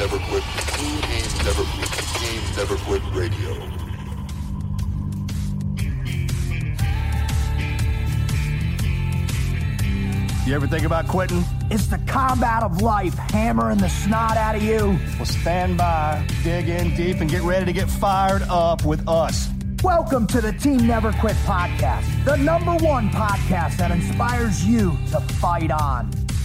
Never 0.00 0.18
Quit. 0.18 0.42
Never 1.44 1.62
Quit. 1.62 2.56
Never 2.56 2.76
Quit 2.76 3.02
Radio. 3.12 3.80
You 10.46 10.54
ever 10.56 10.66
think 10.66 10.84
about 10.84 11.06
quitting? 11.06 11.44
It's 11.70 11.86
the 11.86 11.98
combat 12.06 12.62
of 12.62 12.80
life 12.80 13.14
hammering 13.14 13.78
the 13.78 13.88
snot 13.88 14.36
out 14.36 14.56
of 14.56 14.62
you. 14.62 14.98
Well, 15.16 15.26
stand 15.26 15.76
by, 15.76 16.26
dig 16.42 16.68
in 16.68 16.96
deep, 16.96 17.20
and 17.20 17.30
get 17.30 17.42
ready 17.42 17.66
to 17.66 17.72
get 17.72 17.88
fired 17.88 18.42
up 18.48 18.84
with 18.84 19.06
us. 19.06 19.48
Welcome 19.82 20.26
to 20.26 20.42
the 20.42 20.52
Team 20.52 20.86
Never 20.86 21.10
Quit 21.10 21.36
podcast, 21.36 22.24
the 22.26 22.36
number 22.36 22.72
one 22.84 23.08
podcast 23.08 23.78
that 23.78 23.90
inspires 23.90 24.62
you 24.62 24.98
to 25.10 25.20
fight 25.20 25.70
on. 25.70 26.10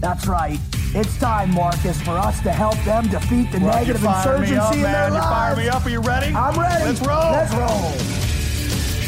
That's 0.00 0.26
right. 0.26 0.58
It's 0.96 1.18
time, 1.18 1.52
Marcus, 1.54 2.00
for 2.02 2.12
us 2.12 2.40
to 2.42 2.52
help 2.52 2.76
them 2.84 3.08
defeat 3.08 3.50
the 3.50 3.58
Well, 3.58 3.74
negative 3.74 4.00
you 4.02 4.06
fired 4.06 4.40
me 4.40 4.46
insurgency 4.48 4.56
up, 4.58 4.74
in 4.74 4.82
their 4.82 4.92
man. 4.92 5.12
You 5.12 5.18
lives. 5.18 5.26
fired 5.26 5.58
me 5.58 5.68
up. 5.68 5.86
Are 5.86 5.90
you 5.90 6.00
ready? 6.00 6.34
I'm 6.34 6.58
ready. 6.60 6.84
Let's 6.84 7.00
roll. 7.00 7.32
Let's 7.32 7.54
roll. 7.54 9.04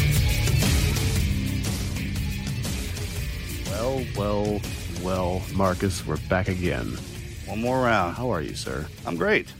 Well, 3.69 4.03
well, 4.17 4.61
well, 5.03 5.41
Marcus, 5.53 6.05
we're 6.05 6.17
back 6.29 6.47
again. 6.47 6.97
One 7.45 7.61
more 7.61 7.81
round. 7.81 8.15
How 8.15 8.29
are 8.31 8.41
you, 8.41 8.55
sir? 8.55 8.87
I'm 9.05 9.15
great. 9.15 9.53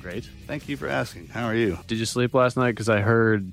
Great. 0.00 0.28
Thank 0.46 0.68
you 0.68 0.76
for 0.76 0.88
asking. 0.88 1.28
How 1.28 1.46
are 1.46 1.54
you? 1.54 1.78
Did 1.86 1.98
you 1.98 2.06
sleep 2.06 2.34
last 2.34 2.56
night? 2.56 2.72
Because 2.72 2.88
I 2.88 3.00
heard 3.00 3.52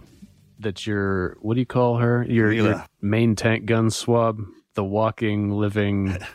that 0.60 0.86
your 0.86 1.38
what 1.42 1.54
do 1.56 1.60
you 1.62 1.66
call 1.66 1.98
her? 1.98 2.24
Your, 2.28 2.52
your 2.52 2.86
main 3.02 3.36
tank 3.36 3.66
gun 3.66 3.90
swab, 3.90 4.42
the 4.76 4.84
walking, 4.84 5.52
living. 5.52 6.18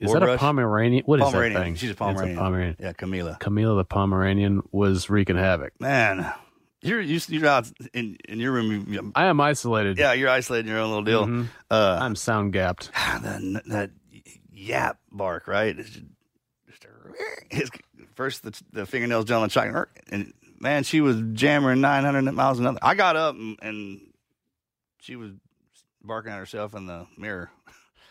Is 0.00 0.12
that 0.12 0.22
a? 0.22 0.38
Pomeranian? 0.38 1.04
What 1.04 1.20
is 1.20 1.24
Pomeranian. 1.26 1.54
that 1.60 1.64
thing? 1.64 1.74
She's 1.76 1.90
a 1.90 1.94
Pomeranian. 1.94 2.36
Pomeranian. 2.38 2.76
Yeah, 2.80 2.92
Camila. 2.92 3.38
Camila 3.38 3.76
the 3.76 3.84
Pomeranian 3.84 4.62
was 4.72 5.10
wreaking 5.10 5.36
havoc. 5.36 5.78
Man, 5.80 6.30
you're 6.82 7.00
you, 7.00 7.20
you're 7.28 7.46
out 7.46 7.70
in 7.92 8.16
in 8.28 8.40
your 8.40 8.52
room. 8.52 8.86
you- 8.88 9.12
I 9.14 9.26
am 9.26 9.40
isolated. 9.40 9.98
Yeah, 9.98 10.14
you're 10.14 10.30
isolated 10.30 10.66
in 10.66 10.72
your 10.72 10.80
own 10.80 10.88
little 10.88 11.04
deal. 11.04 11.26
Mhm. 11.26 11.46
Uh, 11.70 11.98
I'm 12.00 12.16
sound 12.16 12.52
gapped. 12.54 12.90
that, 12.94 13.62
that 13.66 13.90
yap 14.50 14.98
bark, 15.12 15.46
right? 15.46 15.78
It's 15.78 15.90
just, 15.90 16.04
just 16.68 16.84
a- 16.86 16.88
his, 17.54 17.70
first 18.14 18.42
the, 18.42 18.58
the 18.72 18.86
fingernails 18.86 19.26
down 19.26 19.48
shotgun, 19.50 19.86
and 20.10 20.32
man, 20.58 20.82
she 20.84 21.00
was 21.02 21.16
jamming 21.34 21.80
900 21.82 22.32
miles 22.32 22.58
an 22.58 22.66
hour. 22.66 22.78
I 22.82 22.94
got 22.94 23.16
up 23.16 23.34
and, 23.34 23.58
and 23.62 24.00
she 25.00 25.16
was 25.16 25.32
barking 26.02 26.32
at 26.32 26.38
herself 26.38 26.74
in 26.74 26.86
the 26.86 27.06
mirror, 27.18 27.50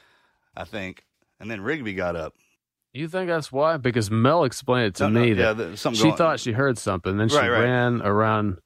I 0.55 0.63
think. 0.65 1.03
And 1.39 1.49
then 1.49 1.61
Rigby 1.61 1.93
got 1.93 2.15
up. 2.15 2.33
You 2.93 3.07
think 3.07 3.27
that's 3.29 3.51
why? 3.51 3.77
Because 3.77 4.09
Mel 4.09 4.43
explained 4.43 4.87
it 4.87 4.95
to 4.95 5.03
No, 5.03 5.09
no, 5.09 5.21
me 5.21 5.33
yeah, 5.33 5.53
that 5.53 5.77
something 5.77 6.01
she 6.01 6.15
thought 6.17 6.39
she 6.39 6.51
heard 6.53 6.77
something, 6.77 7.17
then 7.17 7.29
she 7.29 7.37
Right, 7.37 7.49
right. 7.49 7.61
ran 7.63 8.01
around. 8.01 8.57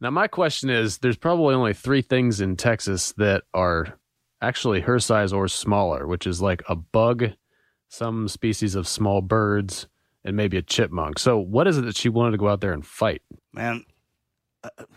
Now, 0.00 0.10
my 0.10 0.26
question 0.26 0.70
is: 0.70 0.98
There's 0.98 1.16
probably 1.16 1.54
only 1.54 1.72
three 1.74 2.02
things 2.02 2.40
in 2.40 2.56
Texas 2.56 3.12
that 3.18 3.44
are 3.54 3.98
actually 4.42 4.80
her 4.80 4.98
size 4.98 5.32
or 5.32 5.46
smaller, 5.46 6.06
which 6.06 6.26
is 6.26 6.42
like 6.42 6.62
a 6.68 6.74
bug, 6.74 7.32
some 7.88 8.26
species 8.26 8.74
of 8.74 8.88
small 8.88 9.20
birds, 9.20 9.86
and 10.24 10.36
maybe 10.36 10.56
a 10.56 10.62
chipmunk. 10.62 11.18
So, 11.18 11.38
what 11.38 11.68
is 11.68 11.78
it 11.78 11.82
that 11.82 11.96
she 11.96 12.08
wanted 12.08 12.32
to 12.32 12.38
go 12.38 12.48
out 12.48 12.60
there 12.60 12.72
and 12.72 12.84
fight? 12.84 13.22
Man, 13.52 13.84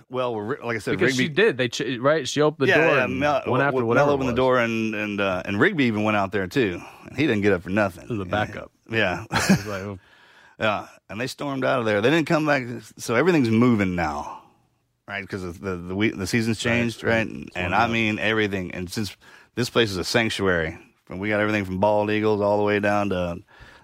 well, 0.09 0.47
like 0.63 0.75
I 0.75 0.79
said, 0.79 0.91
Because 0.91 1.17
Rigby 1.17 1.23
she 1.23 1.29
did. 1.29 1.57
They 1.57 1.69
ch- 1.69 1.97
right. 1.99 2.27
She 2.27 2.41
opened 2.41 2.67
the 2.67 2.71
yeah, 2.73 2.85
door 2.85 2.95
yeah, 2.95 3.03
and 3.05 3.19
Mel, 3.19 3.43
went 3.47 3.63
after 3.63 3.77
Mel 3.79 3.87
whatever. 3.87 4.09
it 4.09 4.13
opened 4.13 4.29
the 4.29 4.33
door, 4.33 4.59
and 4.59 4.93
and 4.93 5.21
uh, 5.21 5.41
and 5.45 5.59
Rigby 5.59 5.85
even 5.85 6.03
went 6.03 6.17
out 6.17 6.31
there 6.31 6.47
too. 6.47 6.81
And 7.05 7.17
He 7.17 7.25
didn't 7.25 7.41
get 7.41 7.53
up 7.53 7.63
for 7.63 7.69
nothing. 7.69 8.03
It 8.03 8.09
was 8.09 8.19
a 8.19 8.25
backup. 8.25 8.71
Yeah, 8.89 9.25
like, 9.31 9.67
oh, 9.67 9.99
yeah, 10.59 10.87
and 11.09 11.19
they 11.19 11.27
stormed 11.27 11.63
out 11.63 11.79
of 11.79 11.85
there. 11.85 12.01
They 12.01 12.09
didn't 12.09 12.27
come 12.27 12.45
back, 12.45 12.63
so 12.97 13.15
everything's 13.15 13.49
moving 13.49 13.95
now, 13.95 14.43
right? 15.07 15.21
Because 15.21 15.57
the 15.59 15.75
the 15.77 15.95
week, 15.95 16.17
the 16.17 16.27
season's 16.27 16.59
changed, 16.59 17.03
right. 17.03 17.17
right? 17.17 17.27
And, 17.27 17.49
and 17.55 17.73
I 17.73 17.87
mean 17.87 18.19
everything. 18.19 18.71
And 18.71 18.91
since 18.91 19.15
this 19.55 19.69
place 19.69 19.89
is 19.91 19.97
a 19.97 20.03
sanctuary, 20.03 20.77
and 21.09 21.19
we 21.19 21.29
got 21.29 21.39
everything 21.39 21.63
from 21.63 21.79
bald 21.79 22.11
eagles 22.11 22.41
all 22.41 22.57
the 22.57 22.63
way 22.63 22.79
down 22.79 23.09
to 23.09 23.37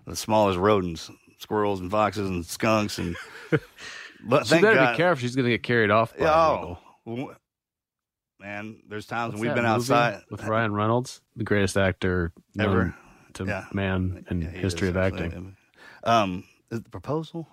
the 0.06 0.16
smallest 0.16 0.60
rodents, 0.60 1.10
squirrels 1.38 1.80
and 1.80 1.90
foxes 1.90 2.30
and 2.30 2.46
skunks 2.46 2.98
and. 2.98 3.16
But 4.24 4.46
she 4.48 4.60
better 4.62 4.76
God, 4.76 4.92
be 4.94 4.98
careful. 4.98 5.22
She's 5.22 5.36
going 5.36 5.46
to 5.46 5.52
get 5.52 5.64
carried 5.64 5.92
off. 5.92 6.16
By 6.18 6.26
Oh, 6.26 6.78
man, 8.40 8.82
there's 8.88 9.06
times 9.06 9.34
What's 9.34 9.40
when 9.42 9.50
we've 9.50 9.56
been 9.56 9.66
outside 9.66 10.22
with 10.30 10.44
Ryan 10.44 10.74
Reynolds, 10.74 11.22
the 11.36 11.44
greatest 11.44 11.78
actor 11.78 12.32
Ever. 12.60 12.96
to 13.34 13.46
Yeah. 13.46 13.66
man 13.74 14.26
in 14.30 14.42
Yeah, 14.42 14.50
history 14.50 14.88
is, 14.90 14.96
of 14.96 14.98
acting. 14.98 15.56
Um, 16.04 16.44
is 16.72 16.82
the 16.82 16.90
proposal? 16.90 17.48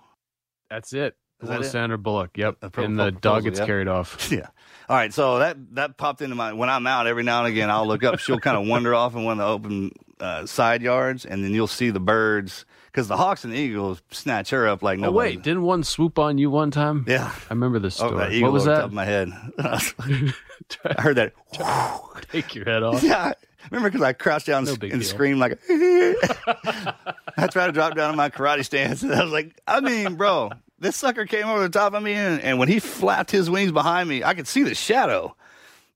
That's 0.69 0.93
it. 0.93 1.15
Is 1.41 1.49
that? 1.49 1.65
Sandra 1.65 1.97
Bullock. 1.99 2.35
Yep. 2.35 2.71
Pro- 2.71 2.83
and 2.83 2.97
the 2.97 3.11
pro- 3.11 3.19
dog 3.19 3.43
gets 3.43 3.59
carried 3.59 3.87
off. 3.87 4.31
Yeah. 4.31 4.47
All 4.89 4.95
right. 4.95 5.13
So 5.13 5.37
that 5.39 5.57
that 5.75 5.97
popped 5.97 6.21
into 6.21 6.35
my 6.35 6.53
when 6.53 6.69
I'm 6.69 6.87
out 6.87 7.05
every 7.07 7.23
now 7.23 7.39
and 7.45 7.47
again. 7.47 7.69
I'll 7.69 7.85
look 7.85 8.03
up. 8.03 8.17
She'll 8.19 8.39
kind 8.39 8.57
of 8.57 8.65
wander 8.67 8.95
off 8.95 9.15
in 9.15 9.23
one 9.23 9.33
of 9.39 9.45
the 9.45 9.45
open 9.45 9.91
uh, 10.19 10.45
side 10.47 10.81
yards, 10.81 11.25
and 11.25 11.43
then 11.43 11.51
you'll 11.51 11.67
see 11.67 11.91
the 11.91 11.99
birds 11.99 12.65
because 12.97 13.07
the 13.07 13.15
hawks 13.15 13.43
and 13.43 13.53
the 13.53 13.57
eagles 13.59 14.01
snatch 14.09 14.49
her 14.49 14.67
up 14.67 14.81
like 14.81 14.97
Oh 14.97 15.03
no. 15.03 15.11
wait, 15.11 15.43
didn't 15.43 15.61
one 15.61 15.83
swoop 15.83 16.17
on 16.17 16.39
you 16.39 16.49
one 16.49 16.71
time? 16.71 17.05
Yeah. 17.07 17.31
I 17.47 17.53
remember 17.53 17.77
this 17.77 18.01
Oh, 18.01 18.07
story. 18.07 18.33
eagle 18.37 18.47
what 18.49 18.53
was 18.53 18.65
that? 18.65 18.77
top 18.77 18.85
of 18.85 18.93
my 18.93 19.05
head. 19.05 19.29
I 19.59 21.01
heard 21.01 21.17
that. 21.17 21.33
Take 22.31 22.55
your 22.55 22.65
head 22.65 22.81
off. 22.81 23.03
Yeah. 23.03 23.33
Remember 23.69 23.89
because 23.91 24.01
I 24.01 24.13
crouched 24.13 24.47
down 24.47 24.63
No 24.63 24.73
and, 24.73 24.83
and 24.85 24.91
deal. 24.93 25.03
screamed 25.03 25.37
like. 25.39 25.59
I 25.69 27.47
tried 27.51 27.67
to 27.67 27.71
drop 27.71 27.93
down 27.95 28.09
in 28.09 28.15
my 28.17 28.29
karate 28.31 28.65
stance, 28.65 29.03
and 29.03 29.13
I 29.13 29.21
was 29.23 29.31
like, 29.31 29.61
I 29.67 29.79
mean, 29.79 30.15
bro, 30.15 30.49
this 30.79 30.95
sucker 30.95 31.27
came 31.27 31.45
over 31.47 31.61
the 31.61 31.69
top 31.69 31.93
of 31.93 32.01
me, 32.01 32.13
and, 32.13 32.41
and 32.41 32.57
when 32.57 32.67
he 32.67 32.79
flapped 32.79 33.29
his 33.29 33.47
wings 33.47 33.71
behind 33.71 34.09
me, 34.09 34.23
I 34.23 34.33
could 34.33 34.47
see 34.47 34.63
the 34.63 34.73
shadow, 34.73 35.35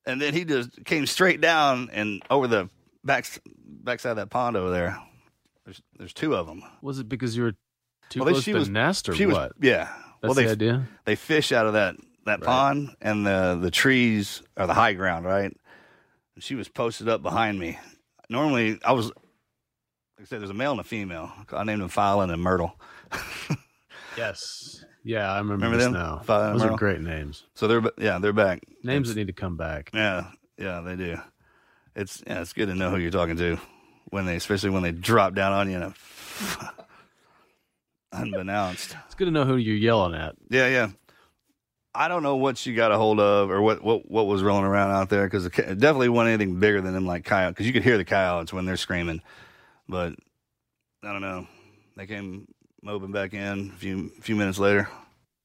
and 0.06 0.22
then 0.22 0.34
he 0.36 0.46
just 0.46 0.86
came 0.86 1.08
straight 1.08 1.42
down 1.42 1.90
and 1.92 2.22
over 2.30 2.46
the 2.48 2.70
back 3.04 3.26
backside 3.66 4.12
of 4.12 4.16
that 4.18 4.30
pond 4.30 4.56
over 4.56 4.70
there. 4.70 5.00
There's 5.66 5.82
there's 5.98 6.14
two 6.14 6.36
of 6.36 6.48
them. 6.48 6.64
Was 6.82 7.00
it 7.00 7.08
because 7.10 7.36
you 7.38 7.44
were 7.44 7.54
too 8.10 8.20
Well, 8.20 8.26
they- 8.28 8.32
close 8.34 8.46
to 8.46 8.54
was- 8.54 8.70
nest 8.70 9.10
or 9.10 9.16
she 9.16 9.26
was- 9.26 9.52
yeah. 9.62 9.86
That's 10.22 10.30
well, 10.30 10.34
they 10.34 10.46
the 10.46 10.52
idea. 10.52 10.88
they 11.06 11.16
fish 11.16 11.52
out 11.52 11.66
of 11.66 11.74
that 11.74 11.96
that 12.26 12.40
Right. 12.42 12.46
pond, 12.46 12.96
and 13.02 13.26
the 13.26 13.58
the 13.62 13.72
trees 13.72 14.44
are 14.58 14.68
the 14.68 14.74
high 14.76 14.94
ground, 14.94 15.26
right? 15.26 15.52
And 16.36 16.44
she 16.44 16.54
was 16.56 16.68
posted 16.70 17.10
up 17.10 17.22
behind 17.24 17.60
me. 17.60 17.80
Normally, 18.30 18.80
I 18.86 18.92
was 18.92 19.08
like 19.08 19.16
I 20.22 20.24
said, 20.26 20.42
there's 20.42 20.52
a 20.52 20.54
male 20.54 20.72
and 20.72 20.80
a 20.80 20.84
female. 20.84 21.32
I 21.52 21.64
named 21.64 21.82
them 21.82 21.90
Fowlin 21.90 22.32
and 22.32 22.42
Myrtle. 22.42 22.80
Yes. 24.18 24.84
Yeah, 25.04 25.32
I 25.32 25.38
remember, 25.38 25.54
Remember 25.66 25.78
this 25.78 25.86
them? 25.86 25.94
now. 25.94 26.22
Those 26.26 26.64
are 26.64 26.76
great 26.78 27.00
names. 27.02 27.46
So 27.56 27.68
they're 27.68 27.82
yeah, 27.98 28.20
they're 28.20 28.34
back. 28.34 28.62
Names 28.84 29.08
It's- 29.10 29.16
that 29.16 29.20
need 29.20 29.28
to 29.28 29.34
come 29.34 29.58
back. 29.58 29.90
Yeah, 29.94 30.28
yeah, 30.58 30.82
they 30.82 30.96
do. 30.96 31.18
It's 31.96 32.22
yeah, 32.28 32.42
it's 32.42 32.54
good 32.54 32.68
to 32.68 32.76
know 32.76 32.90
who 32.90 32.98
you're 32.98 33.10
talking 33.12 33.38
to. 33.38 33.58
When 34.12 34.26
they, 34.26 34.36
especially 34.36 34.70
when 34.70 34.84
they 34.84 34.92
drop 34.92 35.34
down 35.34 35.54
on 35.54 35.72
you, 35.72 35.78
and 35.78 35.94
unbeknownst. 38.12 38.96
It's 39.06 39.16
good 39.16 39.26
to 39.26 39.32
know 39.32 39.46
who 39.46 39.56
you're 39.56 39.76
yelling 39.76 40.14
at. 40.14 40.36
Yeah, 40.50 40.68
yeah. 40.68 40.90
I 41.94 42.08
don't 42.08 42.24
know 42.24 42.38
what 42.38 42.58
she 42.58 42.74
got 42.74 42.92
a 42.92 42.98
hold 42.98 43.20
of 43.20 43.50
or 43.50 43.62
what 43.62 43.84
what, 43.84 44.10
what 44.10 44.28
was 44.28 44.44
rolling 44.44 44.64
around 44.64 44.92
out 44.92 45.10
there 45.10 45.26
because 45.26 45.46
it 45.46 45.58
it 45.60 45.80
definitely 45.80 46.10
wasn't 46.10 46.34
anything 46.34 46.60
bigger 46.60 46.80
than 46.82 46.94
them 46.94 47.06
like 47.06 47.26
coyotes 47.26 47.54
because 47.54 47.68
you 47.68 47.74
could 47.74 47.84
hear 47.84 47.98
the 47.98 48.06
coyotes 48.06 48.54
when 48.54 48.66
they're 48.66 48.78
screaming, 48.78 49.22
but 49.90 50.14
I 51.04 51.12
don't 51.12 51.22
know. 51.22 51.48
They 51.98 52.08
came 52.08 52.48
moping 52.82 53.12
back 53.12 53.34
in 53.34 53.72
a 53.74 53.78
few 53.78 54.10
few 54.22 54.36
minutes 54.36 54.60
later. 54.60 54.88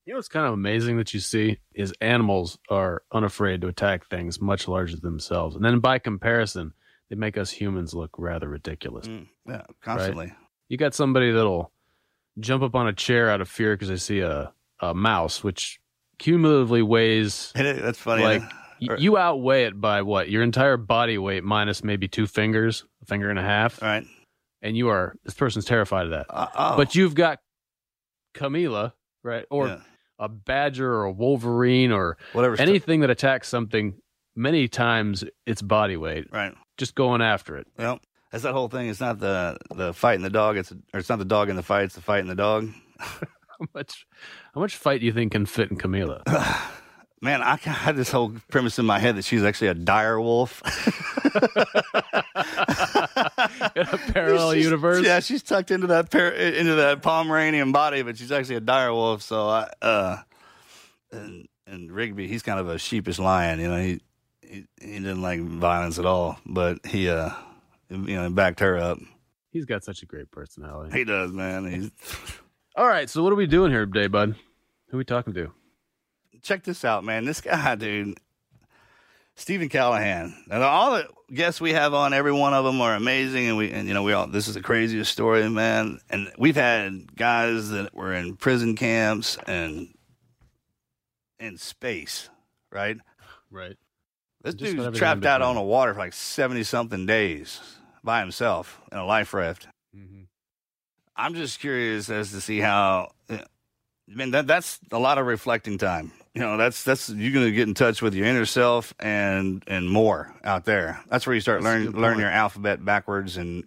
You 0.05 0.13
know 0.13 0.19
what's 0.19 0.29
kind 0.29 0.47
of 0.47 0.53
amazing 0.53 0.99
that 0.99 1.13
you 1.13 1.19
see 1.19 1.59
is 1.75 1.93
animals 2.01 2.59
are 2.71 3.03
unafraid 3.11 3.63
to 3.63 3.67
attack 3.67 4.07
things 4.07 4.41
much 4.41 4.69
larger 4.69 4.95
than 4.95 5.11
themselves, 5.11 5.57
and 5.57 5.65
then 5.65 5.81
by 5.81 5.99
comparison, 5.99 6.75
they 7.11 7.17
make 7.17 7.37
us 7.39 7.51
humans 7.51 7.95
look 7.95 8.11
rather 8.19 8.49
ridiculous. 8.49 9.07
Mm, 9.07 9.27
yeah, 9.49 9.63
constantly. 9.83 10.33
You 10.69 10.77
got 10.77 10.95
somebody 10.95 11.31
that'll 11.33 11.71
jump 12.41 12.63
up 12.63 12.75
on 12.75 12.89
a 12.89 12.93
chair 12.93 13.31
out 13.31 13.41
of 13.41 13.49
fear 13.49 13.75
because 13.75 13.89
they 13.89 13.97
see 13.97 14.21
a, 14.21 14.53
a 14.81 14.93
mouse, 14.95 15.45
which 15.45 15.79
cumulatively 16.19 16.83
weighs 16.83 17.53
That's 17.55 17.99
funny. 17.99 18.23
like 18.25 18.43
you 18.79 19.17
outweigh 19.17 19.65
it 19.65 19.81
by 19.81 20.03
what 20.03 20.29
your 20.29 20.43
entire 20.43 20.77
body 20.77 21.17
weight 21.19 21.45
minus 21.45 21.83
maybe 21.85 22.09
two 22.09 22.27
fingers, 22.27 22.85
a 23.03 23.07
finger 23.07 23.31
and 23.31 23.39
a 23.39 23.43
half, 23.43 23.83
All 23.83 23.89
right. 23.89 24.05
and 24.61 24.77
you 24.77 24.89
are 24.89 25.15
this 25.25 25.35
person's 25.35 25.65
terrified 25.65 26.07
of 26.07 26.11
that. 26.11 26.27
Uh, 26.29 26.49
oh, 26.55 26.77
But 26.77 26.95
you've 26.95 27.15
got 27.15 27.39
Camila, 28.35 28.93
right, 29.23 29.47
or 29.51 29.69
yeah. 29.69 29.81
a 30.19 30.29
badger 30.29 30.93
or 30.93 31.05
a 31.05 31.13
wolverine 31.13 31.91
or 31.93 32.19
whatever. 32.33 32.61
anything 32.61 33.01
that 33.01 33.09
attacks 33.11 33.49
something 33.49 33.95
many 34.35 34.69
times 34.69 35.25
its 35.47 35.63
body 35.63 35.97
weight, 35.97 36.27
right. 36.33 36.55
Just 36.77 36.95
going 36.95 37.23
after 37.23 37.57
it. 37.57 37.67
Well, 37.79 38.01
that's 38.31 38.43
that 38.45 38.53
whole 38.53 38.69
thing. 38.69 38.89
It's 38.89 39.01
not 39.01 39.19
the 39.19 39.57
the 39.75 39.93
fight 39.95 40.15
in 40.17 40.23
the 40.23 40.31
dog. 40.31 40.57
It's 40.57 40.73
or 40.73 40.99
it's 41.01 41.09
not 41.09 41.19
the 41.19 41.25
dog 41.25 41.49
in 41.49 41.57
the 41.57 41.63
fight. 41.63 41.85
It's 41.85 41.95
the 41.95 42.01
fight 42.03 42.21
in 42.21 42.27
the 42.27 42.35
dog. 42.35 42.71
How 43.59 43.67
much, 43.75 44.07
how 44.55 44.61
much 44.61 44.77
fight 44.77 45.01
do 45.01 45.07
you 45.07 45.13
think 45.15 45.33
can 45.33 45.47
fit 45.47 45.71
in 45.71 45.79
Camila? 45.79 46.23
Man, 47.23 47.41
I 47.41 47.57
had 47.57 47.97
this 47.97 48.11
whole 48.11 48.35
premise 48.51 48.79
in 48.79 48.85
my 48.85 48.99
head 48.99 49.17
that 49.17 49.25
she's 49.25 49.43
actually 49.43 49.69
a 49.69 49.75
dire 49.75 50.21
wolf. 50.21 50.61
in 53.75 53.83
a 53.83 53.99
parallel 54.13 54.53
She's- 54.53 54.65
universe? 54.65 55.05
Yeah, 55.07 55.21
she's 55.21 55.43
tucked 55.43 55.71
into 55.71 55.87
that 55.89 56.11
par- 56.11 56.29
into 56.29 56.75
that 56.75 57.01
Pomeranian 57.03 57.73
body, 57.73 58.03
but 58.03 58.19
she's 58.19 58.31
actually 58.33 58.57
a 58.57 58.61
dire 58.61 58.93
wolf. 58.93 59.23
So 59.23 59.49
I 59.49 59.71
uh, 59.81 60.17
and 61.13 61.49
and 61.67 61.91
Rigby, 61.91 62.29
he's 62.29 62.43
kind 62.43 62.61
of 62.61 62.69
a 62.69 62.79
sheepish 62.79 63.19
lion. 63.19 63.61
You 63.61 63.69
know, 63.69 63.81
he 63.81 64.01
he, 64.81 64.87
he 64.87 64.93
didn't 64.95 65.23
like 65.23 65.41
violence 65.41 65.99
at 65.99 66.07
all, 66.07 66.39
but 66.47 66.85
he 66.87 67.09
uh, 67.09 67.31
you 67.91 68.17
know, 68.17 68.31
backed 68.31 68.61
her 68.61 68.77
up. 68.77 68.99
He's 69.51 69.65
got 69.65 69.85
such 69.85 70.03
a 70.03 70.07
great 70.07 70.31
personality. 70.31 70.97
He 70.97 71.05
does, 71.05 71.33
man. 71.33 71.71
He's 71.71 71.91
All 72.77 72.87
right, 72.87 73.09
so 73.09 73.23
what 73.23 73.33
are 73.33 73.37
we 73.37 73.47
doing 73.47 73.73
here 73.73 73.87
today, 73.87 74.07
bud? 74.07 74.37
Who 74.89 74.97
are 74.97 74.99
we 74.99 75.05
talking 75.05 75.33
to? 75.35 75.53
check 76.47 76.63
this 76.63 76.85
out, 76.85 77.05
man. 77.05 77.25
This 77.25 77.41
guy, 77.43 77.75
dude, 77.75 78.19
Stephen 79.35 79.69
Callahan. 79.69 80.35
And 80.51 80.63
all 80.63 80.93
the 80.97 81.09
guests 81.35 81.61
we 81.61 81.73
have 81.73 81.93
on, 81.93 82.15
every 82.15 82.33
one 82.33 82.55
of 82.55 82.65
them 82.65 82.81
are 82.81 82.95
amazing, 82.95 83.49
and 83.49 83.57
we, 83.57 83.71
and 83.71 83.89
you 83.89 83.95
know, 83.95 84.03
we 84.03 84.13
all. 84.13 84.27
This 84.27 84.49
is 84.49 84.55
the 84.55 84.63
craziest 84.63 85.11
story, 85.11 85.49
man. 85.51 86.01
And 86.09 86.33
we've 86.39 86.57
had 86.57 87.17
guys 87.17 87.71
that 87.71 87.95
were 87.95 88.13
in 88.15 88.37
prison 88.37 88.77
camps 88.77 89.37
and 89.47 89.89
in 91.39 91.59
space, 91.59 92.31
right? 92.71 92.99
Right. 93.51 93.77
This 94.47 94.55
Just 94.55 94.77
dude's 94.77 94.97
trapped 94.97 95.25
out 95.25 95.43
on 95.43 95.57
the 95.57 95.61
water 95.61 95.93
for 95.93 95.99
like 95.99 96.13
seventy 96.13 96.63
something 96.63 97.05
days 97.05 97.61
by 98.05 98.21
himself 98.21 98.81
in 98.93 98.99
a 98.99 99.05
life 99.05 99.35
raft. 99.35 99.67
Mm-hmm. 99.97 100.23
I'm 101.17 101.35
just 101.35 101.59
curious 101.59 102.09
as 102.09 102.31
to 102.31 102.41
see 102.41 102.61
how. 102.61 103.11
I 103.29 103.41
mean, 104.07 104.31
that 104.31 104.47
that's 104.47 104.79
a 104.93 105.01
lot 105.01 105.19
of 105.19 105.27
reflecting 105.27 105.79
time. 105.79 106.13
You 106.33 106.43
know, 106.43 106.57
that's 106.57 106.85
that's 106.85 107.09
you're 107.09 107.33
gonna 107.33 107.51
get 107.51 107.67
in 107.67 107.75
touch 107.75 108.01
with 108.01 108.15
your 108.15 108.25
inner 108.25 108.47
self 108.47 108.95
and 109.01 109.65
and 109.67 109.91
more 109.91 110.33
out 110.45 110.65
there. 110.65 111.03
That's 111.11 111.27
where 111.27 111.35
you 111.35 111.41
start 111.41 111.65
learning 111.65 111.91
learn 111.91 112.21
your 112.21 112.31
alphabet 112.31 112.85
backwards 112.85 113.37
and 113.37 113.65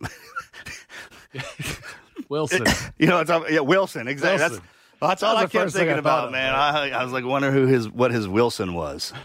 Wilson. 2.29 2.65
you 2.97 3.07
know 3.07 3.19
it's 3.19 3.31
yeah 3.51 3.59
Wilson 3.59 4.07
exactly. 4.07 4.39
Wilson. 4.39 4.63
That's 5.01 5.21
that's 5.21 5.23
all 5.23 5.35
I 5.35 5.47
kept 5.47 5.71
thinking 5.73 5.95
I 5.95 5.97
about, 5.97 6.31
man. 6.31 6.55
I 6.55 6.91
I 6.91 7.03
was 7.03 7.11
like 7.11 7.25
wondering 7.25 7.53
who 7.53 7.65
his 7.65 7.89
what 7.89 8.11
his 8.11 8.29
Wilson 8.29 8.73
was. 8.73 9.11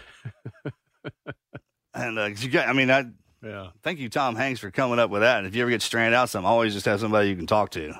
and 1.95 2.19
uh, 2.19 2.29
'cause 2.29 2.43
you 2.43 2.49
got, 2.51 2.67
I 2.67 2.73
mean, 2.73 2.91
I 2.91 3.05
yeah. 3.41 3.69
thank 3.83 3.99
you, 3.99 4.09
Tom 4.09 4.35
Hanks, 4.35 4.59
for 4.59 4.69
coming 4.71 4.99
up 4.99 5.09
with 5.09 5.21
that. 5.21 5.39
And 5.39 5.47
if 5.47 5.55
you 5.55 5.61
ever 5.61 5.71
get 5.71 5.81
stranded 5.81 6.13
out, 6.15 6.29
some 6.29 6.45
always 6.45 6.73
just 6.73 6.85
have 6.85 6.99
somebody 6.99 7.29
you 7.29 7.35
can 7.35 7.47
talk 7.47 7.71
to. 7.71 7.93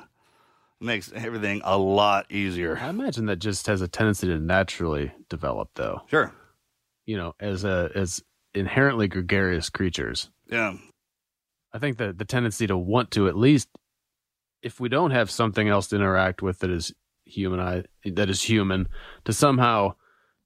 Makes 0.82 1.12
everything 1.16 1.62
a 1.64 1.78
lot 1.78 2.30
easier. 2.32 2.78
I 2.78 2.90
imagine 2.90 3.28
that 3.28 3.38
just 3.38 3.66
has 3.68 3.82
a 3.82 3.88
tendency 3.88 4.28
to 4.28 4.38
naturally 4.38 5.12
develop, 5.30 5.70
though. 5.76 6.02
Sure. 6.10 6.34
You 7.06 7.18
know, 7.18 7.34
as 7.40 7.64
a 7.64 7.90
as 7.96 8.22
inherently 8.54 9.08
gregarious 9.08 9.70
creatures, 9.70 10.30
Yeah. 10.50 10.76
I 11.74 11.80
think 11.80 11.98
that 11.98 12.18
the 12.18 12.26
tendency 12.26 12.68
to 12.68 12.78
want 12.78 13.12
to 13.12 13.28
at 13.28 13.38
least, 13.38 13.68
if 14.62 14.80
we 14.80 14.88
don't 14.90 15.12
have 15.12 15.30
something 15.30 15.68
else 15.68 15.88
to 15.88 15.96
interact 15.98 16.42
with 16.42 16.60
that 16.60 16.70
is 16.70 16.94
human, 17.26 17.86
that 18.06 18.30
is 18.30 18.42
human, 18.44 18.88
to 19.26 19.34
somehow 19.34 19.96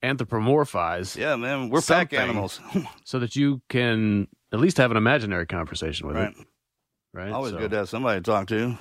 anthropomorphize, 0.03 1.15
Yeah, 1.15 1.35
man. 1.35 1.69
We're 1.69 1.81
pack 1.81 2.13
animals. 2.13 2.59
so 3.03 3.19
that 3.19 3.35
you 3.35 3.61
can 3.69 4.27
at 4.51 4.59
least 4.59 4.77
have 4.77 4.91
an 4.91 4.97
imaginary 4.97 5.45
conversation 5.45 6.07
with 6.07 6.15
right. 6.15 6.29
it. 6.29 6.45
Right. 7.13 7.31
Always 7.31 7.51
So- 7.51 7.59
good 7.59 7.71
to 7.71 7.77
have 7.77 7.89
somebody 7.89 8.19
to 8.19 8.23
talk 8.23 8.47
to. 8.47 8.77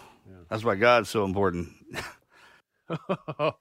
That's 0.49 0.65
why 0.65 0.77
God's 0.77 1.11
so 1.11 1.25
important. 1.25 1.69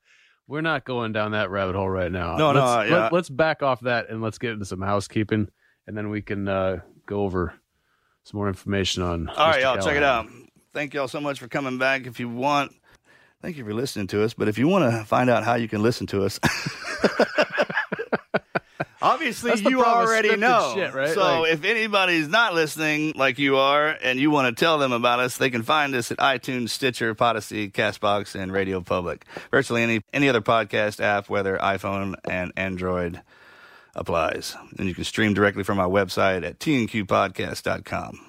We're 0.47 0.61
not 0.61 0.85
going 0.85 1.11
down 1.11 1.31
that 1.31 1.49
rabbit 1.49 1.75
hole 1.75 1.89
right 1.89 2.11
now. 2.11 2.37
No, 2.37 2.53
no, 2.53 2.59
let's, 2.59 2.71
uh, 2.71 2.85
yeah. 2.89 3.09
Let, 3.11 3.13
us 3.13 3.29
back 3.29 3.61
off 3.61 3.81
that 3.81 4.09
and 4.09 4.21
let's 4.21 4.37
get 4.37 4.51
into 4.51 4.63
some 4.63 4.81
housekeeping, 4.81 5.49
and 5.85 5.97
then 5.97 6.09
we 6.09 6.21
can 6.21 6.47
uh, 6.47 6.79
go 7.05 7.23
over 7.23 7.53
some 8.23 8.37
more 8.37 8.47
information 8.47 9.03
on. 9.03 9.27
All 9.27 9.49
right, 9.49 9.61
y'all, 9.61 9.77
check 9.77 9.97
it 9.97 10.03
out. 10.03 10.27
Thank 10.73 10.93
y'all 10.93 11.09
so 11.09 11.19
much 11.19 11.39
for 11.39 11.49
coming 11.49 11.77
back. 11.77 12.07
If 12.07 12.21
you 12.21 12.29
want, 12.29 12.71
thank 13.41 13.57
you 13.57 13.63
for 13.65 13.73
listening 13.73 14.07
to 14.07 14.23
us. 14.23 14.33
But 14.33 14.47
if 14.47 14.57
you 14.57 14.67
want 14.67 14.91
to 14.91 15.03
find 15.05 15.29
out 15.29 15.43
how 15.43 15.55
you 15.55 15.67
can 15.67 15.81
listen 15.83 16.07
to 16.07 16.23
us, 16.23 16.39
obviously 19.01 19.53
you 19.69 19.83
already 19.83 20.35
know. 20.35 20.71
shit, 20.75 20.93
right? 20.93 21.13
So 21.13 21.41
Like- 21.41 21.53
if 21.53 21.63
anybody's 21.63 22.27
not 22.27 22.53
listening 22.53 23.13
like 23.15 23.39
you 23.39 23.57
are, 23.57 23.89
and 24.01 24.19
you 24.19 24.31
want 24.31 24.55
to 24.55 24.59
tell 24.59 24.77
them 24.77 24.91
about 24.91 25.19
us, 25.19 25.37
they 25.37 25.49
can 25.49 25.63
find 25.63 25.95
us 25.95 26.11
at 26.11 26.17
iTunes, 26.17 26.69
Stitcher, 26.69 27.13
Podyssey, 27.13 27.69
Castbox, 27.69 28.35
and 28.39 28.51
Radio 28.51 28.81
Public. 28.81 29.25
Virtually 29.51 29.83
any 29.83 30.01
any 30.13 30.29
other 30.29 30.41
podcast 30.41 30.99
app, 31.01 31.29
whether 31.29 31.57
iPhone 31.57 32.15
and 32.29 32.51
Android 32.57 33.21
applies. 33.95 34.55
And 34.77 34.87
you 34.87 34.93
can 34.95 35.03
stream 35.03 35.33
directly 35.33 35.63
from 35.63 35.79
our 35.79 35.89
website 35.89 36.45
at 36.45 36.59
tnqpodcast.com. 36.59 38.19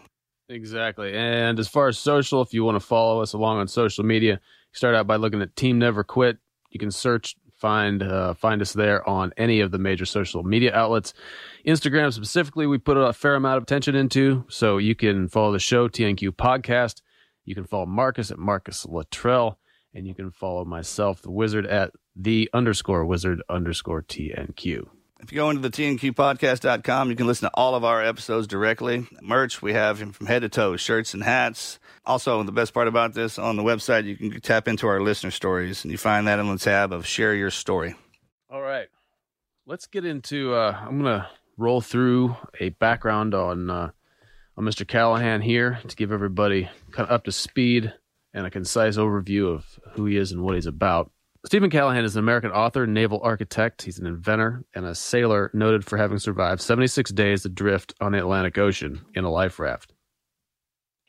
Exactly. 0.51 1.13
And 1.15 1.59
as 1.59 1.69
far 1.69 1.89
as 1.89 1.99
social, 1.99 2.41
if 2.41 2.55
you 2.55 2.65
want 2.65 2.77
to 2.77 2.87
follow 2.87 3.21
us 3.21 3.35
along 3.35 3.59
on 3.59 3.69
social 3.69 4.03
media, 4.03 4.41
start 4.79 4.95
out 4.95 5.07
by 5.07 5.17
looking 5.17 5.43
at 5.43 5.57
Team 5.57 5.79
Never 5.79 6.05
Quit. 6.05 6.39
You 6.71 6.79
can 6.79 6.93
search, 6.93 7.37
find 7.57 8.03
uh, 8.03 8.35
find 8.35 8.63
us 8.63 8.73
there 8.73 9.07
on 9.09 9.33
any 9.37 9.61
of 9.61 9.73
the 9.73 9.79
major 9.79 10.07
social 10.07 10.45
media 10.45 10.73
outlets. 10.75 11.13
Instagram 11.67 12.13
specifically, 12.13 12.67
we 12.67 12.79
put 12.79 12.97
a 12.97 13.13
fair 13.13 13.35
amount 13.35 13.57
of 13.57 13.65
attention 13.65 13.97
into, 13.97 14.45
so 14.49 14.79
you 14.79 14.95
can 14.95 15.29
follow 15.29 15.53
the 15.53 15.59
show 15.59 15.89
TNQ 15.89 16.31
Podcast. 16.31 17.03
You 17.45 17.55
can 17.55 17.65
follow 17.65 17.87
Marcus 17.87 18.31
at 18.31 18.39
Marcus 18.39 18.87
Luttrell, 18.87 19.59
and 19.93 20.07
you 20.07 20.15
can 20.15 20.31
follow 20.31 20.65
myself, 20.65 21.23
the 21.23 21.31
Wizard, 21.31 21.67
at 21.67 21.91
the 22.15 22.49
underscore 22.53 23.05
Wizard 23.05 23.43
underscore 23.49 24.03
TNQ. 24.03 24.87
If 25.21 25.33
you 25.33 25.37
go 25.37 25.51
into 25.51 25.61
the 25.61 25.71
tnqpodcast.com, 25.71 27.11
you 27.11 27.17
can 27.17 27.27
listen 27.27 27.49
to 27.49 27.55
all 27.55 27.75
of 27.75 27.85
our 27.85 28.03
episodes 28.03 28.47
directly. 28.47 29.07
Merch, 29.21 29.61
we 29.61 29.73
have 29.73 29.99
from 30.15 30.27
head 30.27 30.43
to 30.43 30.49
toe, 30.49 30.77
shirts 30.77 31.13
and 31.13 31.25
hats. 31.25 31.81
Also, 32.07 32.41
the 32.45 32.53
best 32.53 32.73
part 32.73 32.87
about 32.87 33.15
this, 33.15 33.37
on 33.39 33.57
the 33.57 33.65
website, 33.65 34.05
you 34.05 34.17
can 34.17 34.41
tap 34.41 34.69
into 34.69 34.87
our 34.87 35.01
listener 35.01 35.33
stories, 35.33 35.85
and 35.85 35.91
you 35.91 35.99
find 35.99 36.29
that 36.29 36.39
in 36.39 36.49
the 36.49 36.57
tab 36.57 36.93
of 36.93 37.05
Share 37.05 37.35
Your 37.35 37.51
Story. 37.51 37.97
All 38.49 38.63
right. 38.63 38.87
Let's 39.67 39.87
get 39.87 40.07
into 40.07 40.55
uh 40.55 40.79
I'm 40.81 41.03
going 41.03 41.21
to 41.21 41.29
roll 41.59 41.81
through 41.83 42.37
a 42.59 42.71
background 42.71 43.35
on 43.35 43.69
uh 43.69 43.91
on 44.57 44.65
Mr. 44.65 44.87
Callahan 44.87 45.43
here 45.43 45.81
to 45.87 45.97
give 45.97 46.11
everybody 46.11 46.71
kind 46.93 47.07
of 47.09 47.13
up 47.13 47.25
to 47.25 47.33
speed 47.33 47.93
and 48.33 48.47
a 48.47 48.51
concise 48.51 48.97
overview 48.97 49.53
of 49.53 49.79
who 49.93 50.07
he 50.07 50.17
is 50.17 50.33
and 50.33 50.43
what 50.43 50.55
he's 50.55 50.67
about. 50.67 51.11
Stephen 51.47 51.71
Callahan 51.71 52.05
is 52.05 52.17
an 52.17 52.21
American 52.21 52.51
author, 52.51 52.87
naval 52.87 53.21
architect. 53.23 53.83
He's 53.83 53.99
an 53.99 54.07
inventor 54.07 54.65
and 54.75 54.85
a 54.85 54.95
sailor 54.95 55.51
noted 55.55 55.85
for 55.85 55.97
having 55.97 56.19
survived 56.19 56.61
76 56.61 57.13
days 57.13 57.45
adrift 57.45 57.95
on 58.01 58.13
the 58.13 58.19
Atlantic 58.19 58.59
Ocean 58.59 59.05
in 59.15 59.25
a 59.25 59.31
life 59.31 59.59
raft. 59.61 59.95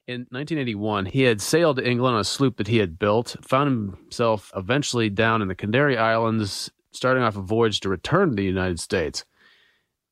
In 0.08 0.22
1981, 0.30 1.08
he 1.08 1.24
had 1.24 1.42
sailed 1.42 1.78
to 1.78 1.88
England 1.88 2.16
on 2.16 2.22
a 2.22 2.24
sloop 2.24 2.58
that 2.58 2.68
he 2.68 2.78
had 2.78 3.00
built, 3.00 3.36
found 3.42 3.96
himself 3.96 4.52
eventually 4.56 5.10
down 5.10 5.42
in 5.42 5.48
the 5.48 5.56
Canary 5.56 5.98
Islands, 5.98 6.72
starting 6.92 7.24
off 7.24 7.36
a 7.36 7.42
voyage 7.42 7.80
to 7.82 7.90
return 7.90 8.30
to 8.30 8.36
the 8.36 8.44
United 8.44 8.80
States. 8.80 9.26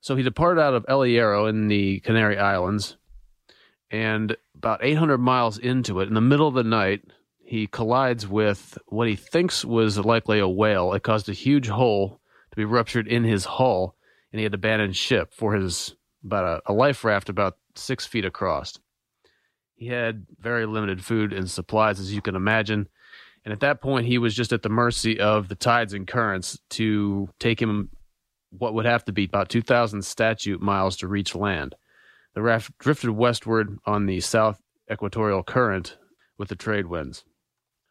So 0.01 0.15
he 0.15 0.23
departed 0.23 0.61
out 0.61 0.73
of 0.73 0.85
El 0.87 1.01
Hierro 1.01 1.47
in 1.47 1.67
the 1.67 1.99
Canary 2.01 2.37
Islands 2.37 2.97
And 3.89 4.35
about 4.55 4.83
800 4.83 5.17
miles 5.19 5.57
into 5.57 5.99
it, 5.99 6.07
in 6.07 6.13
the 6.15 6.21
middle 6.21 6.47
of 6.47 6.53
the 6.55 6.63
night, 6.63 7.03
he 7.47 7.65
collides 7.65 8.27
with 8.27 8.77
what 8.87 9.07
he 9.07 9.15
thinks 9.15 9.63
was 9.63 9.97
likely 9.97 10.39
a 10.39 10.47
whale. 10.47 10.91
It 10.91 11.03
caused 11.03 11.29
a 11.29 11.33
huge 11.33 11.69
hole 11.69 12.19
to 12.51 12.55
be 12.57 12.65
ruptured 12.65 13.07
in 13.07 13.23
his 13.23 13.45
hull, 13.45 13.95
and 14.31 14.39
he 14.39 14.43
had 14.43 14.51
to 14.51 14.57
abandon 14.57 14.91
ship 14.91 15.33
for 15.33 15.53
his 15.53 15.95
about 16.25 16.61
a, 16.67 16.71
a 16.71 16.73
life 16.73 17.05
raft 17.05 17.29
about 17.29 17.57
six 17.73 18.05
feet 18.05 18.25
across. 18.25 18.77
He 19.75 19.87
had 19.87 20.25
very 20.37 20.65
limited 20.65 21.05
food 21.05 21.31
and 21.31 21.49
supplies, 21.49 22.01
as 22.01 22.13
you 22.13 22.21
can 22.21 22.35
imagine. 22.35 22.89
And 23.45 23.53
at 23.53 23.61
that 23.61 23.79
point, 23.79 24.07
he 24.07 24.17
was 24.17 24.35
just 24.35 24.51
at 24.51 24.61
the 24.61 24.69
mercy 24.69 25.17
of 25.17 25.47
the 25.47 25.55
tides 25.55 25.93
and 25.93 26.05
currents 26.05 26.59
to 26.71 27.29
take 27.39 27.61
him 27.61 27.91
what 28.49 28.73
would 28.73 28.85
have 28.85 29.05
to 29.05 29.13
be 29.13 29.23
about 29.23 29.47
2,000 29.47 30.03
statute 30.03 30.61
miles 30.61 30.97
to 30.97 31.07
reach 31.07 31.33
land. 31.33 31.75
The 32.33 32.41
raft 32.41 32.77
drifted 32.77 33.11
westward 33.11 33.77
on 33.85 34.05
the 34.05 34.19
south 34.19 34.61
equatorial 34.91 35.43
current 35.43 35.97
with 36.37 36.49
the 36.49 36.55
trade 36.55 36.87
winds. 36.87 37.23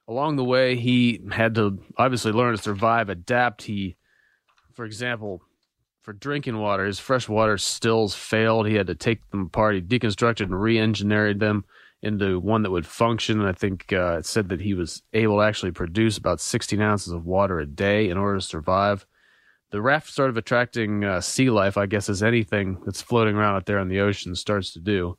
Along 0.08 0.36
the 0.36 0.44
way, 0.44 0.76
he 0.76 1.20
had 1.32 1.54
to 1.56 1.78
obviously 1.96 2.32
learn 2.32 2.56
to 2.56 2.62
survive, 2.62 3.08
adapt. 3.08 3.62
He, 3.62 3.96
for 4.72 4.84
example, 4.84 5.42
for 6.02 6.12
drinking 6.12 6.58
water, 6.58 6.86
his 6.86 7.00
freshwater 7.00 7.58
stills 7.58 8.14
failed. 8.14 8.68
He 8.68 8.76
had 8.76 8.86
to 8.86 8.94
take 8.94 9.28
them 9.30 9.46
apart. 9.46 9.74
He 9.74 9.80
deconstructed 9.80 10.42
and 10.42 10.60
re 10.60 10.78
engineered 10.78 11.40
them 11.40 11.64
into 12.02 12.38
one 12.38 12.62
that 12.62 12.70
would 12.70 12.86
function. 12.86 13.44
I 13.44 13.52
think 13.52 13.92
uh, 13.92 14.18
it 14.18 14.26
said 14.26 14.48
that 14.50 14.60
he 14.60 14.74
was 14.74 15.02
able 15.12 15.38
to 15.38 15.42
actually 15.42 15.72
produce 15.72 16.16
about 16.18 16.40
16 16.40 16.80
ounces 16.80 17.12
of 17.12 17.26
water 17.26 17.58
a 17.58 17.66
day 17.66 18.08
in 18.08 18.16
order 18.16 18.38
to 18.38 18.46
survive. 18.46 19.06
The 19.70 19.82
raft 19.82 20.08
started 20.08 20.38
attracting 20.38 21.02
uh, 21.02 21.20
sea 21.20 21.50
life, 21.50 21.76
I 21.76 21.86
guess, 21.86 22.08
as 22.08 22.22
anything 22.22 22.80
that's 22.84 23.02
floating 23.02 23.34
around 23.34 23.56
out 23.56 23.66
there 23.66 23.80
in 23.80 23.88
the 23.88 24.00
ocean 24.00 24.36
starts 24.36 24.72
to 24.74 24.78
do. 24.78 25.18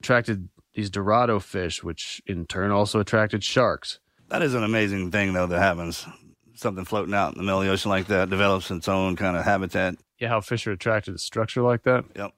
Attracted 0.00 0.48
these 0.74 0.90
Dorado 0.90 1.40
fish, 1.40 1.82
which 1.82 2.22
in 2.26 2.46
turn 2.46 2.70
also 2.70 3.00
attracted 3.00 3.42
sharks. 3.42 3.98
That 4.30 4.42
is 4.42 4.54
an 4.54 4.62
amazing 4.64 5.10
thing, 5.10 5.32
though, 5.32 5.46
that 5.46 5.58
happens. 5.58 6.06
Something 6.54 6.84
floating 6.84 7.14
out 7.14 7.32
in 7.32 7.38
the 7.38 7.42
middle 7.44 7.60
of 7.60 7.66
the 7.66 7.72
ocean 7.72 7.90
like 7.90 8.06
that 8.08 8.30
develops 8.30 8.70
its 8.70 8.88
own 8.88 9.16
kind 9.16 9.36
of 9.36 9.44
habitat. 9.44 9.96
Yeah, 10.18 10.28
how 10.28 10.40
fish 10.40 10.66
are 10.66 10.72
attracted 10.72 11.12
to 11.12 11.18
structure 11.18 11.62
like 11.62 11.82
that. 11.84 12.04
Yep. 12.14 12.32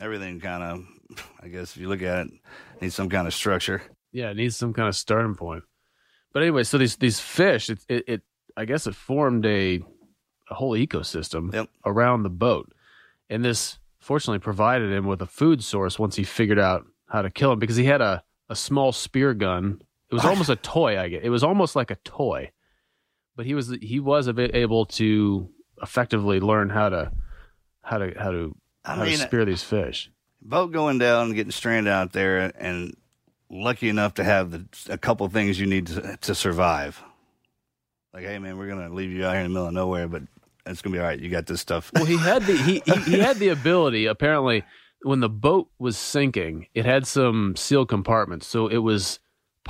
Everything 0.00 0.40
kind 0.40 0.62
of, 0.62 0.84
I 1.42 1.48
guess, 1.48 1.76
if 1.76 1.82
you 1.82 1.88
look 1.88 2.02
at 2.02 2.26
it, 2.26 2.32
needs 2.80 2.94
some 2.94 3.08
kind 3.10 3.26
of 3.26 3.34
structure. 3.34 3.82
Yeah, 4.12 4.30
it 4.30 4.36
needs 4.36 4.56
some 4.56 4.72
kind 4.72 4.88
of 4.88 4.96
starting 4.96 5.34
point. 5.34 5.62
But 6.32 6.42
anyway, 6.42 6.62
so 6.64 6.78
these 6.78 6.96
these 6.96 7.20
fish, 7.20 7.68
it 7.70 7.80
it, 7.88 8.04
it 8.08 8.22
I 8.56 8.64
guess 8.64 8.86
it 8.86 8.94
formed 8.94 9.44
a 9.44 9.80
a 10.50 10.54
whole 10.54 10.72
ecosystem 10.72 11.52
Yep. 11.52 11.68
around 11.84 12.22
the 12.22 12.30
boat, 12.30 12.72
and 13.28 13.44
this 13.44 13.78
fortunately 13.98 14.38
provided 14.38 14.90
him 14.90 15.06
with 15.06 15.20
a 15.20 15.26
food 15.26 15.62
source 15.62 15.98
once 15.98 16.16
he 16.16 16.24
figured 16.24 16.58
out 16.58 16.86
how 17.08 17.20
to 17.22 17.30
kill 17.30 17.52
him 17.52 17.58
because 17.58 17.76
he 17.76 17.84
had 17.84 18.00
a 18.00 18.22
a 18.48 18.56
small 18.56 18.90
spear 18.92 19.34
gun. 19.34 19.82
It 20.10 20.14
was 20.14 20.24
almost 20.24 20.50
a 20.50 20.56
toy. 20.56 20.98
I 20.98 21.08
get. 21.08 21.22
It 21.22 21.30
was 21.30 21.44
almost 21.44 21.76
like 21.76 21.90
a 21.90 21.96
toy, 21.96 22.50
but 23.36 23.46
he 23.46 23.54
was 23.54 23.76
he 23.80 24.00
was 24.00 24.26
a 24.26 24.32
bit 24.32 24.54
able 24.54 24.86
to 24.86 25.48
effectively 25.82 26.40
learn 26.40 26.68
how 26.68 26.88
to 26.88 27.12
how 27.82 27.98
to 27.98 28.12
how 28.18 28.30
to 28.32 28.56
I 28.84 28.96
how 28.96 29.04
mean, 29.04 29.12
to 29.12 29.18
spear 29.18 29.44
these 29.44 29.62
fish. 29.62 30.10
boat 30.42 30.72
going 30.72 30.98
down 30.98 31.26
and 31.26 31.34
getting 31.34 31.52
stranded 31.52 31.92
out 31.92 32.12
there 32.12 32.52
and 32.58 32.96
lucky 33.50 33.88
enough 33.88 34.14
to 34.14 34.24
have 34.24 34.50
the, 34.50 34.64
a 34.88 34.98
couple 34.98 35.28
things 35.28 35.58
you 35.58 35.66
need 35.66 35.86
to, 35.88 36.16
to 36.20 36.34
survive. 36.34 37.02
Like, 38.12 38.24
hey 38.24 38.38
man, 38.38 38.58
we're 38.58 38.68
gonna 38.68 38.92
leave 38.92 39.10
you 39.10 39.24
out 39.24 39.32
here 39.34 39.42
in 39.42 39.44
the 39.44 39.54
middle 39.54 39.68
of 39.68 39.74
nowhere, 39.74 40.08
but 40.08 40.22
it's 40.66 40.82
gonna 40.82 40.94
be 40.94 40.98
all 41.00 41.06
right. 41.06 41.18
You 41.18 41.30
got 41.30 41.46
this 41.46 41.60
stuff. 41.60 41.90
Well, 41.94 42.04
he 42.04 42.16
had 42.16 42.42
the 42.42 42.56
he, 42.56 42.82
he 42.84 42.96
he 43.02 43.18
had 43.18 43.38
the 43.38 43.48
ability. 43.48 44.06
Apparently, 44.06 44.64
when 45.02 45.20
the 45.20 45.28
boat 45.28 45.68
was 45.78 45.96
sinking, 45.96 46.66
it 46.74 46.84
had 46.84 47.06
some 47.06 47.54
sealed 47.56 47.88
compartments, 47.88 48.46
so 48.46 48.66
it 48.66 48.78
was 48.78 49.20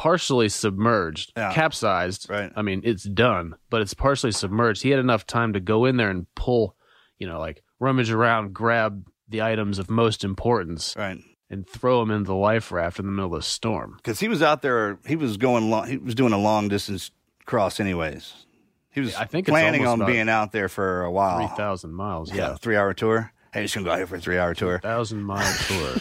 partially 0.01 0.49
submerged, 0.49 1.31
Yeah. 1.37 1.53
capsized. 1.53 2.27
Right. 2.31 2.51
I 2.57 2.63
mean, 2.63 2.81
it's 2.85 3.05
done, 3.05 3.55
but 3.69 3.83
it's 3.83 3.93
partially 3.93 4.33
submerged. 4.33 4.83
He 4.83 4.89
had 4.89 4.99
enough 4.99 5.27
time 5.27 5.53
to 5.53 5.61
go 5.61 5.85
in 5.85 5.99
there 5.99 6.09
and 6.09 6.27
pull, 6.35 6.75
you 7.19 7.27
know, 7.27 7.39
like 7.39 7.63
rummage 7.79 8.11
around, 8.11 8.55
grab 8.55 9.05
the 9.29 9.43
items 9.43 9.79
of 9.79 9.91
most 9.91 10.25
importance, 10.25 10.95
right. 10.97 11.19
and 11.51 11.69
throw 11.69 12.01
them 12.01 12.11
into 12.11 12.29
the 12.29 12.35
life 12.35 12.73
raft 12.73 12.99
in 12.99 13.05
the 13.05 13.13
middle 13.13 13.35
of 13.35 13.43
the 13.43 13.47
storm. 13.47 13.93
Because 13.97 14.21
he 14.21 14.29
was 14.29 14.41
out 14.41 14.63
there, 14.63 14.99
he 15.07 15.17
was 15.17 15.37
going 15.37 15.69
long. 15.69 15.87
He 15.87 15.99
was 15.99 16.15
doing 16.15 16.33
a 16.33 16.39
long 16.39 16.69
distance 16.69 17.11
cross, 17.45 17.79
anyways. 17.79 18.47
He 18.93 19.03
was 19.03 19.15
I 19.17 19.27
think 19.27 19.49
planning 19.49 19.87
on 19.87 20.07
being 20.07 20.31
out 20.31 20.51
there 20.53 20.71
for 20.71 21.03
a 21.03 21.11
while. 21.13 21.47
Three 21.47 21.57
thousand 21.59 21.93
miles. 21.93 22.31
yeah, 22.33 22.37
Yeah, 22.53 22.55
three 22.57 22.77
hour 22.77 22.95
tour. 22.95 23.33
Hey, 23.53 23.65
just 23.65 23.75
gonna 23.75 23.85
go 23.85 23.91
out 23.93 23.99
here 23.99 24.07
for 24.07 24.17
a 24.17 24.21
three 24.21 24.39
hour 24.39 24.55
tour. 24.55 24.79
thousand 24.79 25.23
mile 25.25 25.55
tour. 25.69 25.97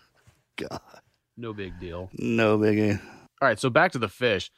God, 0.56 0.80
No 1.38 1.54
big 1.54 1.80
deal. 1.80 2.10
no 2.12 2.58
biggie. 2.58 3.00
All 3.40 3.48
right, 3.48 3.58
so 3.58 3.70
back 3.70 3.92
to 3.92 3.98
the 3.98 4.08
fish. 4.08 4.50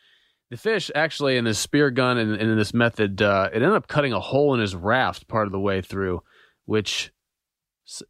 The 0.51 0.57
fish 0.57 0.91
actually 0.95 1.37
in 1.37 1.45
this 1.45 1.59
spear 1.59 1.91
gun 1.91 2.19
and, 2.19 2.33
and 2.33 2.51
in 2.51 2.59
this 2.59 2.75
method, 2.75 3.23
uh, 3.23 3.51
it 3.53 3.57
ended 3.57 3.73
up 3.73 3.87
cutting 3.87 4.13
a 4.13 4.21
hole 4.21 4.53
in 4.55 4.61
his 4.61 4.75
raft 4.75 5.29
part 5.29 5.47
of 5.47 5.53
the 5.53 5.61
way 5.61 5.81
through, 5.81 6.23
which 6.65 7.13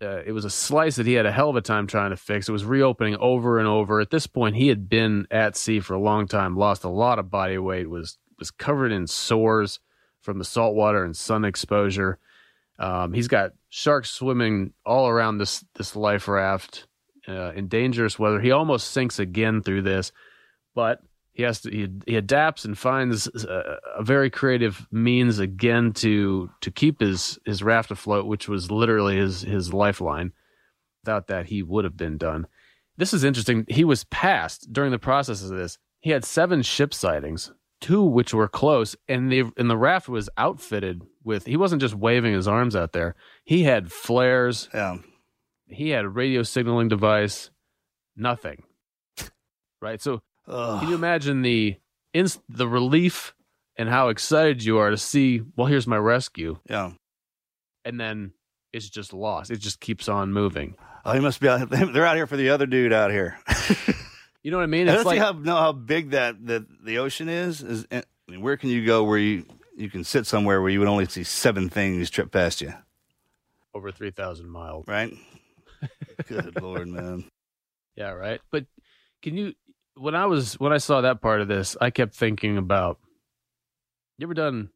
uh, 0.03 0.23
it 0.25 0.33
was 0.33 0.45
a 0.45 0.51
slice 0.51 0.97
that 0.97 1.07
he 1.07 1.15
had 1.15 1.27
a 1.27 1.33
hell 1.33 1.51
of 1.51 1.57
a 1.57 1.61
time 1.61 1.87
trying 1.87 2.11
to 2.11 2.17
fix. 2.17 2.49
It 2.49 2.53
was 2.53 2.65
reopening 2.65 3.17
over 3.17 3.59
and 3.59 3.69
over. 3.69 4.01
At 4.01 4.11
this 4.11 4.27
point, 4.27 4.57
he 4.57 4.69
had 4.69 4.89
been 4.89 5.27
at 5.31 5.57
sea 5.57 5.81
for 5.81 5.95
a 5.95 6.01
long 6.01 6.27
time, 6.27 6.57
lost 6.57 6.85
a 6.85 6.89
lot 6.89 7.19
of 7.19 7.31
body 7.31 7.59
weight, 7.59 7.89
was 7.89 8.19
was 8.39 8.51
covered 8.51 8.91
in 8.91 9.07
sores 9.07 9.81
from 10.23 10.39
the 10.39 10.45
salt 10.45 10.75
water 10.75 11.05
and 11.05 11.17
sun 11.17 11.45
exposure. 11.45 12.19
Um, 12.79 13.13
he's 13.13 13.29
got 13.29 13.53
sharks 13.69 14.11
swimming 14.11 14.73
all 14.85 15.09
around 15.09 15.39
this 15.39 15.65
this 15.75 15.95
life 15.95 16.29
raft 16.29 16.87
uh, 17.29 17.53
in 17.53 17.69
dangerous 17.69 18.19
weather. 18.19 18.41
He 18.41 18.51
almost 18.51 18.91
sinks 18.91 19.19
again 19.19 19.63
through 19.63 19.83
this, 19.83 20.13
but 20.81 21.03
he 21.35 21.43
has 21.43 21.61
to 21.61 21.71
he, 21.71 21.89
he 22.07 22.17
adapts 22.17 22.65
and 22.65 22.79
finds 22.79 23.27
a, 23.45 23.79
a 23.99 24.03
very 24.03 24.31
creative 24.31 24.87
means 24.91 25.39
again 25.39 25.93
to 25.93 26.49
to 26.63 26.71
keep 26.71 27.01
his 27.01 27.39
his 27.45 27.63
raft 27.63 27.91
afloat, 27.91 28.25
which 28.25 28.49
was 28.49 28.71
literally 28.71 29.19
his 29.19 29.43
his 29.43 29.75
lifeline. 29.75 30.33
Without 31.05 31.27
that, 31.27 31.47
he 31.47 31.63
would 31.63 31.85
have 31.85 31.99
been 31.99 32.17
done. 32.17 32.47
This 32.97 33.13
is 33.13 33.25
interesting. 33.25 33.67
He 33.69 33.85
was 33.85 34.05
passed 34.05 34.73
during 34.73 34.91
the 34.91 34.99
process 34.99 35.43
of 35.43 35.51
this. 35.51 35.77
He 36.01 36.13
had 36.13 36.25
seven 36.25 36.63
ship 36.63 36.95
sightings, 36.95 37.53
two 37.83 38.03
which 38.03 38.33
were 38.33 38.49
close, 38.49 38.97
and 39.07 39.31
the 39.31 39.45
and 39.59 39.69
the 39.69 39.77
raft 39.77 40.09
was 40.09 40.31
outfitted 40.39 41.03
with. 41.23 41.45
He 41.45 41.59
wasn't 41.59 41.83
just 41.83 41.95
waving 41.95 42.33
his 42.33 42.49
arms 42.49 42.75
out 42.75 42.93
there. 42.93 43.17
He 43.45 43.65
had 43.65 43.93
flares. 43.93 44.71
Yeah, 44.73 44.97
He 45.69 45.91
had 45.91 46.07
a 46.07 46.09
radio 46.09 46.43
signaling 46.43 46.89
device. 46.89 47.51
Nothing. 48.17 48.63
Right. 49.83 50.03
So 50.03 50.21
Ugh. 50.51 50.81
can 50.81 50.89
you 50.89 50.95
imagine 50.95 51.43
the 51.43 51.77
inst- 52.13 52.43
the 52.49 52.69
relief 52.69 53.35
and 53.77 53.89
how 53.89 54.09
excited 54.09 54.63
you 54.65 54.79
are 54.79 54.91
to 54.91 54.97
see? 54.99 55.43
Well, 55.57 55.67
here's 55.67 55.87
my 55.87 55.97
rescue, 55.97 56.59
yeah. 56.69 56.93
and 57.85 57.99
then 58.01 58.33
it's 58.73 58.89
just 58.89 59.13
lost. 59.13 59.51
It 59.51 59.59
just 59.59 59.81
keeps 59.81 60.09
on 60.09 60.33
moving. 60.33 60.75
Oh, 61.05 61.13
he 61.13 61.21
must 61.21 61.41
be 61.41 61.49
out. 61.49 61.69
They're 61.71 62.05
out 62.07 62.17
here 62.17 62.27
for 62.27 62.37
the 62.37 62.51
other 62.51 62.67
dude 62.67 62.93
out 62.93 63.11
here. 63.11 63.39
You 64.43 64.51
know 64.51 64.57
what 64.57 64.63
I 64.63 64.69
mean? 64.69 64.89
I 64.89 64.95
It's 64.95 65.05
don't 65.05 65.13
see 65.13 65.19
how 65.19 65.33
know 65.33 65.57
how 65.57 65.73
big 65.73 66.13
that 66.13 66.35
the 66.47 66.67
the 66.83 66.97
ocean 66.97 67.29
is. 67.29 67.61
Is 67.63 67.87
eh, 67.91 68.01
I 68.27 68.31
mean, 68.31 68.41
where 68.41 68.57
can 68.57 68.71
you 68.71 68.87
go 68.87 69.05
where 69.05 69.19
you 69.19 69.45
you 69.77 69.91
can 69.91 70.03
sit 70.03 70.25
somewhere 70.27 70.63
where 70.63 70.71
you 70.71 70.79
would 70.79 70.89
only 70.89 71.05
see 71.05 71.25
seven 71.25 71.69
things 71.69 72.09
trip 72.09 72.33
past 72.33 72.63
you, 72.63 72.73
over 73.75 73.93
three 73.93 74.13
thousand 74.13 74.49
miles. 74.49 74.87
right? 74.89 75.13
Good 76.27 76.59
lord, 76.63 76.89
man. 76.89 77.25
Yeah, 77.97 78.13
right. 78.13 78.41
But 78.51 78.65
can 79.21 79.37
you? 79.37 79.53
When 80.01 80.15
I 80.15 80.25
was 80.27 80.55
when 80.55 80.73
I 80.73 80.79
saw 80.79 81.03
that 81.03 81.21
part 81.21 81.43
of 81.43 81.49
this, 81.49 81.77
I 81.81 81.91
kept 81.91 82.15
thinking 82.15 82.57
about. 82.57 82.99
You 84.17 84.27
ever 84.27 84.35
done 84.35 84.71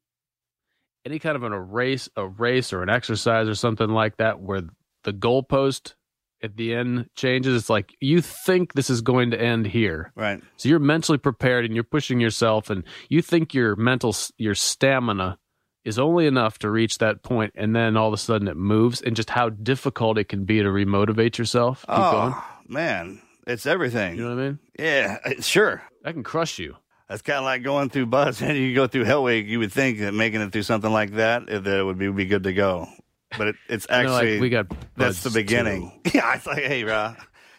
any 1.06 1.18
kind 1.18 1.34
of 1.36 1.42
an, 1.44 1.52
a 1.52 1.60
race, 1.60 2.08
a 2.14 2.26
race 2.26 2.72
or 2.74 2.82
an 2.82 2.90
exercise 2.90 3.48
or 3.48 3.54
something 3.54 3.88
like 3.88 4.18
that, 4.18 4.40
where 4.40 4.62
the 5.04 5.12
goalpost 5.14 5.94
at 6.42 6.56
the 6.58 6.74
end 6.74 7.08
changes? 7.16 7.56
It's 7.56 7.70
like 7.70 7.94
you 8.00 8.20
think 8.20 8.74
this 8.74 8.90
is 8.90 9.00
going 9.00 9.30
to 9.30 9.40
end 9.40 9.66
here, 9.66 10.12
Right. 10.14 10.42
so 10.58 10.68
you're 10.68 10.78
mentally 10.78 11.18
prepared 11.18 11.64
and 11.64 11.74
you're 11.74 11.84
pushing 11.84 12.20
yourself, 12.20 12.68
and 12.68 12.84
you 13.08 13.22
think 13.22 13.54
your 13.54 13.76
mental 13.76 14.14
your 14.36 14.54
stamina 14.54 15.38
is 15.86 15.98
only 15.98 16.26
enough 16.26 16.58
to 16.60 16.70
reach 16.70 16.98
that 16.98 17.22
point, 17.22 17.52
and 17.54 17.74
then 17.74 17.96
all 17.96 18.08
of 18.08 18.14
a 18.14 18.18
sudden 18.18 18.46
it 18.48 18.56
moves, 18.58 19.00
and 19.00 19.16
just 19.16 19.30
how 19.30 19.48
difficult 19.48 20.18
it 20.18 20.28
can 20.28 20.44
be 20.44 20.58
to 20.58 20.68
remotivate 20.68 21.38
yourself. 21.38 21.80
Keep 21.82 21.98
oh 21.98 22.10
going. 22.12 22.34
man, 22.68 23.20
it's 23.46 23.66
everything. 23.66 24.16
You 24.16 24.24
know 24.24 24.34
what 24.34 24.42
I 24.42 24.48
mean? 24.48 24.58
yeah, 24.78 25.18
sure. 25.40 25.82
I 26.04 26.12
can 26.12 26.22
crush 26.22 26.58
you. 26.58 26.76
That's 27.08 27.22
kind 27.22 27.38
of 27.38 27.44
like 27.44 27.62
going 27.62 27.90
through 27.90 28.06
BUD/S. 28.06 28.40
And 28.42 28.56
you 28.56 28.74
go 28.74 28.86
through 28.86 29.04
Hell 29.04 29.22
Week, 29.22 29.46
you 29.46 29.58
would 29.58 29.72
think 29.72 29.98
that 29.98 30.12
making 30.14 30.40
it 30.40 30.52
through 30.52 30.62
something 30.62 30.90
like 30.90 31.12
that, 31.12 31.46
that 31.46 31.66
it 31.66 31.84
would 31.84 31.98
be, 31.98 32.10
be 32.10 32.24
good 32.24 32.44
to 32.44 32.52
go. 32.52 32.88
But 33.36 33.48
it, 33.48 33.56
it's 33.68 33.88
know, 33.88 33.96
like, 33.96 34.06
actually 34.06 34.40
we 34.40 34.48
got 34.48 34.66
that's 34.96 35.22
the 35.22 35.30
beginning. 35.30 36.00
Yeah, 36.14 36.34
it's 36.34 36.46
like, 36.46 36.62
hey, 36.62 36.84
bro, 36.84 37.14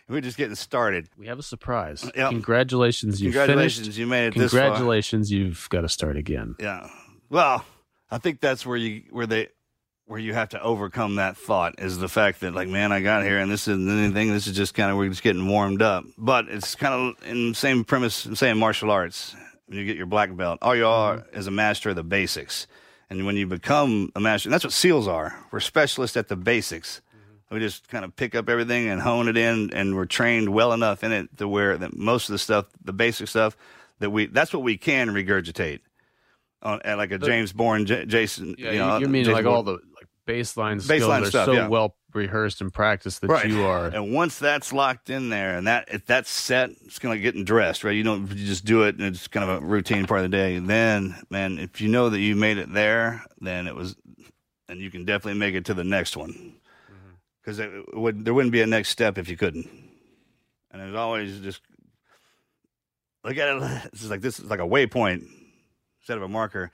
we're 0.08 0.22
just 0.22 0.38
getting 0.38 0.56
started. 0.56 1.10
We 1.18 1.28
have 1.28 1.40
a 1.40 1.44
surprise. 1.44 2.10
Yep. 2.16 2.30
Congratulations, 2.32 3.22
you 3.22 3.30
Congratulations, 3.30 3.88
finished. 3.88 4.00
you 4.00 4.08
made 4.08 4.28
it 4.28 4.36
this 4.36 4.52
far. 4.52 4.62
Congratulations, 4.62 5.32
you've 5.32 5.68
got 5.70 5.82
to 5.82 5.90
start 5.90 6.16
again. 6.18 6.56
Yeah. 6.60 6.88
Well, 7.30 7.66
I 8.10 8.18
think 8.18 8.40
that's 8.40 8.66
where 8.66 8.78
you 8.78 9.04
where 9.12 9.28
they 9.28 9.50
where 10.08 10.20
you 10.20 10.34
have 10.34 10.50
to 10.50 10.62
overcome 10.62 11.16
that 11.16 11.36
thought 11.36 11.76
is 11.80 11.98
the 11.98 12.08
fact 12.08 12.42
that 12.42 12.54
like 12.54 12.68
man 12.68 12.92
i 12.92 13.02
got 13.02 13.24
here 13.24 13.40
and 13.40 13.52
this 13.52 13.68
isn't 13.68 13.90
anything 13.90 14.32
this 14.32 14.48
is 14.48 14.56
just 14.56 14.74
kind 14.74 14.92
of 14.92 14.98
we're 14.98 15.10
just 15.10 15.24
getting 15.24 15.48
warmed 15.48 15.82
up. 15.82 16.06
But 16.18 16.48
it's 16.48 16.76
kind 16.76 16.94
of 16.94 17.28
in 17.28 17.50
the 17.50 17.56
same 17.56 17.84
premise 17.84 18.26
in 18.26 18.36
same 18.36 18.58
martial 18.58 18.92
arts 18.92 19.36
when 19.66 19.80
you 19.80 19.86
get 19.86 19.98
your 19.98 20.06
black 20.06 20.36
belt 20.36 20.60
all 20.62 20.76
you 20.76 20.86
are 20.86 21.18
mm-hmm. 21.18 21.38
is 21.38 21.48
a 21.48 21.52
master 21.52 21.90
of 21.90 21.96
the 21.96 22.04
basics. 22.04 22.68
And 23.10 23.26
when 23.26 23.38
you 23.38 23.46
become 23.46 24.12
a 24.16 24.20
master 24.20 24.50
and 24.50 24.54
that's 24.54 24.64
what 24.64 24.74
seals 24.74 25.08
are. 25.08 25.38
We're 25.52 25.60
specialists 25.60 26.18
at 26.18 26.28
the 26.28 26.36
basics. 26.36 27.02
Mm-hmm. 27.16 27.56
We 27.56 27.62
just 27.62 27.88
kind 27.88 28.04
of 28.04 28.16
pick 28.16 28.36
up 28.36 28.50
everything 28.50 28.90
and 28.90 29.02
hone 29.02 29.28
it 29.28 29.38
in 29.38 29.72
and 29.74 29.96
we're 29.96 30.06
trained 30.06 30.50
well 30.50 30.74
enough 30.74 31.04
in 31.04 31.12
it 31.12 31.38
to 31.38 31.48
where 31.48 31.78
that 31.78 31.96
most 31.96 32.30
of 32.30 32.34
the 32.34 32.40
stuff 32.40 32.66
the 32.84 32.94
basic 32.94 33.28
stuff 33.28 33.58
that 34.00 34.10
we 34.10 34.28
that's 34.28 34.54
what 34.54 34.64
we 34.64 34.78
can 34.78 35.10
regurgitate. 35.10 35.80
On 36.62 36.82
at 36.84 36.98
like 36.98 37.12
a 37.12 37.20
James 37.20 37.54
Bourne, 37.54 37.86
J- 37.86 38.06
Jason. 38.06 38.56
Yeah, 38.58 38.72
you 38.72 38.80
know, 38.80 38.98
you 38.98 39.08
mean 39.08 39.26
Jason 39.26 39.36
like 39.36 39.46
all 39.46 39.62
the 39.62 39.78
like 40.28 40.38
baseline 40.38 40.82
skills 40.82 41.02
Baseline 41.02 41.22
are 41.28 41.32
so 41.32 41.52
yeah. 41.52 41.68
well 41.68 41.96
rehearsed 42.14 42.62
and 42.62 42.74
practiced 42.74 43.22
that 43.22 43.30
right. 43.30 43.48
you 43.48 43.64
are. 43.64 43.88
And 43.88 44.14
once 44.14 44.40
that's 44.40 44.74
locked 44.74 45.10
in 45.10 45.30
there, 45.30 45.58
and 45.58 45.68
that 45.68 45.90
if 45.92 46.06
that's 46.06 46.30
set, 46.30 46.72
it's 46.86 46.98
kind 46.98 47.14
of 47.14 47.22
getting 47.22 47.44
dressed, 47.44 47.84
right? 47.84 47.92
You 47.92 48.04
don't 48.04 48.28
you 48.30 48.46
just 48.46 48.66
do 48.66 48.84
it, 48.84 48.96
and 48.96 49.04
it's 49.04 49.28
kind 49.28 49.48
of 49.48 49.64
a 49.64 49.66
routine 49.66 50.08
part 50.08 50.22
of 50.22 50.32
the 50.32 50.36
day. 50.36 50.58
Then, 50.60 51.16
man, 51.30 51.60
if 51.60 51.82
you 51.82 51.90
know 51.90 52.10
that 52.10 52.20
you 52.20 52.36
made 52.36 52.58
it 52.58 52.74
there, 52.74 53.24
then 53.40 53.68
it 53.68 53.76
was, 53.76 53.96
and 54.68 54.80
you 54.80 54.90
can 54.90 55.06
definitely 55.06 55.40
make 55.40 55.56
it 55.56 55.66
to 55.66 55.74
the 55.74 55.84
next 55.84 56.18
one, 56.18 56.32
mm-hmm. 56.32 57.14
because 57.42 57.60
it 57.60 57.72
would 57.94 58.26
there 58.26 58.34
wouldn't 58.34 58.54
be 58.54 58.62
a 58.62 58.68
next 58.68 58.90
step 58.90 59.18
if 59.18 59.30
you 59.30 59.38
couldn't. 59.38 59.70
And 60.72 60.82
it's 60.82 60.98
always 60.98 61.40
just 61.40 61.62
look 63.24 63.38
at 63.38 63.56
it. 63.56 63.92
This 63.92 64.04
is 64.04 64.10
like 64.10 64.22
this 64.22 64.40
is 64.40 64.46
like 64.46 64.60
a 64.60 64.64
waypoint 64.64 65.28
instead 66.02 66.18
of 66.18 66.24
a 66.24 66.28
marker. 66.28 66.72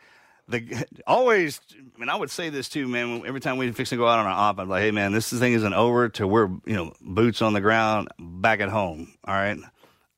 The 0.52 0.86
always, 1.08 1.60
I 1.96 2.00
mean, 2.00 2.10
I 2.10 2.16
would 2.16 2.30
say 2.30 2.50
this 2.50 2.70
too, 2.70 2.88
man. 2.88 3.24
Every 3.26 3.40
time 3.40 3.58
we 3.58 3.72
fix 3.72 3.90
to 3.92 3.98
go 3.98 4.08
out 4.08 4.20
on 4.20 4.26
an 4.26 4.32
op, 4.32 4.60
I'm 4.60 4.70
like, 4.70 4.84
hey, 4.84 4.92
man, 4.92 5.12
this 5.12 5.32
thing 5.32 5.54
isn't 5.54 5.74
over 5.74 6.10
till 6.10 6.28
we're 6.30 6.50
you 6.66 6.76
know 6.76 6.94
boots 7.02 7.42
on 7.42 7.54
the 7.54 7.62
ground 7.62 8.10
back 8.20 8.60
at 8.60 8.70
home. 8.70 9.14
All 9.26 9.34
right, 9.34 9.58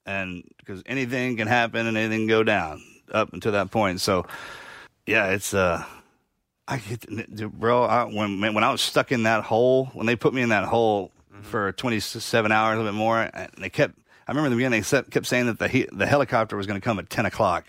and 0.06 0.44
because 0.58 0.84
anything 0.86 1.38
can 1.38 1.48
happen 1.48 1.88
and 1.88 1.98
anything 1.98 2.22
can 2.22 2.28
go 2.28 2.44
down 2.44 2.82
up 3.13 3.34
until 3.34 3.52
that 3.54 3.72
point. 3.72 4.02
So, 4.02 4.25
yeah, 5.06 5.28
it's 5.30 5.54
uh. 5.54 5.84
I 6.66 6.78
get, 6.78 7.06
bro. 7.60 7.84
I, 7.84 8.06
when 8.06 8.40
man, 8.40 8.54
when 8.54 8.63
I 8.63 8.72
was 8.72 8.82
stuck 8.82 9.12
in 9.12 9.24
that 9.24 9.44
hole, 9.44 9.88
when 9.88 10.06
they 10.06 10.16
put 10.16 10.34
me 10.34 10.42
in 10.42 10.50
that 10.50 10.63
hole 10.63 11.12
for 11.42 11.74
27 11.74 12.52
hours, 12.52 12.75
a 12.75 12.78
little 12.78 12.92
bit 12.92 12.98
more, 12.98 13.30
and 13.34 13.50
they 13.58 13.70
kept. 13.70 14.00
I 14.25 14.32
remember 14.32 14.48
in 14.48 14.52
the 14.52 14.56
beginning 14.56 14.80
they 14.82 14.88
kept- 14.88 15.12
kept 15.12 15.25
saying 15.25 15.48
that 15.48 15.60
the 15.60 15.68
he, 15.68 15.88
the 15.92 16.06
helicopter 16.06 16.56
was 16.56 16.66
going 16.66 16.80
to 16.80 16.84
come 16.84 17.00
at 17.00 17.10
10 17.10 17.25
o'clock. 17.25 17.66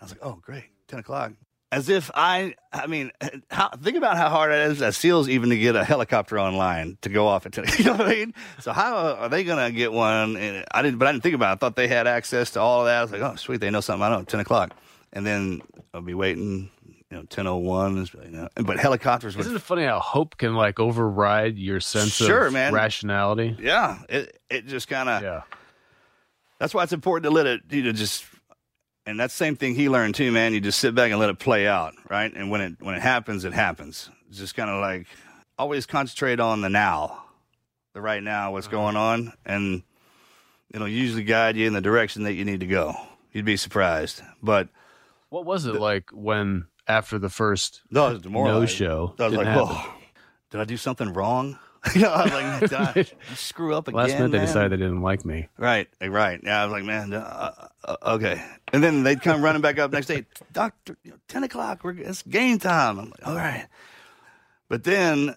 I 0.00 0.04
was 0.04 0.12
like, 0.12 0.20
oh 0.22 0.38
great, 0.42 0.64
10 0.88 0.98
o'clock. 0.98 1.32
As 1.72 1.88
if 1.88 2.10
I, 2.14 2.56
I 2.72 2.88
mean, 2.88 3.12
how, 3.48 3.68
think 3.70 3.96
about 3.96 4.16
how 4.16 4.28
hard 4.28 4.50
it 4.50 4.72
is 4.72 4.82
as 4.82 4.96
SEALs 4.96 5.28
even 5.28 5.50
to 5.50 5.56
get 5.58 5.76
a 5.76 5.84
helicopter 5.84 6.36
online 6.40 6.98
to 7.02 7.08
go 7.08 7.28
off 7.28 7.46
at 7.46 7.52
10. 7.54 7.64
You 7.78 7.84
know 7.84 7.92
what 7.92 8.08
I 8.08 8.10
mean? 8.10 8.34
So 8.58 8.72
how 8.72 8.96
are 9.14 9.28
they 9.28 9.44
going 9.44 9.64
to 9.64 9.70
get 9.76 9.92
one? 9.92 10.36
And 10.36 10.64
I 10.72 10.82
didn't, 10.82 10.98
but 10.98 11.06
I 11.06 11.12
didn't 11.12 11.22
think 11.22 11.36
about 11.36 11.50
it. 11.50 11.52
I 11.52 11.56
thought 11.58 11.76
they 11.76 11.86
had 11.86 12.08
access 12.08 12.50
to 12.52 12.60
all 12.60 12.80
of 12.80 12.86
that. 12.86 12.98
I 12.98 13.02
was 13.02 13.12
like, 13.12 13.20
oh 13.20 13.36
sweet, 13.36 13.60
they 13.60 13.70
know 13.70 13.80
something 13.80 14.02
I 14.02 14.08
don't. 14.08 14.28
10 14.28 14.40
o'clock, 14.40 14.74
and 15.12 15.24
then 15.24 15.62
I'll 15.94 16.00
be 16.02 16.14
waiting. 16.14 16.70
You 17.08 17.16
know, 17.16 17.22
1001 17.22 17.98
is, 17.98 18.14
you 18.14 18.30
know, 18.30 18.48
but 18.56 18.78
helicopters 18.78 19.36
would 19.36 19.40
Isn't 19.46 19.56
it 19.56 19.62
funny 19.62 19.84
how 19.84 19.98
hope 20.00 20.38
can 20.38 20.54
like 20.54 20.78
override 20.80 21.56
your 21.58 21.80
sense 21.80 22.12
Sure, 22.12 22.46
of 22.46 22.52
man. 22.52 22.72
rationality? 22.72 23.56
yeah, 23.60 23.98
it 24.08 24.40
it 24.48 24.66
just 24.66 24.86
kind 24.88 25.08
of 25.08 25.20
Yeah. 25.22 25.42
that's 26.60 26.72
why 26.72 26.84
it's 26.84 26.92
important 26.92 27.24
to 27.24 27.30
let 27.30 27.46
it 27.46 27.62
you 27.70 27.82
know 27.82 27.90
just 27.92 28.24
and 29.06 29.18
that's 29.18 29.34
the 29.34 29.44
same 29.44 29.56
thing 29.56 29.74
he 29.74 29.88
learned 29.88 30.14
too, 30.14 30.30
man. 30.32 30.54
You 30.54 30.60
just 30.60 30.78
sit 30.78 30.94
back 30.94 31.10
and 31.10 31.20
let 31.20 31.30
it 31.30 31.38
play 31.38 31.66
out, 31.66 31.94
right? 32.08 32.32
And 32.32 32.50
when 32.50 32.60
it 32.60 32.74
when 32.80 32.94
it 32.94 33.02
happens, 33.02 33.44
it 33.44 33.52
happens. 33.52 34.10
It's 34.28 34.38
just 34.38 34.54
kind 34.54 34.70
of 34.70 34.80
like 34.80 35.06
always 35.58 35.86
concentrate 35.86 36.40
on 36.40 36.60
the 36.60 36.68
now, 36.68 37.24
the 37.92 38.00
right 38.00 38.22
now, 38.22 38.52
what's 38.52 38.66
mm-hmm. 38.66 38.76
going 38.76 38.96
on, 38.96 39.32
and 39.44 39.82
it'll 40.70 40.88
usually 40.88 41.24
guide 41.24 41.56
you 41.56 41.66
in 41.66 41.72
the 41.72 41.80
direction 41.80 42.24
that 42.24 42.34
you 42.34 42.44
need 42.44 42.60
to 42.60 42.66
go. 42.66 42.94
You'd 43.32 43.44
be 43.44 43.56
surprised, 43.56 44.22
but 44.42 44.68
What 45.28 45.44
was 45.44 45.66
it 45.66 45.74
like 45.74 46.10
when 46.12 46.66
after 46.88 47.18
the 47.18 47.30
first 47.30 47.82
no, 47.90 48.06
I 48.06 48.12
was 48.12 48.22
demoralized. 48.22 48.80
no 48.80 48.86
show? 48.86 49.14
I 49.18 49.24
was 49.26 49.34
like, 49.34 49.46
happen? 49.46 49.66
whoa, 49.66 49.92
did 50.50 50.60
I 50.60 50.64
do 50.64 50.76
something 50.76 51.12
wrong? 51.12 51.58
you 51.94 52.02
know, 52.02 52.10
I 52.10 52.24
was 52.24 52.32
like, 52.32 52.60
did 52.60 52.72
I, 52.74 52.92
did 52.92 53.12
I 53.30 53.34
screw 53.34 53.74
up 53.74 53.88
again? 53.88 53.96
Last 53.96 54.12
minute 54.12 54.32
they 54.32 54.38
decided 54.38 54.72
they 54.72 54.76
didn't 54.76 55.00
like 55.00 55.24
me. 55.24 55.48
Right, 55.56 55.88
right. 56.02 56.40
Yeah, 56.42 56.62
I 56.62 56.66
was 56.66 56.72
like, 56.72 56.84
man, 56.84 57.12
uh, 57.14 57.68
uh, 57.84 57.96
okay. 58.14 58.44
And 58.72 58.82
then 58.84 59.02
they'd 59.02 59.22
come 59.22 59.42
running 59.42 59.62
back 59.62 59.78
up 59.78 59.90
next 59.90 60.06
day, 60.06 60.26
doctor, 60.52 60.96
you 61.02 61.12
know, 61.12 61.16
ten 61.26 61.42
o'clock, 61.42 61.82
we're, 61.82 61.92
it's 61.92 62.22
game 62.22 62.58
time. 62.58 62.98
I'm 62.98 63.10
like, 63.10 63.26
all 63.26 63.34
right. 63.34 63.66
But 64.68 64.84
then, 64.84 65.34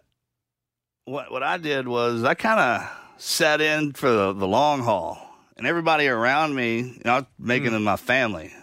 what 1.06 1.32
what 1.32 1.44
I 1.44 1.58
did 1.58 1.88
was 1.88 2.24
I 2.24 2.34
kind 2.34 2.60
of 2.60 2.92
sat 3.18 3.62
in 3.62 3.94
for 3.94 4.10
the, 4.10 4.34
the 4.34 4.48
long 4.48 4.82
haul, 4.82 5.18
and 5.58 5.66
everybody 5.66 6.08
around 6.08 6.56
me, 6.56 6.80
you 6.80 7.02
know, 7.06 7.12
I 7.12 7.16
was 7.20 7.26
making 7.40 7.72
them 7.72 7.84
my 7.84 7.96
family. 7.96 8.54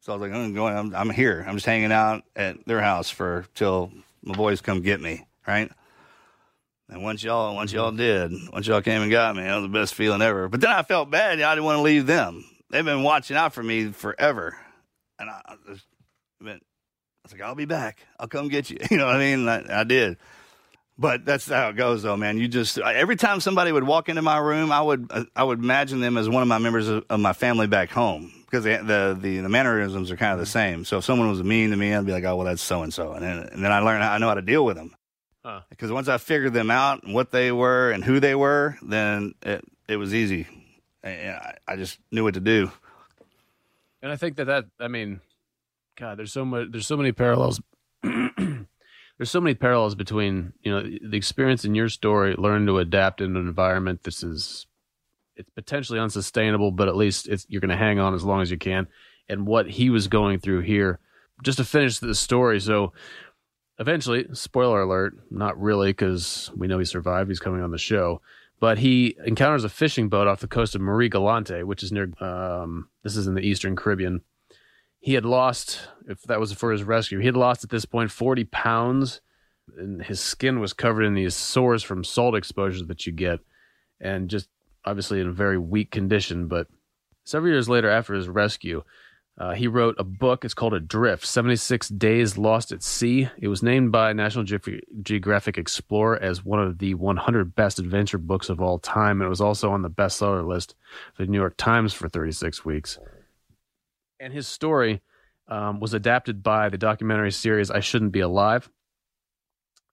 So 0.00 0.12
I 0.12 0.16
was 0.16 0.28
like, 0.28 0.36
I'm 0.36 0.52
going, 0.52 0.76
I'm, 0.76 0.94
I'm 0.94 1.10
here. 1.10 1.44
I'm 1.46 1.54
just 1.54 1.66
hanging 1.66 1.92
out 1.92 2.24
at 2.34 2.64
their 2.66 2.80
house 2.80 3.08
for 3.08 3.46
till 3.54 3.92
my 4.22 4.34
boys 4.34 4.60
come 4.60 4.82
get 4.82 5.00
me, 5.00 5.26
right? 5.46 5.70
And 6.92 7.02
once 7.02 7.22
y'all, 7.22 7.54
once 7.54 7.72
y'all 7.72 7.90
mm-hmm. 7.90 7.96
did, 7.96 8.52
once 8.52 8.66
y'all 8.66 8.82
came 8.82 9.00
and 9.00 9.10
got 9.10 9.34
me, 9.34 9.42
that 9.42 9.54
was 9.54 9.64
the 9.64 9.68
best 9.68 9.94
feeling 9.94 10.20
ever. 10.20 10.48
But 10.48 10.60
then 10.60 10.70
I 10.70 10.82
felt 10.82 11.10
bad. 11.10 11.40
I 11.40 11.54
didn't 11.54 11.64
want 11.64 11.78
to 11.78 11.82
leave 11.82 12.06
them. 12.06 12.44
They've 12.70 12.84
been 12.84 13.02
watching 13.02 13.36
out 13.36 13.54
for 13.54 13.62
me 13.62 13.88
forever, 13.92 14.56
and 15.18 15.30
I, 15.30 15.40
I 15.44 15.54
just 15.68 15.86
been, 16.38 16.56
I 16.56 16.58
was 17.24 17.32
like, 17.32 17.40
I'll 17.40 17.54
be 17.54 17.64
back. 17.64 18.00
I'll 18.20 18.28
come 18.28 18.48
get 18.48 18.68
you. 18.68 18.76
You 18.90 18.98
know 18.98 19.06
what 19.06 19.16
I 19.16 19.18
mean? 19.18 19.48
I, 19.48 19.80
I 19.80 19.84
did. 19.84 20.18
But 20.98 21.24
that's 21.24 21.48
how 21.48 21.70
it 21.70 21.76
goes, 21.76 22.02
though, 22.02 22.16
man. 22.18 22.36
You 22.36 22.46
just 22.46 22.76
every 22.76 23.16
time 23.16 23.40
somebody 23.40 23.72
would 23.72 23.84
walk 23.84 24.10
into 24.10 24.20
my 24.20 24.36
room, 24.36 24.70
I 24.70 24.82
would 24.82 25.06
uh, 25.10 25.24
I 25.34 25.44
would 25.44 25.60
imagine 25.60 26.00
them 26.00 26.18
as 26.18 26.28
one 26.28 26.42
of 26.42 26.48
my 26.48 26.58
members 26.58 26.88
of, 26.88 27.06
of 27.08 27.20
my 27.20 27.32
family 27.32 27.66
back 27.66 27.90
home 27.90 28.30
because 28.44 28.64
the, 28.64 28.76
the 28.76 29.18
the 29.18 29.40
the 29.40 29.48
mannerisms 29.48 30.10
are 30.10 30.16
kind 30.16 30.32
of 30.32 30.38
the 30.40 30.44
mm-hmm. 30.44 30.74
same. 30.74 30.84
So 30.84 30.98
if 30.98 31.04
someone 31.04 31.30
was 31.30 31.42
mean 31.42 31.70
to 31.70 31.76
me, 31.76 31.94
I'd 31.94 32.04
be 32.04 32.12
like, 32.12 32.24
oh 32.24 32.36
well, 32.36 32.44
that's 32.44 32.60
so 32.60 32.82
and 32.82 32.92
so, 32.92 33.12
and 33.12 33.22
then 33.22 33.38
and 33.38 33.64
then 33.64 33.72
I 33.72 33.78
learned 33.78 34.04
I 34.04 34.18
know 34.18 34.28
how 34.28 34.34
to 34.34 34.42
deal 34.42 34.66
with 34.66 34.76
them 34.76 34.94
Huh. 35.44 35.62
because 35.70 35.90
once 35.90 36.08
I 36.08 36.18
figured 36.18 36.52
them 36.52 36.70
out 36.70 37.02
and 37.02 37.14
what 37.14 37.32
they 37.32 37.50
were 37.50 37.90
and 37.90 38.04
who 38.04 38.20
they 38.20 38.34
were, 38.34 38.76
then 38.80 39.34
it 39.42 39.64
it 39.88 39.96
was 39.96 40.14
easy, 40.14 40.46
and 41.02 41.36
I, 41.36 41.56
I 41.66 41.76
just 41.76 41.98
knew 42.12 42.22
what 42.22 42.34
to 42.34 42.40
do. 42.40 42.70
And 44.02 44.12
I 44.12 44.16
think 44.16 44.36
that 44.36 44.44
that 44.44 44.66
I 44.78 44.88
mean, 44.88 45.20
God, 45.96 46.18
there's 46.18 46.32
so 46.32 46.44
much. 46.44 46.68
There's 46.70 46.86
so 46.86 46.96
many 46.96 47.12
parallels. 47.12 47.60
there's 48.02 49.30
so 49.30 49.40
many 49.40 49.54
parallels 49.54 49.94
between 49.94 50.52
you 50.62 50.70
know 50.70 50.82
the 50.82 51.16
experience 51.16 51.64
in 51.64 51.74
your 51.74 51.88
story, 51.88 52.34
learn 52.36 52.66
to 52.66 52.78
adapt 52.78 53.20
in 53.20 53.36
an 53.36 53.46
environment. 53.48 54.04
This 54.04 54.22
is 54.22 54.66
it's 55.36 55.50
potentially 55.50 55.98
unsustainable, 55.98 56.70
but 56.70 56.88
at 56.88 56.96
least 56.96 57.28
it's 57.28 57.46
you're 57.48 57.60
going 57.60 57.70
to 57.70 57.76
hang 57.76 57.98
on 57.98 58.14
as 58.14 58.24
long 58.24 58.42
as 58.42 58.50
you 58.50 58.58
can. 58.58 58.86
And 59.28 59.46
what 59.46 59.68
he 59.70 59.90
was 59.90 60.08
going 60.08 60.40
through 60.40 60.60
here, 60.60 60.98
just 61.42 61.58
to 61.58 61.64
finish 61.64 61.98
the 61.98 62.14
story. 62.14 62.60
So 62.60 62.92
eventually, 63.82 64.26
spoiler 64.32 64.80
alert, 64.80 65.14
not 65.30 65.60
really 65.60 65.90
because 65.90 66.50
we 66.56 66.68
know 66.68 66.78
he 66.78 66.84
survived. 66.84 67.28
He's 67.28 67.40
coming 67.40 67.62
on 67.62 67.72
the 67.72 67.78
show. 67.78 68.22
But 68.60 68.78
he 68.78 69.16
encounters 69.26 69.64
a 69.64 69.68
fishing 69.68 70.08
boat 70.08 70.28
off 70.28 70.40
the 70.40 70.46
coast 70.46 70.76
of 70.76 70.80
Marie 70.80 71.08
Galante, 71.08 71.64
which 71.64 71.82
is 71.82 71.90
near, 71.90 72.12
um, 72.20 72.88
this 73.02 73.16
is 73.16 73.26
in 73.26 73.34
the 73.34 73.40
Eastern 73.40 73.74
Caribbean. 73.74 74.20
He 75.00 75.14
had 75.14 75.24
lost, 75.24 75.80
if 76.08 76.22
that 76.22 76.38
was 76.38 76.52
for 76.52 76.70
his 76.70 76.84
rescue, 76.84 77.18
he 77.18 77.26
had 77.26 77.36
lost 77.36 77.64
at 77.64 77.70
this 77.70 77.84
point 77.84 78.12
40 78.12 78.44
pounds, 78.44 79.20
and 79.76 80.00
his 80.00 80.20
skin 80.20 80.60
was 80.60 80.72
covered 80.72 81.02
in 81.02 81.14
these 81.14 81.34
sores 81.34 81.82
from 81.82 82.04
salt 82.04 82.36
exposure 82.36 82.84
that 82.84 83.04
you 83.04 83.12
get, 83.12 83.40
and 84.00 84.30
just 84.30 84.48
obviously 84.84 85.20
in 85.20 85.26
a 85.26 85.32
very 85.32 85.58
weak 85.58 85.90
condition. 85.90 86.46
But 86.46 86.68
several 87.24 87.50
years 87.50 87.68
later, 87.68 87.90
after 87.90 88.14
his 88.14 88.28
rescue, 88.28 88.84
uh, 89.42 89.54
he 89.54 89.66
wrote 89.66 89.96
a 89.98 90.04
book. 90.04 90.44
It's 90.44 90.54
called 90.54 90.72
Adrift 90.72 91.26
76 91.26 91.88
Days 91.88 92.38
Lost 92.38 92.70
at 92.70 92.80
Sea. 92.80 93.28
It 93.36 93.48
was 93.48 93.60
named 93.60 93.90
by 93.90 94.12
National 94.12 94.44
Ge- 94.44 94.80
Geographic 95.02 95.58
Explorer 95.58 96.16
as 96.22 96.44
one 96.44 96.60
of 96.60 96.78
the 96.78 96.94
100 96.94 97.52
best 97.56 97.80
adventure 97.80 98.18
books 98.18 98.48
of 98.48 98.60
all 98.60 98.78
time. 98.78 99.20
And 99.20 99.26
it 99.26 99.30
was 99.30 99.40
also 99.40 99.72
on 99.72 99.82
the 99.82 99.90
bestseller 99.90 100.46
list 100.46 100.76
for 101.14 101.24
the 101.24 101.32
New 101.32 101.38
York 101.38 101.56
Times 101.56 101.92
for 101.92 102.08
36 102.08 102.64
weeks. 102.64 103.00
And 104.20 104.32
his 104.32 104.46
story 104.46 105.02
um, 105.48 105.80
was 105.80 105.92
adapted 105.92 106.44
by 106.44 106.68
the 106.68 106.78
documentary 106.78 107.32
series 107.32 107.68
I 107.68 107.80
Shouldn't 107.80 108.12
Be 108.12 108.20
Alive. 108.20 108.70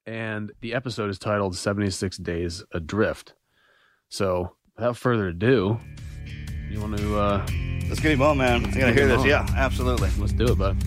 And 0.06 0.52
the 0.62 0.76
episode 0.76 1.10
is 1.10 1.18
titled 1.18 1.56
76 1.56 2.18
Days 2.18 2.64
Adrift. 2.72 3.34
So 4.10 4.56
without 4.76 4.96
further 4.96 5.30
ado, 5.30 5.80
you 6.70 6.80
want 6.80 6.98
to. 6.98 7.20
Uh, 7.20 7.46
Let's 7.88 8.00
get 8.02 8.12
him 8.12 8.22
on, 8.22 8.38
man. 8.38 8.66
I 8.66 8.70
gotta 8.80 8.94
hear 8.94 9.08
this. 9.08 9.26
Yeah, 9.26 9.48
absolutely. 9.58 10.10
Let's 10.20 10.34
do 10.34 10.46
it, 10.52 10.58
bud. 10.58 10.78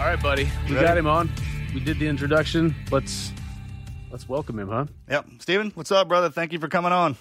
All 0.00 0.10
right, 0.10 0.20
buddy. 0.20 0.48
We 0.68 0.74
Ready? 0.74 0.86
got 0.86 0.98
him 0.98 1.06
on. 1.06 1.30
We 1.72 1.80
did 1.80 1.98
the 1.98 2.06
introduction. 2.08 2.74
Let's 2.90 3.32
let's 4.10 4.28
welcome 4.28 4.58
him, 4.58 4.68
huh? 4.68 4.86
Yep. 5.08 5.26
Steven, 5.38 5.70
what's 5.74 5.92
up, 5.92 6.08
brother? 6.08 6.28
Thank 6.30 6.52
you 6.52 6.58
for 6.58 6.68
coming 6.68 6.92
on. 6.92 7.16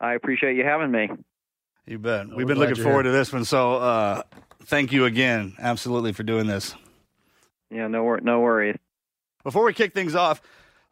I 0.00 0.14
appreciate 0.14 0.56
you 0.56 0.64
having 0.64 0.90
me. 0.90 1.08
You 1.86 1.98
bet. 1.98 2.28
we're 2.28 2.36
We've 2.36 2.46
been 2.46 2.58
looking 2.58 2.76
you're 2.76 2.84
forward 2.84 3.04
to 3.04 3.10
this 3.12 3.32
one. 3.32 3.44
So, 3.44 3.74
uh, 3.76 4.22
thank 4.64 4.92
you 4.92 5.04
again, 5.04 5.54
absolutely, 5.58 6.12
for 6.12 6.22
doing 6.22 6.46
this. 6.46 6.74
Yeah, 7.70 7.86
no, 7.88 8.02
wor- 8.02 8.20
no 8.20 8.40
worries. 8.40 8.76
Before 9.44 9.64
we 9.64 9.72
kick 9.72 9.94
things 9.94 10.14
off, 10.14 10.42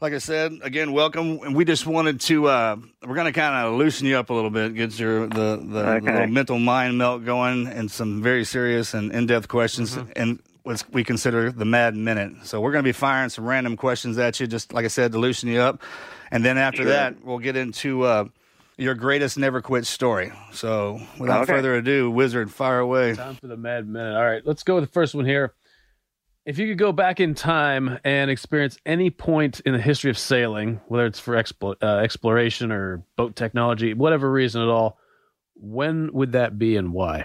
like 0.00 0.12
I 0.12 0.18
said, 0.18 0.52
again, 0.62 0.92
welcome. 0.92 1.40
And 1.42 1.54
we 1.56 1.64
just 1.64 1.86
wanted 1.86 2.20
to, 2.22 2.46
uh, 2.46 2.76
we're 3.06 3.14
going 3.14 3.26
to 3.26 3.32
kind 3.32 3.66
of 3.66 3.74
loosen 3.74 4.06
you 4.06 4.16
up 4.16 4.30
a 4.30 4.34
little 4.34 4.50
bit, 4.50 4.74
get 4.74 4.98
your 4.98 5.26
the, 5.26 5.56
the, 5.56 5.66
the 5.66 5.88
Okay. 5.96 6.12
little 6.12 6.26
mental 6.28 6.58
mind 6.58 6.96
melt 6.98 7.24
going, 7.24 7.66
and 7.66 7.90
some 7.90 8.22
very 8.22 8.44
serious 8.44 8.94
and 8.94 9.12
in 9.12 9.26
depth 9.26 9.48
questions, 9.48 9.98
and 10.16 10.40
what 10.62 10.84
we 10.92 11.04
consider 11.04 11.50
the 11.50 11.64
Mad 11.64 11.94
Minute. 11.96 12.32
So 12.44 12.60
we're 12.60 12.72
going 12.72 12.82
to 12.84 12.88
be 12.88 12.92
firing 12.92 13.28
some 13.30 13.44
random 13.44 13.76
questions 13.76 14.16
at 14.18 14.38
you, 14.40 14.46
just 14.46 14.72
like 14.72 14.84
I 14.84 14.88
said, 14.88 15.12
to 15.12 15.18
loosen 15.18 15.48
you 15.48 15.60
up. 15.60 15.82
And 16.30 16.44
then 16.44 16.56
after 16.58 16.82
Sure. 16.82 16.90
that, 16.92 17.24
we'll 17.24 17.38
get 17.38 17.56
into 17.56 18.02
uh, 18.02 18.24
your 18.76 18.94
greatest 18.94 19.38
never 19.38 19.60
quit 19.62 19.86
story. 19.86 20.32
So 20.52 21.00
without 21.18 21.42
Okay. 21.42 21.52
further 21.52 21.74
ado, 21.74 22.10
Wizard, 22.10 22.50
fire 22.50 22.78
away. 22.80 23.14
Time 23.14 23.34
for 23.34 23.46
the 23.46 23.56
mad 23.56 23.88
minute. 23.88 24.16
All 24.16 24.24
right, 24.24 24.42
let's 24.44 24.62
go 24.62 24.76
with 24.76 24.84
the 24.84 24.90
first 24.90 25.14
one 25.14 25.24
here. 25.26 25.54
If 26.46 26.58
you 26.58 26.68
could 26.68 26.78
go 26.78 26.92
back 26.92 27.20
in 27.20 27.34
time 27.34 27.98
and 28.04 28.30
experience 28.30 28.76
any 28.84 29.08
point 29.10 29.60
in 29.60 29.72
the 29.72 29.80
history 29.80 30.10
of 30.10 30.18
sailing, 30.18 30.80
whether 30.88 31.06
it's 31.06 31.18
for 31.18 31.34
explo- 31.36 31.76
uh, 31.82 32.00
exploration 32.02 32.70
or 32.70 33.02
boat 33.16 33.34
technology, 33.34 33.94
whatever 33.94 34.30
reason 34.30 34.60
at 34.60 34.68
all, 34.68 34.98
when 35.54 36.12
would 36.12 36.32
that 36.32 36.58
be 36.58 36.76
and 36.76 36.92
why? 36.92 37.24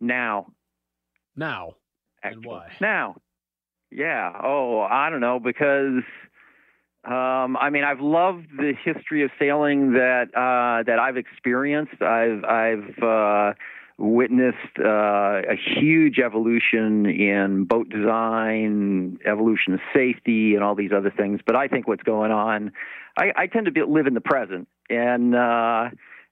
Now, 0.00 0.52
Now. 1.34 1.76
And 2.22 2.44
why? 2.44 2.72
Now. 2.80 3.16
Yeah. 3.90 4.32
Oh, 4.42 4.80
I 4.80 5.08
don't 5.08 5.20
know 5.20 5.38
because 5.40 6.02
um, 7.04 7.56
I 7.56 7.70
mean 7.70 7.84
I've 7.84 8.00
loved 8.00 8.46
the 8.56 8.74
history 8.84 9.24
of 9.24 9.30
sailing 9.38 9.92
that 9.92 10.28
uh, 10.34 10.82
that 10.84 10.98
I've 10.98 11.16
experienced. 11.16 12.02
I've 12.02 12.44
I've 12.44 13.02
uh, 13.02 13.52
witnessed 13.98 14.78
uh, 14.78 15.42
a 15.42 15.56
huge 15.56 16.18
evolution 16.20 17.06
in 17.06 17.64
boat 17.64 17.88
design, 17.88 19.18
evolution 19.26 19.74
of 19.74 19.80
safety, 19.94 20.54
and 20.54 20.62
all 20.62 20.76
these 20.76 20.92
other 20.96 21.10
things. 21.10 21.40
But 21.44 21.56
I 21.56 21.66
think 21.66 21.88
what's 21.88 22.04
going 22.04 22.30
on, 22.30 22.72
I, 23.16 23.32
I 23.36 23.46
tend 23.48 23.66
to 23.66 23.72
be, 23.72 23.82
live 23.82 24.06
in 24.06 24.14
the 24.14 24.20
present, 24.20 24.68
and 24.88 25.34
uh, 25.34 25.90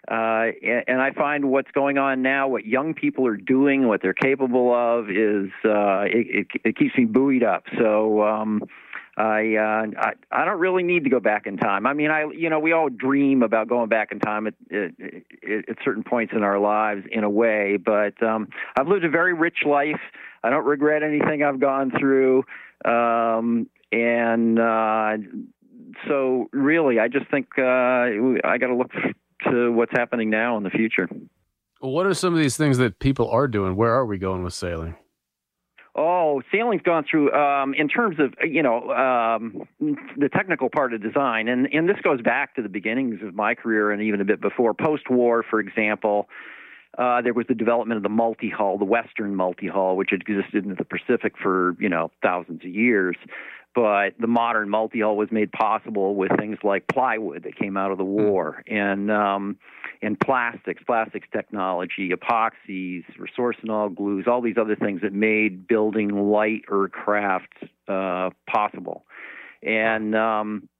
uh, 0.08 0.46
and, 0.62 0.84
and 0.86 1.02
I 1.02 1.10
find 1.12 1.50
what's 1.50 1.70
going 1.72 1.98
on 1.98 2.22
now, 2.22 2.46
what 2.46 2.64
young 2.64 2.94
people 2.94 3.26
are 3.26 3.36
doing, 3.36 3.88
what 3.88 4.00
they're 4.00 4.14
capable 4.14 4.72
of, 4.72 5.10
is 5.10 5.50
uh, 5.64 6.02
it, 6.02 6.26
it, 6.28 6.46
it 6.64 6.76
keeps 6.76 6.96
me 6.96 7.04
buoyed 7.04 7.42
up. 7.42 7.64
So. 7.78 8.22
Um, 8.22 8.62
I, 9.16 9.54
uh, 9.56 9.86
I 9.98 10.12
I 10.30 10.44
don't 10.44 10.60
really 10.60 10.82
need 10.82 11.04
to 11.04 11.10
go 11.10 11.20
back 11.20 11.46
in 11.46 11.56
time. 11.56 11.86
I 11.86 11.94
mean, 11.94 12.10
I 12.10 12.26
you 12.34 12.50
know 12.50 12.58
we 12.58 12.72
all 12.72 12.90
dream 12.90 13.42
about 13.42 13.66
going 13.68 13.88
back 13.88 14.12
in 14.12 14.20
time 14.20 14.46
at 14.46 14.54
at, 14.70 14.90
at 15.70 15.76
certain 15.82 16.02
points 16.02 16.34
in 16.36 16.42
our 16.42 16.58
lives 16.58 17.06
in 17.10 17.24
a 17.24 17.30
way, 17.30 17.78
but 17.82 18.22
um, 18.22 18.48
I've 18.78 18.88
lived 18.88 19.04
a 19.04 19.10
very 19.10 19.32
rich 19.32 19.58
life. 19.64 20.00
I 20.44 20.50
don't 20.50 20.66
regret 20.66 21.02
anything 21.02 21.42
I've 21.42 21.60
gone 21.60 21.92
through, 21.98 22.44
um, 22.84 23.70
and 23.90 24.58
uh, 24.58 25.16
so 26.06 26.48
really, 26.52 27.00
I 27.00 27.08
just 27.08 27.30
think 27.30 27.48
uh, 27.58 27.62
I 27.62 28.58
got 28.60 28.66
to 28.66 28.76
look 28.76 28.90
to 29.50 29.72
what's 29.72 29.92
happening 29.92 30.28
now 30.28 30.58
in 30.58 30.62
the 30.62 30.70
future. 30.70 31.08
What 31.80 32.04
are 32.04 32.14
some 32.14 32.34
of 32.34 32.38
these 32.38 32.56
things 32.56 32.78
that 32.78 32.98
people 32.98 33.30
are 33.30 33.48
doing? 33.48 33.76
Where 33.76 33.94
are 33.94 34.04
we 34.04 34.18
going 34.18 34.42
with 34.42 34.54
sailing? 34.54 34.96
Oh, 35.98 36.42
sailing's 36.52 36.82
gone 36.82 37.06
through 37.10 37.32
um, 37.32 37.72
in 37.72 37.88
terms 37.88 38.18
of 38.20 38.34
you 38.46 38.62
know 38.62 38.90
um, 38.90 39.66
the 39.80 40.28
technical 40.28 40.68
part 40.68 40.92
of 40.92 41.02
design, 41.02 41.48
and 41.48 41.66
and 41.72 41.88
this 41.88 41.96
goes 42.02 42.20
back 42.20 42.54
to 42.56 42.62
the 42.62 42.68
beginnings 42.68 43.20
of 43.22 43.34
my 43.34 43.54
career 43.54 43.90
and 43.90 44.02
even 44.02 44.20
a 44.20 44.24
bit 44.24 44.42
before. 44.42 44.74
Post-war, 44.74 45.42
for 45.48 45.58
example, 45.58 46.28
uh, 46.98 47.22
there 47.22 47.32
was 47.32 47.46
the 47.48 47.54
development 47.54 47.96
of 47.96 48.02
the 48.02 48.10
multi-hull, 48.10 48.76
the 48.76 48.84
Western 48.84 49.34
multi-hull, 49.34 49.96
which 49.96 50.10
had 50.10 50.20
existed 50.20 50.66
in 50.66 50.74
the 50.74 50.84
Pacific 50.84 51.32
for 51.42 51.74
you 51.80 51.88
know 51.88 52.10
thousands 52.22 52.62
of 52.62 52.70
years. 52.70 53.16
But 53.76 54.14
the 54.18 54.26
modern 54.26 54.70
multi-hull 54.70 55.18
was 55.18 55.28
made 55.30 55.52
possible 55.52 56.14
with 56.14 56.30
things 56.38 56.56
like 56.64 56.88
plywood 56.88 57.42
that 57.42 57.56
came 57.56 57.76
out 57.76 57.92
of 57.92 57.98
the 57.98 58.04
war, 58.04 58.64
and 58.66 59.10
um, 59.10 59.58
and 60.00 60.18
plastics, 60.18 60.82
plastics 60.86 61.28
technology, 61.30 62.10
epoxies, 62.10 63.04
resorcinol 63.18 63.94
glues, 63.94 64.24
all 64.26 64.40
these 64.40 64.56
other 64.58 64.76
things 64.76 65.02
that 65.02 65.12
made 65.12 65.68
building 65.68 66.08
lighter 66.08 66.88
craft 66.88 67.52
uh, 67.86 68.30
possible. 68.48 69.04
And 69.62 70.16
um, 70.16 70.70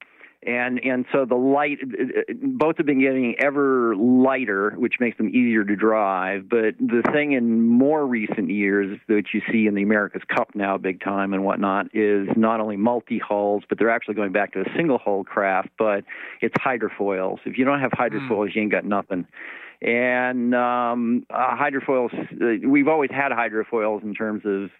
and 0.42 0.78
and 0.84 1.06
so 1.12 1.24
the 1.24 1.34
light 1.34 1.78
boats 2.42 2.78
have 2.78 2.86
been 2.86 3.00
getting 3.00 3.34
ever 3.38 3.94
lighter, 3.96 4.72
which 4.76 4.94
makes 5.00 5.16
them 5.16 5.28
easier 5.28 5.64
to 5.64 5.76
drive. 5.76 6.48
But 6.48 6.76
the 6.78 7.02
thing 7.12 7.32
in 7.32 7.62
more 7.62 8.06
recent 8.06 8.50
years 8.50 8.98
that 9.08 9.24
you 9.32 9.42
see 9.50 9.66
in 9.66 9.74
the 9.74 9.82
America's 9.82 10.22
Cup 10.34 10.54
now, 10.54 10.78
big 10.78 11.00
time 11.00 11.32
and 11.32 11.44
whatnot, 11.44 11.86
is 11.94 12.28
not 12.36 12.60
only 12.60 12.76
multi 12.76 13.18
hulls, 13.18 13.64
but 13.68 13.78
they're 13.78 13.90
actually 13.90 14.14
going 14.14 14.32
back 14.32 14.52
to 14.52 14.60
a 14.60 14.76
single 14.76 14.98
hull 14.98 15.24
craft. 15.24 15.68
But 15.78 16.04
it's 16.40 16.54
hydrofoils. 16.56 17.38
If 17.44 17.58
you 17.58 17.64
don't 17.64 17.80
have 17.80 17.92
hydrofoils, 17.92 18.54
you 18.54 18.62
ain't 18.62 18.72
got 18.72 18.84
nothing. 18.84 19.26
And 19.82 20.54
um, 20.54 21.26
uh, 21.28 21.56
hydrofoils, 21.56 22.12
uh, 22.14 22.68
we've 22.68 22.88
always 22.88 23.10
had 23.10 23.30
hydrofoils 23.32 24.02
in 24.02 24.14
terms 24.14 24.42
of 24.46 24.70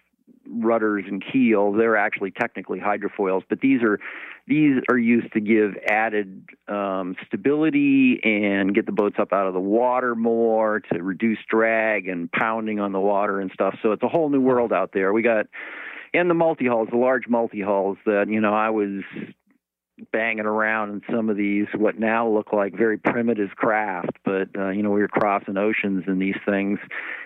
rudders 0.49 1.05
and 1.07 1.23
keel. 1.31 1.71
They're 1.71 1.97
actually 1.97 2.31
technically 2.31 2.79
hydrofoils, 2.79 3.43
but 3.49 3.59
these 3.61 3.81
are 3.83 3.99
these 4.47 4.81
are 4.89 4.97
used 4.97 5.33
to 5.33 5.41
give 5.41 5.75
added 5.89 6.47
um, 6.67 7.15
stability 7.25 8.19
and 8.23 8.73
get 8.73 8.85
the 8.85 8.91
boats 8.91 9.17
up 9.19 9.33
out 9.33 9.47
of 9.47 9.53
the 9.53 9.59
water 9.59 10.15
more 10.15 10.79
to 10.91 11.03
reduce 11.03 11.39
drag 11.49 12.07
and 12.07 12.31
pounding 12.31 12.79
on 12.79 12.93
the 12.93 12.99
water 12.99 13.41
and 13.41 13.51
stuff. 13.53 13.77
So 13.83 13.91
it's 13.91 14.03
a 14.03 14.07
whole 14.07 14.29
new 14.29 14.41
world 14.41 14.71
out 14.71 14.91
there. 14.93 15.11
We 15.13 15.21
got 15.21 15.47
and 16.13 16.29
the 16.29 16.33
multi 16.33 16.67
hulls, 16.67 16.87
the 16.91 16.97
large 16.97 17.27
multi 17.27 17.61
hulls 17.61 17.97
that 18.05 18.27
you 18.29 18.39
know 18.39 18.53
I 18.53 18.69
was 18.69 19.03
banging 20.11 20.45
around 20.45 20.91
in 20.91 21.01
some 21.11 21.29
of 21.29 21.37
these 21.37 21.65
what 21.75 21.99
now 21.99 22.27
look 22.27 22.53
like 22.53 22.77
very 22.77 22.99
primitive 22.99 23.49
craft 23.55 24.11
but 24.23 24.47
uh, 24.55 24.69
you 24.69 24.83
know 24.83 24.91
we 24.91 25.01
were 25.01 25.07
crossing 25.07 25.57
oceans 25.57 26.03
in 26.05 26.19
these 26.19 26.35
things 26.45 26.77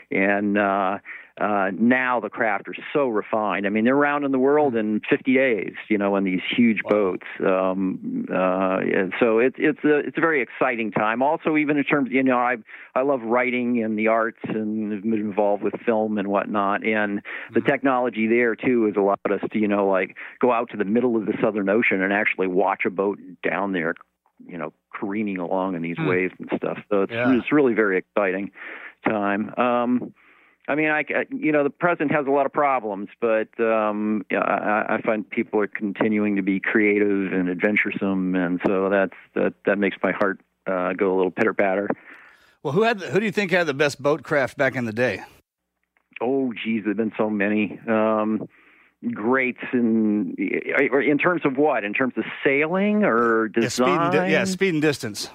and 0.09 0.57
uh 0.57 0.97
uh, 1.39 1.71
now 1.77 2.19
the 2.19 2.29
craft 2.29 2.67
are 2.67 2.75
so 2.93 3.07
refined. 3.07 3.65
I 3.65 3.69
mean, 3.69 3.85
they're 3.85 3.95
around 3.95 4.25
in 4.25 4.31
the 4.31 4.39
world 4.39 4.75
in 4.75 5.01
50 5.09 5.33
days, 5.33 5.73
you 5.89 5.97
know, 5.97 6.15
in 6.15 6.23
these 6.23 6.41
huge 6.55 6.81
boats. 6.83 7.25
Um, 7.39 8.25
uh, 8.29 8.77
and 8.79 9.13
so 9.19 9.39
it's 9.39 9.55
it's 9.57 9.83
a 9.83 9.99
it's 9.99 10.17
a 10.17 10.21
very 10.21 10.41
exciting 10.41 10.91
time. 10.91 11.21
Also, 11.21 11.55
even 11.55 11.77
in 11.77 11.83
terms, 11.83 12.09
you 12.11 12.23
know, 12.23 12.37
I 12.37 12.57
I 12.95 13.01
love 13.03 13.21
writing 13.21 13.81
and 13.83 13.97
the 13.97 14.07
arts 14.09 14.39
and 14.43 14.91
have 14.91 15.03
been 15.03 15.13
involved 15.13 15.63
with 15.63 15.73
film 15.85 16.17
and 16.17 16.27
whatnot. 16.27 16.85
And 16.85 17.21
the 17.53 17.61
technology 17.61 18.27
there 18.27 18.55
too 18.55 18.85
has 18.85 18.95
allowed 18.97 19.19
us 19.31 19.41
to, 19.51 19.57
you 19.59 19.67
know, 19.67 19.87
like 19.87 20.17
go 20.41 20.51
out 20.51 20.69
to 20.71 20.77
the 20.77 20.85
middle 20.85 21.15
of 21.15 21.25
the 21.25 21.33
Southern 21.41 21.69
Ocean 21.69 22.01
and 22.01 22.11
actually 22.11 22.47
watch 22.47 22.81
a 22.85 22.89
boat 22.89 23.19
down 23.41 23.71
there, 23.71 23.95
you 24.45 24.57
know, 24.57 24.73
careening 24.93 25.37
along 25.37 25.75
in 25.75 25.81
these 25.81 25.97
Hmm. 25.97 26.07
waves 26.07 26.33
and 26.39 26.49
stuff. 26.57 26.77
So 26.91 27.03
it's 27.03 27.13
Yeah. 27.13 27.31
it's 27.37 27.51
really 27.51 27.73
very 27.73 27.97
exciting 27.97 28.51
time. 29.07 29.53
Um, 29.57 30.13
I 30.67 30.75
mean, 30.75 30.89
I, 30.89 31.03
you 31.31 31.51
know, 31.51 31.63
the 31.63 31.69
president 31.71 32.11
has 32.11 32.27
a 32.27 32.29
lot 32.29 32.45
of 32.45 32.53
problems, 32.53 33.09
but 33.19 33.49
um, 33.59 34.25
yeah, 34.31 34.39
I, 34.41 34.95
I 34.95 35.01
find 35.01 35.27
people 35.29 35.59
are 35.59 35.67
continuing 35.67 36.35
to 36.35 36.43
be 36.43 36.59
creative 36.59 37.33
and 37.33 37.49
adventuresome, 37.49 38.35
and 38.35 38.61
so 38.65 38.89
that's 38.89 39.13
that 39.33 39.53
that 39.65 39.77
makes 39.79 39.97
my 40.03 40.11
heart 40.11 40.39
uh, 40.67 40.93
go 40.93 41.13
a 41.13 41.15
little 41.15 41.31
pitter 41.31 41.53
patter. 41.53 41.89
Well, 42.63 42.73
who 42.73 42.83
had 42.83 42.99
the, 42.99 43.07
who 43.07 43.19
do 43.19 43.25
you 43.25 43.31
think 43.31 43.51
had 43.51 43.65
the 43.65 43.73
best 43.73 44.01
boat 44.01 44.21
craft 44.23 44.55
back 44.57 44.75
in 44.75 44.85
the 44.85 44.93
day? 44.93 45.23
Oh, 46.21 46.53
geez, 46.53 46.83
there've 46.85 46.95
been 46.95 47.13
so 47.17 47.29
many 47.29 47.79
um, 47.87 48.47
greats 49.13 49.63
in 49.73 50.35
in 50.37 51.17
terms 51.17 51.41
of 51.43 51.57
what? 51.57 51.83
In 51.83 51.93
terms 51.93 52.13
of 52.17 52.23
sailing 52.45 53.03
or 53.03 53.47
Yeah, 53.47 53.63
design? 53.63 53.87
speed 53.87 54.01
and 54.01 54.11
di- 54.11 54.31
yeah, 54.31 54.43
speed 54.45 54.73
and 54.75 54.81
distance. 54.81 55.29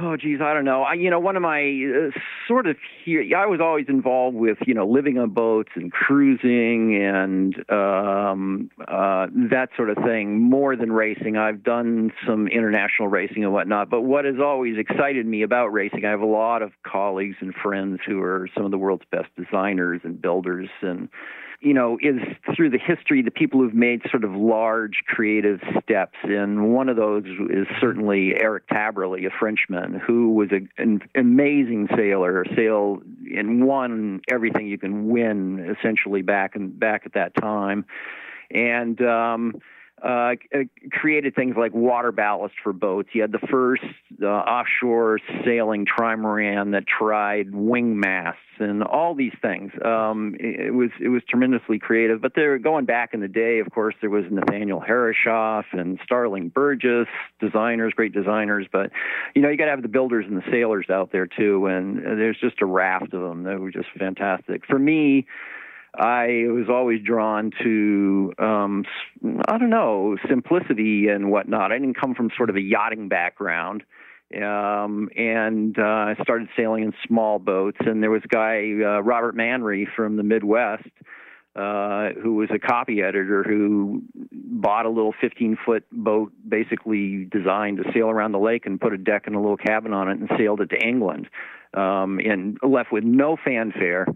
Oh, 0.00 0.16
geez, 0.16 0.40
I 0.40 0.54
don't 0.54 0.64
know. 0.64 0.82
I, 0.82 0.94
you 0.94 1.10
know, 1.10 1.18
one 1.18 1.34
of 1.34 1.42
my 1.42 1.60
uh, 1.60 2.18
sort 2.46 2.68
of 2.68 2.76
here, 3.04 3.24
I 3.36 3.46
was 3.46 3.60
always 3.60 3.86
involved 3.88 4.36
with, 4.36 4.58
you 4.64 4.74
know, 4.74 4.86
living 4.86 5.18
on 5.18 5.30
boats 5.30 5.70
and 5.74 5.90
cruising 5.90 6.94
and 6.94 7.56
um, 7.70 8.70
uh, 8.86 9.26
that 9.50 9.70
sort 9.76 9.90
of 9.90 9.96
thing 10.04 10.40
more 10.40 10.76
than 10.76 10.92
racing. 10.92 11.36
I've 11.36 11.64
done 11.64 12.12
some 12.26 12.46
international 12.46 13.08
racing 13.08 13.42
and 13.42 13.52
whatnot. 13.52 13.90
But 13.90 14.02
what 14.02 14.24
has 14.24 14.36
always 14.40 14.78
excited 14.78 15.26
me 15.26 15.42
about 15.42 15.68
racing, 15.68 16.04
I 16.04 16.10
have 16.10 16.20
a 16.20 16.26
lot 16.26 16.62
of 16.62 16.70
colleagues 16.86 17.36
and 17.40 17.52
friends 17.54 17.98
who 18.06 18.22
are 18.22 18.48
some 18.54 18.64
of 18.64 18.70
the 18.70 18.78
world's 18.78 19.06
best 19.10 19.28
designers 19.36 20.00
and 20.04 20.22
builders 20.22 20.68
and 20.80 21.08
you 21.60 21.74
know, 21.74 21.98
is 22.00 22.20
through 22.54 22.70
the 22.70 22.78
history 22.78 23.20
the 23.22 23.30
people 23.30 23.60
who've 23.60 23.74
made 23.74 24.02
sort 24.10 24.22
of 24.24 24.32
large 24.32 25.02
creative 25.06 25.60
steps. 25.82 26.16
And 26.22 26.72
one 26.72 26.88
of 26.88 26.96
those 26.96 27.24
is 27.24 27.66
certainly 27.80 28.34
Eric 28.36 28.68
Tabarly, 28.68 29.26
a 29.26 29.30
Frenchman, 29.30 29.94
who 29.94 30.34
was 30.34 30.50
a, 30.52 30.60
an 30.80 31.00
amazing 31.16 31.88
sailor, 31.96 32.44
sailed 32.54 33.02
and 33.34 33.66
won 33.66 34.20
everything 34.30 34.68
you 34.68 34.78
can 34.78 35.08
win 35.08 35.74
essentially 35.78 36.22
back 36.22 36.54
and 36.54 36.78
back 36.78 37.02
at 37.06 37.14
that 37.14 37.34
time, 37.34 37.84
and. 38.50 39.00
Um, 39.02 39.60
uh, 40.02 40.34
created 40.92 41.34
things 41.34 41.56
like 41.56 41.74
water 41.74 42.12
ballast 42.12 42.54
for 42.62 42.72
boats. 42.72 43.08
You 43.12 43.22
had 43.22 43.32
the 43.32 43.46
first 43.50 43.82
uh, 44.22 44.26
offshore 44.26 45.18
sailing 45.44 45.86
trimaran 45.86 46.72
that 46.72 46.84
tried 46.86 47.54
wing 47.54 47.98
masts 47.98 48.40
and 48.58 48.82
all 48.82 49.14
these 49.14 49.32
things. 49.40 49.72
Um, 49.84 50.36
it, 50.38 50.66
it, 50.66 50.70
was 50.74 50.90
it 51.00 51.08
was 51.08 51.22
tremendously 51.28 51.78
creative. 51.78 52.20
But 52.20 52.32
they're 52.34 52.58
going 52.58 52.84
back 52.84 53.14
in 53.14 53.20
the 53.20 53.28
day. 53.28 53.58
Of 53.58 53.70
course, 53.72 53.94
there 54.00 54.10
was 54.10 54.24
Nathaniel 54.30 54.80
Herreshoff 54.80 55.64
and 55.72 55.98
Starling 56.04 56.48
Burgess, 56.48 57.08
designers, 57.40 57.92
great 57.94 58.12
designers. 58.12 58.66
But 58.70 58.90
you 59.34 59.42
know, 59.42 59.48
you 59.48 59.56
got 59.56 59.66
to 59.66 59.72
have 59.72 59.82
the 59.82 59.88
builders 59.88 60.26
and 60.28 60.36
the 60.36 60.50
sailors 60.50 60.86
out 60.90 61.10
there 61.12 61.26
too. 61.26 61.66
And 61.66 61.98
there's 61.98 62.38
just 62.40 62.62
a 62.62 62.66
raft 62.66 63.14
of 63.14 63.22
them. 63.22 63.44
that 63.44 63.60
were 63.60 63.70
just 63.70 63.88
fantastic. 63.98 64.64
For 64.66 64.78
me 64.78 65.26
I 65.94 66.44
was 66.48 66.66
always 66.68 67.02
drawn 67.02 67.50
to, 67.62 68.32
um, 68.38 68.84
I 69.48 69.58
don't 69.58 69.70
know, 69.70 70.16
simplicity 70.28 71.08
and 71.08 71.30
whatnot. 71.30 71.72
I 71.72 71.78
didn't 71.78 71.98
come 71.98 72.14
from 72.14 72.30
sort 72.36 72.50
of 72.50 72.56
a 72.56 72.60
yachting 72.60 73.08
background. 73.08 73.84
Um, 74.34 75.08
and 75.16 75.78
uh, 75.78 75.82
I 75.82 76.14
started 76.22 76.48
sailing 76.56 76.84
in 76.84 76.92
small 77.06 77.38
boats. 77.38 77.78
And 77.80 78.02
there 78.02 78.10
was 78.10 78.22
a 78.24 78.28
guy, 78.28 78.72
uh, 78.84 79.00
Robert 79.00 79.34
Manry 79.34 79.86
from 79.96 80.16
the 80.16 80.22
Midwest, 80.22 80.88
uh, 81.56 82.10
who 82.22 82.34
was 82.34 82.50
a 82.54 82.58
copy 82.58 83.00
editor 83.02 83.42
who 83.42 84.02
bought 84.30 84.84
a 84.84 84.90
little 84.90 85.14
15 85.18 85.56
foot 85.64 85.84
boat, 85.90 86.32
basically 86.46 87.24
designed 87.24 87.78
to 87.78 87.84
sail 87.94 88.10
around 88.10 88.32
the 88.32 88.38
lake 88.38 88.66
and 88.66 88.80
put 88.80 88.92
a 88.92 88.98
deck 88.98 89.22
and 89.26 89.34
a 89.34 89.40
little 89.40 89.56
cabin 89.56 89.94
on 89.94 90.08
it 90.08 90.18
and 90.18 90.30
sailed 90.38 90.60
it 90.60 90.70
to 90.70 90.86
England. 90.86 91.28
Um, 91.74 92.18
and 92.18 92.58
left 92.62 92.92
with 92.92 93.04
no 93.04 93.36
fanfare 93.42 94.06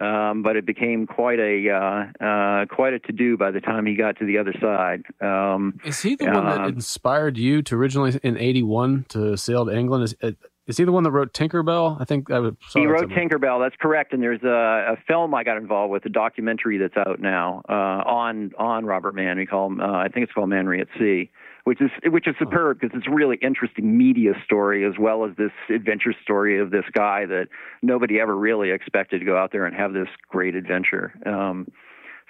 um, 0.00 0.42
but 0.42 0.56
it 0.56 0.64
became 0.64 1.06
quite 1.06 1.38
a 1.38 1.70
uh, 1.70 2.24
uh, 2.24 2.66
quite 2.66 2.92
a 2.92 2.98
to 3.00 3.12
do 3.12 3.36
by 3.36 3.50
the 3.50 3.60
time 3.60 3.86
he 3.86 3.96
got 3.96 4.18
to 4.18 4.26
the 4.26 4.38
other 4.38 4.54
side. 4.60 5.02
Um, 5.20 5.78
is 5.84 6.00
he 6.00 6.14
the 6.14 6.26
one 6.26 6.44
that 6.44 6.60
um, 6.60 6.74
inspired 6.74 7.36
you 7.36 7.62
to 7.62 7.74
originally 7.76 8.18
in 8.22 8.36
'81 8.36 9.06
to 9.10 9.36
sail 9.36 9.66
to 9.66 9.76
England? 9.76 10.04
Is, 10.04 10.14
uh, 10.22 10.32
is 10.66 10.76
he 10.76 10.84
the 10.84 10.92
one 10.92 11.02
that 11.02 11.10
wrote 11.10 11.32
Tinkerbell? 11.32 12.00
I 12.00 12.04
think 12.04 12.30
I 12.30 12.40
He 12.74 12.86
wrote 12.86 13.08
Tinkerbell. 13.08 13.64
That's 13.64 13.76
correct. 13.80 14.12
And 14.12 14.22
there's 14.22 14.42
a, 14.42 14.92
a, 14.92 14.96
film 15.06 15.34
I 15.34 15.42
got 15.42 15.56
involved 15.56 15.90
with, 15.90 16.04
a 16.04 16.10
documentary 16.10 16.76
that's 16.76 16.96
out 16.96 17.20
now 17.20 17.62
uh, 17.68 17.72
on 17.72 18.52
on 18.58 18.84
Robert 18.84 19.14
Mann. 19.14 19.38
We 19.38 19.46
call 19.46 19.66
him. 19.68 19.80
Uh, 19.80 19.92
I 19.92 20.08
think 20.08 20.24
it's 20.24 20.32
called 20.32 20.50
Manry 20.50 20.80
at 20.80 20.88
Sea 20.98 21.30
which 21.68 21.82
is 21.82 21.90
which 22.06 22.26
is 22.26 22.34
superb 22.38 22.80
because 22.80 22.96
it's 22.96 23.06
a 23.06 23.10
really 23.10 23.36
interesting 23.42 23.98
media 23.98 24.32
story 24.42 24.86
as 24.86 24.94
well 24.98 25.26
as 25.26 25.36
this 25.36 25.50
adventure 25.68 26.14
story 26.22 26.58
of 26.58 26.70
this 26.70 26.86
guy 26.94 27.26
that 27.26 27.48
nobody 27.82 28.18
ever 28.18 28.34
really 28.34 28.70
expected 28.70 29.18
to 29.18 29.26
go 29.26 29.36
out 29.36 29.52
there 29.52 29.66
and 29.66 29.76
have 29.76 29.92
this 29.92 30.08
great 30.30 30.54
adventure. 30.54 31.12
Um, 31.26 31.70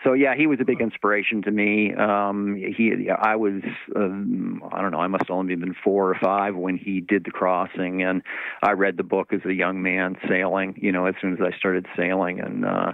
so 0.02 0.12
yeah, 0.12 0.34
he 0.36 0.48
was 0.48 0.58
a 0.60 0.64
big 0.64 0.80
inspiration 0.80 1.42
to 1.42 1.52
me. 1.52 1.94
Um, 1.94 2.56
he, 2.56 3.08
I 3.10 3.36
was, 3.36 3.62
um, 3.94 4.60
I 4.72 4.82
don't 4.82 4.90
know, 4.90 4.98
I 4.98 5.06
must 5.06 5.28
have 5.28 5.36
only 5.36 5.54
been 5.54 5.74
four 5.84 6.10
or 6.10 6.16
five 6.20 6.56
when 6.56 6.76
he 6.76 7.00
did 7.00 7.24
the 7.24 7.30
crossing, 7.30 8.02
and 8.02 8.22
I 8.60 8.72
read 8.72 8.96
the 8.96 9.04
book 9.04 9.32
as 9.32 9.40
a 9.44 9.54
young 9.54 9.82
man 9.82 10.16
sailing. 10.28 10.74
You 10.82 10.90
know, 10.90 11.06
as 11.06 11.14
soon 11.20 11.34
as 11.34 11.38
I 11.40 11.56
started 11.56 11.86
sailing, 11.96 12.40
and 12.40 12.64
uh, 12.64 12.92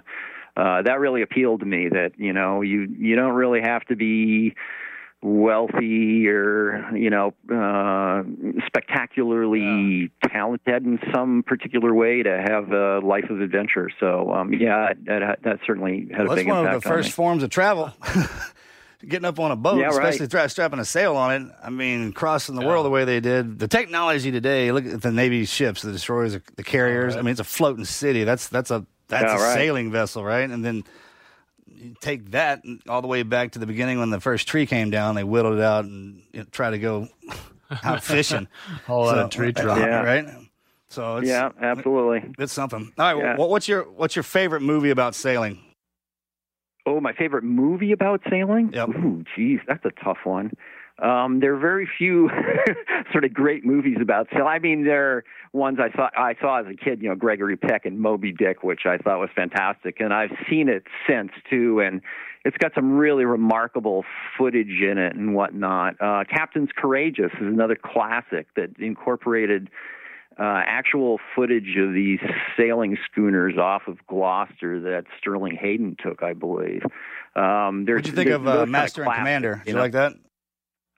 uh, 0.59 0.83
that 0.83 1.01
really 1.01 1.23
appealed 1.23 1.61
to 1.61 1.67
me. 1.67 1.89
That 1.89 2.13
you 2.19 2.35
know, 2.35 2.61
you 2.61 2.87
you 2.99 3.17
don't 3.17 3.33
really 3.33 3.63
have 3.63 3.85
to 3.87 3.97
be 3.97 4.55
wealthy 5.25 6.29
or 6.29 6.87
you 6.95 7.09
know 7.09 7.33
uh, 7.51 8.23
spectacularly 8.67 10.11
yeah. 10.23 10.29
talented 10.29 10.85
in 10.85 10.99
some 11.13 11.43
particular 11.43 11.95
way 11.95 12.23
to 12.23 12.45
have 12.47 12.71
a 12.73 12.99
life 13.01 13.31
of 13.31 13.41
adventure. 13.41 13.91
So 13.99 14.33
um, 14.33 14.53
yeah, 14.53 14.93
that, 15.07 15.39
that, 15.43 15.59
certainly 15.67 16.09
had 16.11 16.25
well, 16.25 16.33
a 16.33 16.37
big 16.37 16.47
impact. 16.47 16.65
That's 16.65 16.67
one 16.67 16.75
of 16.75 16.83
the 16.83 16.89
first 16.89 17.09
me. 17.09 17.13
forms 17.13 17.43
of 17.43 17.51
travel. 17.51 17.93
Getting 19.07 19.27
up 19.27 19.39
on 19.39 19.51
a 19.51 19.57
boat, 19.57 19.81
yeah, 19.81 19.91
especially 19.91 20.29
right. 20.33 20.51
strapping 20.51 20.79
a 20.79 20.85
sail 20.85 21.17
on 21.17 21.33
it. 21.35 21.53
I 21.63 21.69
mean, 21.69 22.13
crossing 22.13 22.55
the 22.55 22.63
yeah. 22.63 22.69
world 22.69 22.87
the 22.87 22.91
way 22.91 23.05
they 23.05 23.21
did. 23.21 23.59
The 23.59 23.69
technology 23.69 24.31
today. 24.31 24.73
Look 24.73 24.87
at 24.87 25.03
the 25.03 25.13
Navy 25.13 25.45
ships, 25.45 25.83
the 25.83 25.93
destroyers, 25.93 26.39
the 26.57 26.63
carriers. 26.63 27.15
Right. 27.15 27.21
I 27.21 27.23
mean, 27.23 27.33
it's 27.33 27.41
a 27.41 27.45
floating 27.45 27.85
city. 27.85 28.25
That's 28.25 28.49
that's 28.49 28.71
a 28.71 28.87
that's 29.09 29.25
a 29.25 29.37
right. 29.37 29.55
sailing 29.55 29.93
vessel, 29.93 30.25
right? 30.25 30.49
And 30.49 30.65
then 30.65 30.85
take 32.01 32.31
that 32.33 32.63
all 32.89 33.03
the 33.03 33.09
way 33.09 33.23
back 33.23 33.53
to 33.53 33.59
the 33.59 33.67
beginning 33.67 33.99
when 33.99 34.11
the 34.11 34.21
first 34.21 34.49
tree 34.49 34.67
came 34.67 34.91
down. 34.91 35.15
They 35.15 35.25
whittled 35.25 35.59
it 35.59 35.63
out 35.63 35.85
and 35.85 36.23
you 36.33 36.41
know, 36.41 36.47
try 36.51 36.71
to 36.71 36.79
go 36.79 37.09
out 37.83 38.03
fishing. 38.03 38.49
All 38.89 39.09
so, 39.09 39.17
that 39.17 39.31
tree 39.31 39.53
uh, 39.57 39.63
trunk, 39.63 39.81
yeah. 39.81 40.03
right? 40.03 40.29
So 40.89 41.19
yeah, 41.19 41.51
absolutely, 41.61 42.33
it's 42.39 42.53
something. 42.53 42.93
All 42.99 43.15
right, 43.15 43.23
yeah. 43.23 43.37
well, 43.37 43.49
what's 43.49 43.67
your 43.67 43.83
what's 43.83 44.15
your 44.15 44.23
favorite 44.23 44.63
movie 44.63 44.91
about 44.91 45.15
sailing? 45.15 45.59
Oh, 46.87 47.01
my 47.01 47.15
favorite 47.15 47.45
movie 47.45 47.93
about 47.93 48.21
sailing? 48.29 48.71
Yep. 48.73 48.89
Ooh, 48.91 49.25
geez, 49.35 49.61
that's 49.67 49.85
a 49.87 49.91
tough 50.05 50.19
one. 50.25 50.53
Um, 50.99 51.41
there 51.41 51.55
are 51.55 51.59
very 51.59 51.89
few 51.99 52.31
sort 53.13 53.25
of 53.25 53.35
great 53.35 53.65
movies 53.65 53.97
about 54.01 54.29
sail. 54.33 54.47
I 54.47 54.61
mean, 54.61 54.85
there 54.85 55.17
are 55.17 55.25
ones 55.53 55.79
I 55.81 55.95
saw 55.95 56.09
I 56.17 56.35
saw 56.41 56.61
as 56.61 56.67
a 56.67 56.75
kid. 56.75 57.03
You 57.03 57.09
know, 57.09 57.17
Gregory 57.17 57.57
Peck 57.57 57.85
and 57.85 57.99
Moby 57.99 58.33
Dick, 58.33 58.63
which 58.63 58.83
I 58.87 58.99
thought 58.99 59.19
was 59.19 59.31
fantastic, 59.35 59.97
and 59.99 60.15
I've 60.15 60.31
seen 60.49 60.69
it 60.69 60.85
since 61.09 61.33
too. 61.51 61.81
And 61.81 62.01
it's 62.45 62.57
got 62.59 62.73
some 62.75 62.93
really 62.97 63.25
remarkable 63.25 64.05
footage 64.39 64.83
in 64.83 64.99
it 64.99 65.17
and 65.17 65.35
whatnot. 65.35 65.95
Uh, 66.01 66.25
Captain's 66.31 66.71
Courageous 66.77 67.33
is 67.41 67.47
another 67.47 67.77
classic 67.77 68.47
that 68.55 68.71
incorporated 68.79 69.71
uh, 70.39 70.63
actual 70.67 71.19
footage 71.35 71.77
of 71.79 71.93
these 71.93 72.19
sailing 72.57 72.99
schooners 73.11 73.57
off 73.57 73.83
of 73.87 74.05
Gloucester 74.07 74.81
that 74.81 75.05
Sterling 75.19 75.57
Hayden 75.61 75.97
took, 76.03 76.23
I 76.23 76.35
believe. 76.35 76.83
Um, 77.37 77.85
what 77.87 78.05
do 78.05 78.11
you 78.11 78.17
think 78.17 78.31
of 78.31 78.47
uh, 78.47 78.67
Master 78.67 79.03
and 79.03 79.13
Commander? 79.13 79.55
Do 79.55 79.59
you, 79.61 79.65
you 79.67 79.75
know? 79.75 79.81
like 79.81 79.93
that? 79.93 80.15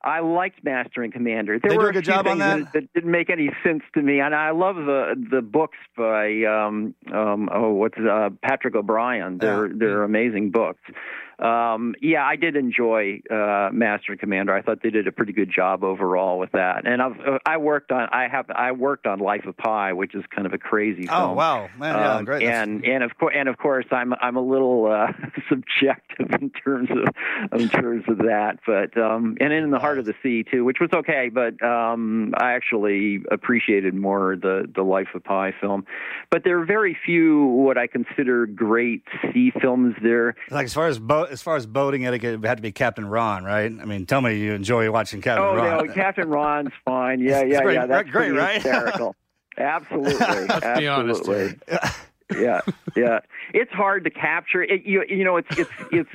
I 0.06 0.20
liked 0.20 0.62
Master 0.62 1.02
and 1.02 1.12
Commander. 1.12 1.58
There 1.58 1.72
they 1.72 1.76
were 1.76 1.88
a 1.88 1.92
good 1.92 2.04
few 2.04 2.14
job 2.14 2.28
on 2.28 2.38
that. 2.38 2.72
that. 2.72 2.92
didn't 2.94 3.10
make 3.10 3.28
any 3.28 3.50
sense 3.64 3.82
to 3.94 4.02
me, 4.02 4.20
and 4.20 4.36
I 4.36 4.52
love 4.52 4.76
the 4.76 5.14
the 5.30 5.42
books 5.42 5.78
by 5.96 6.44
um, 6.44 6.94
um, 7.12 7.48
oh 7.52 7.72
what's 7.72 7.98
uh, 7.98 8.30
Patrick 8.40 8.76
O'Brian. 8.76 9.38
They're 9.38 9.66
yeah. 9.66 9.72
they're 9.76 10.02
amazing 10.04 10.52
books 10.52 10.80
um, 11.38 11.94
yeah, 12.00 12.24
I 12.24 12.36
did 12.36 12.56
enjoy 12.56 13.20
uh, 13.30 13.68
Master 13.70 14.12
and 14.12 14.20
Commander. 14.20 14.54
I 14.54 14.62
thought 14.62 14.82
they 14.82 14.88
did 14.88 15.06
a 15.06 15.12
pretty 15.12 15.34
good 15.34 15.50
job 15.54 15.84
overall 15.84 16.38
with 16.38 16.52
that. 16.52 16.86
And 16.86 17.02
I've 17.02 17.20
uh, 17.20 17.38
I 17.44 17.58
worked 17.58 17.92
on 17.92 18.08
I 18.10 18.26
have 18.28 18.46
I 18.50 18.72
worked 18.72 19.06
on 19.06 19.18
Life 19.18 19.44
of 19.44 19.54
Pi, 19.56 19.92
which 19.92 20.14
is 20.14 20.24
kind 20.34 20.46
of 20.46 20.54
a 20.54 20.58
crazy 20.58 21.06
oh, 21.10 21.14
film. 21.14 21.30
Oh 21.30 21.34
wow, 21.34 21.68
man, 21.78 21.94
yeah, 21.94 22.14
um, 22.14 22.24
great. 22.24 22.42
And 22.42 22.84
and 22.86 23.04
of 23.04 23.18
course 23.18 23.34
and 23.36 23.50
of 23.50 23.58
course 23.58 23.84
I'm 23.90 24.14
I'm 24.14 24.36
a 24.36 24.40
little 24.40 24.90
uh, 24.90 25.12
subjective 25.48 26.40
in 26.40 26.50
terms 26.50 26.88
of 26.90 27.60
in 27.60 27.68
terms 27.68 28.04
of 28.08 28.18
that, 28.18 28.60
but 28.66 28.96
um, 28.96 29.36
and 29.38 29.52
in 29.52 29.70
the 29.70 29.78
heart 29.78 29.98
of 29.98 30.06
the 30.06 30.14
sea 30.22 30.42
too, 30.42 30.64
which 30.64 30.78
was 30.80 30.90
okay. 30.94 31.28
But 31.28 31.62
um, 31.62 32.32
I 32.38 32.52
actually 32.52 33.20
appreciated 33.30 33.94
more 33.94 34.36
the 34.36 34.70
the 34.74 34.82
Life 34.82 35.08
of 35.14 35.22
Pi 35.22 35.52
film. 35.60 35.84
But 36.30 36.44
there 36.44 36.58
are 36.58 36.64
very 36.64 36.96
few 37.04 37.44
what 37.44 37.76
I 37.76 37.88
consider 37.88 38.46
great 38.46 39.02
sea 39.34 39.52
films. 39.60 39.96
There, 40.02 40.34
like 40.50 40.64
as 40.64 40.72
far 40.72 40.88
as 40.88 40.98
boat 40.98 41.25
as 41.30 41.42
far 41.42 41.56
as 41.56 41.66
boating 41.66 42.06
etiquette, 42.06 42.34
it 42.42 42.46
had 42.46 42.58
to 42.58 42.62
be 42.62 42.72
Captain 42.72 43.06
Ron, 43.06 43.44
right? 43.44 43.66
I 43.66 43.84
mean, 43.84 44.06
tell 44.06 44.20
me 44.20 44.38
you 44.38 44.52
enjoy 44.52 44.90
watching 44.90 45.20
Captain 45.20 45.44
oh, 45.44 45.54
Ron. 45.54 45.80
Oh 45.80 45.84
no, 45.84 45.92
Captain 45.94 46.28
Ron's 46.28 46.72
fine. 46.84 47.20
Yeah, 47.20 47.42
yeah, 47.42 47.62
great, 47.62 47.74
yeah. 47.74 47.86
That's 47.86 48.10
great, 48.10 48.32
right? 48.32 48.62
hysterical. 48.62 49.14
Absolutely, 49.58 50.12
Let's 50.14 50.64
absolutely. 50.64 50.80
Be 50.80 50.88
honest 50.88 51.26
yeah, 52.34 52.60
yeah. 52.94 53.20
It's 53.54 53.72
hard 53.72 54.04
to 54.04 54.10
capture. 54.10 54.62
It, 54.62 54.84
you, 54.84 55.02
you 55.08 55.24
know, 55.24 55.36
it's 55.38 55.48
it's 55.58 55.70
it's 55.90 56.10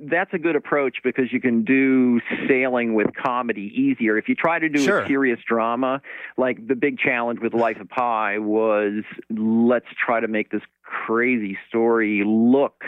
that's 0.00 0.32
a 0.32 0.38
good 0.38 0.56
approach 0.56 0.98
because 1.02 1.32
you 1.32 1.40
can 1.40 1.64
do 1.64 2.20
sailing 2.48 2.94
with 2.94 3.08
comedy 3.14 3.72
easier. 3.74 4.18
If 4.18 4.28
you 4.28 4.34
try 4.34 4.58
to 4.58 4.68
do 4.68 4.80
sure. 4.80 5.00
a 5.00 5.06
serious 5.06 5.38
drama, 5.46 6.02
like 6.36 6.66
the 6.66 6.74
big 6.74 6.98
challenge 6.98 7.40
with 7.40 7.54
Life 7.54 7.80
of 7.80 7.88
Pi 7.88 8.38
was, 8.38 9.04
let's 9.30 9.86
try 10.04 10.20
to 10.20 10.28
make 10.28 10.50
this 10.50 10.62
crazy 10.82 11.56
story 11.68 12.22
look 12.24 12.84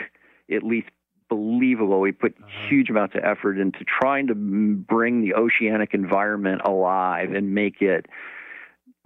at 0.51 0.63
least 0.63 0.87
believable. 1.29 1.99
We 1.99 2.11
put 2.11 2.35
uh-huh. 2.37 2.67
huge 2.69 2.89
amounts 2.89 3.15
of 3.15 3.23
effort 3.23 3.57
into 3.59 3.79
trying 3.83 4.27
to 4.27 4.35
bring 4.35 5.21
the 5.21 5.33
oceanic 5.33 5.93
environment 5.93 6.61
alive 6.65 7.33
and 7.33 7.53
make 7.53 7.81
it 7.81 8.05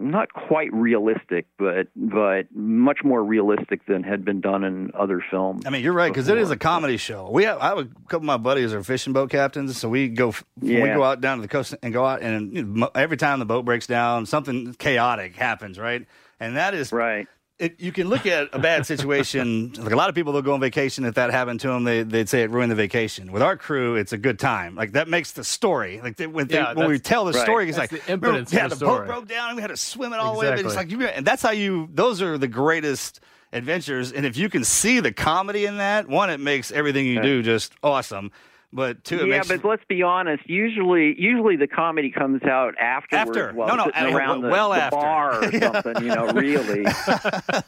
not 0.02 0.34
quite 0.34 0.74
realistic, 0.74 1.46
but 1.58 1.88
but 1.96 2.48
much 2.56 3.04
more 3.04 3.24
realistic 3.24 3.86
than 3.86 4.04
had 4.04 4.26
been 4.26 4.42
done 4.42 4.64
in 4.64 4.92
other 4.98 5.24
films. 5.30 5.64
I 5.66 5.70
mean, 5.70 5.84
you're 5.84 5.94
right 5.94 6.12
because 6.12 6.28
it 6.28 6.38
is 6.38 6.50
a 6.50 6.58
comedy 6.58 6.98
show. 6.98 7.30
We 7.32 7.44
have 7.44 7.60
I 7.60 7.70
have 7.70 7.78
a 7.78 7.86
couple 7.86 8.18
of 8.18 8.24
my 8.24 8.38
buddies 8.38 8.74
are 8.74 8.84
fishing 8.84 9.14
boat 9.14 9.30
captains, 9.30 9.78
so 9.78 9.90
we 9.90 10.10
go 10.10 10.34
yeah. 10.60 10.84
we 10.84 10.90
go 10.90 11.04
out 11.04 11.22
down 11.22 11.38
to 11.38 11.42
the 11.44 11.48
coast 11.48 11.76
and 11.84 11.94
go 11.94 12.06
out, 12.06 12.22
and 12.22 12.84
every 12.96 13.18
time 13.18 13.40
the 13.40 13.46
boat 13.46 13.64
breaks 13.64 13.88
down, 13.88 14.26
something 14.26 14.74
chaotic 14.74 15.36
happens, 15.36 15.78
right? 15.78 16.06
And 16.40 16.58
that 16.58 16.74
is 16.74 16.92
right 16.92 17.28
it, 17.62 17.80
you 17.80 17.92
can 17.92 18.10
look 18.10 18.26
at 18.26 18.50
a 18.54 18.60
bad 18.60 18.86
situation. 18.88 19.74
like 19.78 19.94
a 19.94 19.96
lot 19.96 20.10
of 20.10 20.16
people, 20.16 20.34
they'll 20.34 20.42
go 20.42 20.56
on 20.56 20.60
vacation. 20.60 21.06
If 21.06 21.16
that 21.16 21.30
happened 21.30 21.60
to 21.62 21.68
them, 21.68 21.84
they, 21.84 22.04
would 22.04 22.28
say 22.28 22.42
it 22.42 22.50
ruined 22.50 22.72
the 22.72 22.76
vacation. 22.76 23.32
With 23.32 23.44
our 23.44 23.56
crew, 23.56 23.96
it's 23.96 24.14
a 24.14 24.18
good 24.18 24.40
time. 24.40 24.76
Like 24.76 24.94
that 24.94 25.08
makes 25.08 25.34
the 25.34 25.44
story. 25.44 26.02
Like 26.02 26.18
they, 26.18 26.26
when, 26.26 26.48
they, 26.48 26.56
yeah, 26.56 26.74
when 26.74 26.90
we 26.90 26.98
tell 26.98 27.24
the 27.24 27.34
right. 27.34 27.44
story, 27.44 27.70
it's 27.70 27.78
that's 27.78 27.92
like 27.92 28.04
the 28.06 28.12
impetus 28.12 28.52
yeah, 28.52 28.68
the, 28.68 28.76
the 28.76 28.86
boat 28.86 29.06
broke 29.06 29.28
down 29.28 29.50
and 29.50 29.56
we 29.56 29.62
had 29.62 29.70
to 29.70 29.78
swim 29.78 30.12
it 30.12 30.20
all 30.20 30.42
exactly. 30.42 30.64
the 30.64 30.68
way. 30.68 30.70
It's 30.70 30.76
like 30.76 30.92
you, 30.92 31.06
and 31.06 31.26
that's 31.26 31.44
how 31.44 31.52
you. 31.52 31.88
Those 31.94 32.22
are 32.22 32.38
the 32.38 32.48
greatest 32.48 33.20
adventures. 33.54 34.12
And 34.12 34.26
if 34.26 34.38
you 34.38 34.50
can 34.50 34.64
see 34.64 35.00
the 35.00 35.12
comedy 35.12 35.66
in 35.66 35.78
that, 35.78 36.08
one, 36.08 36.30
it 36.30 36.40
makes 36.40 36.72
everything 36.72 37.06
you 37.06 37.22
do 37.22 37.44
just 37.44 37.74
awesome. 37.84 38.32
But 38.74 39.04
two, 39.04 39.18
yeah, 39.18 39.26
makes 39.26 39.50
but 39.50 39.66
let's 39.66 39.84
be 39.90 40.02
honest. 40.02 40.50
Usually, 40.50 41.14
usually 41.20 41.58
the 41.58 41.68
comedy 41.68 42.10
comes 42.10 42.42
out 42.44 42.74
afterwards, 42.80 43.38
After. 43.38 43.52
while 43.54 43.68
No, 43.68 43.76
no, 43.76 43.84
sitting 43.94 44.14
uh, 44.14 44.18
around 44.18 44.42
the, 44.44 44.48
well 44.50 44.70
the 44.70 44.78
after. 44.78 44.96
bar 44.96 45.44
or 45.44 45.52
something. 45.60 45.96
You 46.06 46.16
know, 46.16 46.28
really. 46.32 46.86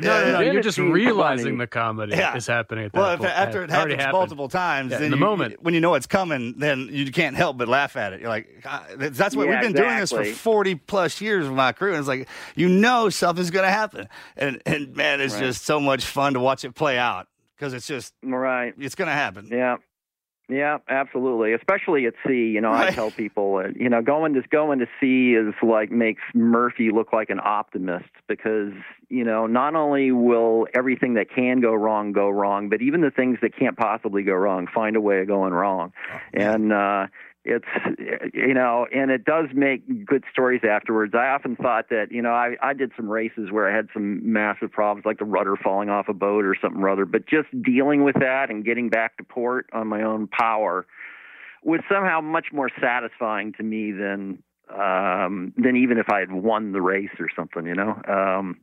No, 0.00 0.24
no, 0.24 0.32
no. 0.32 0.40
You're 0.40 0.62
just 0.62 0.78
realizing 0.78 1.44
funny. 1.44 1.56
the 1.58 1.66
comedy 1.66 2.16
Yeah. 2.16 2.34
is 2.34 2.46
happening 2.46 2.86
at 2.86 2.92
that 2.92 2.98
well, 2.98 3.10
if, 3.12 3.18
point. 3.20 3.30
after 3.32 3.62
it 3.62 3.70
already 3.70 3.90
happens 3.92 4.00
happened. 4.00 4.12
multiple 4.18 4.48
times, 4.48 4.90
Yeah, 4.92 4.96
then 4.98 5.04
in 5.06 5.10
the 5.10 5.16
you- 5.18 5.24
moment. 5.24 5.62
when 5.62 5.74
you 5.74 5.80
know 5.80 5.94
it's 5.94 6.06
coming, 6.06 6.54
then 6.56 6.88
you 6.90 7.10
can't 7.12 7.36
help 7.36 7.58
but 7.58 7.68
laugh 7.68 7.94
at 7.96 8.14
it. 8.14 8.20
You're 8.20 8.30
like, 8.30 8.64
that's 8.96 9.36
what 9.36 9.46
Yeah, 9.46 9.52
we've 9.60 9.60
been 9.60 9.72
doing 9.82 9.98
this 9.98 10.10
for 10.10 10.24
40 10.24 10.76
plus 10.76 11.20
years 11.20 11.44
with 11.46 11.54
my 11.54 11.72
crew. 11.72 11.90
And 11.90 11.98
it's 11.98 12.08
like, 12.08 12.26
you 12.56 12.68
know, 12.70 13.10
something's 13.10 13.50
going 13.50 13.66
to 13.66 13.70
happen. 13.70 14.08
And, 14.38 14.62
and 14.64 14.96
man, 14.96 15.20
it's 15.20 15.34
Right. 15.34 15.44
just 15.44 15.64
so 15.66 15.78
much 15.78 16.06
fun 16.06 16.32
to 16.32 16.40
watch 16.40 16.64
it 16.64 16.74
play 16.74 16.96
out 16.98 17.28
because 17.56 17.74
it's 17.74 17.86
just, 17.86 18.14
right. 18.22 18.72
it's 18.78 18.94
going 18.94 19.08
to 19.08 19.14
happen. 19.14 19.48
Yeah. 19.52 19.76
Yeah, 20.50 20.78
absolutely. 20.88 21.52
Especially 21.52 22.06
at 22.06 22.14
sea, 22.26 22.50
you 22.50 22.60
know, 22.60 22.72
I 22.72 22.90
tell 22.90 23.10
people, 23.12 23.62
uh, 23.64 23.68
you 23.76 23.88
know, 23.88 24.02
going 24.02 24.34
to 24.34 24.42
going 24.50 24.80
to 24.80 24.86
sea 25.00 25.34
is 25.34 25.54
like 25.62 25.92
makes 25.92 26.22
Murphy 26.34 26.90
look 26.90 27.12
like 27.12 27.30
an 27.30 27.38
optimist 27.42 28.10
because 28.26 28.72
you 29.08 29.24
know 29.24 29.46
not 29.46 29.76
only 29.76 30.10
will 30.10 30.66
everything 30.74 31.14
that 31.14 31.28
can 31.32 31.60
go 31.60 31.72
wrong 31.72 32.12
go 32.12 32.28
wrong, 32.28 32.68
but 32.68 32.82
even 32.82 33.00
the 33.00 33.12
things 33.12 33.38
that 33.42 33.56
can't 33.56 33.76
possibly 33.76 34.24
go 34.24 34.34
wrong 34.34 34.66
find 34.74 34.96
a 34.96 35.00
way 35.00 35.20
of 35.20 35.28
going 35.28 35.52
wrong, 35.52 35.92
and 36.34 36.72
uh, 36.72 37.06
it's 37.44 37.64
you 38.34 38.52
know, 38.52 38.86
and 38.94 39.10
it 39.10 39.24
does 39.24 39.46
make 39.54 40.06
good 40.06 40.24
stories 40.30 40.60
afterwards. 40.68 41.14
I 41.14 41.28
often 41.28 41.56
thought 41.56 41.88
that 41.88 42.08
you 42.10 42.20
know 42.20 42.32
I 42.32 42.56
I 42.62 42.74
did 42.74 42.92
some 42.96 43.08
races 43.08 43.50
where 43.50 43.70
I 43.70 43.74
had 43.74 43.88
some 43.94 44.32
massive 44.32 44.70
problems 44.70 45.06
like 45.06 45.18
the 45.18 45.24
rudder 45.24 45.56
falling 45.56 45.88
off 45.88 46.08
a 46.08 46.14
boat 46.14 46.44
or 46.44 46.54
something 46.60 46.82
or 46.82 46.90
other, 46.90 47.06
but 47.06 47.26
just 47.26 47.48
dealing 47.62 48.04
with 48.04 48.16
that 48.20 48.50
and 48.50 48.64
getting 48.64 48.90
back 48.90 49.16
to 49.16 49.24
port 49.24 49.66
on 49.72 49.86
my 49.86 50.02
own 50.02 50.26
power 50.26 50.86
was 51.62 51.80
somehow 51.90 52.20
much 52.20 52.48
more 52.52 52.70
satisfying 52.80 53.52
to 53.54 53.62
me 53.62 53.92
than 53.92 54.42
um 54.68 55.54
than 55.56 55.76
even 55.76 55.96
if 55.96 56.06
I 56.10 56.20
had 56.20 56.32
won 56.32 56.72
the 56.72 56.82
race 56.82 57.08
or 57.18 57.28
something, 57.34 57.66
you 57.66 57.74
know. 57.74 58.00
Um 58.06 58.58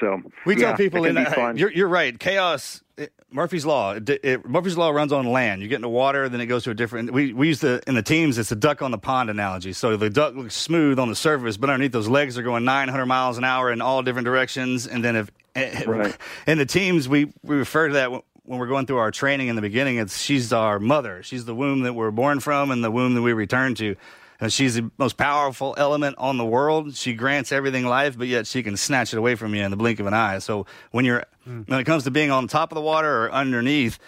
so 0.00 0.22
We 0.46 0.54
tell 0.56 0.70
yeah, 0.70 0.76
people 0.76 1.04
in 1.04 1.16
uh, 1.16 1.52
you're 1.56 1.72
you're 1.72 1.88
right. 1.88 2.18
Chaos, 2.18 2.82
it, 2.96 3.12
Murphy's 3.30 3.64
law. 3.64 3.92
It, 3.94 4.08
it, 4.10 4.48
Murphy's 4.48 4.76
law 4.76 4.90
runs 4.90 5.12
on 5.12 5.26
land. 5.26 5.62
You 5.62 5.68
get 5.68 5.76
into 5.76 5.88
water, 5.88 6.28
then 6.28 6.40
it 6.40 6.46
goes 6.46 6.64
to 6.64 6.70
a 6.70 6.74
different. 6.74 7.12
We 7.12 7.32
we 7.32 7.48
use 7.48 7.60
the 7.60 7.82
in 7.86 7.94
the 7.94 8.02
teams. 8.02 8.38
It's 8.38 8.52
a 8.52 8.56
duck 8.56 8.82
on 8.82 8.90
the 8.90 8.98
pond 8.98 9.30
analogy. 9.30 9.72
So 9.72 9.96
the 9.96 10.10
duck 10.10 10.34
looks 10.34 10.54
smooth 10.54 10.98
on 10.98 11.08
the 11.08 11.14
surface, 11.16 11.56
but 11.56 11.70
underneath 11.70 11.92
those 11.92 12.08
legs 12.08 12.36
are 12.38 12.42
going 12.42 12.64
900 12.64 13.06
miles 13.06 13.38
an 13.38 13.44
hour 13.44 13.70
in 13.72 13.80
all 13.80 14.02
different 14.02 14.26
directions. 14.26 14.86
And 14.86 15.04
then 15.04 15.16
if 15.16 15.30
Right. 15.86 16.16
in 16.46 16.58
the 16.58 16.66
teams, 16.66 17.08
we 17.08 17.32
we 17.42 17.56
refer 17.56 17.88
to 17.88 17.94
that. 17.94 18.10
when 18.12 18.22
when 18.44 18.58
we're 18.58 18.66
going 18.66 18.86
through 18.86 18.98
our 18.98 19.12
training 19.12 19.46
in 19.48 19.54
the 19.56 19.62
beginning, 19.62 19.98
it's 19.98 20.18
she's 20.20 20.52
our 20.52 20.80
mother. 20.80 21.22
She's 21.22 21.44
the 21.44 21.54
womb 21.54 21.82
that 21.82 21.92
we're 21.94 22.10
born 22.10 22.40
from 22.40 22.72
and 22.72 22.82
the 22.82 22.90
womb 22.90 23.14
that 23.14 23.22
we 23.22 23.32
return 23.32 23.74
to. 23.76 23.94
And 24.40 24.52
she's 24.52 24.74
the 24.74 24.90
most 24.98 25.16
powerful 25.16 25.74
element 25.78 26.16
on 26.18 26.36
the 26.36 26.44
world. 26.44 26.94
She 26.96 27.12
grants 27.14 27.52
everything 27.52 27.86
life, 27.86 28.18
but 28.18 28.26
yet 28.26 28.46
she 28.46 28.62
can 28.62 28.76
snatch 28.76 29.12
it 29.12 29.18
away 29.18 29.34
from 29.36 29.54
you 29.54 29.62
in 29.62 29.70
the 29.70 29.76
blink 29.76 30.00
of 30.00 30.06
an 30.06 30.14
eye. 30.14 30.38
So 30.40 30.66
when 30.90 31.04
you're 31.04 31.24
when 31.44 31.80
it 31.80 31.84
comes 31.84 32.04
to 32.04 32.10
being 32.10 32.30
on 32.30 32.48
top 32.48 32.72
of 32.72 32.76
the 32.76 32.82
water 32.82 33.24
or 33.26 33.32
underneath, 33.32 33.98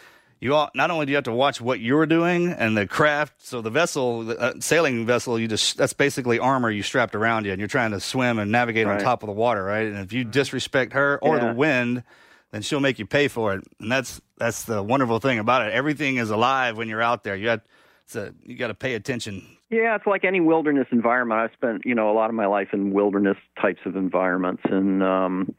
you 0.40 0.54
all, 0.54 0.70
not 0.74 0.90
only 0.90 1.06
do 1.06 1.10
you 1.10 1.16
have 1.16 1.24
to 1.24 1.32
watch 1.32 1.60
what 1.60 1.80
you're 1.80 2.06
doing 2.06 2.48
and 2.52 2.76
the 2.76 2.86
craft. 2.86 3.34
So 3.46 3.60
the 3.62 3.70
vessel, 3.70 4.24
the 4.24 4.38
uh, 4.38 4.52
sailing 4.60 5.06
vessel, 5.06 5.38
you 5.38 5.48
just 5.48 5.76
that's 5.76 5.92
basically 5.92 6.38
armor 6.38 6.68
you 6.70 6.82
strapped 6.82 7.14
around 7.14 7.46
you, 7.46 7.52
and 7.52 7.60
you're 7.60 7.68
trying 7.68 7.92
to 7.92 8.00
swim 8.00 8.38
and 8.38 8.50
navigate 8.52 8.86
on 8.86 8.98
top 8.98 9.22
of 9.22 9.28
the 9.28 9.32
water, 9.32 9.62
right? 9.64 9.86
And 9.86 9.98
if 9.98 10.12
you 10.12 10.24
disrespect 10.24 10.92
her 10.94 11.18
or 11.22 11.36
Yeah. 11.36 11.48
the 11.48 11.54
wind, 11.54 12.02
then 12.50 12.62
she'll 12.62 12.80
make 12.80 12.98
you 12.98 13.06
pay 13.06 13.28
for 13.28 13.54
it. 13.54 13.64
And 13.80 13.90
that's 13.90 14.20
that's 14.36 14.64
the 14.64 14.82
wonderful 14.82 15.18
thing 15.20 15.38
about 15.38 15.66
it. 15.66 15.72
Everything 15.72 16.16
is 16.16 16.30
alive 16.30 16.76
when 16.76 16.88
you're 16.88 17.02
out 17.02 17.22
there. 17.24 17.36
You 17.36 17.44
got 17.46 17.60
so 18.06 18.32
you 18.44 18.56
got 18.56 18.68
to 18.68 18.74
pay 18.74 18.94
attention. 18.94 19.46
Yeah, 19.74 19.96
it's 19.96 20.06
like 20.06 20.24
any 20.24 20.40
wilderness 20.40 20.86
environment. 20.92 21.40
I've 21.40 21.50
spent, 21.52 21.82
you 21.84 21.96
know, 21.96 22.08
a 22.08 22.14
lot 22.14 22.30
of 22.30 22.36
my 22.36 22.46
life 22.46 22.68
in 22.72 22.92
wilderness 22.92 23.36
types 23.60 23.80
of 23.84 23.96
environments, 23.96 24.62
and 24.66 25.02
um, 25.02 25.52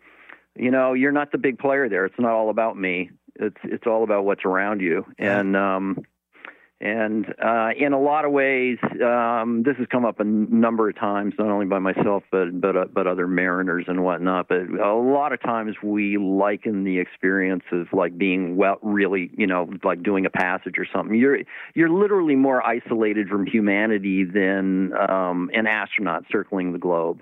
you 0.55 0.71
know, 0.71 0.93
you're 0.93 1.11
not 1.11 1.33
the 1.33 1.37
big 1.37 1.59
player 1.59 1.89
there. 1.89 2.05
It's 2.05 2.17
not 2.17 2.31
all 2.31 2.49
about 2.49 2.77
me. 2.77 3.09
It's 3.35 3.57
it's 3.65 3.85
all 3.85 4.05
about 4.05 4.23
what's 4.23 4.45
around 4.45 4.79
you, 4.79 5.05
and 5.19 5.57
um, 5.57 6.05
and 6.81 7.25
uh, 7.41 7.69
in 7.77 7.93
a 7.93 7.99
lot 7.99 8.25
of 8.25 8.31
ways, 8.31 8.77
um, 9.01 9.63
this 9.65 9.77
has 9.77 9.87
come 9.89 10.03
up 10.03 10.19
a 10.19 10.25
number 10.25 10.89
of 10.89 10.95
times, 10.95 11.33
not 11.39 11.47
only 11.47 11.65
by 11.65 11.79
myself, 11.79 12.23
but 12.31 12.59
but 12.59 12.75
uh, 12.75 12.85
but 12.93 13.07
other 13.07 13.27
mariners 13.27 13.85
and 13.87 14.03
whatnot. 14.03 14.49
But 14.49 14.69
a 14.69 14.93
lot 14.93 15.31
of 15.31 15.41
times 15.41 15.75
we 15.81 16.17
liken 16.17 16.83
the 16.83 16.99
experience 16.99 17.63
of 17.71 17.87
like 17.93 18.17
being 18.17 18.57
well, 18.57 18.77
really, 18.81 19.31
you 19.37 19.47
know, 19.47 19.69
like 19.85 20.03
doing 20.03 20.25
a 20.25 20.29
passage 20.29 20.75
or 20.77 20.85
something. 20.93 21.15
You're 21.15 21.39
you're 21.75 21.89
literally 21.89 22.35
more 22.35 22.61
isolated 22.65 23.29
from 23.29 23.47
humanity 23.47 24.25
than 24.25 24.91
um, 25.09 25.49
an 25.53 25.67
astronaut 25.67 26.25
circling 26.29 26.73
the 26.73 26.79
globe 26.79 27.21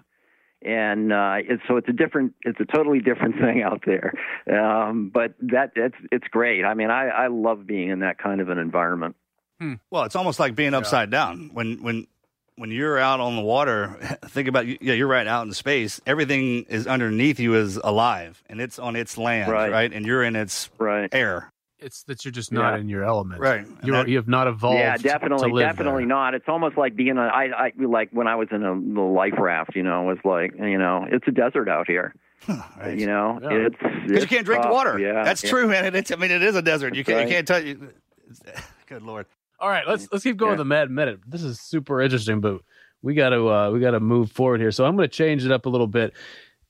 and 0.65 1.11
uh, 1.11 1.39
so 1.67 1.75
it's 1.75 1.89
a 1.89 1.93
different, 1.93 2.33
it's 2.43 2.59
a 2.59 2.65
totally 2.65 2.99
different 2.99 3.35
thing 3.41 3.61
out 3.63 3.83
there. 3.85 4.13
Um, 4.49 5.11
but 5.13 5.33
that 5.41 5.71
it's 5.75 5.95
it's 6.11 6.27
great. 6.29 6.63
I 6.63 6.73
mean, 6.73 6.89
I 6.89 7.07
I 7.09 7.27
love 7.27 7.67
being 7.67 7.89
in 7.89 7.99
that 7.99 8.17
kind 8.17 8.39
of 8.41 8.49
an 8.49 8.57
environment. 8.57 9.15
Hmm. 9.59 9.73
Well, 9.91 10.03
it's 10.03 10.15
almost 10.15 10.39
like 10.39 10.55
being 10.55 10.73
upside 10.73 11.09
down 11.09 11.49
when 11.53 11.81
when 11.83 12.07
when 12.55 12.69
you're 12.71 12.99
out 12.99 13.19
on 13.19 13.35
the 13.35 13.41
water. 13.41 13.95
Think 14.27 14.47
about 14.47 14.67
yeah, 14.67 14.93
you're 14.93 15.07
right 15.07 15.27
out 15.27 15.45
in 15.45 15.53
space. 15.53 15.99
Everything 16.05 16.63
is 16.69 16.87
underneath 16.87 17.39
you 17.39 17.55
is 17.55 17.77
alive, 17.77 18.43
and 18.49 18.59
it's 18.61 18.79
on 18.79 18.95
its 18.95 19.17
land, 19.17 19.51
Right. 19.51 19.71
right? 19.71 19.93
And 19.93 20.05
you're 20.05 20.23
in 20.23 20.35
its 20.35 20.69
Right. 20.77 21.09
air. 21.13 21.51
It's 21.79 22.03
that 22.03 22.23
you're 22.23 22.31
just 22.31 22.51
not 22.53 22.75
Yeah. 22.75 22.79
in 22.79 22.87
your 22.89 23.03
element. 23.03 23.41
Right. 23.41 23.65
You're, 23.83 23.97
that- 23.97 24.07
you 24.07 24.15
have 24.15 24.27
not 24.29 24.47
evolved. 24.47 24.79
yeah, 24.79 24.95
to 24.95 25.03
definitely, 25.03 25.51
live 25.51 25.67
definitely 25.67 26.03
there. 26.03 26.07
not. 26.07 26.33
It's 26.33 26.47
almost 26.47 26.77
like 26.77 26.95
being 26.95 27.17
a 27.17 27.21
I 27.23 27.49
I 27.67 27.71
like 27.77 28.09
when 28.11 28.27
I 28.27 28.35
was 28.35 28.47
in 28.51 28.63
a 28.63 28.73
the 28.73 29.01
life 29.01 29.33
raft. 29.37 29.75
You 29.75 29.83
know, 29.83 30.09
it's 30.11 30.23
like 30.23 30.53
you 30.57 30.77
know, 30.77 31.05
it's 31.11 31.27
a 31.27 31.31
desert 31.31 31.67
out 31.69 31.87
here. 31.87 32.13
Right. 32.47 32.97
You 32.97 33.05
know, 33.07 33.39
Yeah. 33.41 33.67
it's 33.67 33.75
Because 34.07 34.21
you 34.23 34.27
can't 34.27 34.45
drink 34.45 34.63
the 34.63 34.69
water. 34.69 34.99
Yeah, 34.99 35.23
that's 35.23 35.43
yeah. 35.43 35.49
true, 35.49 35.67
man. 35.67 35.95
It's, 35.95 36.11
I 36.11 36.15
mean, 36.17 36.31
it 36.31 36.43
is 36.43 36.55
a 36.55 36.61
desert. 36.61 36.93
You 36.95 37.03
can't, 37.05 37.17
Right. 37.19 37.27
you 37.27 37.33
can't 37.33 37.47
touch. 37.47 37.63
You, 37.63 37.89
good 38.87 39.01
lord. 39.01 39.25
All 39.63 39.69
right, 39.69 39.87
let's 39.87 40.09
let's 40.11 40.25
keep 40.25 40.35
going 40.35 40.49
Yeah. 40.49 40.53
with 40.53 40.57
the 40.59 40.65
Mad 40.65 40.91
Minute. 40.91 41.21
This 41.25 41.41
is 41.41 41.61
super 41.61 42.01
interesting, 42.01 42.41
but 42.41 42.59
we 43.01 43.13
got 43.13 43.29
to 43.29 43.47
uh, 43.49 43.69
we 43.71 43.79
got 43.79 43.91
to 43.91 44.01
move 44.01 44.29
forward 44.29 44.59
here. 44.59 44.71
So 44.71 44.83
I'm 44.83 44.97
going 44.97 45.07
to 45.07 45.15
change 45.15 45.45
it 45.45 45.53
up 45.53 45.65
a 45.65 45.69
little 45.69 45.87
bit. 45.87 46.13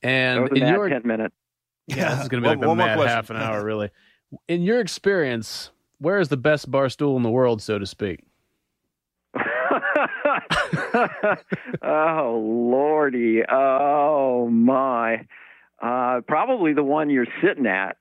That 0.04 0.10
And 0.10 0.42
was 0.44 0.52
in 0.54 0.60
mad 0.60 0.76
your 0.76 0.90
ten 0.90 1.02
minute. 1.04 1.34
yeah, 1.88 2.14
this 2.14 2.22
is 2.22 2.28
going 2.30 2.44
to 2.44 2.48
be 2.48 2.56
One- 2.56 2.60
like 2.60 2.68
one 2.68 2.78
more 2.78 2.86
mad 2.88 3.08
half 3.08 3.32
an 3.32 3.38
hour, 3.38 3.66
really. 3.66 3.90
In 4.48 4.62
your 4.62 4.80
experience, 4.80 5.72
where 5.98 6.20
is 6.20 6.30
the 6.30 6.38
best 6.38 6.70
bar 6.70 6.88
stool 6.90 7.18
in 7.18 7.24
the 7.24 7.32
world, 7.32 7.64
so 7.64 7.80
to 7.80 7.86
speak? 7.88 8.24
oh 11.84 12.40
lordy! 12.46 13.42
Oh 13.50 14.48
my! 14.50 15.26
Uh, 15.82 16.22
probably 16.28 16.74
the 16.74 16.84
one 16.84 17.10
you're 17.10 17.26
sitting 17.42 17.66
at. 17.66 17.98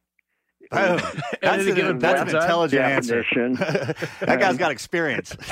Oh, 0.73 0.97
that's 1.43 1.63
any 1.63 1.71
an, 1.71 1.77
given 1.77 1.99
that's 1.99 2.21
an 2.23 2.29
in 2.29 2.33
time? 2.35 2.43
intelligent 2.43 2.83
answer. 2.83 3.23
Definition. 3.23 3.55
that 4.21 4.41
guy's 4.41 4.57
got 4.57 4.71
experience. 4.71 5.37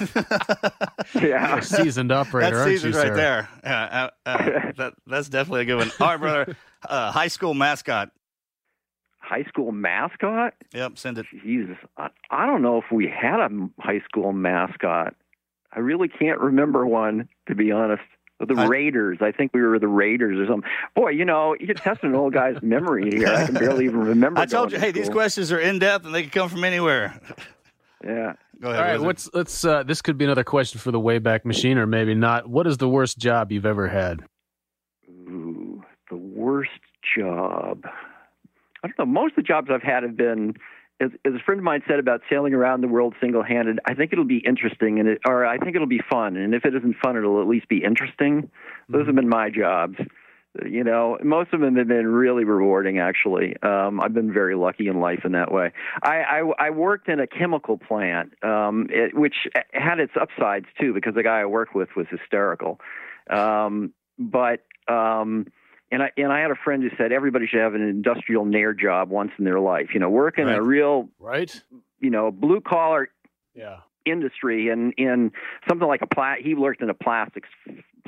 Yeah. 1.20 1.60
Seasoned 1.60 2.12
operator, 2.12 2.50
that's 2.50 2.60
aren't 2.60 2.70
seasoned 2.70 2.94
you, 2.94 3.00
right 3.00 3.08
sir? 3.08 3.16
there. 3.16 3.48
Yeah, 3.64 4.10
uh, 4.24 4.28
uh, 4.28 4.72
that, 4.76 4.94
that's 5.06 5.28
definitely 5.28 5.62
a 5.62 5.64
good 5.64 5.76
one. 5.78 5.90
All 6.00 6.06
right, 6.08 6.20
brother. 6.20 6.56
Uh, 6.88 7.10
high 7.10 7.28
school 7.28 7.52
mascot. 7.52 8.10
High 9.18 9.42
school 9.44 9.72
mascot? 9.72 10.54
Yep, 10.72 10.98
send 10.98 11.18
it. 11.18 11.26
Jesus, 11.44 11.76
I, 11.96 12.08
I 12.30 12.46
don't 12.46 12.62
know 12.62 12.78
if 12.78 12.84
we 12.92 13.06
had 13.08 13.40
a 13.40 13.48
high 13.80 14.00
school 14.08 14.32
mascot. 14.32 15.14
I 15.72 15.80
really 15.80 16.08
can't 16.08 16.38
remember 16.40 16.86
one, 16.86 17.28
to 17.48 17.54
be 17.54 17.72
honest. 17.72 18.02
The 18.46 18.54
I- 18.54 18.66
Raiders. 18.66 19.18
I 19.20 19.32
think 19.32 19.52
we 19.54 19.60
were 19.60 19.78
the 19.78 19.86
Raiders 19.88 20.38
or 20.38 20.46
something. 20.50 20.68
Boy, 20.94 21.10
you 21.10 21.24
know, 21.24 21.54
you're 21.60 21.74
testing 21.74 22.10
an 22.10 22.16
old 22.16 22.32
guy's 22.32 22.56
memory 22.62 23.10
here. 23.10 23.28
I 23.28 23.44
can 23.46 23.54
barely 23.54 23.84
even 23.84 24.00
remember. 24.00 24.40
I 24.40 24.46
told 24.46 24.72
you, 24.72 24.78
to 24.78 24.84
hey, 24.84 24.92
these 24.92 25.08
questions 25.10 25.52
are 25.52 25.58
in 25.60 25.78
depth 25.78 26.06
and 26.06 26.14
they 26.14 26.22
can 26.22 26.30
come 26.30 26.48
from 26.48 26.64
anywhere. 26.64 27.20
Yeah. 28.02 28.32
Go 28.62 28.68
ahead. 28.70 28.80
All 28.80 28.82
right, 28.82 28.92
Wizard. 28.92 29.06
what's 29.06 29.30
let's 29.34 29.62
uh 29.62 29.82
this 29.82 30.00
could 30.00 30.16
be 30.16 30.24
another 30.24 30.42
question 30.42 30.80
for 30.80 30.90
the 30.90 30.98
Wayback 30.98 31.44
Machine 31.44 31.76
or 31.76 31.86
maybe 31.86 32.14
not. 32.14 32.48
What 32.48 32.66
is 32.66 32.78
the 32.78 32.88
worst 32.88 33.18
job 33.18 33.52
you've 33.52 33.66
ever 33.66 33.88
had? 33.88 34.20
Ooh, 35.06 35.82
the 36.08 36.16
worst 36.16 36.70
job. 37.16 37.84
I 38.82 38.88
don't 38.88 38.98
know. 38.98 39.04
Most 39.04 39.32
of 39.32 39.36
the 39.36 39.42
jobs 39.42 39.68
I've 39.70 39.82
had 39.82 40.02
have 40.02 40.16
been, 40.16 40.54
as, 41.00 41.10
as 41.24 41.34
a 41.34 41.38
friend 41.44 41.58
of 41.58 41.64
mine 41.64 41.82
said 41.88 41.98
about 41.98 42.20
sailing 42.28 42.54
around 42.54 42.82
the 42.82 42.88
world 42.88 43.14
single-handed. 43.20 43.78
I 43.86 43.94
think 43.94 44.12
it'll 44.12 44.24
be 44.24 44.42
interesting, 44.46 45.00
and 45.00 45.08
it, 45.08 45.18
or 45.26 45.46
I 45.46 45.58
think 45.58 45.74
it'll 45.74 45.86
be 45.86 46.02
fun. 46.10 46.36
And 46.36 46.54
if 46.54 46.64
it 46.64 46.74
isn't 46.74 46.96
fun, 47.02 47.16
it'll 47.16 47.40
at 47.40 47.48
least 47.48 47.68
be 47.68 47.82
interesting. 47.82 48.50
Those 48.88 49.06
have 49.06 49.14
been 49.14 49.28
my 49.28 49.50
jobs. 49.50 49.96
You 50.66 50.82
know, 50.82 51.16
most 51.22 51.52
of 51.52 51.60
them 51.60 51.76
have 51.76 51.86
been 51.86 52.08
really 52.08 52.42
rewarding. 52.42 52.98
Actually, 52.98 53.54
um, 53.62 54.00
I've 54.00 54.12
been 54.12 54.32
very 54.32 54.56
lucky 54.56 54.88
in 54.88 54.98
life 54.98 55.20
in 55.24 55.32
that 55.32 55.52
way. 55.52 55.72
I, 56.02 56.22
I, 56.22 56.66
I 56.66 56.70
worked 56.70 57.08
in 57.08 57.20
a 57.20 57.26
chemical 57.28 57.78
plant, 57.78 58.32
um, 58.42 58.88
it, 58.90 59.14
which 59.14 59.46
had 59.72 60.00
its 60.00 60.12
upsides 60.20 60.66
too, 60.80 60.92
because 60.92 61.14
the 61.14 61.22
guy 61.22 61.40
I 61.40 61.44
worked 61.44 61.76
with 61.76 61.90
was 61.94 62.06
hysterical. 62.10 62.80
Um, 63.30 63.92
but 64.18 64.64
um, 64.88 65.46
and 65.90 66.02
I 66.02 66.10
and 66.16 66.32
I 66.32 66.40
had 66.40 66.50
a 66.50 66.54
friend 66.56 66.82
who 66.82 66.90
said 66.96 67.12
everybody 67.12 67.46
should 67.46 67.60
have 67.60 67.74
an 67.74 67.82
industrial 67.82 68.44
nair 68.44 68.72
job 68.72 69.10
once 69.10 69.32
in 69.38 69.44
their 69.44 69.60
life. 69.60 69.88
You 69.94 70.00
know, 70.00 70.10
work 70.10 70.38
in 70.38 70.46
Right. 70.46 70.56
a 70.56 70.62
real, 70.62 71.08
Right? 71.18 71.62
you 72.00 72.10
know, 72.10 72.30
blue 72.30 72.60
collar 72.60 73.08
Yeah. 73.54 73.78
industry 74.06 74.68
and 74.68 74.94
in 74.96 75.30
something 75.68 75.86
like 75.86 76.00
a 76.02 76.06
pla- 76.06 76.36
he 76.40 76.54
worked 76.54 76.80
in 76.82 76.88
a 76.90 76.94
plastics 76.94 77.48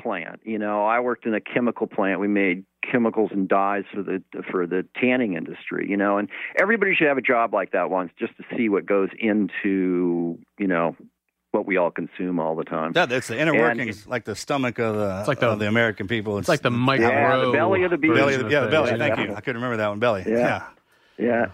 plant 0.01 0.41
you 0.43 0.57
know 0.57 0.83
i 0.85 0.99
worked 0.99 1.25
in 1.25 1.33
a 1.35 1.39
chemical 1.39 1.85
plant 1.87 2.19
we 2.19 2.27
made 2.27 2.65
chemicals 2.91 3.29
and 3.31 3.47
dyes 3.47 3.83
for 3.93 4.01
the 4.01 4.21
for 4.51 4.65
the 4.65 4.83
tanning 4.99 5.33
industry 5.35 5.87
you 5.87 5.95
know 5.95 6.17
and 6.17 6.29
everybody 6.59 6.93
should 6.95 7.07
have 7.07 7.17
a 7.17 7.21
job 7.21 7.53
like 7.53 7.71
that 7.71 7.89
once 7.91 8.11
just 8.19 8.35
to 8.35 8.43
see 8.57 8.67
what 8.69 8.85
goes 8.87 9.09
into 9.19 10.37
you 10.57 10.67
know 10.67 10.95
what 11.53 11.67
we 11.67 11.77
all 11.77 11.91
consume 11.91 12.39
all 12.39 12.55
the 12.55 12.63
time 12.63 12.91
Yeah, 12.95 13.05
it's 13.09 13.27
the 13.27 13.39
inner 13.39 13.53
And- 13.53 13.61
workings, 13.79 14.07
like 14.07 14.25
the 14.25 14.35
stomach 14.35 14.79
of 14.79 14.95
the, 14.95 15.19
It's 15.19 15.27
like 15.27 15.39
the- 15.39 15.49
of 15.49 15.59
the 15.59 15.67
American 15.67 16.07
people. 16.07 16.39
It's 16.39 16.49
like 16.49 16.61
the 16.63 16.71
Mike 16.71 16.99
Yeah, 16.99 17.37
the 17.37 17.51
belly 17.51 17.83
of 17.83 17.91
the 17.91 17.97
beast. 17.97 18.15
belly. 18.15 18.33
Of 18.33 18.45
the, 18.45 18.49
yeah, 18.49 18.59
the 18.61 18.65
of 18.65 18.71
belly. 18.71 18.87
things. 18.89 18.99
Thank 18.99 19.17
Yeah. 19.17 19.23
you. 19.25 19.35
I 19.35 19.41
couldn't 19.41 19.61
remember 19.61 19.77
that 19.77 19.87
one. 19.89 19.99
Belly. 19.99 20.23
Yeah. 20.27 20.37
yeah. 20.37 20.63
yeah 21.25 21.45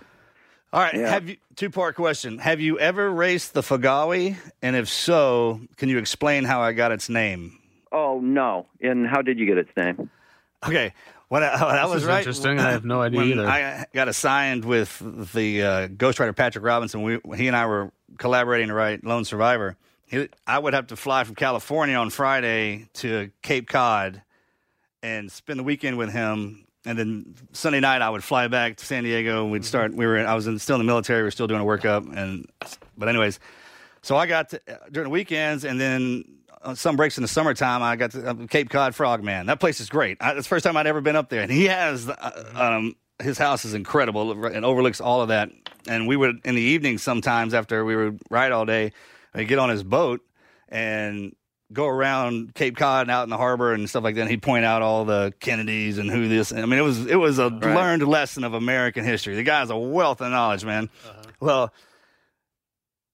All 0.71 0.81
right. 0.81 0.93
Yeah. 0.95 1.09
Have 1.09 1.27
you 1.29 1.35
two 1.57 1.69
part 1.69 1.95
question? 1.95 2.37
Have 2.39 2.61
you 2.61 2.79
ever 2.79 3.11
raced 3.11 3.53
the 3.53 3.61
Figawi? 3.61 4.37
And 4.61 4.75
if 4.77 4.87
so, 4.87 5.59
can 5.75 5.89
you 5.89 5.97
explain 5.97 6.45
how 6.45 6.61
I 6.61 6.71
got 6.71 6.91
its 6.91 7.09
name? 7.09 7.57
oh 7.91 8.19
no 8.21 8.67
and 8.81 9.07
how 9.07 9.19
did 9.23 9.39
you 9.39 9.47
get 9.47 9.57
its 9.57 9.71
name 9.75 10.11
Okay. 10.63 10.93
When 11.27 11.41
I, 11.43 11.49
when 11.65 11.75
I 11.75 11.85
was 11.87 12.03
is 12.03 12.07
right, 12.07 12.19
interesting. 12.19 12.59
I 12.59 12.71
have 12.71 12.85
no 12.85 13.01
idea 13.01 13.21
either. 13.21 13.47
I 13.47 13.85
got 13.93 14.07
assigned 14.07 14.63
with 14.63 14.99
the 15.33 15.63
uh, 15.63 15.87
ghostwriter 15.87 16.35
Patrick 16.35 16.63
Robinson. 16.63 17.01
We, 17.01 17.19
he 17.35 17.47
and 17.47 17.55
I 17.57 17.65
were 17.65 17.91
collaborating 18.17 18.67
to 18.69 18.73
write 18.75 19.03
Lone 19.03 19.25
Survivor. 19.25 19.75
I 20.47 20.59
would 20.59 20.73
have 20.73 20.87
to 20.87 20.95
fly 20.95 21.23
from 21.23 21.35
California 21.35 21.95
on 21.95 22.09
Friday 22.09 22.87
to 22.95 23.31
Cape 23.41 23.67
Cod 23.67 24.21
and 25.03 25.31
spend 25.31 25.59
the 25.59 25.63
weekend 25.63 25.97
with 25.97 26.11
him. 26.11 26.65
And 26.85 26.97
then 26.97 27.35
Sunday 27.51 27.79
night, 27.79 28.01
I 28.01 28.09
would 28.09 28.23
fly 28.23 28.47
back 28.47 28.77
to 28.77 28.85
San 28.85 29.03
Diego. 29.03 29.45
We'd 29.45 29.65
start. 29.65 29.93
We 29.93 30.07
were. 30.07 30.19
I 30.25 30.33
was 30.33 30.47
in, 30.47 30.57
still 30.59 30.75
in 30.75 30.79
the 30.79 30.85
military. 30.85 31.19
We 31.19 31.25
were 31.25 31.31
still 31.31 31.47
doing 31.47 31.61
a 31.61 31.65
workup. 31.65 32.15
And 32.17 32.49
but 32.97 33.09
anyways, 33.09 33.39
so 34.01 34.15
I 34.15 34.25
got 34.25 34.49
to, 34.49 34.61
during 34.91 35.09
the 35.09 35.13
weekends, 35.13 35.65
and 35.65 35.79
then 35.79 36.23
on 36.63 36.75
some 36.75 36.95
breaks 36.95 37.17
in 37.17 37.21
the 37.21 37.27
summertime, 37.27 37.83
I 37.83 37.95
got 37.95 38.11
to 38.11 38.29
uh, 38.29 38.47
Cape 38.47 38.69
Cod 38.69 38.95
Frogman. 38.95 39.45
That 39.45 39.59
place 39.59 39.79
is 39.79 39.89
great. 39.89 40.17
I, 40.21 40.31
it's 40.31 40.45
the 40.45 40.49
first 40.49 40.63
time 40.63 40.77
I'd 40.77 40.87
ever 40.87 41.01
been 41.01 41.15
up 41.17 41.29
there, 41.29 41.41
and 41.41 41.51
he 41.51 41.65
has 41.65 42.07
uh, 42.07 42.51
um, 42.55 42.95
his 43.21 43.37
house 43.37 43.65
is 43.65 43.73
incredible 43.73 44.45
and 44.45 44.65
overlooks 44.65 45.01
all 45.01 45.21
of 45.21 45.27
that. 45.27 45.49
And 45.87 46.07
we 46.07 46.15
would 46.15 46.39
in 46.45 46.55
the 46.55 46.61
evening 46.61 46.97
sometimes 46.97 47.53
after 47.53 47.83
we 47.83 47.95
would 47.95 48.19
ride 48.29 48.51
all 48.51 48.65
day, 48.65 48.93
we'd 49.33 49.47
get 49.47 49.59
on 49.59 49.69
his 49.69 49.83
boat 49.83 50.21
and 50.67 51.35
go 51.71 51.87
around 51.87 52.53
Cape 52.55 52.77
Cod 52.77 53.03
and 53.03 53.11
out 53.11 53.23
in 53.23 53.29
the 53.29 53.37
harbor 53.37 53.73
and 53.73 53.89
stuff 53.89 54.03
like 54.03 54.15
that. 54.15 54.21
And 54.21 54.29
he'd 54.29 54.41
point 54.41 54.65
out 54.65 54.81
all 54.81 55.05
the 55.05 55.33
Kennedys 55.39 55.97
and 55.97 56.09
who 56.09 56.27
this. 56.27 56.51
I 56.51 56.65
mean, 56.65 56.79
it 56.79 56.83
was 56.83 57.05
it 57.05 57.15
was 57.15 57.39
a 57.39 57.47
learned 57.47 58.07
lesson 58.07 58.43
of 58.43 58.53
American 58.53 59.03
history. 59.03 59.35
The 59.35 59.43
guy's 59.43 59.69
a 59.69 59.77
wealth 59.77 60.21
of 60.21 60.31
knowledge, 60.31 60.65
man. 60.65 60.89
Uh-huh. 61.05 61.23
Well, 61.39 61.73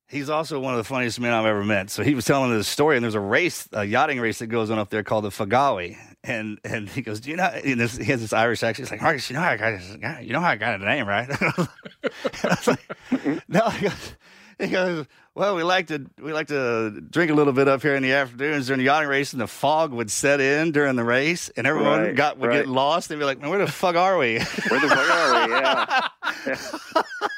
he's 0.07 0.29
also 0.29 0.59
one 0.59 0.73
of 0.73 0.77
the 0.77 0.83
funniest 0.83 1.19
men 1.19 1.33
I've 1.33 1.45
ever 1.45 1.63
met. 1.63 1.89
So 1.89 2.03
he 2.03 2.15
was 2.15 2.25
telling 2.25 2.51
this 2.51 2.67
story, 2.67 2.97
and 2.97 3.03
there's 3.03 3.15
a 3.15 3.19
race, 3.19 3.67
a 3.73 3.83
yachting 3.83 4.19
race 4.19 4.39
that 4.39 4.47
goes 4.47 4.69
on 4.69 4.79
up 4.79 4.89
there 4.89 5.03
called 5.03 5.25
the 5.25 5.29
Figawi. 5.29 5.97
And 6.23 6.59
and 6.63 6.89
he 6.89 7.01
goes, 7.01 7.19
do 7.19 7.29
you 7.29 7.35
know? 7.35 7.43
And 7.43 7.79
this, 7.79 7.97
he 7.97 8.05
has 8.05 8.21
this 8.21 8.33
Irish 8.33 8.63
accent. 8.63 8.87
He's 8.87 8.91
like, 8.91 9.01
Marcus, 9.01 9.29
you 9.29 9.35
know 9.35 9.41
how 9.41 9.51
I 9.51 9.57
got 9.57 9.73
his, 9.73 9.89
you 10.25 10.33
know 10.33 10.39
how 10.39 10.49
I 10.49 10.55
got 10.55 10.79
the 10.79 10.85
name, 10.85 11.07
right? 11.07 11.29
I 11.41 11.67
was 12.43 12.67
like, 12.67 12.97
no. 13.47 13.69
He 13.69 13.85
goes, 13.85 14.15
he 14.59 14.67
goes, 14.67 15.05
well, 15.35 15.55
we 15.55 15.63
like 15.63 15.87
to 15.87 16.05
we 16.21 16.33
like 16.33 16.47
to 16.47 17.01
drink 17.09 17.29
a 17.29 17.33
little 17.33 17.53
bit 17.53 17.67
up 17.67 17.81
here 17.81 17.95
in 17.95 18.01
the 18.01 18.13
afternoons 18.13 18.67
during 18.67 18.79
the 18.79 18.85
yachting 18.85 19.09
race, 19.09 19.33
and 19.33 19.41
the 19.41 19.47
fog 19.47 19.91
would 19.91 20.09
set 20.09 20.39
in 20.41 20.71
during 20.71 20.95
the 20.95 21.03
race, 21.03 21.49
and 21.49 21.67
everyone 21.67 21.99
Right, 22.01 22.15
got 22.15 22.37
would 22.39 22.51
get 22.51 22.67
lost. 22.67 23.09
They'd 23.09 23.19
be 23.19 23.25
like, 23.25 23.39
man, 23.41 23.49
where 23.49 23.59
the 23.59 23.71
fuck 23.71 23.95
are 23.95 24.17
we? 24.17 24.39
Where 24.39 24.79
the 24.79 24.87
fuck 24.89 25.09
are 25.11 25.47
we? 25.47 25.53
Yeah. 26.45 26.55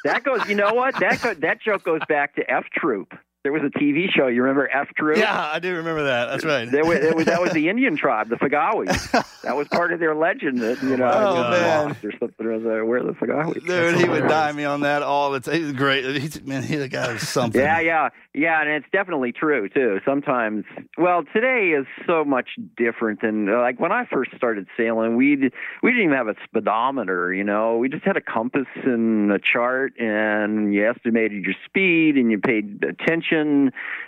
that 0.04 0.24
goes. 0.24 0.48
You 0.48 0.56
know 0.56 0.74
what? 0.74 1.00
That 1.00 1.22
go, 1.22 1.34
that 1.34 1.62
joke 1.62 1.84
goes 1.84 2.02
back 2.08 2.36
to 2.36 2.50
F 2.50 2.66
Troop. 2.74 3.14
There 3.48 3.54
was 3.54 3.64
a 3.64 3.80
TV 3.80 4.12
show. 4.12 4.28
You 4.28 4.42
remember 4.42 4.70
F 4.74 4.90
Troop? 4.98 5.18
yeah, 5.18 5.50
I 5.54 5.60
do 5.60 5.74
remember 5.78 6.04
that. 6.04 6.26
That's 6.26 6.44
right. 6.44 6.70
There 6.70 6.84
was, 6.84 7.00
there 7.00 7.16
was, 7.16 7.26
that 7.28 7.42
was 7.42 7.54
the 7.54 7.70
Indian 7.70 7.96
tribe, 7.96 8.28
the 8.28 8.36
Fagawis. 8.36 9.10
That 9.44 9.56
was 9.56 9.70
part 9.70 9.94
of 9.94 10.02
their 10.02 10.14
legend 10.16 10.60
that 10.60 10.84
you 10.84 10.98
know 10.98 11.10
Oh, 11.10 11.50
man. 11.50 11.96
or 12.04 12.12
something 12.20 12.46
or 12.46 12.54
other. 12.56 12.84
Where 12.84 13.02
the 13.02 13.14
Fagawis? 13.14 13.66
Dude, 13.66 13.96
he 14.02 14.10
would 14.10 14.28
die 14.28 14.52
me 14.52 14.66
on 14.66 14.82
that 14.82 15.02
all 15.02 15.32
the 15.32 15.40
time. 15.40 15.54
He's 15.64 15.72
great. 15.72 16.04
He's, 16.22 16.44
man, 16.44 16.62
he's 16.62 16.82
a 16.82 16.90
guy 16.90 17.14
who's 17.14 17.22
something. 17.26 17.62
Yeah, 17.62 17.80
yeah, 17.80 18.10
yeah, 18.34 18.60
and 18.60 18.70
it's 18.70 18.86
definitely 18.92 19.32
true 19.32 19.70
too. 19.70 20.02
Sometimes, 20.04 20.66
well, 20.98 21.24
today 21.34 21.70
is 21.70 21.86
so 22.06 22.26
much 22.26 22.50
different 22.76 23.22
than 23.22 23.46
like 23.50 23.80
when 23.80 23.94
I 23.94 24.06
first 24.12 24.32
started 24.36 24.68
sailing. 24.76 25.16
We 25.16 25.38
we 25.38 25.92
didn't 25.92 26.04
even 26.04 26.18
have 26.18 26.28
a 26.28 26.36
speedometer, 26.44 27.34
you 27.34 27.46
know. 27.46 27.78
We 27.78 27.88
just 27.88 28.04
had 28.04 28.18
a 28.18 28.22
compass 28.22 28.68
and 28.84 29.32
a 29.32 29.40
chart, 29.40 29.94
and 30.00 30.74
you 30.74 30.86
estimated 30.90 31.46
your 31.46 31.56
speed, 31.66 32.18
and 32.18 32.30
you 32.30 32.40
paid 32.40 32.84
attention, 32.84 33.37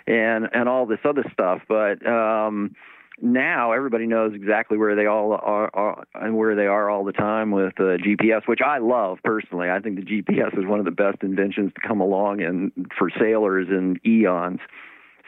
and 0.06 0.48
and 0.52 0.68
all 0.68 0.86
this 0.86 1.00
other 1.04 1.24
stuff. 1.32 1.62
But 1.68 2.06
um, 2.06 2.74
now 3.20 3.72
everybody 3.72 4.06
knows 4.06 4.34
exactly 4.34 4.78
where 4.78 4.96
they 4.96 5.06
all 5.06 5.32
are, 5.32 5.70
are 5.74 6.04
and 6.14 6.36
where 6.36 6.54
they 6.54 6.66
are 6.66 6.88
all 6.90 7.04
the 7.04 7.12
time 7.12 7.50
with 7.50 7.74
uh, 7.78 7.98
GPS, 7.98 8.46
which 8.46 8.60
I 8.64 8.78
love 8.78 9.18
personally. 9.22 9.70
I 9.70 9.80
think 9.80 9.96
the 9.96 10.02
GPS 10.02 10.58
is 10.58 10.66
one 10.66 10.78
of 10.78 10.84
the 10.84 10.90
best 10.90 11.22
inventions 11.22 11.72
to 11.74 11.86
come 11.86 12.00
along 12.00 12.42
and 12.42 12.72
for 12.98 13.10
sailors 13.18 13.68
in 13.68 14.00
eons 14.06 14.60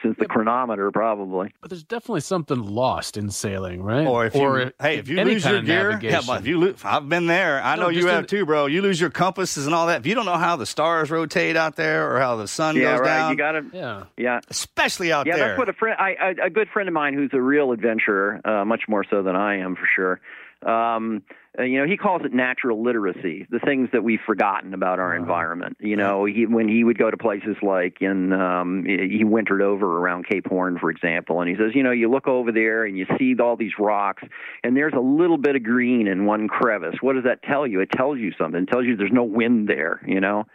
since 0.03 0.17
the 0.19 0.25
chronometer, 0.25 0.91
probably. 0.91 1.53
But 1.61 1.69
there's 1.71 1.83
definitely 1.83 2.21
something 2.21 2.61
lost 2.61 3.17
in 3.17 3.31
sailing, 3.31 3.81
right? 3.81 4.05
Or 4.05 4.25
if 4.25 4.35
you, 4.35 4.71
hey, 4.79 4.97
if 4.97 5.07
you 5.07 5.23
lose 5.23 5.45
your 5.45 5.57
of 5.57 5.65
gear, 5.65 5.99
yeah, 6.01 6.21
but 6.27 6.41
if 6.41 6.47
you 6.47 6.59
lose, 6.59 6.75
I've 6.83 7.07
been 7.09 7.25
there. 7.25 7.61
I 7.63 7.75
No, 7.75 7.83
know 7.83 7.89
you 7.89 8.07
have 8.07 8.19
in- 8.21 8.25
too, 8.27 8.45
bro. 8.45 8.65
You 8.67 8.81
lose 8.81 8.99
your 9.01 9.09
compasses 9.09 9.65
and 9.65 9.73
all 9.73 9.87
that. 9.87 10.01
If 10.01 10.05
you 10.05 10.13
don't 10.13 10.25
know 10.25 10.37
how 10.37 10.57
the 10.57 10.65
stars 10.65 11.09
rotate 11.09 11.55
out 11.55 11.75
there 11.75 12.13
or 12.13 12.19
how 12.19 12.35
the 12.35 12.47
sun 12.47 12.75
yeah, 12.75 12.91
goes 12.91 12.99
right. 12.99 13.05
down, 13.07 13.31
You 13.31 13.37
got 13.37 13.51
to, 13.53 13.65
yeah. 13.73 14.03
yeah. 14.17 14.39
especially 14.49 15.11
out 15.11 15.25
yeah, 15.25 15.35
there. 15.35 15.41
Yeah, 15.43 15.47
that's 15.49 15.57
what 15.59 15.69
a 15.69 15.73
friend, 15.73 15.95
I, 15.99 16.15
I, 16.21 16.45
a 16.47 16.49
good 16.49 16.67
friend 16.69 16.87
of 16.89 16.93
mine 16.93 17.13
who's 17.13 17.31
a 17.33 17.41
real 17.41 17.71
adventurer, 17.71 18.41
uh, 18.45 18.65
much 18.65 18.83
more 18.87 19.05
so 19.09 19.23
than 19.23 19.35
I 19.35 19.57
am 19.59 19.75
for 19.75 19.87
sure. 19.95 20.19
Um, 20.69 21.23
uh, 21.57 21.63
you 21.63 21.79
know, 21.79 21.85
he 21.87 21.97
calls 21.97 22.23
it 22.25 22.33
natural 22.33 22.83
literacy, 22.83 23.45
the 23.51 23.59
things 23.59 23.89
that 23.93 24.03
we've 24.03 24.19
forgotten 24.25 24.73
about 24.73 24.99
our 24.99 25.15
environment. 25.15 25.77
You 25.79 25.95
know, 25.95 26.25
he, 26.25 26.47
when 26.47 26.67
he 26.67 26.83
would 26.83 26.97
go 26.97 27.11
to 27.11 27.17
places 27.17 27.55
like 27.61 28.01
in, 28.01 28.33
um, 28.33 28.85
he 28.85 29.23
wintered 29.23 29.61
over 29.61 29.99
around 29.99 30.27
Cape 30.27 30.47
Horn, 30.47 30.79
for 30.79 30.89
example, 30.89 31.41
and 31.41 31.49
he 31.49 31.55
says, 31.55 31.75
you 31.75 31.83
know, 31.83 31.91
you 31.91 32.09
look 32.09 32.27
over 32.27 32.51
there 32.51 32.85
and 32.85 32.97
you 32.97 33.05
see 33.19 33.35
all 33.39 33.55
these 33.55 33.73
rocks, 33.77 34.23
and 34.63 34.75
there's 34.75 34.93
a 34.95 34.99
little 34.99 35.37
bit 35.37 35.55
of 35.55 35.63
green 35.63 36.07
in 36.07 36.25
one 36.25 36.47
crevice. 36.47 36.95
What 37.01 37.13
does 37.13 37.25
that 37.25 37.43
tell 37.43 37.67
you? 37.67 37.81
It 37.81 37.91
tells 37.91 38.17
you 38.17 38.31
something. 38.35 38.63
It 38.63 38.69
tells 38.69 38.85
you 38.85 38.95
there's 38.95 39.11
no 39.11 39.23
wind 39.23 39.67
there. 39.67 40.01
You 40.07 40.21
know. 40.21 40.45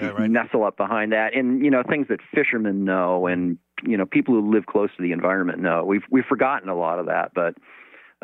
So 0.00 0.18
you 0.18 0.28
nestle 0.28 0.64
up 0.64 0.76
behind 0.76 1.12
that, 1.12 1.34
and 1.36 1.64
you 1.64 1.70
know 1.70 1.84
things 1.88 2.08
that 2.08 2.18
fishermen 2.34 2.84
know, 2.84 3.28
and 3.28 3.58
you 3.84 3.96
know 3.96 4.06
people 4.06 4.34
who 4.34 4.52
live 4.52 4.66
close 4.66 4.90
to 4.96 5.02
the 5.02 5.12
environment 5.12 5.60
know. 5.60 5.84
We've 5.84 6.02
we've 6.10 6.24
forgotten 6.24 6.68
a 6.68 6.74
lot 6.74 6.98
of 6.98 7.06
that, 7.06 7.30
but 7.32 7.54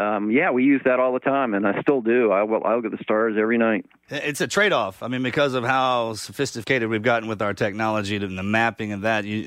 um, 0.01 0.31
yeah, 0.31 0.51
we 0.51 0.65
use 0.65 0.81
that 0.87 0.99
all 0.99 1.13
the 1.13 1.21
time, 1.21 1.53
and 1.53 1.67
I 1.67 1.83
still 1.83 2.01
do. 2.01 2.33
I 2.33 2.43
will 2.43 2.65
I 2.65 2.75
look 2.75 2.87
at 2.87 2.91
the 2.91 3.03
stars 3.03 3.37
every 3.39 3.59
night. 3.59 3.85
It's 4.09 4.41
a 4.41 4.47
trade 4.47 4.73
off. 4.73 5.03
I 5.03 5.09
mean, 5.09 5.23
because 5.23 5.53
of 5.53 5.63
how 5.63 6.15
sophisticated 6.15 6.89
we've 6.89 7.03
gotten 7.03 7.29
with 7.29 7.43
our 7.43 7.53
technology 7.53 8.17
and 8.17 8.39
the 8.39 8.43
mapping 8.43 8.93
of 8.93 9.03
that, 9.03 9.27
you, 9.27 9.47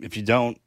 if 0.00 0.16
you 0.16 0.24
don't, 0.24 0.60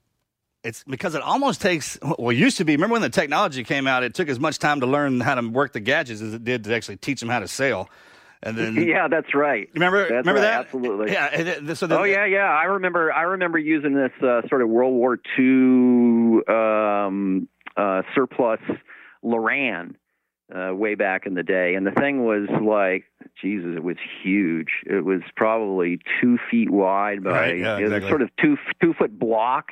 it's 0.64 0.86
because 0.86 1.14
it 1.14 1.22
almost 1.22 1.62
takes, 1.62 2.00
well, 2.02 2.30
it 2.30 2.36
used 2.36 2.58
to 2.58 2.66
be, 2.66 2.74
remember 2.74 2.94
when 2.94 3.02
the 3.02 3.10
technology 3.10 3.66
came 3.66 3.86
out, 3.86 4.04
it 4.04 4.14
took 4.14 4.30
as 4.30 4.40
much 4.40 4.60
time 4.60 4.80
to 4.80 4.88
learn 4.88 5.20
how 5.20 5.36
to 5.36 5.48
work 5.48 5.74
the 5.74 5.82
gadgets 5.82 6.22
as 6.22 6.34
it 6.34 6.46
did 6.46 6.64
to 6.64 6.74
actually 6.74 6.98
teach 6.98 7.20
them 7.20 7.28
how 7.28 7.40
to 7.40 7.50
sail. 7.50 7.90
And 8.44 8.58
then, 8.58 8.76
yeah, 8.88 9.10
that's 9.10 9.36
right. 9.36 9.70
remember, 9.74 10.04
That's 10.04 10.26
remember 10.26 10.42
right, 10.42 10.48
that? 10.48 10.66
Absolutely. 10.66 11.12
Yeah. 11.12 11.74
So 11.74 11.88
the, 11.88 12.00
oh 12.00 12.04
yeah, 12.04 12.26
yeah. 12.26 12.44
I 12.44 12.66
remember. 12.66 13.12
I 13.12 13.24
remember 13.24 13.58
using 13.58 13.96
this 13.96 14.12
uh, 14.22 14.48
sort 14.48 14.62
of 14.62 14.70
World 14.70 14.94
War 14.94 15.18
II 15.40 16.44
um, 16.48 17.48
uh, 17.76 18.04
surplus 18.14 18.60
Loran 19.24 19.95
uh, 20.53 20.74
way 20.74 20.95
back 20.95 21.26
in 21.26 21.34
the 21.34 21.43
day, 21.43 21.76
and 21.76 21.86
the 21.86 21.91
thing 21.91 22.24
was 22.26 22.47
like, 22.61 23.03
Jesus, 23.41 23.74
it 23.76 23.84
was 23.84 23.97
huge. 24.24 24.70
It 24.86 25.03
was 25.05 25.22
probably 25.36 25.99
two 26.22 26.38
feet 26.49 26.70
wide 26.70 27.24
by 27.24 27.32
Right, 27.32 27.57
yeah, 27.59 27.78
it 27.78 27.89
was 27.89 28.03
sort 28.09 28.22
of 28.22 28.30
two 28.41 28.57
two 28.82 28.93
foot 28.93 29.18
block. 29.20 29.72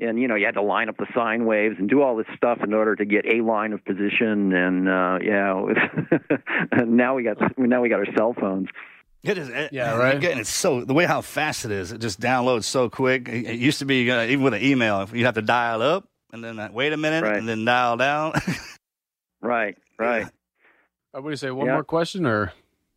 And 0.00 0.18
you 0.20 0.26
know 0.26 0.34
you 0.34 0.44
had 0.44 0.54
to 0.54 0.62
line 0.62 0.88
up 0.88 0.96
the 0.96 1.06
sine 1.14 1.44
waves 1.46 1.76
and 1.78 1.88
do 1.88 2.02
all 2.02 2.16
this 2.16 2.26
stuff 2.36 2.58
in 2.64 2.74
order 2.74 2.96
to 2.96 3.04
get 3.04 3.24
a 3.26 3.42
line 3.42 3.72
of 3.72 3.84
position. 3.84 4.52
And 4.52 4.88
uh, 4.88 5.18
yeah, 5.22 5.52
was 5.54 5.76
and 6.72 6.92
now 6.96 7.14
we 7.14 7.22
got 7.22 7.36
now 7.56 7.80
we 7.80 7.88
got 7.88 8.00
our 8.00 8.14
cell 8.16 8.34
phones. 8.38 8.68
It 9.22 9.38
is, 9.38 9.48
it- 9.48 9.72
Yeah, 9.72 9.96
right. 9.96 10.16
Again, 10.16 10.38
it's 10.38 10.50
so 10.50 10.84
the 10.84 10.94
way 10.94 11.04
how 11.06 11.20
fast 11.20 11.64
it 11.64 11.70
is. 11.70 11.92
It 11.92 12.00
just 12.00 12.20
downloads 12.20 12.64
so 12.64 12.90
quick. 12.90 13.28
It, 13.28 13.46
it 13.46 13.58
used 13.60 13.78
to 13.78 13.84
be 13.84 14.10
uh, 14.10 14.24
even 14.24 14.42
with 14.42 14.54
an 14.54 14.62
email, 14.64 15.08
you'd 15.12 15.24
have 15.26 15.34
to 15.36 15.42
dial 15.42 15.80
up 15.80 16.08
and 16.32 16.42
then 16.42 16.58
uh, 16.58 16.70
wait 16.72 16.92
a 16.92 16.96
minute 16.96 17.22
Right. 17.22 17.36
and 17.36 17.48
then 17.48 17.64
dial 17.64 17.96
down. 17.96 18.32
Right, 19.44 19.76
right. 19.98 20.24
Uh, 20.24 21.20
what 21.20 21.24
do 21.24 21.30
you 21.30 21.36
say? 21.36 21.50
One 21.50 21.66
Yeah. 21.66 21.74
more 21.74 21.84
question, 21.84 22.24
or 22.26 22.52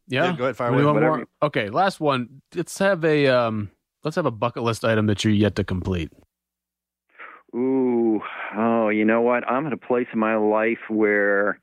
yeah? 0.07 0.31
Yeah, 0.31 0.37
go 0.37 0.43
ahead, 0.45 0.55
fire 0.57 0.71
Maybe 0.71 0.83
away. 0.83 0.85
one 0.85 0.95
Whatever 0.95 1.11
more. 1.11 1.19
you- 1.19 1.27
Okay, 1.43 1.69
last 1.69 1.99
one. 1.99 2.41
Let's 2.55 2.79
have 2.79 3.03
a 3.03 3.27
um. 3.27 3.69
Let's 4.03 4.15
have 4.15 4.25
a 4.25 4.31
bucket 4.31 4.63
list 4.63 4.85
item 4.85 5.07
that 5.07 5.25
you're 5.25 5.33
yet 5.33 5.55
to 5.57 5.63
complete. 5.65 6.11
Ooh, 7.53 8.21
oh, 8.55 8.89
you 8.89 9.03
know 9.05 9.21
what? 9.21 9.45
I'm 9.49 9.67
at 9.67 9.73
a 9.73 9.77
place 9.77 10.07
in 10.13 10.19
my 10.19 10.35
life 10.37 10.79
where 10.89 11.59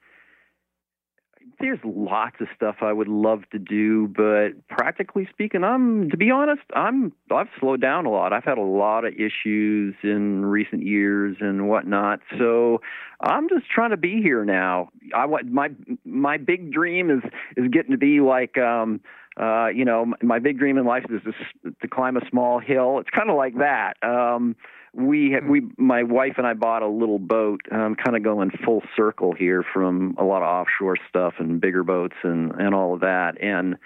there's 1.59 1.79
lots 1.85 2.37
of 2.41 2.49
stuff 2.55 2.77
I 2.81 2.93
would 2.93 3.09
love 3.09 3.43
to 3.53 3.59
do, 3.59 4.09
but 4.09 4.51
practically 4.69 5.29
speaking, 5.31 5.65
I'm 5.65 6.11
to 6.11 6.17
be 6.17 6.31
honest, 6.31 6.63
I'm 6.75 7.13
I've 7.31 7.49
slowed 7.59 7.81
down 7.81 8.07
a 8.07 8.11
lot. 8.11 8.33
I've 8.33 8.45
had 8.45 8.59
a 8.59 8.63
lot 8.63 9.05
of 9.05 9.15
issues 9.15 9.95
in 10.03 10.45
recent 10.45 10.83
years 10.87 11.37
and 11.41 11.69
whatnot, 11.69 12.21
so 12.39 12.81
I'm 13.21 13.49
just 13.49 13.69
trying 13.71 13.91
to 13.91 13.97
be 13.97 14.21
here 14.23 14.45
now. 14.45 14.91
I 15.15 15.27
want 15.27 15.51
my 15.51 15.71
my 16.05 16.37
big 16.37 16.73
dream 16.73 17.11
is 17.11 17.23
is 17.57 17.69
getting 17.71 17.93
to 17.93 17.99
be 17.99 18.21
like. 18.21 18.59
um 18.59 19.01
uh, 19.37 19.67
you 19.67 19.85
know, 19.85 20.15
my 20.23 20.39
big 20.39 20.61
dream 20.61 20.79
in 20.79 20.85
life 20.85 21.05
is 21.11 21.21
to, 21.65 21.73
to 21.83 21.89
climb 21.89 22.17
a 22.17 22.21
small 22.31 22.61
hill. 22.61 23.01
It's 23.01 23.11
kind 23.11 23.29
of 23.29 23.37
like 23.37 23.55
that. 23.59 23.95
Um, 24.01 24.55
we 24.97 25.33
had, 25.33 25.49
we 25.49 25.63
my 25.77 26.03
wife 26.03 26.35
and 26.39 26.47
I 26.47 26.55
bought 26.55 26.83
a 26.83 26.89
little 26.89 27.19
boat, 27.19 27.61
um, 27.71 27.95
kind 27.97 28.17
of 28.17 28.23
going 28.23 28.51
full 28.65 28.83
circle 28.97 29.33
here 29.33 29.65
from 29.73 30.17
a 30.19 30.25
lot 30.25 30.43
of 30.43 30.49
offshore 30.49 30.97
stuff 31.09 31.35
and 31.39 31.61
bigger 31.61 31.83
boats 31.83 32.17
and 32.23 32.53
and 32.53 32.75
all 32.75 32.95
of 32.95 33.01
that, 33.01 33.41
and 33.43 33.77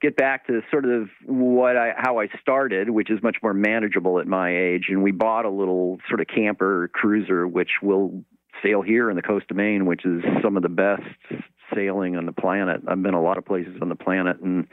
get 0.00 0.16
back 0.16 0.46
to 0.46 0.60
sort 0.70 0.84
of 0.84 1.08
what 1.26 1.76
I 1.76 1.92
how 1.96 2.20
I 2.20 2.28
started, 2.40 2.90
which 2.90 3.10
is 3.10 3.22
much 3.22 3.36
more 3.42 3.54
manageable 3.54 4.18
at 4.18 4.26
my 4.26 4.56
age. 4.56 4.86
And 4.88 5.02
we 5.02 5.12
bought 5.12 5.44
a 5.44 5.50
little 5.50 5.98
sort 6.08 6.20
of 6.20 6.26
camper 6.26 6.90
cruiser, 6.92 7.46
which 7.46 7.70
will 7.82 8.24
sail 8.62 8.82
here 8.82 9.08
in 9.10 9.16
the 9.16 9.22
coast 9.22 9.46
of 9.50 9.56
Maine, 9.56 9.86
which 9.86 10.04
is 10.04 10.22
some 10.42 10.56
of 10.56 10.62
the 10.62 10.68
best 10.68 11.02
sailing 11.74 12.16
on 12.16 12.26
the 12.26 12.32
planet. 12.32 12.82
I've 12.86 13.02
been 13.02 13.14
a 13.14 13.22
lot 13.22 13.38
of 13.38 13.44
places 13.44 13.76
on 13.80 13.88
the 13.88 13.94
planet 13.94 14.40
and 14.40 14.66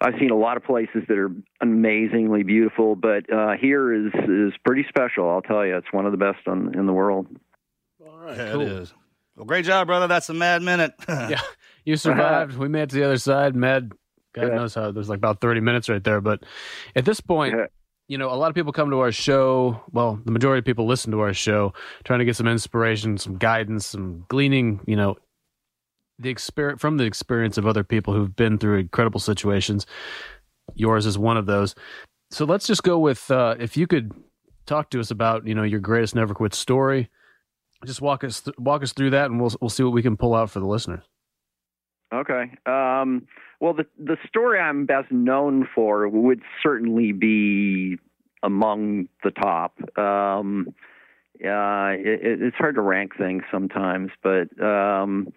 I've 0.00 0.14
seen 0.20 0.30
a 0.30 0.36
lot 0.36 0.56
of 0.56 0.62
places 0.64 1.02
that 1.08 1.18
are 1.18 1.30
amazingly 1.60 2.42
beautiful, 2.44 2.94
but 2.96 3.30
uh, 3.32 3.52
here 3.60 3.92
is 3.92 4.12
is 4.28 4.52
pretty 4.64 4.84
special. 4.88 5.28
I'll 5.28 5.42
tell 5.42 5.66
you, 5.66 5.76
it's 5.76 5.92
one 5.92 6.06
of 6.06 6.12
the 6.12 6.18
best 6.18 6.46
on, 6.46 6.78
in 6.78 6.86
the 6.86 6.92
world. 6.92 7.26
All 8.06 8.18
right, 8.18 8.36
Yeah, 8.36 8.52
cool. 8.52 8.60
it 8.62 8.68
is. 8.68 8.94
Well, 9.36 9.44
great 9.46 9.64
job, 9.64 9.86
brother. 9.88 10.06
That's 10.06 10.28
a 10.28 10.34
mad 10.34 10.62
minute. 10.62 10.92
Yeah, 11.08 11.40
you 11.84 11.96
survived. 11.96 12.56
we 12.56 12.68
made 12.68 12.82
it 12.82 12.90
to 12.90 12.96
the 12.96 13.04
other 13.04 13.18
side. 13.18 13.54
Mad, 13.56 13.92
God 14.34 14.48
Yeah. 14.48 14.54
knows 14.54 14.74
how. 14.74 14.90
There's 14.92 15.08
like 15.08 15.18
about 15.18 15.40
30 15.40 15.60
minutes 15.60 15.88
right 15.88 16.02
there. 16.02 16.20
But 16.20 16.42
at 16.94 17.04
this 17.04 17.20
point, 17.20 17.54
Yeah. 17.56 17.66
you 18.08 18.18
know, 18.18 18.32
a 18.32 18.36
lot 18.36 18.48
of 18.50 18.54
people 18.54 18.72
come 18.72 18.90
to 18.90 19.00
our 19.00 19.12
show. 19.12 19.80
Well, 19.92 20.20
the 20.24 20.30
majority 20.32 20.58
of 20.60 20.64
people 20.64 20.86
listen 20.86 21.10
to 21.12 21.20
our 21.20 21.32
show, 21.34 21.72
trying 22.04 22.18
to 22.20 22.24
get 22.24 22.36
some 22.36 22.46
inspiration, 22.48 23.18
some 23.18 23.36
guidance, 23.36 23.86
some 23.86 24.24
gleaning. 24.28 24.80
You 24.86 24.96
know, 24.96 25.16
the 26.18 26.30
experience 26.30 26.80
from 26.80 26.96
the 26.96 27.04
experience 27.04 27.58
of 27.58 27.66
other 27.66 27.84
people 27.84 28.14
who've 28.14 28.34
been 28.34 28.58
through 28.58 28.78
incredible 28.78 29.20
situations. 29.20 29.86
Yours 30.74 31.06
is 31.06 31.18
one 31.18 31.36
of 31.36 31.46
those. 31.46 31.74
So 32.30 32.44
let's 32.44 32.66
just 32.66 32.82
go 32.82 32.98
with 32.98 33.30
uh, 33.30 33.56
if 33.58 33.76
you 33.76 33.86
could 33.86 34.12
talk 34.66 34.90
to 34.90 35.00
us 35.00 35.10
about 35.10 35.46
you 35.46 35.54
know 35.54 35.62
your 35.62 35.80
greatest 35.80 36.14
never 36.14 36.34
quit 36.34 36.54
story. 36.54 37.10
Just 37.84 38.00
walk 38.00 38.24
us 38.24 38.42
th- 38.42 38.58
walk 38.58 38.82
us 38.82 38.92
through 38.92 39.10
that, 39.10 39.30
and 39.30 39.40
we'll 39.40 39.52
we'll 39.60 39.70
see 39.70 39.82
what 39.82 39.92
we 39.92 40.02
can 40.02 40.16
pull 40.16 40.34
out 40.34 40.50
for 40.50 40.60
the 40.60 40.66
listeners. 40.66 41.04
Okay. 42.12 42.50
Um, 42.66 43.26
well, 43.60 43.74
the 43.74 43.86
the 43.98 44.16
story 44.26 44.58
I'm 44.58 44.86
best 44.86 45.10
known 45.10 45.68
for 45.74 46.08
would 46.08 46.42
certainly 46.62 47.12
be 47.12 47.98
among 48.42 49.08
the 49.24 49.30
top. 49.30 49.78
Um, 49.98 50.74
uh, 51.44 51.94
it, 51.94 52.42
it's 52.42 52.56
hard 52.56 52.74
to 52.74 52.80
rank 52.80 53.16
things 53.16 53.42
sometimes, 53.50 54.10
but 54.22 54.48
um, 54.62 55.32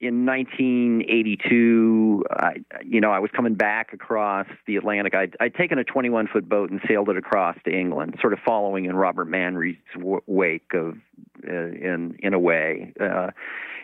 in 0.00 0.24
1982, 0.26 2.24
I, 2.30 2.56
you 2.84 3.00
know, 3.00 3.10
I 3.10 3.18
was 3.18 3.30
coming 3.34 3.54
back 3.54 3.92
across 3.92 4.46
the 4.66 4.76
Atlantic. 4.76 5.14
I'd, 5.14 5.36
I'd 5.40 5.54
taken 5.54 5.78
a 5.78 5.84
21 5.84 6.28
foot 6.28 6.48
boat 6.48 6.70
and 6.70 6.80
sailed 6.86 7.08
it 7.08 7.16
across 7.16 7.56
to 7.64 7.76
England, 7.76 8.16
sort 8.20 8.32
of 8.32 8.38
following 8.44 8.84
in 8.84 8.94
Robert 8.94 9.26
Manry's 9.26 9.76
w- 9.94 10.22
wake 10.26 10.72
of, 10.74 10.96
uh, 11.46 11.52
in 11.52 12.16
in 12.20 12.32
a 12.32 12.38
way. 12.38 12.92
Uh, 13.00 13.30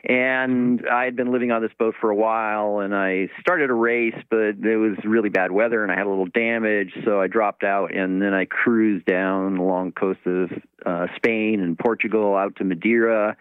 and 0.05 0.87
I 0.89 1.05
had 1.05 1.17
been 1.17 1.33
living 1.33 1.51
on 1.51 1.63
this 1.63 1.73
boat 1.79 1.95
for 1.99 2.11
a 2.11 2.15
while, 2.15 2.81
and 2.81 2.95
I 2.95 3.31
started 3.41 3.71
a 3.71 3.75
race, 3.75 4.15
but 4.29 4.59
it 4.63 4.77
was 4.77 4.99
really 5.03 5.31
bad 5.31 5.51
weather, 5.51 5.83
and 5.83 5.91
I 5.91 5.97
had 5.97 6.07
a 6.07 6.11
little 6.11 6.27
damage, 6.27 6.93
so 7.05 7.21
I 7.21 7.27
dropped 7.27 7.65
out, 7.65 7.95
and 7.95 8.21
then 8.21 8.35
I 8.35 8.45
cruised 8.45 9.07
down 9.07 9.57
along 9.57 9.87
the 9.87 10.01
coast 10.01 10.21
of 10.27 10.51
uh, 10.85 11.07
Spain 11.17 11.61
and 11.61 11.79
Portugal 11.79 12.37
out 12.37 12.55
to 12.57 12.65
Madeira 12.65 13.37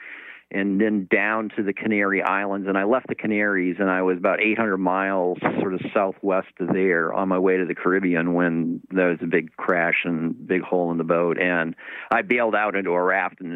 and 0.53 0.79
then 0.79 1.07
down 1.11 1.49
to 1.55 1.63
the 1.63 1.73
Canary 1.73 2.21
Islands. 2.21 2.67
And 2.67 2.77
I 2.77 2.83
left 2.83 3.07
the 3.07 3.15
Canaries, 3.15 3.77
and 3.79 3.89
I 3.89 4.01
was 4.01 4.17
about 4.17 4.41
800 4.41 4.77
miles 4.77 5.37
sort 5.59 5.73
of 5.73 5.81
southwest 5.93 6.49
of 6.59 6.69
there 6.73 7.13
on 7.13 7.27
my 7.29 7.39
way 7.39 7.57
to 7.57 7.65
the 7.65 7.75
Caribbean 7.75 8.33
when 8.33 8.81
there 8.91 9.09
was 9.09 9.19
a 9.21 9.27
big 9.27 9.55
crash 9.55 10.01
and 10.05 10.47
big 10.47 10.61
hole 10.61 10.91
in 10.91 10.97
the 10.97 11.03
boat. 11.03 11.39
And 11.39 11.75
I 12.11 12.21
bailed 12.21 12.55
out 12.55 12.75
into 12.75 12.91
a 12.91 13.01
raft. 13.01 13.41
And 13.41 13.55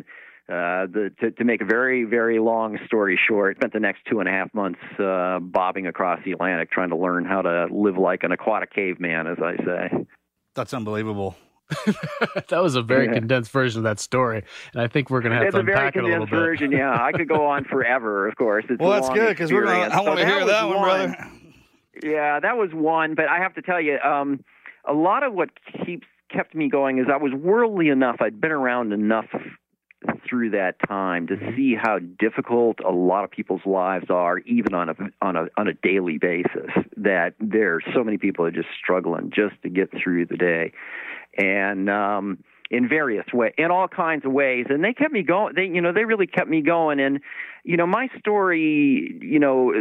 uh, 0.49 0.87
the, 0.87 1.11
to, 1.19 1.31
to 1.31 1.43
make 1.43 1.61
a 1.61 1.65
very, 1.65 2.05
very 2.05 2.39
long 2.39 2.77
story 2.85 3.19
short, 3.27 3.57
spent 3.57 3.73
the 3.73 3.79
next 3.79 4.01
two 4.09 4.19
and 4.19 4.29
a 4.29 4.31
half 4.31 4.53
months 4.53 4.79
uh, 4.99 5.39
bobbing 5.39 5.87
across 5.87 6.19
the 6.23 6.31
Atlantic 6.31 6.71
trying 6.71 6.89
to 6.89 6.97
learn 6.97 7.25
how 7.25 7.41
to 7.41 7.67
live 7.69 7.97
like 7.97 8.23
an 8.23 8.31
aquatic 8.31 8.73
caveman, 8.73 9.27
as 9.27 9.37
I 9.43 9.57
say. 9.63 10.05
That's 10.55 10.73
unbelievable. 10.73 11.35
that 12.49 12.61
was 12.61 12.75
a 12.75 12.81
very 12.81 13.05
Yeah. 13.07 13.13
condensed 13.13 13.51
version 13.51 13.79
of 13.79 13.83
that 13.83 13.99
story, 13.99 14.43
and 14.73 14.81
I 14.81 14.87
think 14.87 15.09
we're 15.09 15.21
going 15.21 15.31
to 15.31 15.37
have 15.37 15.47
It's 15.47 15.53
to 15.55 15.59
a 15.59 15.63
very 15.63 15.77
unpack 15.77 15.95
it 15.95 15.99
a 15.99 16.07
little 16.07 16.25
condensed 16.25 16.31
bit. 16.31 16.37
version. 16.37 16.71
Yeah, 16.71 16.91
I 17.03 17.11
could 17.11 17.27
go 17.27 17.45
on 17.45 17.65
forever. 17.65 18.27
Of 18.27 18.35
course, 18.37 18.65
it's 18.69 18.79
Well, 18.79 18.91
that's 18.91 19.09
good 19.09 19.29
because 19.29 19.51
we're 19.51 19.65
gonna. 19.65 19.93
I 19.93 19.99
want 20.01 20.19
to 20.19 20.23
So 20.25 20.29
hear 20.29 20.39
was 20.39 20.47
that 20.51 20.67
one, 20.67 20.75
one. 20.77 20.83
brother. 21.11 21.31
Yeah, 22.03 22.39
that 22.39 22.57
was 22.57 22.69
one. 22.73 23.15
But 23.15 23.27
I 23.27 23.39
have 23.39 23.53
to 23.55 23.61
tell 23.61 23.81
you, 23.81 23.97
um, 23.99 24.43
a 24.87 24.93
lot 24.93 25.23
of 25.23 25.33
what 25.33 25.49
keeps 25.85 26.07
kept 26.31 26.53
me 26.55 26.69
going 26.69 26.99
is 26.99 27.05
I 27.11 27.17
was 27.17 27.33
worldly 27.33 27.89
enough. 27.89 28.17
I'd 28.19 28.39
been 28.39 28.51
around 28.51 28.93
enough 28.93 29.25
through 30.29 30.51
that 30.51 30.75
time 30.87 31.27
to 31.27 31.37
see 31.55 31.75
how 31.75 31.99
difficult 31.99 32.79
a 32.85 32.91
lot 32.91 33.23
of 33.23 33.31
people's 33.31 33.65
lives 33.65 34.05
are, 34.09 34.39
even 34.39 34.73
on 34.73 34.89
a 34.89 34.95
on 35.21 35.35
a 35.35 35.47
on 35.57 35.67
a 35.67 35.73
daily 35.73 36.17
basis. 36.17 36.69
That 36.97 37.33
there 37.39 37.75
are 37.75 37.81
so 37.93 38.03
many 38.03 38.17
people 38.17 38.45
are 38.45 38.51
just 38.51 38.69
struggling 38.81 39.31
just 39.33 39.61
to 39.63 39.69
get 39.69 39.89
through 39.91 40.25
the 40.27 40.37
day, 40.37 40.73
and 41.37 41.89
um, 41.89 42.43
in 42.69 42.87
various 42.89 43.25
ways, 43.33 43.53
in 43.57 43.71
all 43.71 43.87
kinds 43.87 44.25
of 44.25 44.31
ways. 44.31 44.65
And 44.69 44.83
they 44.83 44.93
kept 44.93 45.11
me 45.11 45.23
going. 45.23 45.53
They 45.55 45.65
you 45.65 45.81
know 45.81 45.91
they 45.93 46.05
really 46.05 46.27
kept 46.27 46.49
me 46.49 46.61
going. 46.61 46.99
And 46.99 47.19
you 47.63 47.77
know 47.77 47.87
my 47.87 48.09
story, 48.19 49.17
you 49.21 49.39
know, 49.39 49.73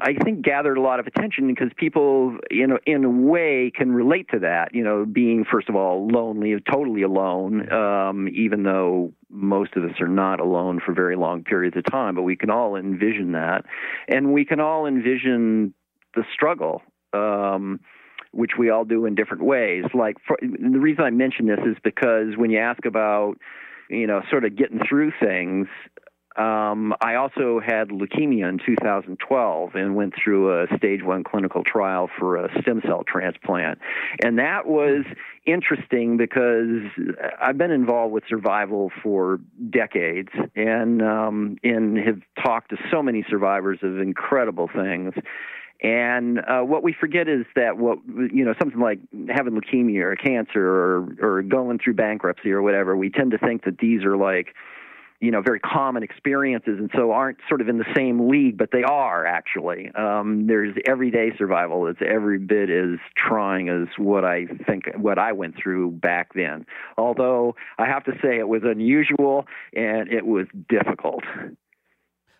I 0.00 0.14
think 0.14 0.42
gathered 0.42 0.78
a 0.78 0.80
lot 0.80 1.00
of 1.00 1.06
attention 1.06 1.46
because 1.46 1.70
people, 1.76 2.38
you 2.50 2.66
know, 2.66 2.78
in 2.86 3.04
a 3.04 3.10
way 3.10 3.72
can 3.74 3.92
relate 3.92 4.28
to 4.32 4.40
that. 4.40 4.74
You 4.74 4.84
know, 4.84 5.04
being 5.04 5.44
first 5.50 5.68
of 5.68 5.76
all 5.76 6.08
lonely, 6.08 6.54
totally 6.70 7.02
alone, 7.02 7.72
um, 7.72 8.28
even 8.28 8.62
though 8.62 9.12
most 9.30 9.76
of 9.76 9.84
us 9.84 10.00
are 10.00 10.08
not 10.08 10.40
alone 10.40 10.80
for 10.84 10.94
very 10.94 11.16
long 11.16 11.44
periods 11.44 11.76
of 11.76 11.84
time, 11.90 12.14
but 12.14 12.22
we 12.22 12.36
can 12.36 12.50
all 12.50 12.76
envision 12.76 13.32
that, 13.32 13.64
and 14.08 14.32
we 14.32 14.44
can 14.44 14.60
all 14.60 14.86
envision 14.86 15.74
the 16.14 16.24
struggle. 16.32 16.82
Um, 17.12 17.80
which 18.32 18.52
we 18.58 18.70
all 18.70 18.84
do 18.84 19.06
in 19.06 19.14
different 19.14 19.44
ways. 19.44 19.84
Like 19.94 20.16
for, 20.26 20.36
the 20.40 20.78
reason 20.78 21.04
I 21.04 21.10
mention 21.10 21.46
this 21.46 21.60
is 21.66 21.76
because 21.82 22.36
when 22.36 22.50
you 22.50 22.58
ask 22.58 22.84
about, 22.84 23.34
you 23.88 24.06
know, 24.06 24.22
sort 24.30 24.44
of 24.44 24.56
getting 24.56 24.80
through 24.88 25.12
things, 25.20 25.68
um, 26.36 26.92
I 27.00 27.14
also 27.14 27.60
had 27.64 27.88
leukemia 27.88 28.48
in 28.48 28.58
2012 28.64 29.74
and 29.74 29.96
went 29.96 30.12
through 30.22 30.64
a 30.64 30.66
stage 30.76 31.02
one 31.02 31.24
clinical 31.24 31.64
trial 31.64 32.10
for 32.18 32.36
a 32.36 32.50
stem 32.60 32.82
cell 32.86 33.04
transplant. 33.10 33.78
And 34.22 34.38
that 34.38 34.66
was 34.66 35.06
interesting 35.46 36.18
because 36.18 36.82
I've 37.40 37.56
been 37.56 37.70
involved 37.70 38.12
with 38.12 38.24
survival 38.28 38.90
for 39.02 39.40
decades 39.70 40.28
and, 40.54 41.00
um, 41.00 41.56
and 41.62 41.96
have 41.96 42.20
talked 42.44 42.70
to 42.70 42.76
so 42.90 43.02
many 43.02 43.24
survivors 43.30 43.78
of 43.82 43.98
incredible 43.98 44.68
things. 44.68 45.14
And 45.82 46.38
uh, 46.38 46.62
what 46.62 46.82
we 46.82 46.94
forget 46.98 47.28
is 47.28 47.44
that 47.54 47.76
what 47.76 47.98
you 48.06 48.44
know, 48.44 48.54
something 48.58 48.80
like 48.80 48.98
having 49.28 49.52
leukemia 49.60 50.02
or 50.02 50.16
cancer 50.16 50.66
or 50.66 51.16
or 51.20 51.42
going 51.42 51.78
through 51.78 51.94
bankruptcy 51.94 52.50
or 52.50 52.62
whatever, 52.62 52.96
we 52.96 53.10
tend 53.10 53.32
to 53.32 53.38
think 53.38 53.64
that 53.64 53.78
these 53.78 54.04
are 54.04 54.16
like 54.16 54.54
you 55.20 55.30
know 55.30 55.40
very 55.40 55.60
common 55.60 56.02
experiences 56.02 56.78
and 56.78 56.90
so 56.94 57.10
aren't 57.10 57.38
sort 57.48 57.60
of 57.60 57.68
in 57.68 57.78
the 57.78 57.86
same 57.94 58.28
league 58.28 58.56
but 58.56 58.70
they 58.72 58.82
are 58.82 59.24
actually. 59.26 59.90
Um, 59.94 60.46
there's 60.46 60.74
everyday 60.86 61.30
survival. 61.36 61.84
That's 61.84 61.98
every 62.06 62.38
bit 62.38 62.70
as 62.70 62.98
trying 63.16 63.68
as 63.68 63.88
what 63.98 64.24
i 64.24 64.46
think 64.66 64.84
what 64.96 65.18
i 65.18 65.32
went 65.32 65.56
through 65.62 65.92
back 65.92 66.32
then. 66.34 66.66
Although 66.96 67.56
i 67.78 67.86
have 67.86 68.04
to 68.04 68.12
say 68.22 68.38
it 68.38 68.48
was 68.48 68.62
unusual 68.64 69.46
and 69.74 70.10
it 70.10 70.26
was 70.26 70.46
difficult 70.68 71.24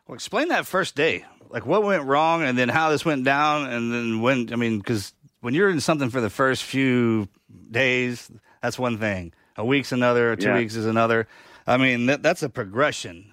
Well, 0.06 0.14
explain 0.14 0.48
that 0.48 0.66
first 0.66 0.94
day. 0.94 1.24
Like 1.48 1.64
what 1.66 1.82
went 1.82 2.04
wrong, 2.04 2.42
and 2.42 2.58
then 2.58 2.68
how 2.68 2.90
this 2.90 3.04
went 3.04 3.24
down, 3.24 3.70
and 3.70 3.92
then 3.92 4.20
when. 4.20 4.52
I 4.52 4.56
mean, 4.56 4.78
because 4.78 5.12
when 5.40 5.54
you're 5.54 5.70
in 5.70 5.80
something 5.80 6.10
for 6.10 6.20
the 6.20 6.30
first 6.30 6.62
few 6.64 7.28
days, 7.70 8.30
that's 8.62 8.78
one 8.78 8.98
thing. 8.98 9.32
A 9.56 9.64
week's 9.64 9.92
another. 9.92 10.34
Two 10.36 10.48
Yeah. 10.48 10.56
weeks 10.56 10.74
is 10.74 10.86
another. 10.86 11.28
I 11.66 11.76
mean, 11.76 12.06
that, 12.06 12.22
that's 12.22 12.42
a 12.42 12.48
progression. 12.48 13.32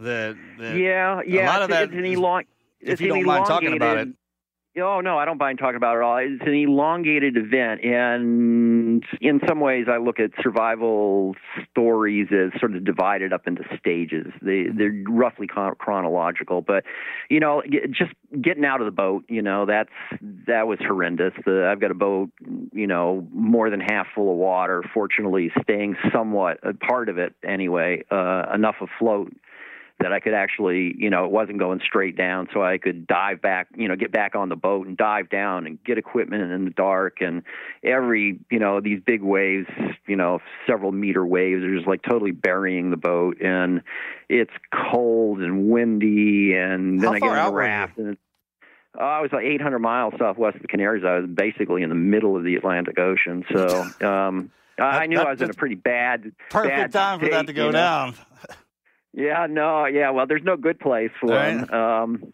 That, 0.00 0.36
that 0.58 0.76
yeah 0.76 1.20
yeah 1.24 1.46
a 1.46 1.52
lot 1.52 1.62
of 1.62 1.68
that. 1.70 1.84
it's 1.84 1.92
an 1.92 2.02
elong 2.02 2.44
if 2.80 3.00
you 3.00 3.08
don't 3.08 3.24
mind 3.24 3.46
talking 3.46 3.74
about 3.74 3.98
it, 3.98 4.08
Oh 4.76 5.00
no, 5.00 5.16
I 5.18 5.24
don't 5.24 5.38
mind 5.38 5.60
talking 5.60 5.76
about 5.76 5.96
it 5.96 6.02
all. 6.02 6.16
It's 6.16 6.42
an 6.42 6.52
elongated 6.52 7.36
event, 7.36 7.84
and 7.84 9.04
in 9.20 9.40
some 9.46 9.60
ways, 9.60 9.86
I 9.88 9.98
look 9.98 10.18
at 10.18 10.32
survival 10.42 11.36
stories 11.70 12.26
as 12.32 12.58
sort 12.58 12.74
of 12.74 12.84
divided 12.84 13.32
up 13.32 13.46
into 13.46 13.62
stages. 13.78 14.26
They 14.42 14.64
they're 14.76 15.04
roughly 15.08 15.46
chronological, 15.46 16.60
but 16.60 16.82
you 17.30 17.38
know, 17.38 17.62
just 17.90 18.14
getting 18.42 18.64
out 18.64 18.80
of 18.80 18.86
the 18.86 18.90
boat, 18.90 19.24
you 19.28 19.42
know, 19.42 19.64
that's 19.64 19.92
that 20.48 20.66
was 20.66 20.80
horrendous. 20.80 21.34
The, 21.46 21.68
I've 21.70 21.80
got 21.80 21.92
a 21.92 21.94
boat, 21.94 22.30
you 22.72 22.88
know, 22.88 23.28
more 23.32 23.70
than 23.70 23.78
half 23.78 24.08
full 24.12 24.32
of 24.32 24.38
water. 24.38 24.82
Fortunately, 24.92 25.52
staying 25.62 25.94
somewhat 26.12 26.58
a 26.64 26.74
part 26.74 27.08
of 27.08 27.16
it 27.18 27.34
anyway, 27.46 28.02
uh, 28.10 28.46
enough 28.52 28.76
afloat 28.80 29.32
that 30.00 30.12
I 30.12 30.18
could 30.20 30.34
actually, 30.34 30.94
you 30.98 31.08
know, 31.08 31.24
it 31.24 31.30
wasn't 31.30 31.58
going 31.58 31.80
straight 31.84 32.16
down, 32.16 32.48
so 32.52 32.62
I 32.62 32.78
could 32.78 33.06
dive 33.06 33.40
back, 33.40 33.68
you 33.76 33.88
know, 33.88 33.94
get 33.96 34.10
back 34.10 34.34
on 34.34 34.48
the 34.48 34.56
boat 34.56 34.86
and 34.86 34.96
dive 34.96 35.30
down 35.30 35.66
and 35.66 35.82
get 35.84 35.98
equipment 35.98 36.50
in 36.50 36.64
the 36.64 36.72
dark. 36.72 37.18
And 37.20 37.42
every, 37.82 38.40
you 38.50 38.58
know, 38.58 38.80
these 38.80 39.00
big 39.06 39.22
waves, 39.22 39.68
you 40.06 40.16
know, 40.16 40.40
several 40.66 40.90
meter 40.90 41.24
waves 41.24 41.62
are 41.62 41.74
just 41.74 41.86
like 41.86 42.02
totally 42.02 42.32
burying 42.32 42.90
the 42.90 42.96
boat, 42.96 43.40
and 43.40 43.82
it's 44.28 44.50
cold 44.92 45.40
and 45.40 45.70
windy. 45.70 46.54
And 46.54 47.00
then 47.00 47.10
How 47.10 47.14
I 47.14 47.20
get 47.20 47.28
on 47.30 47.46
the 47.46 47.52
raft, 47.52 47.98
and 47.98 48.08
it's, 48.10 48.20
uh, 48.98 49.02
I 49.04 49.20
was 49.20 49.30
like 49.32 49.44
800 49.44 49.78
miles 49.78 50.14
southwest 50.18 50.56
of 50.56 50.62
the 50.62 50.68
Canaries. 50.68 51.04
I 51.04 51.20
was 51.20 51.30
basically 51.32 51.82
in 51.82 51.88
the 51.88 51.94
middle 51.94 52.36
of 52.36 52.42
the 52.44 52.56
Atlantic 52.56 52.98
Ocean, 52.98 53.44
so. 53.52 53.90
um 54.06 54.50
I 54.76 55.06
knew 55.06 55.18
that- 55.18 55.28
I 55.28 55.30
was 55.30 55.40
in 55.40 55.50
a 55.50 55.54
pretty 55.54 55.76
bad, 55.76 56.32
Perfect 56.50 56.74
bad 56.74 56.92
time 56.92 57.20
for 57.20 57.28
that 57.28 57.46
to 57.46 57.52
go 57.52 57.66
you 57.66 57.72
know? 57.72 57.78
down. 57.78 58.14
Yeah, 59.16 59.46
no, 59.48 59.86
yeah. 59.86 60.10
Well, 60.10 60.26
there's 60.26 60.42
no 60.42 60.56
good 60.56 60.78
place 60.80 61.10
for 61.20 61.28
Right. 61.30 61.54
them. 61.66 61.72
Um, 61.72 62.32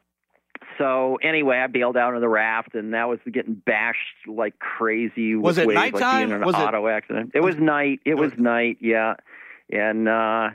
so 0.78 1.18
anyway, 1.22 1.58
I 1.58 1.66
bailed 1.66 1.96
out 1.96 2.14
on 2.14 2.20
the 2.20 2.28
raft, 2.28 2.74
and 2.74 2.94
that 2.94 3.08
was 3.08 3.18
getting 3.30 3.54
bashed 3.54 3.98
like 4.26 4.58
crazy. 4.58 5.34
Was 5.34 5.56
with 5.56 5.64
it 5.64 5.68
waves, 5.68 5.92
nighttime? 5.92 6.32
an 6.32 6.40
Was 6.44 6.54
it- 6.54 6.58
auto 6.58 6.88
accident? 6.88 7.32
It 7.34 7.42
was 7.42 7.56
night. 7.58 8.00
It 8.06 8.14
was 8.14 8.32
night. 8.38 8.78
Yeah, 8.80 9.14
and 9.70 10.08
uh, 10.08 10.50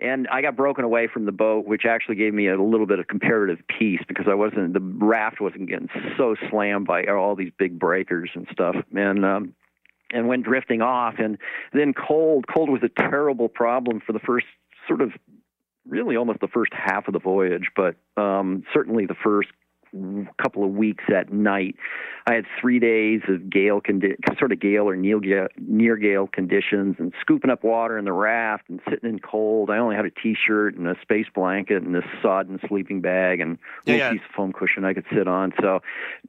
and 0.00 0.28
I 0.28 0.42
got 0.42 0.56
broken 0.56 0.84
away 0.84 1.06
from 1.06 1.24
the 1.24 1.32
boat, 1.32 1.64
which 1.64 1.86
actually 1.86 2.16
gave 2.16 2.34
me 2.34 2.48
a 2.48 2.60
little 2.60 2.86
bit 2.86 2.98
of 2.98 3.06
comparative 3.06 3.60
peace 3.66 4.00
because 4.06 4.26
I 4.28 4.34
wasn't 4.34 4.74
the 4.74 4.80
raft 4.80 5.40
wasn't 5.40 5.68
getting 5.70 5.88
so 6.18 6.34
slammed 6.50 6.86
by 6.86 7.04
all 7.04 7.34
these 7.34 7.52
big 7.58 7.78
breakers 7.78 8.30
and 8.34 8.46
stuff, 8.52 8.76
and. 8.94 9.24
um 9.24 9.54
and 10.14 10.28
went 10.28 10.44
drifting 10.44 10.82
off 10.82 11.14
and 11.16 11.38
then 11.72 11.94
cold 11.94 12.44
cold 12.46 12.68
was 12.68 12.82
a 12.82 12.88
terrible 13.00 13.48
problem 13.48 13.98
for 13.98 14.12
the 14.12 14.18
first 14.18 14.44
sort 14.86 15.00
of 15.00 15.10
really 15.88 16.16
almost 16.16 16.40
the 16.40 16.48
first 16.48 16.72
half 16.72 17.08
of 17.08 17.12
the 17.12 17.20
voyage, 17.20 17.70
but 17.74 17.96
um, 18.16 18.64
certainly 18.72 19.06
the 19.06 19.16
first 19.22 19.48
couple 20.40 20.64
of 20.64 20.70
weeks 20.70 21.04
at 21.14 21.32
night. 21.32 21.76
I 22.26 22.34
had 22.34 22.44
three 22.60 22.78
days 22.78 23.20
of 23.28 23.50
gale 23.50 23.80
condi- 23.80 24.16
sort 24.38 24.52
of 24.52 24.60
gale 24.60 24.88
or 24.88 24.96
near 24.96 25.20
gale, 25.20 25.48
near 25.58 25.96
gale 25.96 26.26
conditions, 26.26 26.96
and 26.98 27.12
scooping 27.20 27.50
up 27.50 27.64
water 27.64 27.98
in 27.98 28.04
the 28.04 28.12
raft 28.12 28.64
and 28.68 28.80
sitting 28.88 29.08
in 29.08 29.18
cold. 29.18 29.70
I 29.70 29.78
only 29.78 29.96
had 29.96 30.04
a 30.04 30.10
t-shirt 30.10 30.76
and 30.76 30.86
a 30.86 30.94
space 31.02 31.26
blanket 31.34 31.82
and 31.82 31.94
this 31.94 32.04
sodden 32.22 32.60
sleeping 32.68 33.00
bag 33.00 33.40
and 33.40 33.58
a 33.86 33.96
Yeah, 33.96 34.12
piece 34.12 34.20
of 34.28 34.34
foam 34.34 34.52
cushion 34.52 34.84
I 34.84 34.94
could 34.94 35.06
sit 35.14 35.26
on. 35.26 35.52
So, 35.60 35.80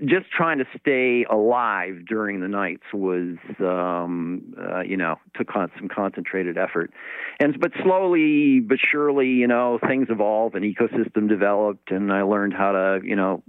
just 0.05 0.31
trying 0.31 0.57
to 0.59 0.65
stay 0.79 1.25
alive 1.29 2.05
during 2.07 2.41
the 2.41 2.47
nights 2.47 2.83
was, 2.93 3.37
um, 3.59 4.55
uh, 4.59 4.81
you 4.81 4.97
know, 4.97 5.19
took 5.35 5.55
on 5.55 5.71
some 5.77 5.87
concentrated 5.89 6.57
effort 6.57 6.91
and 7.39 7.59
but 7.59 7.71
slowly 7.81 8.59
but 8.59 8.77
surely, 8.79 9.27
you 9.27 9.47
know, 9.47 9.79
things 9.87 10.07
evolved, 10.09 10.55
and 10.55 10.63
ecosystem 10.63 11.27
developed, 11.27 11.91
and 11.91 12.11
I 12.11 12.21
learned 12.21 12.53
how 12.53 12.71
to, 12.71 13.01
you 13.03 13.15
know, 13.15 13.43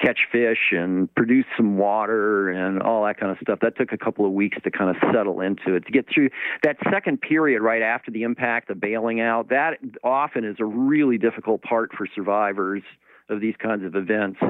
catch 0.00 0.20
fish 0.32 0.72
and 0.72 1.12
produce 1.14 1.44
some 1.56 1.76
water 1.80 2.50
and 2.50 2.82
all 2.82 3.04
that 3.04 3.18
kind 3.18 3.32
of 3.32 3.38
stuff. 3.42 3.58
That 3.62 3.76
took 3.76 3.92
a 3.92 3.98
couple 3.98 4.26
of 4.26 4.32
weeks 4.32 4.58
to 4.62 4.70
kind 4.70 4.90
of 4.90 4.96
settle 5.12 5.40
into 5.40 5.74
it 5.74 5.86
to 5.86 5.92
get 5.92 6.06
through 6.12 6.30
that 6.62 6.76
second 6.90 7.20
period 7.20 7.62
right 7.62 7.82
after 7.82 8.10
the 8.10 8.22
impact, 8.22 8.68
the 8.68 8.74
bailing 8.74 9.20
out. 9.20 9.48
That 9.48 9.78
often 10.04 10.44
is 10.44 10.56
a 10.60 10.64
really 10.64 11.18
difficult 11.18 11.62
part 11.62 11.90
for 11.96 12.06
survivors 12.14 12.82
of 13.28 13.40
these 13.40 13.54
kinds 13.60 13.84
of 13.84 13.94
events 13.94 14.40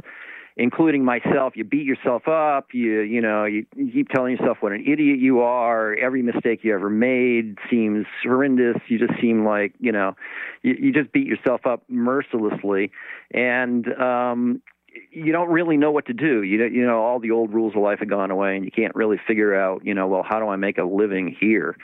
including 0.57 1.05
myself. 1.05 1.55
You 1.57 1.65
beat 1.65 1.87
yourself 1.87 2.29
up. 2.29 2.69
You 2.73 3.01
you 3.01 3.21
know 3.21 3.45
you, 3.45 3.67
you 3.75 3.91
keep 3.93 4.09
telling 4.09 4.37
yourself 4.37 4.59
what 4.61 4.73
an 4.73 4.85
idiot 4.87 5.19
you 5.19 5.41
are. 5.41 5.95
Every 5.95 6.23
mistake 6.23 6.61
you 6.63 6.75
ever 6.75 6.91
made 6.91 7.57
seems 7.71 8.07
horrendous. 8.23 8.77
You 8.89 8.99
just 8.99 9.19
seem 9.21 9.45
like 9.45 9.73
you 9.79 9.93
know 9.93 10.17
you, 10.63 10.77
you 10.79 10.93
just 10.93 11.13
beat 11.13 11.27
yourself 11.27 11.63
up 11.67 11.83
mercilessly. 11.89 12.93
And 13.33 13.87
um 14.01 14.63
you 15.11 15.33
don't 15.33 15.51
really 15.51 15.77
know 15.77 15.91
what 15.91 16.07
to 16.07 16.13
do. 16.13 16.43
You 16.43 16.59
know 16.59 16.65
you 16.67 16.87
know 16.87 17.01
all 17.01 17.19
the 17.21 17.31
old 17.31 17.53
rules 17.53 17.75
of 17.75 17.83
life 17.83 17.99
have 18.01 18.09
gone 18.09 18.31
away 18.31 18.57
and 18.57 18.65
you 18.65 18.71
can't 18.71 18.95
really 18.95 19.21
figure 19.27 19.55
out 19.55 19.85
you 19.85 19.95
know 19.95 20.07
well 20.07 20.23
how 20.23 20.39
do 20.39 20.49
i 20.49 20.57
make 20.57 20.79
a 20.79 20.85
living 20.85 21.35
here 21.39 21.77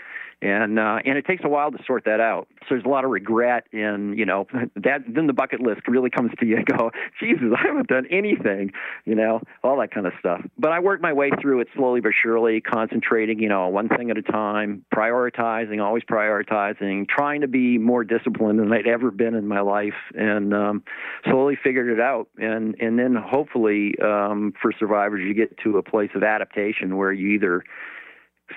and 0.42 0.78
uh, 0.78 0.98
and 1.04 1.16
it 1.16 1.24
takes 1.24 1.42
a 1.44 1.48
while 1.48 1.70
to 1.70 1.78
sort 1.86 2.04
that 2.04 2.20
out. 2.20 2.46
So 2.60 2.66
there's 2.70 2.84
a 2.84 2.88
lot 2.88 3.04
of 3.04 3.10
regret, 3.10 3.64
and 3.72 4.18
you 4.18 4.26
know 4.26 4.46
that 4.76 5.02
then 5.08 5.26
the 5.26 5.32
bucket 5.32 5.60
list 5.60 5.88
really 5.88 6.10
comes 6.10 6.30
to 6.38 6.46
you 6.46 6.56
and 6.56 6.66
go, 6.66 6.90
Jesus, 7.20 7.48
I 7.56 7.66
haven't 7.66 7.88
done 7.88 8.06
anything, 8.10 8.72
you 9.04 9.14
know, 9.14 9.40
all 9.64 9.78
that 9.80 9.92
kind 9.92 10.06
of 10.06 10.12
stuff. 10.20 10.42
But 10.58 10.72
I 10.72 10.80
worked 10.80 11.02
my 11.02 11.12
way 11.12 11.30
through 11.40 11.60
it 11.60 11.68
slowly 11.74 12.00
but 12.00 12.12
surely, 12.22 12.60
concentrating, 12.60 13.38
you 13.38 13.48
know, 13.48 13.68
one 13.68 13.88
thing 13.88 14.10
at 14.10 14.18
a 14.18 14.22
time, 14.22 14.84
prioritizing, 14.94 15.82
always 15.82 16.02
prioritizing, 16.04 17.08
trying 17.08 17.40
to 17.40 17.48
be 17.48 17.78
more 17.78 18.04
disciplined 18.04 18.58
than 18.58 18.72
I'd 18.72 18.86
ever 18.86 19.10
been 19.10 19.34
in 19.34 19.46
my 19.48 19.60
life, 19.60 19.94
and 20.14 20.52
um, 20.52 20.84
slowly 21.24 21.56
figured 21.62 21.88
it 21.88 22.00
out. 22.00 22.28
And 22.36 22.76
and 22.78 22.98
then 22.98 23.14
hopefully 23.14 23.94
um, 24.02 24.52
for 24.60 24.72
survivors, 24.78 25.22
you 25.26 25.32
get 25.32 25.56
to 25.64 25.78
a 25.78 25.82
place 25.82 26.10
of 26.14 26.22
adaptation 26.22 26.96
where 26.96 27.12
you 27.12 27.28
either 27.28 27.64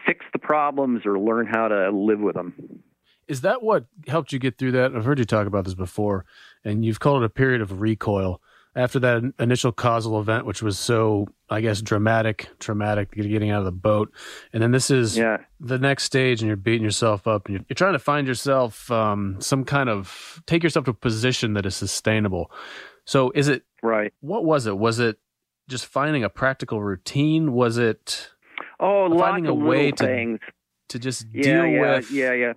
fix 0.06 0.26
the 0.34 0.40
problems 0.40 1.06
or 1.06 1.20
learn 1.20 1.48
how 1.48 1.68
to 1.68 1.90
live 1.92 2.20
with 2.20 2.36
them. 2.36 2.54
Is 3.28 3.42
that 3.42 3.62
what 3.62 3.86
helped 4.08 4.34
you 4.34 4.40
get 4.40 4.58
through 4.58 4.72
that? 4.74 4.96
I've 4.96 5.06
heard 5.06 5.20
you 5.20 5.26
talk 5.26 5.46
about 5.48 5.66
this 5.66 5.76
before, 5.76 6.26
and 6.64 6.84
you've 6.84 7.00
called 7.00 7.22
it 7.22 7.26
a 7.26 7.30
period 7.30 7.62
of 7.62 7.80
recoil 7.82 8.42
after 8.76 9.00
that 9.00 9.34
initial 9.40 9.72
causal 9.72 10.20
event, 10.20 10.46
which 10.46 10.62
was 10.64 10.80
so, 10.80 11.28
I 11.50 11.60
guess, 11.62 11.82
dramatic, 11.82 12.50
traumatic, 12.60 13.12
getting 13.12 13.50
out 13.52 13.60
of 13.60 13.66
the 13.66 13.72
boat, 13.72 14.12
and 14.54 14.64
then 14.64 14.72
this 14.72 14.90
is 14.90 15.18
Yeah. 15.18 15.38
the 15.60 15.78
next 15.80 16.04
stage, 16.04 16.42
and 16.42 16.48
you're 16.48 16.56
beating 16.56 16.84
yourself 16.84 17.28
up, 17.28 17.46
and 17.48 17.56
you're, 17.56 17.66
you're 17.70 17.76
trying 17.76 17.94
to 17.94 18.00
find 18.00 18.28
yourself 18.28 18.90
um, 18.92 19.38
some 19.40 19.64
kind 19.64 19.90
of 19.90 20.42
take 20.48 20.64
yourself 20.64 20.86
to 20.86 20.92
a 20.92 20.94
position 20.96 21.54
that 21.54 21.66
is 21.66 21.76
sustainable. 21.76 22.52
So, 23.06 23.32
is 23.36 23.48
it 23.48 23.64
Right. 23.84 24.14
what 24.22 24.44
was 24.46 24.66
it? 24.66 24.78
Was 24.78 25.00
it 25.00 25.18
just 25.68 25.86
finding 25.86 26.24
a 26.24 26.30
practical 26.30 26.82
routine? 26.82 27.54
Was 27.54 27.78
it 27.78 28.30
Oh, 28.80 29.06
lots 29.06 29.22
finding 29.22 29.48
a 29.48 29.54
of 29.54 29.60
way 29.62 29.92
to 29.92 30.06
things. 30.06 30.40
to 30.90 31.00
just 31.00 31.26
Yeah, 31.34 31.44
deal 31.44 31.66
yeah, 31.68 31.96
with? 31.98 32.12
yeah, 32.12 32.34
yeah. 32.34 32.54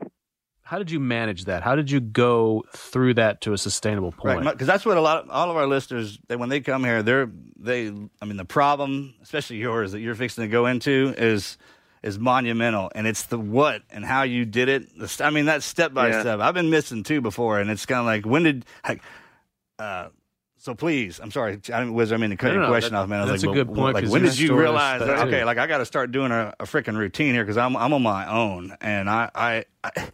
How 0.65 0.79
did 0.79 0.91
you 0.91 1.01
manage 1.01 1.45
that? 1.47 1.63
How 1.63 1.75
did 1.75 1.91
you 1.91 2.01
go 2.01 2.65
through 2.75 3.15
that 3.15 3.41
to 3.43 3.53
a 3.53 3.59
sustainable 3.59 4.13
point? 4.13 4.45
Right, 4.45 4.53
because 4.53 4.67
that's 4.69 4.87
what 4.87 4.97
a 4.97 5.01
lot 5.01 5.25
of 5.25 5.31
all 5.31 5.51
of 5.51 5.57
our 5.57 5.67
listeners 5.67 6.19
they, 6.29 6.37
when 6.37 6.49
they 6.49 6.61
come 6.61 6.85
here, 6.85 7.03
they're 7.03 7.29
they. 7.59 7.89
I 8.21 8.25
mean, 8.25 8.37
the 8.37 8.45
problem, 8.45 9.15
especially 9.23 9.57
yours, 9.57 9.93
that 9.93 10.01
you're 10.01 10.15
fixing 10.15 10.43
to 10.45 10.49
go 10.49 10.67
into 10.67 11.13
is 11.19 11.59
is 12.03 12.19
monumental, 12.19 12.91
and 12.95 13.07
it's 13.07 13.25
the 13.25 13.39
what 13.39 13.83
and 13.91 14.05
how 14.05 14.23
you 14.23 14.45
did 14.45 14.69
it. 14.69 14.97
The 14.99 15.25
I 15.25 15.31
mean, 15.31 15.45
that's 15.45 15.67
step 15.67 15.93
by 15.93 16.09
Yeah. 16.09 16.21
step. 16.21 16.41
I've 16.41 16.55
been 16.55 16.71
missing 16.71 17.03
two 17.03 17.21
before, 17.21 17.59
and 17.61 17.69
it's 17.71 17.85
kind 17.85 18.01
of 18.01 18.07
like 18.07 18.25
when 18.25 18.45
did 18.45 18.65
like. 18.89 19.03
Uh, 19.79 20.09
so 20.63 20.77
please, 20.77 21.19
I'm 21.21 21.33
sorry, 21.33 21.55
I 21.55 21.57
didn't, 21.57 21.93
Wizard. 21.93 22.15
I 22.15 22.21
mean 22.21 22.31
to 22.31 22.37
cut 22.37 22.47
No, 22.49 22.53
your 22.55 22.63
no, 22.63 22.69
question 22.69 22.95
off, 22.95 23.09
man. 23.09 23.19
I 23.19 23.23
was 23.23 23.33
that's 23.33 23.45
like, 23.45 23.51
a 23.51 23.65
good 23.65 23.75
point, 23.75 23.95
Like, 23.95 24.07
when 24.07 24.23
did 24.23 24.39
you 24.39 24.57
realize 24.57 25.01
that 25.01 25.07
that? 25.07 25.23
too. 25.25 25.29
Okay, 25.29 25.45
like 25.45 25.59
I 25.59 25.67
got 25.67 25.79
to 25.79 25.85
start 25.85 26.13
doing 26.13 26.31
a, 26.31 26.55
a 26.61 26.65
freaking 26.67 26.97
routine 26.97 27.35
here 27.35 27.43
because 27.43 27.57
I'm 27.57 27.77
I'm 27.77 27.93
on 27.93 28.03
my 28.03 28.31
own, 28.31 28.77
and 28.81 29.11
I 29.11 29.29
I. 29.35 29.65
I 29.83 30.09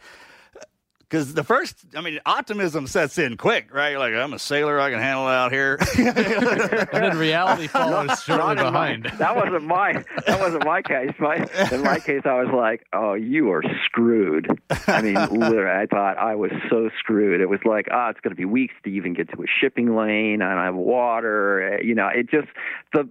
because 1.08 1.32
the 1.34 1.42
first, 1.44 1.86
I 1.96 2.00
mean, 2.02 2.20
optimism 2.26 2.86
sets 2.86 3.16
in 3.18 3.36
quick, 3.38 3.72
right? 3.72 3.96
Like 3.98 4.12
I'm 4.14 4.32
a 4.34 4.38
sailor, 4.38 4.78
I 4.78 4.90
can 4.90 4.98
handle 5.00 5.26
it 5.28 5.32
out 5.32 5.52
here. 5.52 5.78
and 5.98 6.88
then 6.92 7.16
reality 7.16 7.66
follows 7.68 8.22
shortly 8.22 8.52
in 8.52 8.56
my- 8.58 8.62
behind. 8.64 9.04
that 9.18 9.34
wasn't 9.34 9.64
my 9.64 10.04
that 10.26 10.38
wasn't 10.40 10.64
my 10.64 10.82
case. 10.82 11.12
My 11.18 11.36
in 11.72 11.82
my 11.82 11.98
case, 11.98 12.22
I 12.24 12.34
was 12.42 12.52
like, 12.54 12.84
"Oh, 12.92 13.14
you 13.14 13.50
are 13.52 13.62
screwed." 13.86 14.48
I 14.86 15.02
mean, 15.02 15.14
literally, 15.14 15.82
I 15.82 15.86
thought 15.86 16.18
I 16.18 16.34
was 16.34 16.50
so 16.70 16.90
screwed. 16.98 17.40
It 17.40 17.46
was 17.48 17.60
like, 17.64 17.86
"Ah, 17.90 18.10
it's 18.10 18.20
going 18.20 18.32
to 18.32 18.36
be 18.36 18.44
weeks 18.44 18.74
to 18.84 18.90
even 18.90 19.14
get 19.14 19.30
to 19.30 19.42
a 19.42 19.46
shipping 19.46 19.96
lane. 19.96 20.42
I 20.42 20.54
don't 20.54 20.64
have 20.64 20.74
water." 20.74 21.78
Uh, 21.78 21.82
You 21.82 21.94
know, 21.94 22.08
it 22.08 22.30
just 22.30 22.48
the 22.92 23.08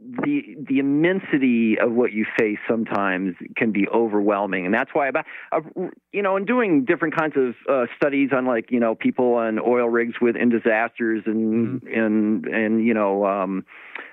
the 0.00 0.56
the 0.68 0.78
immensity 0.78 1.78
of 1.78 1.92
what 1.92 2.12
you 2.12 2.24
face 2.38 2.58
sometimes 2.68 3.34
can 3.56 3.70
be 3.70 3.86
overwhelming, 3.88 4.64
and 4.64 4.74
that's 4.74 4.90
why 4.94 5.08
about 5.08 5.26
uh, 5.52 5.60
you 6.12 6.22
know, 6.22 6.36
in 6.36 6.44
doing 6.44 6.84
different 6.84 7.14
kinds 7.14 7.34
of 7.36 7.54
uh, 7.68 7.86
studies 7.96 8.30
on 8.34 8.46
like 8.46 8.70
you 8.70 8.80
know 8.80 8.94
people 8.94 9.34
on 9.34 9.58
oil 9.58 9.88
rigs 9.88 10.14
with 10.20 10.36
in 10.36 10.48
disasters 10.48 11.22
and 11.26 11.82
and 11.82 12.46
and 12.46 12.86
you 12.86 12.94
know 12.94 13.26
um, 13.26 13.64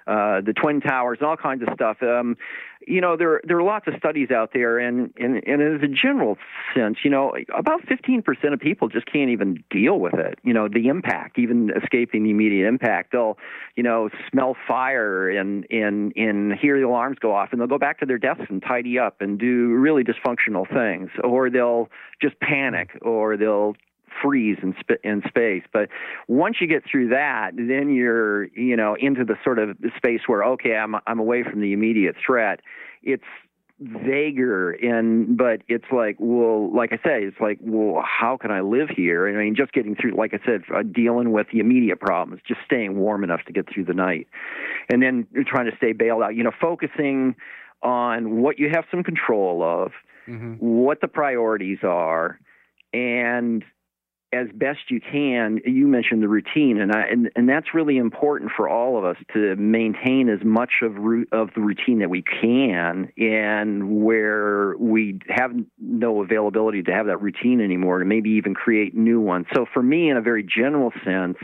uh, 0.07 0.41
the 0.41 0.53
twin 0.53 0.81
towers 0.81 1.19
and 1.21 1.27
all 1.27 1.37
kinds 1.37 1.61
of 1.61 1.69
stuff. 1.73 1.97
Um, 2.01 2.37
you 2.87 3.01
know, 3.01 3.17
there 3.17 3.41
there 3.43 3.57
are 3.57 3.63
lots 3.63 3.85
of 3.87 3.95
studies 3.97 4.31
out 4.31 4.51
there, 4.53 4.79
and 4.79 5.13
and 5.17 5.43
and 5.45 5.61
as 5.61 5.83
a 5.83 5.87
general 5.87 6.37
sense, 6.73 6.99
you 7.03 7.11
know, 7.11 7.33
about 7.53 7.81
15% 7.85 8.53
of 8.53 8.59
people 8.59 8.87
just 8.87 9.05
can't 9.05 9.29
even 9.29 9.63
deal 9.69 9.99
with 9.99 10.13
it. 10.13 10.39
You 10.43 10.53
know, 10.53 10.69
the 10.69 10.87
impact, 10.87 11.37
even 11.37 11.69
escaping 11.69 12.23
the 12.23 12.29
immediate 12.29 12.65
impact, 12.65 13.11
they'll, 13.11 13.37
you 13.75 13.83
know, 13.83 14.09
smell 14.31 14.55
fire 14.67 15.29
and 15.29 15.67
and 15.69 16.13
and 16.15 16.53
hear 16.53 16.79
the 16.79 16.87
alarms 16.87 17.17
go 17.19 17.35
off, 17.35 17.49
and 17.51 17.59
they'll 17.59 17.67
go 17.67 17.77
back 17.77 17.99
to 17.99 18.05
their 18.05 18.17
desks 18.17 18.45
and 18.49 18.61
tidy 18.61 18.97
up 18.97 19.19
and 19.19 19.37
do 19.37 19.67
really 19.73 20.03
dysfunctional 20.03 20.65
things, 20.67 21.09
or 21.23 21.49
they'll 21.49 21.89
just 22.21 22.39
panic, 22.39 22.97
or 23.01 23.35
they'll 23.35 23.75
freeze 24.21 24.57
in, 24.61 24.75
sp- 24.79 25.03
in 25.03 25.21
space. 25.27 25.63
But 25.71 25.89
once 26.27 26.57
you 26.59 26.67
get 26.67 26.83
through 26.89 27.09
that, 27.09 27.51
then 27.55 27.93
you're 27.93 28.45
you 28.47 28.75
know 28.75 28.95
into 28.99 29.23
the 29.23 29.35
sort 29.43 29.59
of 29.59 29.77
space 29.95 30.21
where 30.27 30.43
okay, 30.43 30.75
I'm 30.75 30.95
I'm 31.05 31.19
away 31.19 31.43
from 31.43 31.61
the 31.61 31.73
immediate 31.73 32.15
threat. 32.25 32.61
It's 33.03 33.23
vaguer 33.79 34.71
and 34.71 35.37
but 35.37 35.61
it's 35.67 35.85
like 35.91 36.15
well 36.17 36.75
like 36.75 36.91
i 36.93 36.95
say 36.95 37.23
it's 37.23 37.39
like 37.39 37.59
well 37.61 38.03
how 38.03 38.35
can 38.35 38.49
i 38.49 38.59
live 38.59 38.89
here 38.89 39.27
i 39.27 39.43
mean 39.43 39.55
just 39.55 39.71
getting 39.71 39.95
through 39.95 40.15
like 40.17 40.33
i 40.33 40.39
said 40.43 40.63
uh, 40.73 40.81
dealing 40.81 41.31
with 41.31 41.45
the 41.53 41.59
immediate 41.59 41.99
problems 41.99 42.41
just 42.47 42.59
staying 42.65 42.97
warm 42.97 43.23
enough 43.23 43.41
to 43.45 43.53
get 43.53 43.71
through 43.71 43.85
the 43.85 43.93
night 43.93 44.27
and 44.91 45.03
then 45.03 45.27
trying 45.45 45.69
to 45.69 45.77
stay 45.77 45.93
bailed 45.93 46.23
out 46.23 46.35
you 46.35 46.43
know 46.43 46.51
focusing 46.59 47.35
on 47.83 48.41
what 48.41 48.57
you 48.57 48.67
have 48.73 48.83
some 48.89 49.03
control 49.03 49.61
of 49.61 49.91
mm-hmm. 50.27 50.53
what 50.53 50.99
the 50.99 51.07
priorities 51.07 51.79
are 51.83 52.39
and 52.93 53.63
as 54.33 54.47
best 54.53 54.79
you 54.89 54.99
can. 54.99 55.59
You 55.65 55.87
mentioned 55.87 56.21
the 56.21 56.27
routine, 56.27 56.79
and 56.79 56.91
I 56.91 57.03
and, 57.09 57.29
and 57.35 57.47
that's 57.47 57.73
really 57.73 57.97
important 57.97 58.51
for 58.55 58.67
all 58.67 58.97
of 58.97 59.05
us 59.05 59.15
to 59.33 59.55
maintain 59.55 60.29
as 60.29 60.43
much 60.43 60.81
of 60.81 60.97
of 61.31 61.49
the 61.55 61.61
routine 61.61 61.99
that 61.99 62.09
we 62.09 62.23
can, 62.23 63.09
and 63.17 64.03
where 64.03 64.75
we 64.77 65.19
have 65.29 65.51
no 65.79 66.21
availability 66.21 66.83
to 66.83 66.91
have 66.91 67.05
that 67.07 67.21
routine 67.21 67.61
anymore, 67.61 67.99
to 67.99 68.05
maybe 68.05 68.31
even 68.31 68.53
create 68.53 68.95
new 68.95 69.21
ones. 69.21 69.45
So 69.55 69.65
for 69.73 69.81
me, 69.81 70.09
in 70.09 70.17
a 70.17 70.21
very 70.21 70.43
general 70.43 70.91
sense, 71.05 71.37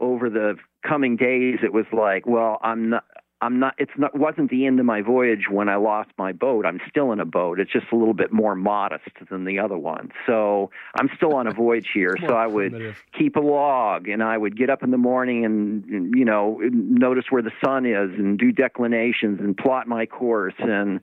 over 0.00 0.28
the 0.28 0.56
coming 0.86 1.16
days, 1.16 1.58
it 1.62 1.72
was 1.72 1.86
like, 1.92 2.26
well, 2.26 2.58
I'm 2.62 2.90
not. 2.90 3.04
I'm 3.44 3.58
not. 3.58 3.74
It's 3.76 3.92
not. 3.98 4.18
Wasn't 4.18 4.50
the 4.50 4.64
end 4.64 4.80
of 4.80 4.86
my 4.86 5.02
voyage 5.02 5.46
when 5.50 5.68
I 5.68 5.76
lost 5.76 6.10
my 6.16 6.32
boat. 6.32 6.64
I'm 6.64 6.80
still 6.88 7.12
in 7.12 7.20
a 7.20 7.26
boat. 7.26 7.60
It's 7.60 7.70
just 7.70 7.86
a 7.92 7.96
little 7.96 8.14
bit 8.14 8.32
more 8.32 8.54
modest 8.54 9.10
than 9.30 9.44
the 9.44 9.58
other 9.58 9.76
one. 9.76 10.10
So 10.26 10.70
I'm 10.98 11.10
still 11.16 11.34
on 11.34 11.46
a 11.46 11.50
voyage 11.54 11.88
here. 11.92 12.16
so 12.26 12.34
I 12.34 12.46
would 12.46 12.96
keep 13.16 13.36
a 13.36 13.40
log, 13.40 14.08
and 14.08 14.22
I 14.22 14.38
would 14.38 14.56
get 14.56 14.70
up 14.70 14.82
in 14.82 14.90
the 14.90 14.98
morning 14.98 15.44
and 15.44 16.14
you 16.16 16.24
know 16.24 16.58
notice 16.62 17.26
where 17.28 17.42
the 17.42 17.52
sun 17.62 17.84
is, 17.84 18.18
and 18.18 18.38
do 18.38 18.50
declinations, 18.50 19.40
and 19.40 19.54
plot 19.54 19.86
my 19.86 20.06
course, 20.06 20.54
and 20.58 21.00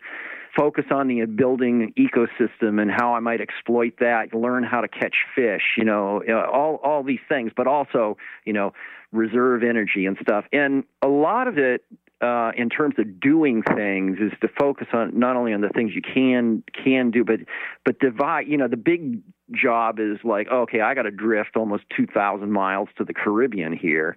focus 0.55 0.85
on 0.91 1.07
the 1.07 1.25
building 1.25 1.93
ecosystem 1.97 2.81
and 2.81 2.91
how 2.91 3.13
I 3.13 3.19
might 3.19 3.39
exploit 3.39 3.93
that, 3.99 4.33
learn 4.33 4.63
how 4.63 4.81
to 4.81 4.87
catch 4.87 5.15
fish, 5.35 5.61
you 5.77 5.85
know, 5.85 6.23
uh, 6.27 6.49
all 6.51 6.75
all 6.83 7.03
these 7.03 7.21
things, 7.29 7.51
but 7.55 7.67
also, 7.67 8.17
you 8.45 8.53
know, 8.53 8.73
reserve 9.11 9.61
energy 9.63 10.07
and 10.07 10.17
stuff. 10.21 10.45
And 10.51 10.85
a 11.03 11.07
lot 11.07 11.47
of 11.47 11.59
it 11.59 11.83
uh, 12.21 12.51
in 12.55 12.69
terms 12.69 12.95
of 12.99 13.19
doing 13.19 13.63
things 13.63 14.17
is 14.19 14.31
to 14.41 14.47
focus 14.47 14.87
on 14.93 15.17
not 15.17 15.35
only 15.35 15.53
on 15.53 15.61
the 15.61 15.69
things 15.69 15.93
you 15.95 16.01
can 16.01 16.63
can 16.71 17.11
do, 17.11 17.23
but 17.23 17.39
but 17.83 17.99
divide. 17.99 18.47
You 18.47 18.57
know, 18.57 18.67
the 18.67 18.77
big 18.77 19.21
job 19.51 19.99
is 19.99 20.19
like, 20.23 20.47
okay, 20.47 20.81
I 20.81 20.93
got 20.93 21.03
to 21.03 21.11
drift 21.11 21.55
almost 21.55 21.83
two 21.95 22.05
thousand 22.05 22.51
miles 22.51 22.89
to 22.97 23.03
the 23.03 23.13
Caribbean 23.13 23.73
here. 23.73 24.15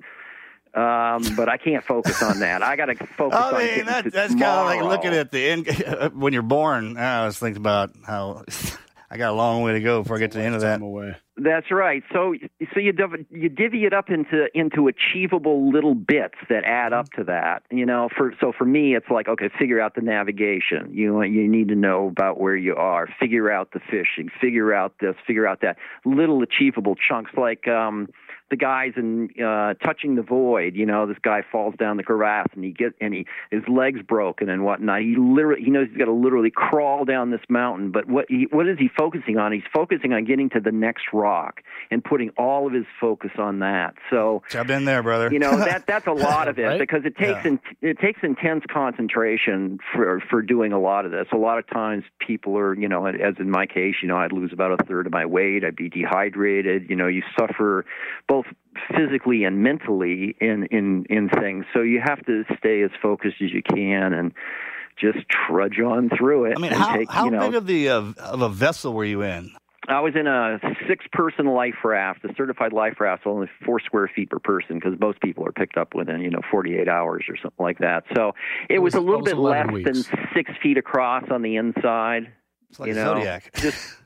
Um, 0.74 1.22
but 1.36 1.48
I 1.48 1.56
can't 1.56 1.84
focus 1.84 2.20
on 2.20 2.40
that. 2.40 2.62
I 2.62 2.74
got 2.74 2.86
to 2.86 2.96
focus. 2.96 3.38
I 3.40 3.58
mean, 3.58 3.80
on 3.80 3.86
that, 3.86 4.12
that's 4.12 4.34
kind 4.34 4.42
of 4.42 4.66
like 4.66 4.82
looking 4.82 5.12
at 5.12 5.30
the 5.30 5.48
end 5.48 6.12
when 6.14 6.32
you're 6.32 6.42
born. 6.42 6.96
I 6.96 7.26
was 7.26 7.38
thinking 7.38 7.60
about 7.60 7.92
how 8.04 8.44
I 9.10 9.16
got 9.16 9.30
a 9.30 9.34
long 9.34 9.62
way 9.62 9.72
to 9.74 9.80
go 9.80 10.02
before 10.02 10.16
I 10.16 10.20
get 10.20 10.32
to 10.32 10.38
the 10.38 10.44
end 10.44 10.54
of 10.54 10.62
that. 10.62 10.80
Away. 10.80 11.16
That's 11.36 11.70
right. 11.70 12.02
So 12.12 12.34
so 12.72 12.80
you 12.80 12.92
div- 12.92 13.26
you 13.30 13.48
divvy 13.48 13.84
it 13.84 13.92
up 13.92 14.08
into 14.08 14.46
into 14.54 14.88
achievable 14.88 15.70
little 15.72 15.94
bits 15.94 16.36
that 16.48 16.64
add 16.64 16.92
up 16.92 17.10
to 17.16 17.24
that. 17.24 17.64
You 17.70 17.86
know, 17.86 18.08
for 18.16 18.32
so 18.40 18.52
for 18.56 18.64
me 18.64 18.94
it's 18.94 19.10
like 19.10 19.28
okay, 19.28 19.50
figure 19.58 19.80
out 19.80 19.94
the 19.94 20.00
navigation. 20.00 20.92
You 20.92 21.22
you 21.22 21.48
need 21.48 21.68
to 21.68 21.74
know 21.74 22.08
about 22.08 22.40
where 22.40 22.56
you 22.56 22.76
are. 22.76 23.08
Figure 23.20 23.50
out 23.50 23.72
the 23.72 23.80
fishing. 23.80 24.30
Figure 24.40 24.72
out 24.72 24.94
this. 25.00 25.16
Figure 25.26 25.46
out 25.46 25.60
that. 25.62 25.76
Little 26.04 26.42
achievable 26.42 26.94
chunks 26.94 27.32
like 27.36 27.66
um 27.66 28.08
the 28.50 28.56
guys 28.56 28.92
in 28.96 29.30
uh, 29.42 29.74
touching 29.84 30.14
the 30.16 30.22
void. 30.22 30.74
You 30.74 30.86
know, 30.86 31.06
this 31.06 31.16
guy 31.22 31.42
falls 31.50 31.74
down 31.76 31.96
the 31.96 32.02
crevasse 32.02 32.48
and 32.54 32.62
he 32.64 32.72
get 32.72 32.94
and 33.00 33.14
he 33.14 33.26
his 33.50 33.62
legs 33.68 34.00
broken 34.06 34.48
and 34.48 34.64
whatnot. 34.64 35.00
He 35.00 35.16
literally 35.18 35.62
he 35.62 35.70
knows 35.70 35.88
he's 35.88 35.96
got 35.98 36.04
to 36.06 36.12
literally 36.12 36.50
crawl 36.54 37.04
down 37.04 37.30
this 37.30 37.40
mountain. 37.48 37.90
But 37.90 38.06
what 38.06 38.26
he, 38.28 38.46
what 38.50 38.68
is 38.68 38.78
he 38.78 38.88
focusing 38.96 39.38
on? 39.38 39.52
He's 39.52 39.62
focusing 39.72 40.12
on 40.12 40.24
getting 40.24 40.50
to 40.50 40.60
the 40.60 40.72
next 40.72 41.04
rock 41.12 41.62
and 41.90 42.04
putting 42.04 42.30
all 42.36 42.66
of 42.66 42.72
his 42.72 42.84
focus 43.00 43.30
on 43.38 43.60
that. 43.60 43.94
So 44.10 44.42
I've 44.54 44.66
been 44.66 44.84
there, 44.84 45.02
brother. 45.02 45.30
You 45.32 45.38
know 45.38 45.56
that 45.56 45.86
that's 45.86 46.06
a 46.06 46.12
lot 46.12 46.48
of 46.48 46.58
it 46.58 46.62
right? 46.64 46.78
because 46.78 47.04
it 47.04 47.16
takes 47.16 47.44
Yeah. 47.44 47.48
in, 47.52 47.60
it 47.80 47.98
takes 47.98 48.20
intense 48.22 48.64
concentration 48.70 49.78
for 49.94 50.20
for 50.30 50.42
doing 50.42 50.72
a 50.72 50.78
lot 50.80 51.04
of 51.06 51.10
this. 51.12 51.26
A 51.32 51.36
lot 51.36 51.58
of 51.58 51.66
times 51.68 52.04
people 52.18 52.56
are 52.58 52.74
you 52.74 52.88
know 52.88 53.06
as 53.06 53.34
in 53.38 53.50
my 53.50 53.66
case 53.66 53.94
you 54.02 54.08
know 54.08 54.16
I'd 54.16 54.32
lose 54.32 54.52
about 54.52 54.80
a 54.80 54.84
third 54.84 55.06
of 55.06 55.12
my 55.12 55.26
weight. 55.26 55.64
I'd 55.64 55.76
be 55.76 55.88
dehydrated. 55.88 56.88
You 56.90 56.96
know 56.96 57.06
you 57.06 57.22
suffer 57.38 57.84
both 58.28 58.33
physically 58.96 59.44
and 59.44 59.62
mentally 59.62 60.34
in 60.40 60.66
in 60.70 61.04
in 61.08 61.28
things. 61.28 61.64
So 61.72 61.80
you 61.82 62.00
have 62.04 62.24
to 62.26 62.42
stay 62.58 62.82
as 62.82 62.90
focused 63.00 63.36
as 63.42 63.52
you 63.52 63.62
can 63.62 64.12
and 64.12 64.32
just 64.98 65.18
trudge 65.28 65.78
on 65.80 66.10
through 66.16 66.46
it. 66.46 66.54
I 66.56 66.60
mean, 66.60 66.72
how 66.72 66.96
take, 66.96 67.10
how 67.10 67.24
you 67.26 67.30
know, 67.30 67.40
big 67.40 67.54
of 67.54 67.66
the 67.66 67.88
uh, 67.88 68.12
of 68.18 68.42
a 68.42 68.48
vessel 68.48 68.92
were 68.92 69.04
you 69.04 69.22
in? 69.22 69.50
I 69.86 70.00
was 70.00 70.14
in 70.16 70.26
a 70.26 70.58
six-person 70.88 71.44
life 71.44 71.74
raft. 71.84 72.24
A 72.24 72.32
certified 72.38 72.72
life 72.72 72.94
raft, 73.00 73.26
only 73.26 73.48
four 73.66 73.80
square 73.80 74.10
feet 74.16 74.30
per 74.30 74.38
person, 74.38 74.76
because 74.78 74.98
most 74.98 75.20
people 75.20 75.46
are 75.46 75.52
picked 75.52 75.76
up 75.76 75.94
within 75.94 76.22
you 76.22 76.30
know 76.30 76.40
48 76.50 76.88
hours 76.88 77.24
or 77.28 77.36
something 77.36 77.62
like 77.62 77.78
that. 77.80 78.04
So 78.16 78.32
it, 78.70 78.76
It 78.76 78.78
was, 78.78 78.94
was- 78.94 79.02
a 79.02 79.06
little 79.06 79.20
bit 79.22 79.36
less 79.36 79.70
weeks. 79.70 79.90
than 80.08 80.16
six 80.34 80.50
feet 80.62 80.78
across 80.78 81.24
on 81.30 81.42
the 81.42 81.56
inside. 81.56 82.32
It's 82.70 82.80
like 82.80 82.88
you 82.88 82.94
a 82.94 82.96
know, 83.04 83.14
Zodiac. 83.16 83.50
just 83.56 83.96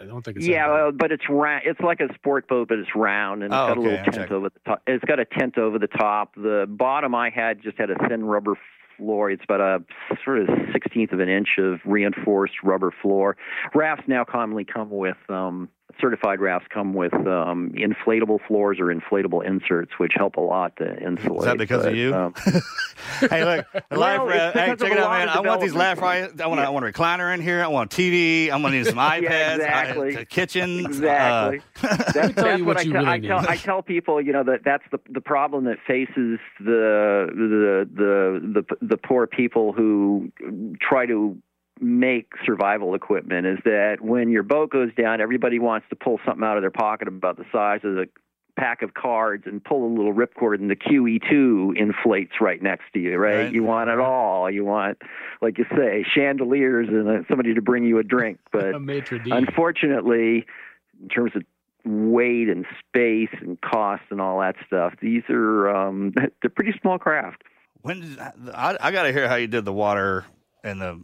I 0.00 0.04
don't 0.04 0.24
think 0.24 0.36
it's 0.36 0.46
yeah, 0.46 0.68
that 0.68 0.72
well, 0.74 0.92
but 0.92 1.10
it's 1.12 1.24
round. 1.28 1.62
It's 1.66 1.80
like 1.80 2.00
a 2.00 2.12
sport 2.14 2.46
boat, 2.48 2.68
but 2.68 2.78
it's 2.78 2.94
round 2.94 3.42
and 3.42 3.52
it's 3.52 3.58
Oh, 3.58 3.68
got 3.68 3.76
a 3.76 3.80
little 3.80 3.98
I'm 3.98 4.04
tent 4.04 4.16
checking. 4.16 4.36
over 4.36 4.48
the 4.50 4.60
top. 4.64 4.82
It's 4.86 5.04
got 5.04 5.18
a 5.18 5.24
tent 5.24 5.58
over 5.58 5.78
the 5.78 5.88
top. 5.88 6.34
The 6.36 6.66
bottom 6.68 7.14
I 7.14 7.30
had 7.30 7.62
just 7.62 7.78
had 7.78 7.90
a 7.90 7.96
thin 8.08 8.24
rubber 8.24 8.54
floor. 8.96 9.30
It's 9.30 9.42
about 9.44 9.60
a 9.60 9.84
sort 10.24 10.38
of 10.40 10.48
sixteenth 10.72 11.12
of 11.12 11.20
an 11.20 11.28
inch 11.28 11.58
of 11.58 11.80
reinforced 11.84 12.54
rubber 12.62 12.92
floor. 13.02 13.36
Rafts 13.74 14.04
now 14.06 14.24
commonly 14.24 14.64
come 14.64 14.90
with 14.90 15.16
um, 15.28 15.68
certified 16.00 16.40
rafts 16.40 16.66
come 16.72 16.94
with 16.94 17.12
um, 17.14 17.72
inflatable 17.76 18.38
floors 18.46 18.78
or 18.80 18.86
inflatable 18.86 19.44
inserts, 19.46 19.92
which 19.98 20.12
help 20.16 20.36
a 20.36 20.40
lot 20.40 20.76
to 20.76 20.96
insulate. 21.02 21.40
Is 21.40 21.44
that 21.46 21.58
because 21.58 21.84
of 21.86 21.94
you? 21.96 22.14
um, 22.14 22.34
hey, 23.20 23.44
look, 23.44 23.66
the 23.90 23.98
life 23.98 24.18
Well, 24.18 24.26
raft. 24.26 24.56
Hey, 24.56 24.66
check 24.76 24.92
it 24.92 24.98
out, 24.98 25.10
man. 25.10 25.28
I 25.28 25.40
want 25.40 25.60
these 25.60 25.74
laugh 25.74 25.96
development. 25.96 26.32
right. 26.38 26.44
I 26.44 26.46
want, 26.48 26.60
Yeah. 26.60 26.66
I 26.66 26.70
want 26.70 26.84
a 26.86 26.92
recliner 26.92 27.34
in 27.34 27.40
here. 27.40 27.62
I 27.62 27.68
want 27.68 27.92
a 27.92 27.96
TV. 27.96 28.50
I'm 28.50 28.62
gonna 28.62 28.76
need 28.76 28.86
some 28.86 28.94
iPads. 28.98 29.54
exactly. 29.56 30.16
uh, 30.16 30.20
a 30.20 30.24
kitchen. 30.24 30.80
Exactly. 30.86 31.58
Uh, 31.82 31.96
That's, 31.96 32.12
that's 32.34 32.58
you 32.58 32.64
what, 32.64 32.76
what 32.76 32.76
I, 32.78 32.84
tell, 32.84 32.92
really 32.92 33.06
I 33.08 33.18
tell. 33.20 33.38
I 33.50 33.56
tell 33.56 33.82
people, 33.82 34.20
you 34.20 34.32
know, 34.32 34.44
that 34.44 34.60
that's 34.64 34.84
the 34.90 34.98
the 35.10 35.20
problem 35.20 35.64
that 35.64 35.78
faces 35.86 36.38
the 36.60 37.26
the 37.34 37.88
the 37.94 38.62
the, 38.68 38.76
the 38.86 38.96
poor 38.96 39.26
people 39.26 39.72
who 39.72 40.30
try 40.80 41.06
to 41.06 41.36
make 41.80 42.32
survival 42.44 42.94
equipment 42.94 43.46
is 43.46 43.58
that 43.64 43.98
when 44.00 44.30
your 44.30 44.42
boat 44.42 44.70
goes 44.70 44.90
down, 44.94 45.20
everybody 45.20 45.58
wants 45.58 45.86
to 45.90 45.96
pull 45.96 46.18
something 46.24 46.44
out 46.44 46.56
of 46.56 46.62
their 46.62 46.70
pocket 46.70 47.08
about 47.08 47.36
the 47.36 47.44
size 47.52 47.80
of 47.84 47.94
the 47.94 48.08
pack 48.58 48.82
of 48.82 48.92
cards 48.92 49.44
and 49.46 49.62
pull 49.62 49.86
a 49.86 49.92
little 49.94 50.12
ripcord 50.12 50.56
and 50.56 50.68
the 50.68 50.76
QE2 50.76 51.76
inflates 51.78 52.32
right 52.40 52.60
next 52.60 52.84
to 52.92 52.98
you, 52.98 53.16
right? 53.16 53.44
Right. 53.44 53.52
You 53.52 53.62
want 53.62 53.88
it 53.88 54.00
all. 54.00 54.50
You 54.50 54.64
want, 54.64 54.98
like 55.40 55.58
you 55.58 55.64
say, 55.76 56.04
chandeliers 56.14 56.88
and 56.88 57.08
uh, 57.08 57.22
somebody 57.28 57.54
to 57.54 57.62
bring 57.62 57.84
you 57.84 57.98
a 57.98 58.02
drink. 58.02 58.38
But 58.50 58.74
a 58.74 58.78
unfortunately, 59.30 60.46
in 61.00 61.08
terms 61.08 61.32
of 61.36 61.42
weight 61.84 62.48
and 62.48 62.66
space 62.88 63.28
and 63.40 63.60
cost 63.60 64.02
and 64.10 64.20
all 64.20 64.40
that 64.40 64.56
stuff, 64.66 64.94
these 65.00 65.22
are 65.28 65.68
um, 65.68 66.12
they're 66.42 66.50
pretty 66.50 66.74
small 66.80 66.98
craft. 66.98 67.44
when 67.82 68.00
did, 68.00 68.18
I, 68.18 68.76
I 68.80 68.90
got 68.90 69.04
to 69.04 69.12
hear 69.12 69.28
how 69.28 69.36
you 69.36 69.46
did 69.46 69.64
the 69.64 69.72
water 69.72 70.24
and 70.64 70.80
the 70.80 70.86
I, 70.88 70.98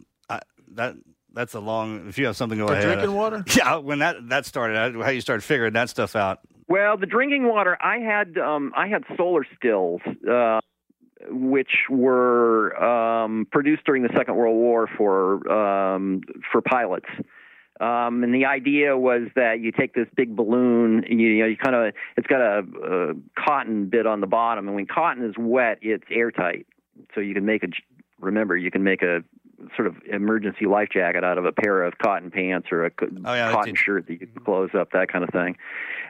that. 0.75 0.95
That's 1.33 1.53
a 1.53 1.59
long. 1.59 2.07
If 2.07 2.17
you 2.17 2.27
have 2.27 2.37
something, 2.37 2.57
go 2.57 2.67
For 2.67 2.73
ahead. 2.73 2.85
drinking 2.85 3.13
water? 3.13 3.43
Yeah, 3.57 3.77
when 3.77 3.99
that 3.99 4.29
that 4.29 4.45
started, 4.45 4.95
how 4.95 5.09
you 5.09 5.19
started 5.21 5.41
figuring 5.43 5.73
that 5.73 5.89
stuff 5.89 6.15
out. 6.15 6.39
Well, 6.67 6.97
the 6.97 7.05
drinking 7.05 7.45
water, 7.47 7.77
I 7.81 7.97
had 7.99 8.37
um, 8.37 8.71
I 8.75 8.87
had 8.87 9.03
solar 9.17 9.45
stills, 9.57 10.01
uh, 10.29 10.61
which 11.29 11.71
were 11.89 12.75
um, 12.81 13.47
produced 13.51 13.83
during 13.85 14.03
the 14.03 14.09
Second 14.15 14.35
World 14.35 14.55
War 14.55 14.87
for 14.97 15.51
um, 15.51 16.21
for 16.51 16.61
pilots. 16.61 17.09
Um, 17.81 18.23
and 18.23 18.33
the 18.33 18.45
idea 18.45 18.97
was 18.97 19.23
that 19.35 19.59
you 19.59 19.73
take 19.73 19.93
this 19.93 20.07
big 20.15 20.33
balloon, 20.33 21.03
you, 21.09 21.17
you 21.17 21.39
know, 21.41 21.45
you 21.45 21.57
kind 21.57 21.75
of 21.75 21.93
it's 22.15 22.27
got 22.27 22.39
a, 22.39 22.59
a 22.59 23.13
cotton 23.37 23.89
bit 23.89 24.07
on 24.07 24.21
the 24.21 24.27
bottom, 24.27 24.67
and 24.67 24.75
when 24.75 24.85
cotton 24.85 25.25
is 25.25 25.35
wet, 25.37 25.79
it's 25.81 26.05
airtight, 26.09 26.65
so 27.13 27.19
you 27.19 27.33
can 27.33 27.45
make 27.45 27.63
a, 27.63 27.67
remember 28.21 28.55
you 28.55 28.71
can 28.71 28.83
make 28.83 29.01
a 29.01 29.25
sort 29.75 29.87
of 29.87 29.95
emergency 30.11 30.65
life 30.65 30.89
jacket 30.91 31.23
out 31.23 31.37
of 31.37 31.45
a 31.45 31.51
pair 31.51 31.83
of 31.83 31.97
cotton 31.97 32.31
pants 32.31 32.67
or 32.71 32.85
a 32.85 32.91
Oh, 33.01 33.33
yeah, 33.33 33.51
cotton 33.51 33.75
shirt 33.75 34.07
that 34.07 34.13
you 34.13 34.27
can 34.27 34.43
close 34.43 34.69
up, 34.77 34.91
that 34.91 35.11
kind 35.11 35.23
of 35.23 35.29
thing. 35.31 35.57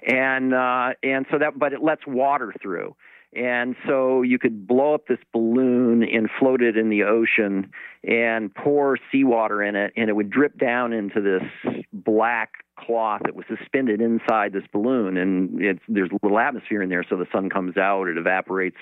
And 0.07 0.53
uh, 0.53 0.93
and 1.03 1.25
so 1.31 1.37
that, 1.39 1.57
but 1.57 1.73
it 1.73 1.81
lets 1.81 2.05
water 2.05 2.53
through. 2.61 2.95
And 3.35 3.75
so 3.85 4.21
you 4.21 4.39
could 4.39 4.65
blow 4.65 4.93
up 4.93 5.07
this 5.07 5.19
balloon 5.33 6.03
and 6.03 6.29
float 6.39 6.61
it 6.61 6.77
in 6.77 6.89
the 6.89 7.03
ocean 7.03 7.69
and 8.03 8.53
pour 8.55 8.97
seawater 9.11 9.61
in 9.61 9.75
it, 9.75 9.91
and 9.97 10.09
it 10.09 10.13
would 10.13 10.29
drip 10.29 10.57
down 10.57 10.93
into 10.93 11.19
this 11.19 11.43
black 11.91 12.63
cloth 12.79 13.21
that 13.25 13.35
was 13.35 13.45
suspended 13.47 13.99
inside 13.99 14.53
this 14.53 14.63
balloon. 14.71 15.17
And 15.17 15.61
it's, 15.61 15.81
there's 15.89 16.11
a 16.11 16.17
little 16.23 16.39
atmosphere 16.39 16.81
in 16.81 16.89
there, 16.89 17.03
so 17.09 17.17
the 17.17 17.27
sun 17.33 17.49
comes 17.49 17.75
out, 17.75 18.07
it 18.07 18.17
evaporates 18.17 18.77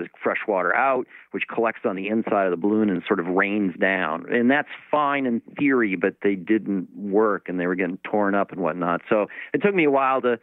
the 0.00 0.08
fresh 0.22 0.40
water 0.46 0.74
out, 0.74 1.06
which 1.30 1.44
collects 1.52 1.80
on 1.84 1.96
the 1.96 2.08
inside 2.08 2.46
of 2.46 2.50
the 2.50 2.56
balloon 2.56 2.90
and 2.90 3.02
sort 3.06 3.20
of 3.20 3.26
rains 3.26 3.74
down. 3.80 4.26
And 4.32 4.50
that's 4.50 4.68
fine 4.90 5.26
in 5.26 5.40
theory, 5.58 5.96
but 5.96 6.16
they 6.22 6.34
didn't 6.34 6.88
work 6.96 7.48
and 7.48 7.58
they 7.58 7.66
were 7.66 7.74
getting 7.76 7.98
torn 7.98 8.34
up 8.34 8.52
and 8.52 8.60
whatnot. 8.60 9.02
So 9.08 9.26
it 9.54 9.62
took 9.62 9.74
me 9.74 9.84
a 9.84 9.90
while 9.90 10.20
to 10.22 10.38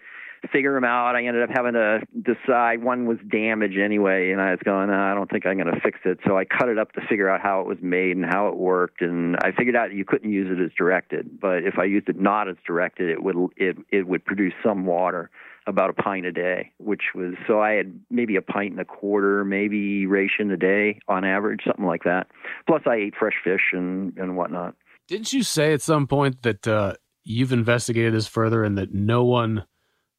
figure 0.52 0.74
them 0.74 0.84
out. 0.84 1.16
I 1.16 1.26
ended 1.26 1.44
up 1.44 1.50
having 1.54 1.74
to 1.74 2.00
decide 2.22 2.84
one 2.84 3.06
was 3.06 3.18
damaged 3.30 3.78
anyway, 3.78 4.32
and 4.32 4.42
I 4.42 4.52
was 4.52 4.60
going, 4.64 4.90
"Nah, 4.90 5.12
I 5.12 5.16
don't 5.16 5.30
think 5.30 5.46
I'm 5.46 5.58
going 5.58 5.74
to 5.74 5.80
fix 5.82 6.00
it. 6.06 6.20
So 6.26 6.38
I 6.38 6.46
cut 6.46 6.70
it 6.70 6.78
up 6.78 6.94
to 6.94 7.02
figure 7.08 7.30
out 7.30 7.42
how 7.42 7.62
it 7.62 7.68
was 7.68 7.78
made 7.82 8.16
and 8.16 8.26
how 8.26 8.48
it 8.50 8.58
worked, 8.58 9.02
and 9.02 9.36
I 9.38 9.52
figured 9.52 9.76
out 9.76 9.94
you 9.94 10.06
couldn't 10.06 10.32
use 10.32 10.48
it 10.52 10.64
as 10.64 10.72
directed. 10.78 11.40
But 11.40 11.64
if 11.64 11.80
I 11.80 11.86
used 11.86 12.10
it 12.10 12.20
not 12.20 12.48
as 12.48 12.56
directed, 12.66 13.10
it 13.10 13.24
would 13.24 13.36
it 13.58 13.78
it 13.92 14.08
would 14.08 14.26
produce 14.26 14.54
some 14.64 14.86
water, 14.86 15.30
about 15.68 15.90
a 15.90 15.94
pint 15.94 16.26
a 16.26 16.32
day, 16.32 16.72
which 16.78 17.04
was 17.14 17.36
so 17.46 17.62
I 17.62 17.74
had 17.74 18.00
maybe 18.10 18.36
a 18.38 18.42
pint 18.42 18.72
and 18.72 18.80
a 18.80 18.86
quarter, 18.86 19.46
maybe 19.46 20.06
ration 20.06 20.50
a 20.52 20.58
day 20.58 21.00
on 21.08 21.26
average, 21.26 21.62
something 21.66 21.86
like 21.86 22.04
that. 22.06 22.28
Plus 22.66 22.82
I 22.88 22.96
ate 22.96 23.14
fresh 23.20 23.36
fish 23.44 23.74
and 23.74 24.18
and 24.18 24.38
whatnot. 24.38 24.76
Didn't 25.08 25.34
you 25.34 25.44
say 25.44 25.74
at 25.74 25.82
some 25.82 26.08
point 26.08 26.42
that 26.42 26.68
uh, 26.68 26.94
you've 27.24 27.54
investigated 27.54 28.14
this 28.14 28.28
further 28.28 28.64
and 28.64 28.78
that 28.78 28.94
no 28.94 29.24
one 29.24 29.66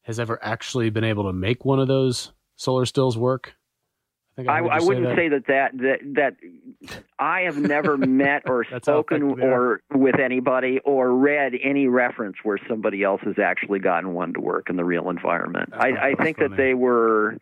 has 0.03 0.19
ever 0.19 0.39
actually 0.43 0.89
been 0.89 1.03
able 1.03 1.25
to 1.25 1.33
make 1.33 1.65
one 1.65 1.79
of 1.79 1.87
those 1.87 2.31
solar 2.55 2.85
stills 2.85 3.17
work? 3.17 3.53
I, 4.47 4.59
I, 4.59 4.77
I 4.77 4.79
wouldn't 4.81 5.07
that. 5.07 5.15
say 5.15 5.29
that 5.29 5.47
that 5.47 5.71
that, 6.15 6.35
I 7.17 7.41
have 7.41 7.57
never 7.57 7.97
met 7.97 8.43
or 8.45 8.63
spoken 8.63 9.17
effective 9.17 9.37
they 9.37 9.45
are. 9.45 9.63
or 9.63 9.81
with 9.91 10.19
anybody 10.19 10.79
or 10.85 11.11
read 11.11 11.53
any 11.61 11.87
reference 11.87 12.37
where 12.43 12.59
somebody 12.67 13.03
else 13.03 13.21
has 13.25 13.35
actually 13.37 13.79
gotten 13.79 14.13
one 14.13 14.33
to 14.33 14.39
work 14.39 14.69
in 14.69 14.75
the 14.75 14.85
real 14.85 15.09
environment. 15.09 15.73
I, 15.73 15.87
I 15.87 15.91
that's 15.91 16.23
think 16.23 16.37
funny. 16.37 16.49
that 16.49 16.57
they 16.57 16.73
were 16.73 17.37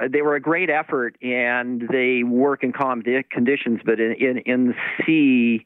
uh, 0.00 0.08
they 0.10 0.22
were 0.22 0.34
a 0.34 0.40
great 0.40 0.70
effort 0.70 1.16
and 1.22 1.82
they 1.90 2.22
work 2.22 2.62
in 2.62 2.72
calm 2.72 3.02
conditions, 3.30 3.80
but 3.84 4.00
in 4.00 4.12
in, 4.12 4.38
in 4.38 4.66
the 4.68 4.74
sea. 5.06 5.64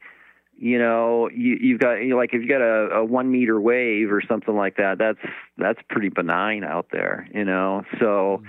You 0.57 0.79
know, 0.79 1.29
you, 1.33 1.57
you've 1.59 1.81
got 1.81 1.95
you 1.95 2.11
know, 2.11 2.15
like 2.15 2.33
if 2.33 2.41
you 2.41 2.47
got 2.47 2.61
a, 2.61 2.99
a 2.99 3.03
one 3.03 3.29
meter 3.29 3.59
wave 3.59 4.09
or 4.09 4.21
something 4.25 4.55
like 4.55 4.77
that, 4.77 4.97
that's 4.97 5.19
that's 5.57 5.79
pretty 5.89 6.07
benign 6.07 6.63
out 6.63 6.87
there. 6.93 7.27
You 7.33 7.43
know, 7.43 7.83
so 7.99 8.41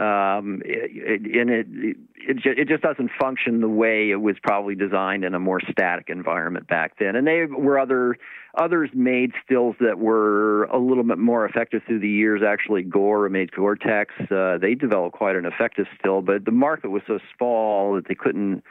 um, 0.00 0.62
it, 0.64 0.90
it, 0.94 1.40
and 1.40 1.50
it 1.50 1.96
it, 2.16 2.36
ju- 2.38 2.54
it 2.56 2.68
just 2.68 2.82
doesn't 2.82 3.10
function 3.20 3.60
the 3.60 3.68
way 3.68 4.10
it 4.10 4.20
was 4.20 4.36
probably 4.42 4.74
designed 4.74 5.24
in 5.24 5.34
a 5.34 5.38
more 5.38 5.60
static 5.70 6.06
environment 6.08 6.66
back 6.68 6.98
then. 6.98 7.16
And 7.16 7.26
they 7.26 7.44
were 7.44 7.78
other 7.78 8.16
others 8.54 8.90
made 8.94 9.32
stills 9.44 9.76
that 9.80 9.98
were 9.98 10.64
a 10.64 10.78
little 10.78 11.04
bit 11.04 11.18
more 11.18 11.44
effective 11.44 11.82
through 11.86 12.00
the 12.00 12.08
years. 12.08 12.42
Actually, 12.46 12.82
Gore 12.82 13.28
made 13.28 13.52
Gore-Tex. 13.52 14.14
Uh, 14.30 14.58
they 14.58 14.74
developed 14.74 15.16
quite 15.16 15.36
an 15.36 15.44
effective 15.44 15.86
still, 15.98 16.22
but 16.22 16.44
the 16.44 16.50
market 16.50 16.90
was 16.90 17.02
so 17.06 17.18
small 17.36 17.94
that 17.94 18.08
they 18.08 18.14
couldn't 18.14 18.62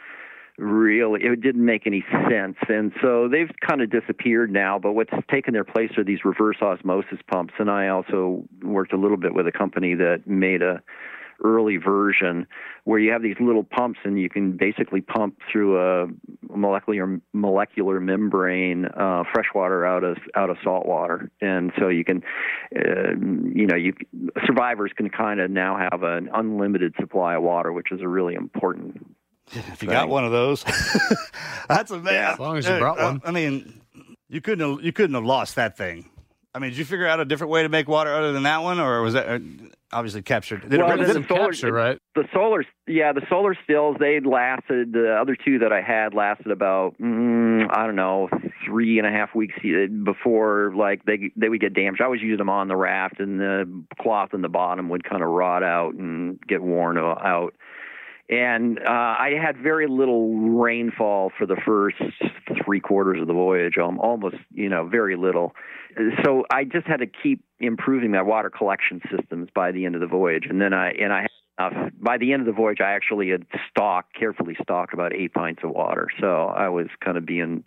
really 0.58 1.22
it 1.24 1.40
didn't 1.42 1.64
make 1.64 1.88
any 1.88 2.04
sense 2.30 2.58
and 2.68 2.92
so 3.02 3.30
they've 3.30 3.50
kind 3.66 3.82
of 3.82 3.90
disappeared 3.90 4.52
now 4.52 4.78
but 4.78 4.92
what's 4.92 5.14
taken 5.32 5.54
their 5.54 5.64
place 5.64 5.90
are 5.98 6.04
these 6.04 6.26
reverse 6.26 6.58
osmosis 6.62 7.20
pumps 7.32 7.54
and 7.60 7.72
i 7.72 7.88
also 7.88 8.44
worked 8.62 8.92
a 8.92 8.98
little 8.98 9.16
bit 9.16 9.34
with 9.34 9.48
a 9.48 9.54
company 9.54 9.96
that 9.96 10.22
made 10.28 10.62
a 10.62 10.82
early 11.44 11.78
version 11.78 12.48
where 12.84 13.00
you 13.00 13.12
have 13.12 13.22
these 13.22 13.36
little 13.40 13.64
pumps 13.64 14.00
and 14.04 14.20
you 14.20 14.30
can 14.30 14.58
basically 14.58 15.02
pump 15.02 15.38
through 15.52 15.80
a 15.80 16.08
molecular 16.50 17.20
molecular 17.34 18.00
membrane 18.00 18.86
uh, 18.86 19.24
fresh 19.32 19.48
water 19.54 19.86
out 19.86 20.04
of 20.04 20.18
out 20.36 20.50
of 20.50 20.58
salt 20.64 20.86
water 20.86 21.32
and 21.42 21.72
so 21.80 21.88
you 21.88 22.04
can 22.04 22.24
uh, 22.76 23.12
you 23.54 23.68
know 23.68 23.76
you 23.76 23.94
survivors 24.46 24.92
can 24.96 25.10
kind 25.10 25.40
of 25.40 25.52
now 25.52 25.78
have 25.78 26.04
an 26.04 26.30
unlimited 26.34 26.94
supply 27.00 27.36
of 27.36 27.44
water 27.44 27.72
which 27.72 27.92
is 27.92 28.02
a 28.02 28.08
really 28.08 28.36
important 28.36 29.06
If 29.56 29.82
you 29.82 29.90
got 29.90 30.10
one 30.10 30.26
of 30.26 30.32
those, 30.32 30.64
that's 31.68 31.90
amazing. 31.90 32.14
Yeah, 32.14 32.34
as 32.34 32.40
long 32.40 32.58
as 32.58 32.68
you 32.68 32.78
brought 32.78 33.00
one. 33.00 33.20
I 33.26 33.32
mean, 33.32 33.82
you 34.28 34.42
couldn't 34.42 34.70
have, 34.70 34.86
you 34.86 34.94
couldn't 34.94 35.16
have 35.16 35.26
lost 35.26 35.56
that 35.56 35.76
thing. 35.76 36.08
I 36.54 36.60
mean, 36.60 36.72
did 36.72 36.78
you 36.78 36.86
figure 36.86 37.08
out 37.08 37.20
a 37.20 37.26
different 37.26 37.52
way 37.52 37.64
to 37.64 37.70
make 37.70 37.88
water 37.88 38.14
other 38.14 38.32
than 38.32 38.44
that 38.44 38.62
one, 38.62 38.80
or 38.80 39.02
was 39.02 39.14
that 39.14 39.28
uh, 39.28 39.40
obviously 39.92 40.22
captured? 40.22 40.64
It 40.66 40.78
Well, 40.78 40.90
really- 40.90 41.06
then 41.06 41.16
did 41.16 41.24
the 41.24 41.28
solar- 41.28 41.46
capture, 41.52 41.72
right? 41.72 42.00
the 42.16 42.28
solar 42.34 42.64
yeah 42.88 43.14
the 43.14 43.22
solar 43.30 43.56
stills 43.64 43.96
they 44.00 44.20
lasted 44.20 44.92
the 44.94 45.16
other 45.22 45.36
two 45.36 45.60
that 45.60 45.72
i 45.72 45.80
had 45.82 46.14
lasted 46.14 46.52
about 46.52 46.96
mm, 47.00 47.66
i 47.72 47.86
don't 47.86 47.96
know 47.96 48.28
three 48.66 48.98
and 49.00 49.08
a 49.08 49.12
half 49.12 49.34
weeks 49.34 49.54
uh, 49.64 49.86
before 50.04 50.74
like 50.76 51.06
they 51.06 51.32
they 51.38 51.48
would 51.50 51.62
get 51.62 51.74
damaged 51.74 52.02
i 52.02 52.08
was 52.08 52.20
using 52.22 52.38
them 52.40 52.50
on 52.50 52.68
the 52.68 52.76
raft 52.76 53.20
and 53.20 53.40
the 53.40 53.84
cloth 54.02 54.34
in 54.34 54.42
the 54.42 54.50
bottom 54.50 54.90
would 54.90 55.04
kind 55.04 55.22
of 55.24 55.30
rot 55.30 55.64
out 55.64 55.94
and 55.94 56.40
get 56.48 56.62
worn 56.62 56.98
out 56.98 57.54
and 58.32 58.78
uh, 58.80 58.84
I 58.92 59.32
had 59.42 59.58
very 59.58 59.88
little 59.88 60.36
rainfall 60.60 61.32
for 61.36 61.48
the 61.48 61.56
first 61.66 61.96
three 62.64 62.80
quarters 62.80 63.20
of 63.20 63.26
the 63.26 63.34
voyage, 63.34 63.80
um, 63.80 63.98
almost, 64.00 64.36
you 64.54 64.70
know, 64.70 64.86
very 64.88 65.16
little. 65.16 65.56
So 66.24 66.44
I 66.54 66.64
just 66.64 66.86
had 66.86 66.98
to 66.98 67.08
keep 67.08 67.44
improving 67.60 68.12
my 68.12 68.22
water 68.22 68.49
collection 68.49 69.01
systems 69.12 69.49
by 69.53 69.72
the 69.72 69.86
end 69.86 69.95
of 69.95 70.01
the 70.01 70.07
voyage, 70.07 70.45
and 70.49 70.62
then 70.62 70.74
I 70.74 70.91
and 70.91 71.12
I 71.14 71.22
had 71.22 71.72
enough. 71.72 71.91
By 71.99 72.18
the 72.18 72.34
end 72.34 72.41
of 72.41 72.45
the 72.45 72.53
voyage, 72.53 72.80
I 72.82 72.91
actually 72.93 73.30
had 73.30 73.45
stocked, 73.70 74.16
carefully 74.18 74.55
stocked 74.62 74.93
about 74.93 75.14
eight 75.14 75.34
pints 75.34 75.62
of 75.64 75.72
water. 75.72 76.07
So 76.20 76.45
I 76.47 76.70
was 76.70 76.88
kind 77.03 77.18
of 77.18 77.26
being, 77.26 77.64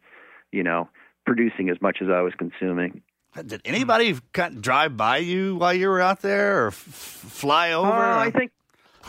you 0.50 0.62
know, 0.62 0.88
producing 1.26 1.70
as 1.70 1.80
much 1.80 1.98
as 2.00 2.08
I 2.08 2.20
was 2.20 2.32
consuming. 2.38 3.02
Did 3.46 3.62
anybody 3.64 4.18
drive 4.32 4.96
by 4.96 5.18
you 5.18 5.56
while 5.56 5.72
you 5.72 5.88
were 5.88 6.00
out 6.00 6.20
there, 6.20 6.64
or 6.64 6.66
f- 6.68 6.74
fly 6.74 7.72
over? 7.72 7.90
Uh, 7.90 8.18
I 8.18 8.30
think. 8.30 8.50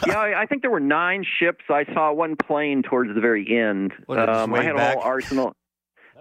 Yeah, 0.07 0.19
I 0.19 0.47
think 0.47 0.63
there 0.63 0.71
were 0.71 0.79
nine 0.79 1.23
ships. 1.39 1.65
I 1.69 1.85
saw 1.93 2.11
one 2.11 2.35
plane 2.35 2.81
towards 2.81 3.13
the 3.13 3.21
very 3.21 3.45
end. 3.55 3.93
What, 4.07 4.19
it 4.19 4.25
just 4.25 4.39
um, 4.39 4.53
I 4.53 4.63
had 4.63 4.71
a 4.71 4.75
back? 4.75 4.95
whole 4.95 5.03
arsenal. 5.03 5.55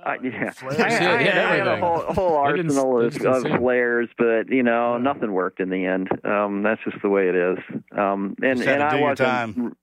Uh, 0.04 0.14
yeah, 0.22 0.50
flares. 0.50 0.80
I, 0.80 0.84
I, 0.84 0.88
Yeah, 0.90 0.96
I, 1.12 1.22
had 1.22 1.66
a 1.66 1.70
everything. 1.72 1.80
whole, 1.80 1.98
whole 2.14 2.36
arsenal 2.48 3.00
of, 3.00 3.06
of 3.24 3.42
see 3.42 3.48
'em. 3.50 3.58
flares, 3.58 4.08
but 4.18 4.48
you 4.50 4.62
know 4.62 4.98
nothing 4.98 5.32
worked 5.32 5.60
in 5.60 5.70
the 5.70 5.84
end. 5.86 6.08
Um, 6.24 6.62
that's 6.62 6.80
just 6.84 7.00
the 7.02 7.08
way 7.08 7.28
it 7.28 7.34
is. 7.36 7.58
Um, 7.96 8.34
and 8.42 8.58
Just 8.58 8.68
had 8.68 8.80
and 8.80 8.82
to 8.82 8.86
I 8.86 8.90
do 8.90 8.96
your 8.98 9.08
wasn't 9.10 9.28
time. 9.28 9.76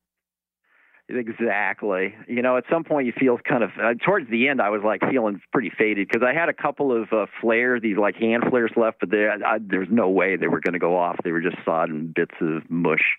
exactly. 1.09 2.13
You 2.27 2.41
know, 2.41 2.57
at 2.57 2.65
some 2.69 2.83
point 2.83 3.07
you 3.07 3.13
feel 3.17 3.37
kind 3.37 3.63
of 3.63 3.71
uh, 3.81 3.93
towards 4.05 4.29
the 4.29 4.47
end. 4.47 4.61
I 4.61 4.69
was 4.69 4.81
like 4.83 5.01
feeling 5.09 5.41
pretty 5.51 5.71
faded 5.77 6.07
because 6.07 6.25
I 6.27 6.33
had 6.37 6.49
a 6.49 6.53
couple 6.53 6.91
of 6.91 7.11
uh, 7.13 7.25
flares, 7.41 7.81
these 7.81 7.97
like 7.97 8.15
hand 8.15 8.43
flares 8.49 8.71
left, 8.75 8.97
but 8.99 9.09
there 9.11 9.31
I, 9.31 9.57
there's 9.59 9.87
no 9.89 10.09
way 10.09 10.35
they 10.35 10.47
were 10.47 10.59
going 10.61 10.73
to 10.73 10.79
go 10.79 10.97
off. 10.97 11.17
They 11.23 11.31
were 11.31 11.41
just 11.41 11.57
sodden 11.65 12.11
bits 12.15 12.35
of 12.41 12.69
mush 12.69 13.17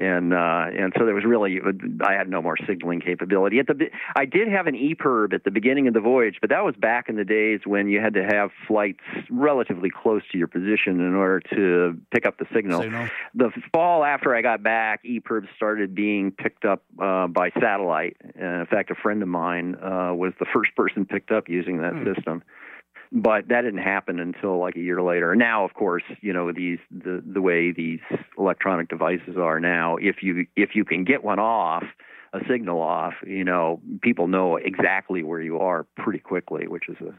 and 0.00 0.32
uh, 0.32 0.66
and 0.72 0.92
so 0.98 1.04
there 1.04 1.14
was 1.14 1.24
really 1.24 1.60
I 2.00 2.14
had 2.14 2.28
no 2.28 2.40
more 2.40 2.56
signaling 2.66 3.00
capability. 3.00 3.58
At 3.58 3.66
the 3.66 3.90
I 4.16 4.24
did 4.24 4.48
have 4.48 4.66
an 4.66 4.74
EPIRB 4.74 5.34
at 5.34 5.44
the 5.44 5.50
beginning 5.50 5.88
of 5.88 5.94
the 5.94 6.00
voyage, 6.00 6.38
but 6.40 6.50
that 6.50 6.64
was 6.64 6.74
back 6.76 7.08
in 7.08 7.16
the 7.16 7.24
days 7.24 7.60
when 7.64 7.88
you 7.88 8.00
had 8.00 8.14
to 8.14 8.24
have 8.24 8.50
flights 8.66 9.00
relatively 9.30 9.90
close 9.90 10.22
to 10.32 10.38
your 10.38 10.46
position 10.46 11.00
in 11.00 11.14
order 11.14 11.40
to 11.54 11.98
pick 12.10 12.26
up 12.26 12.38
the 12.38 12.46
signal. 12.54 12.82
Signal. 12.82 13.08
The 13.34 13.50
fall 13.72 14.04
after 14.04 14.34
I 14.34 14.42
got 14.42 14.62
back, 14.62 15.04
EPIRBs 15.04 15.48
started 15.56 15.94
being 15.94 16.30
picked 16.30 16.64
up 16.64 16.82
uh, 17.00 17.26
by 17.26 17.50
satellite. 17.60 18.16
And 18.34 18.60
in 18.60 18.66
fact, 18.66 18.90
a 18.90 18.94
friend 18.94 19.22
of 19.22 19.28
mine 19.28 19.76
uh, 19.76 20.14
was 20.14 20.32
the 20.38 20.46
first 20.52 20.74
person 20.76 21.04
picked 21.04 21.30
up 21.30 21.48
using 21.48 21.78
that 21.78 21.92
system 22.04 22.42
but 23.12 23.48
that 23.48 23.62
didn't 23.62 23.82
happen 23.82 24.20
until 24.20 24.58
like 24.58 24.76
a 24.76 24.80
year 24.80 25.02
later. 25.02 25.34
Now, 25.34 25.64
of 25.64 25.74
course, 25.74 26.02
you 26.20 26.32
know 26.32 26.52
these 26.52 26.78
the 26.90 27.22
the 27.24 27.40
way 27.40 27.72
these 27.72 28.00
electronic 28.38 28.88
devices 28.88 29.36
are 29.38 29.60
now. 29.60 29.96
If 29.96 30.22
you 30.22 30.46
if 30.56 30.70
you 30.74 30.84
can 30.84 31.04
get 31.04 31.24
one 31.24 31.38
off, 31.38 31.84
a 32.32 32.40
signal 32.48 32.80
off, 32.80 33.14
you 33.26 33.44
know, 33.44 33.80
people 34.02 34.28
know 34.28 34.56
exactly 34.56 35.22
where 35.22 35.40
you 35.40 35.58
are 35.58 35.86
pretty 35.96 36.20
quickly, 36.20 36.66
which 36.68 36.88
is 36.88 36.96
a 37.00 37.18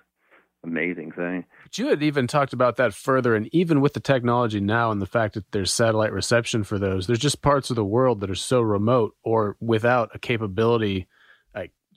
amazing 0.63 1.11
thing. 1.11 1.45
But 1.63 1.77
you 1.77 1.87
had 1.87 2.03
even 2.03 2.27
talked 2.27 2.53
about 2.53 2.77
that 2.77 2.93
further, 2.93 3.35
and 3.35 3.49
even 3.51 3.81
with 3.81 3.93
the 3.93 3.99
technology 3.99 4.59
now 4.59 4.91
and 4.91 5.01
the 5.01 5.07
fact 5.07 5.33
that 5.33 5.51
there's 5.51 5.71
satellite 5.71 6.13
reception 6.13 6.63
for 6.63 6.77
those, 6.77 7.07
there's 7.07 7.19
just 7.19 7.41
parts 7.41 7.69
of 7.69 7.75
the 7.75 7.85
world 7.85 8.21
that 8.21 8.29
are 8.29 8.35
so 8.35 8.61
remote 8.61 9.15
or 9.23 9.57
without 9.59 10.11
a 10.13 10.19
capability, 10.19 11.07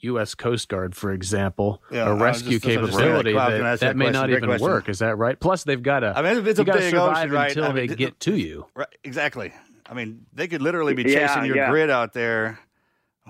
U.S. 0.05 0.35
Coast 0.35 0.69
Guard, 0.69 0.95
for 0.97 1.13
example, 1.13 1.83
Yeah, 1.91 2.05
I 2.05 2.09
a 2.11 2.13
was 2.15 2.21
rescue 2.23 2.59
just- 2.59 2.67
I 2.67 2.81
was 2.81 2.91
just 2.91 2.99
capability 2.99 3.31
saying, 3.31 3.37
like, 3.37 3.47
Clive, 3.47 3.51
that, 3.53 3.57
can 3.59 3.67
I 3.67 3.71
ask 3.73 3.81
that 3.81 3.87
that 3.89 3.97
may 3.97 4.05
question? 4.07 4.21
not 4.21 4.31
even 4.31 4.45
question. 4.45 4.67
work. 4.69 4.89
Is 4.89 4.99
that 5.01 5.19
right? 5.19 5.39
Plus, 5.41 5.65
they've 5.65 5.83
got 5.83 6.01
to. 6.01 6.13
I 6.17 6.23
mean, 6.23 6.47
it's 6.47 6.59
a 6.59 6.65
big 6.65 6.75
survive 6.91 7.19
ocean, 7.19 7.33
right? 7.33 7.49
until 7.51 7.65
I 7.65 7.67
mean, 7.69 7.75
they 7.77 7.87
th- 7.89 7.99
get 7.99 8.21
to 8.21 8.37
you. 8.37 8.67
Right, 8.75 8.89
exactly. 9.05 9.53
I 9.87 9.95
mean, 9.95 10.27
they 10.33 10.49
could 10.49 10.63
literally 10.63 10.95
be 10.95 11.03
Yeah, 11.03 11.27
chasing 11.27 11.45
your 11.47 11.57
yeah. 11.57 11.71
grid 11.71 11.91
out 11.91 12.13
there. 12.15 12.59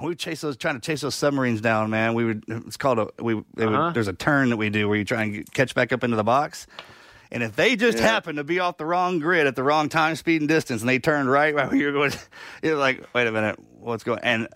We 0.03 0.15
chase 0.17 0.41
those, 0.41 0.57
trying 0.57 0.75
to 0.75 0.81
chase 0.81 1.03
those 1.03 1.15
submarines 1.15 1.61
down, 1.61 1.89
man. 1.91 2.15
We 2.15 2.25
would. 2.25 2.45
It's 2.49 2.77
called 2.77 2.99
a. 2.99 3.09
We. 3.23 3.35
would- 3.35 3.45
Uh-huh. 3.59 3.91
there's 3.91 4.09
a 4.09 4.13
turn 4.13 4.51
that 4.51 4.57
we 4.57 4.69
do 4.71 4.89
where 4.89 4.99
you 4.99 5.05
try 5.05 5.23
and 5.23 5.33
get, 5.35 5.53
catch 5.53 5.75
back 5.75 5.93
up 5.93 6.03
into 6.03 6.17
the 6.17 6.25
box, 6.25 6.67
and 7.31 7.45
if 7.45 7.55
they 7.55 7.77
just 7.77 7.99
Yeah. 7.99 8.05
happen 8.09 8.35
to 8.37 8.45
be 8.45 8.59
off 8.59 8.77
the 8.77 8.87
wrong 8.87 9.21
grid 9.21 9.47
at 9.47 9.55
the 9.55 9.63
wrong 9.63 9.89
time, 9.89 10.17
speed, 10.17 10.41
and 10.43 10.49
distance, 10.49 10.83
and 10.83 10.89
they 10.89 10.99
turned 10.99 11.31
right 11.31 11.55
while 11.55 11.73
you're 11.73 11.93
going, 11.93 12.11
you're 12.63 12.77
like, 12.77 13.05
wait 13.15 13.29
a 13.29 13.33
minute, 13.33 13.57
what's 13.79 14.03
going? 14.03 14.19
And 14.25 14.49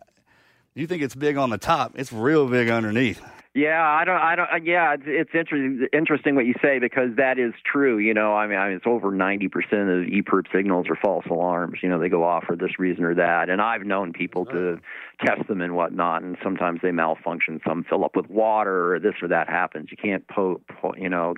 you 0.75 0.87
think 0.87 1.03
it's 1.03 1.15
big 1.15 1.37
on 1.37 1.51
the 1.51 1.59
top? 1.59 1.93
It's 1.97 2.13
real 2.13 2.47
big 2.49 2.69
underneath. 2.69 3.21
Yeah, 3.55 3.83
I 3.83 4.05
don't, 4.05 4.21
I 4.21 4.37
don't. 4.37 4.49
Yeah, 4.65 4.95
it's, 4.95 5.03
it's 5.07 5.31
interesting. 5.35 5.89
Interesting 5.93 6.35
what 6.37 6.47
you 6.47 6.55
say 6.63 6.79
because 6.79 7.17
that 7.17 7.39
is 7.39 7.55
true. 7.65 7.99
You 7.99 8.15
know, 8.15 8.37
I 8.37 8.47
mean, 8.47 8.59
I 8.59 8.69
mean 8.69 8.77
it's 8.77 8.87
over 8.87 9.11
ninety 9.11 9.49
percent 9.49 9.89
of 9.89 10.05
EPIRB 10.07 10.45
signals 10.55 10.87
are 10.89 10.95
false 10.95 11.25
alarms. 11.29 11.79
You 11.83 11.89
know, 11.89 11.99
they 11.99 12.09
go 12.09 12.23
off 12.23 12.45
for 12.45 12.55
this 12.55 12.79
reason 12.79 13.03
or 13.03 13.15
that. 13.17 13.49
And 13.49 13.61
I've 13.61 13.83
known 13.83 14.13
people 14.13 14.45
to 14.47 14.79
test 15.25 15.49
them 15.49 15.61
and 15.61 15.75
whatnot, 15.75 16.23
and 16.23 16.37
sometimes 16.43 16.81
they 16.83 16.93
malfunction. 16.93 17.61
Some 17.67 17.85
fill 17.89 18.05
up 18.05 18.15
with 18.15 18.29
water, 18.29 18.95
or 18.95 19.01
this 19.01 19.15
or 19.23 19.29
that 19.29 19.49
happens. 19.49 19.89
You 19.91 19.97
can't 19.97 20.29
po, 20.29 20.61
po 20.81 20.95
you 20.97 21.09
know, 21.09 21.35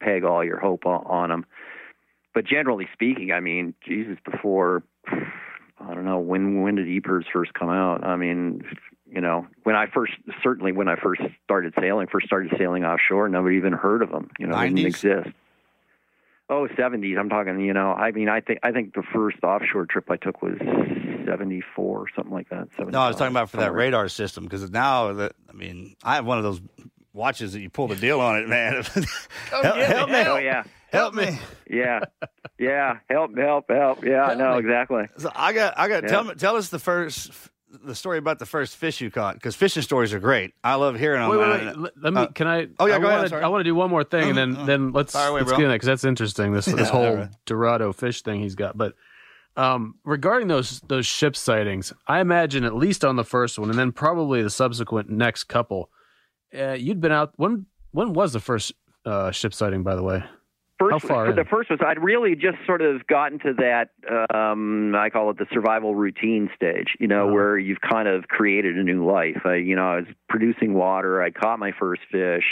peg 0.00 0.22
all 0.22 0.44
your 0.44 0.60
hope 0.60 0.86
on, 0.86 1.02
on 1.06 1.30
them. 1.30 1.46
But 2.34 2.46
generally 2.46 2.88
speaking, 2.92 3.32
I 3.32 3.40
mean, 3.40 3.74
Jesus, 3.84 4.18
before 4.30 4.82
I 5.80 5.94
don't 5.94 6.04
know 6.04 6.18
when 6.18 6.62
when 6.62 6.76
did 6.76 6.86
EPIRBs 6.86 7.24
first 7.32 7.54
come 7.54 7.68
out? 7.68 8.04
I 8.04 8.16
mean, 8.16 8.62
you 9.10 9.20
know, 9.20 9.46
when 9.64 9.76
I 9.76 9.86
first 9.86 10.12
certainly 10.42 10.72
when 10.72 10.88
I 10.88 10.96
first 10.96 11.22
started 11.44 11.74
sailing, 11.78 12.06
first 12.06 12.26
started 12.26 12.52
sailing 12.58 12.84
offshore, 12.84 13.28
nobody 13.28 13.56
even 13.56 13.72
heard 13.72 14.02
of 14.02 14.10
them. 14.10 14.30
You 14.38 14.46
know, 14.46 14.58
they 14.58 14.68
didn't 14.68 14.86
exist. 14.86 15.30
Oh, 16.50 16.68
70s. 16.76 17.18
I'm 17.18 17.30
talking. 17.30 17.58
You 17.60 17.72
know, 17.72 17.92
I 17.92 18.10
mean, 18.10 18.28
I 18.28 18.40
think 18.40 18.60
I 18.62 18.70
think 18.70 18.94
the 18.94 19.02
first 19.02 19.38
offshore 19.42 19.86
trip 19.86 20.10
I 20.10 20.16
took 20.16 20.42
was 20.42 20.58
74 21.26 21.98
or 21.98 22.06
something 22.14 22.32
like 22.32 22.50
that. 22.50 22.68
No, 22.78 23.00
I 23.00 23.08
was 23.08 23.16
talking 23.16 23.32
about 23.32 23.50
for 23.50 23.56
that 23.58 23.72
radar 23.72 24.08
system 24.08 24.44
because 24.44 24.70
now 24.70 25.12
that 25.14 25.32
I 25.48 25.52
mean, 25.52 25.96
I 26.02 26.16
have 26.16 26.26
one 26.26 26.38
of 26.38 26.44
those 26.44 26.60
watches 27.14 27.52
that 27.54 27.60
you 27.60 27.70
pull 27.70 27.88
the 27.88 27.96
deal 27.96 28.20
on 28.20 28.38
it, 28.38 28.48
man. 28.48 28.84
Oh, 29.52 29.62
help, 29.62 29.76
help 29.76 30.10
me, 30.10 30.16
Oh 30.26 30.36
yeah, 30.36 30.64
help 30.94 31.14
me. 31.14 31.38
yeah, 31.70 32.00
yeah. 32.58 32.98
Help, 33.10 33.36
help, 33.36 33.64
help. 33.68 34.04
Yeah, 34.04 34.24
I 34.24 34.34
know 34.34 34.58
exactly. 34.58 35.04
So 35.18 35.30
I 35.34 35.52
got, 35.52 35.74
I 35.78 35.88
got. 35.88 36.02
Yeah. 36.04 36.08
Tell 36.08 36.24
me, 36.24 36.34
tell 36.34 36.56
us 36.56 36.68
the 36.70 36.78
first, 36.78 37.30
the 37.84 37.94
story 37.94 38.18
about 38.18 38.38
the 38.38 38.46
first 38.46 38.76
fish 38.76 39.00
you 39.00 39.10
caught 39.10 39.34
because 39.34 39.54
fishing 39.56 39.82
stories 39.82 40.12
are 40.14 40.20
great. 40.20 40.54
I 40.62 40.74
love 40.76 40.98
hearing 40.98 41.20
them. 41.20 41.30
Wait, 41.30 41.38
wait, 41.38 41.64
wait. 41.66 41.76
Let, 41.76 41.92
let 42.00 42.12
me. 42.12 42.20
uh, 42.22 42.26
can 42.28 42.46
I? 42.46 42.68
oh, 42.78 42.86
yeah, 42.86 42.96
I 42.96 42.98
go 42.98 43.06
ahead, 43.06 43.08
I'm 43.08 43.16
wanna- 43.16 43.28
sorry. 43.28 43.42
I 43.44 43.48
want 43.48 43.60
to 43.60 43.64
do 43.64 43.74
one 43.74 43.90
more 43.90 44.04
thing, 44.04 44.28
and 44.30 44.38
then 44.38 44.56
Uh, 44.56 44.64
then 44.64 44.92
let's 44.92 45.12
fire 45.12 45.28
away, 45.30 45.40
let's 45.40 45.50
bro. 45.50 45.58
get 45.58 45.66
in 45.66 45.72
because 45.72 45.86
that's 45.86 46.04
interesting. 46.04 46.52
This 46.52 46.66
this 46.66 46.88
whole 46.94 47.04
all 47.06 47.14
right. 47.16 47.28
Dorado 47.46 47.92
fish 47.92 48.22
thing 48.22 48.40
he's 48.40 48.54
got. 48.54 48.76
But 48.78 48.94
um, 49.56 49.96
regarding 50.04 50.48
those 50.48 50.80
those 50.82 51.06
ship 51.06 51.36
sightings, 51.36 51.92
I 52.06 52.20
imagine 52.20 52.64
at 52.64 52.74
least 52.74 53.04
on 53.04 53.16
the 53.16 53.24
first 53.24 53.58
one, 53.58 53.70
and 53.70 53.78
then 53.78 53.92
probably 53.92 54.42
the 54.42 54.50
subsequent 54.50 55.10
next 55.10 55.44
couple, 55.44 55.90
uh, 56.58 56.72
you'd 56.72 57.00
been 57.00 57.12
out. 57.12 57.32
When 57.36 57.66
when 57.92 58.12
was 58.12 58.32
the 58.32 58.40
first 58.40 58.72
uh, 59.04 59.30
ship 59.32 59.52
sighting? 59.54 59.82
By 59.84 59.94
the 59.96 60.02
way, 60.02 60.24
First, 60.78 61.02
How 61.02 61.08
far 61.08 61.32
the 61.32 61.44
first 61.44 61.70
was 61.70 61.78
I'd 61.86 62.02
really 62.02 62.34
just 62.34 62.56
sort 62.66 62.82
of 62.82 63.06
gotten 63.06 63.38
to 63.40 63.54
that 63.58 63.90
um, 64.34 64.94
I 64.96 65.08
call 65.08 65.30
it 65.30 65.38
the 65.38 65.46
survival 65.52 65.94
routine 65.94 66.50
stage. 66.54 66.96
You 66.98 67.06
know, 67.06 67.24
Uh-huh. 67.26 67.34
where 67.34 67.58
you've 67.58 67.80
kind 67.80 68.08
of 68.08 68.26
created 68.28 68.76
a 68.76 68.82
new 68.82 69.04
life. 69.06 69.42
I, 69.44 69.54
you 69.54 69.76
know, 69.76 69.88
I 69.92 69.96
was 69.96 70.06
producing 70.28 70.74
water. 70.74 71.22
I 71.22 71.30
caught 71.30 71.58
my 71.60 71.70
first 71.78 72.02
fish. 72.10 72.44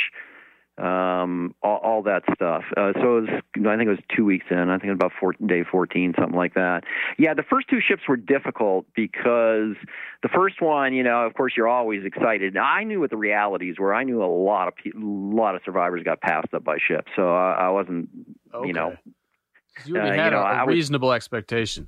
Um, 0.79 1.55
all, 1.63 1.77
all 1.83 2.03
that 2.05 2.23
stuff. 2.35 2.65
Uh, 2.77 2.93
so 2.95 3.19
it 3.19 3.21
was, 3.21 3.29
I 3.59 3.77
think 3.77 3.89
it 3.89 3.91
was 3.91 3.99
two 4.17 4.25
weeks 4.25 4.47
in. 4.51 4.71
I 4.71 4.79
think 4.79 4.85
it 4.85 4.91
was 4.93 4.97
about 4.97 5.13
four, 5.21 5.35
day 5.47 5.65
14, 5.71 6.15
something 6.19 6.35
like 6.37 6.55
that. 6.55 6.85
Yeah, 7.19 7.35
the 7.35 7.43
first 7.43 7.69
two 7.69 7.81
ships 7.87 8.03
were 8.09 8.17
difficult 8.17 8.87
because 8.97 9.77
the 10.23 10.29
first 10.35 10.63
one, 10.63 10.95
you 10.95 11.03
know, 11.03 11.27
of 11.27 11.35
course, 11.35 11.53
you're 11.57 11.69
always 11.69 12.05
excited. 12.07 12.55
Now, 12.55 12.65
I 12.65 12.85
knew 12.85 13.01
what 13.01 13.11
the 13.11 13.19
realities 13.19 13.77
were. 13.79 13.93
I 13.95 14.03
knew 14.03 14.23
a 14.23 14.27
lot 14.27 14.67
of 14.67 14.75
pe- 14.77 14.93
a 14.97 14.99
lot 14.99 15.55
of 15.55 15.61
survivors 15.63 16.03
got 16.05 16.23
passed 16.23 16.55
up 16.55 16.65
by 16.65 16.79
ships, 16.79 17.13
so 17.15 17.35
I, 17.35 17.53
I 17.53 17.69
wasn't, 17.69 18.09
you 18.65 18.73
know, 18.73 18.97
you 19.85 19.97
already 19.97 20.19
uh, 20.19 20.25
you 20.25 20.31
know, 20.31 20.39
a, 20.39 20.43
a 20.43 20.45
I 20.45 20.65
was- 20.65 20.75
reasonable 20.75 21.13
expectation. 21.13 21.87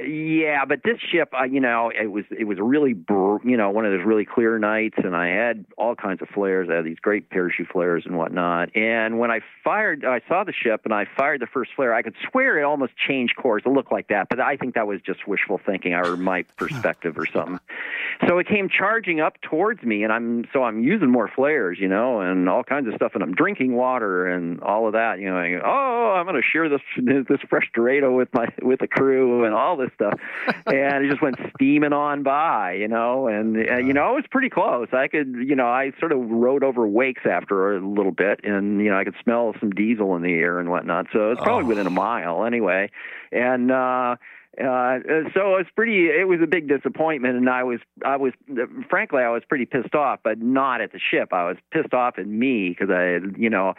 Yeah. 0.00 0.64
But 0.64 0.80
this 0.84 0.98
ship, 1.12 1.32
uh, 1.38 1.44
you 1.44 1.60
know, 1.60 1.90
it 1.90 2.10
was 2.10 2.24
it 2.30 2.44
was 2.44 2.58
really, 2.60 2.94
br- 2.94 3.36
you 3.44 3.56
know, 3.56 3.70
one 3.70 3.86
of 3.86 3.92
those 3.92 4.04
really 4.04 4.24
clear 4.24 4.58
nights, 4.58 4.96
and 4.98 5.14
I 5.14 5.28
had 5.28 5.64
all 5.78 5.94
kinds 5.94 6.20
of 6.20 6.28
flares. 6.28 6.68
I 6.70 6.76
had 6.76 6.84
these 6.84 6.98
great 7.00 7.30
parachute 7.30 7.68
flares 7.72 8.04
and 8.04 8.16
whatnot. 8.16 8.76
And 8.76 9.18
when 9.18 9.30
I 9.30 9.40
fired, 9.62 10.04
I 10.04 10.20
saw 10.28 10.42
the 10.42 10.52
ship, 10.52 10.82
and 10.84 10.92
I 10.92 11.06
fired 11.16 11.40
the 11.40 11.46
first 11.46 11.70
flare. 11.76 11.94
I 11.94 12.02
could 12.02 12.14
swear 12.30 12.58
it 12.58 12.64
almost 12.64 12.92
changed 12.96 13.36
course. 13.36 13.62
It 13.64 13.68
looked 13.68 13.92
like 13.92 14.08
that, 14.08 14.28
but 14.28 14.40
I 14.40 14.56
think 14.56 14.74
that 14.74 14.86
was 14.86 15.00
just 15.00 15.28
wishful 15.28 15.60
thinking 15.64 15.94
or 15.94 16.16
my 16.16 16.42
perspective 16.56 17.16
or 17.16 17.26
something. 17.26 17.60
So 18.26 18.38
it 18.38 18.48
came 18.48 18.68
charging 18.68 19.20
up 19.20 19.40
towards 19.42 19.82
me, 19.84 20.02
and 20.02 20.12
I'm 20.12 20.44
so 20.52 20.64
I'm 20.64 20.82
using 20.82 21.10
more 21.10 21.30
flares, 21.34 21.78
you 21.80 21.88
know, 21.88 22.20
and 22.20 22.48
all 22.48 22.64
kinds 22.64 22.88
of 22.88 22.94
stuff, 22.94 23.12
and 23.14 23.22
I'm 23.22 23.34
drinking 23.34 23.74
water 23.74 24.26
and 24.26 24.60
all 24.60 24.86
of 24.86 24.94
that, 24.94 25.20
you 25.20 25.30
know. 25.30 25.38
And, 25.38 25.62
oh, 25.64 26.14
I'm 26.16 26.26
going 26.26 26.40
to 26.40 26.42
share 26.42 26.68
this 26.68 26.80
this 26.96 27.40
fresh 27.48 27.70
Dorado 27.74 28.12
with 28.12 28.28
my 28.32 28.48
with 28.62 28.80
the 28.80 28.88
crew 28.88 29.44
and 29.44 29.54
all 29.54 29.76
this 29.76 29.83
stuff, 29.94 30.18
and 30.66 31.04
it 31.04 31.10
just 31.10 31.22
went 31.22 31.36
steaming 31.54 31.92
on 31.92 32.22
by, 32.22 32.72
you 32.72 32.88
know, 32.88 33.28
and 33.28 33.56
uh, 33.56 33.76
you 33.78 33.92
know 33.92 34.12
it 34.12 34.16
was 34.16 34.24
pretty 34.30 34.50
close. 34.50 34.88
I 34.92 35.08
could, 35.08 35.34
you 35.34 35.54
know, 35.54 35.66
I 35.66 35.92
sort 35.98 36.12
of 36.12 36.20
rode 36.30 36.64
over 36.64 36.86
wakes 36.86 37.22
after 37.28 37.76
a 37.76 37.86
little 37.86 38.12
bit, 38.12 38.40
and 38.44 38.80
you 38.80 38.90
know 38.90 38.98
I 38.98 39.04
could 39.04 39.16
smell 39.22 39.54
some 39.60 39.70
diesel 39.70 40.16
in 40.16 40.22
the 40.22 40.32
air 40.32 40.58
and 40.58 40.70
whatnot. 40.70 41.06
So 41.12 41.32
it's 41.32 41.40
probably 41.40 41.64
within 41.64 41.86
a 41.86 41.90
mile 41.90 42.44
anyway, 42.44 42.90
and. 43.32 43.70
uh 43.70 44.16
uh, 44.56 45.00
so 45.34 45.56
it 45.56 45.58
was 45.58 45.66
pretty. 45.74 46.06
It 46.06 46.28
was 46.28 46.40
a 46.40 46.46
big 46.46 46.68
disappointment, 46.68 47.36
and 47.36 47.50
I 47.50 47.64
was, 47.64 47.80
I 48.04 48.16
was, 48.16 48.32
frankly, 48.88 49.20
I 49.20 49.30
was 49.30 49.42
pretty 49.48 49.66
pissed 49.66 49.96
off, 49.96 50.20
but 50.22 50.38
not 50.38 50.80
at 50.80 50.92
the 50.92 51.00
ship. 51.00 51.32
I 51.32 51.44
was 51.44 51.56
pissed 51.72 51.92
off 51.92 52.18
at 52.18 52.26
me 52.28 52.68
because 52.68 52.88
I, 52.88 53.18
you 53.36 53.50
know, 53.50 53.74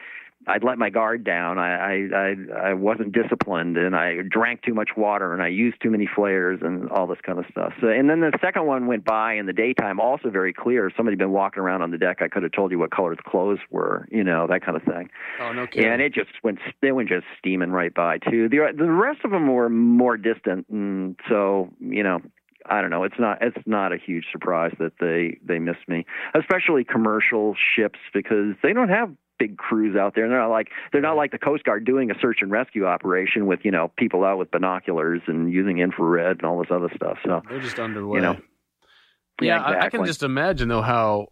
I'd 0.47 0.63
let 0.63 0.77
my 0.77 0.89
guard 0.89 1.23
down. 1.23 1.57
I, 1.57 1.75
I, 1.75 2.07
I, 2.13 2.69
I 2.69 2.73
wasn't 2.73 3.11
disciplined, 3.11 3.77
and 3.77 3.95
I 3.95 4.17
drank 4.29 4.61
too 4.61 4.73
much 4.73 4.89
water, 4.95 5.33
and 5.33 5.41
I 5.41 5.47
used 5.47 5.81
too 5.81 5.89
many 5.89 6.07
flares, 6.13 6.59
and 6.61 6.89
all 6.89 7.07
this 7.07 7.19
kind 7.23 7.39
of 7.39 7.45
stuff. 7.49 7.73
So, 7.81 7.87
and 7.87 8.09
then 8.09 8.21
the 8.21 8.31
second 8.41 8.65
one 8.65 8.87
went 8.87 9.03
by 9.05 9.33
in 9.33 9.45
the 9.45 9.53
daytime, 9.53 9.99
also 9.99 10.29
very 10.29 10.53
clear. 10.53 10.87
If 10.87 10.93
somebody 10.95 11.13
had 11.13 11.19
been 11.19 11.31
walking 11.31 11.61
around 11.61 11.81
on 11.81 11.91
the 11.91 11.97
deck, 11.97 12.21
I 12.21 12.27
could 12.27 12.43
have 12.43 12.51
told 12.51 12.71
you 12.71 12.79
what 12.79 12.91
color 12.91 13.15
the 13.15 13.23
clothes 13.23 13.59
were, 13.71 14.07
you 14.11 14.23
know, 14.23 14.47
that 14.47 14.63
kind 14.63 14.77
of 14.77 14.83
thing. 14.83 15.09
Oh 15.39 15.51
no 15.51 15.67
kidding. 15.67 15.89
And 15.89 16.01
it 16.01 16.13
just 16.13 16.31
went, 16.43 16.59
they 16.81 16.91
went 16.91 17.09
just 17.09 17.25
steaming 17.39 17.71
right 17.71 17.93
by 17.93 18.19
too. 18.19 18.49
The 18.49 18.73
the 18.77 18.91
rest 18.91 19.19
of 19.23 19.31
them 19.31 19.47
were 19.47 19.69
more 19.69 20.17
distant, 20.17 20.67
and 20.69 21.15
so 21.29 21.69
you 21.79 22.03
know, 22.03 22.21
I 22.67 22.81
don't 22.81 22.89
know. 22.89 23.03
It's 23.03 23.19
not 23.19 23.39
it's 23.41 23.57
not 23.65 23.93
a 23.93 23.97
huge 23.97 24.25
surprise 24.31 24.73
that 24.79 24.93
they 24.99 25.39
they 25.43 25.59
missed 25.59 25.87
me, 25.87 26.05
especially 26.33 26.83
commercial 26.83 27.55
ships 27.75 27.99
because 28.13 28.55
they 28.63 28.73
don't 28.73 28.89
have 28.89 29.11
big 29.37 29.57
crews 29.57 29.95
out 29.95 30.15
there. 30.15 30.23
And 30.23 30.31
They're 30.33 30.41
not 30.41 30.49
like 30.49 30.69
they're 30.91 31.01
not 31.01 31.15
like 31.17 31.31
the 31.31 31.37
Coast 31.37 31.63
Guard 31.63 31.85
doing 31.85 32.11
a 32.11 32.15
search 32.19 32.39
and 32.41 32.51
rescue 32.51 32.85
operation 32.85 33.45
with 33.45 33.59
you 33.63 33.71
know 33.71 33.91
people 33.97 34.23
out 34.23 34.37
with 34.37 34.51
binoculars 34.51 35.21
and 35.27 35.51
using 35.51 35.79
infrared 35.79 36.37
and 36.37 36.45
all 36.45 36.59
this 36.59 36.71
other 36.71 36.89
stuff. 36.95 37.17
So 37.25 37.41
They're 37.49 37.59
just 37.61 37.79
underway. 37.79 38.21
know. 38.21 38.37
yeah, 39.41 39.57
Yeah, 39.57 39.61
I, 39.61 39.85
I 39.85 39.89
can 39.89 40.05
just 40.05 40.23
imagine 40.23 40.69
though 40.69 40.81
how. 40.81 41.27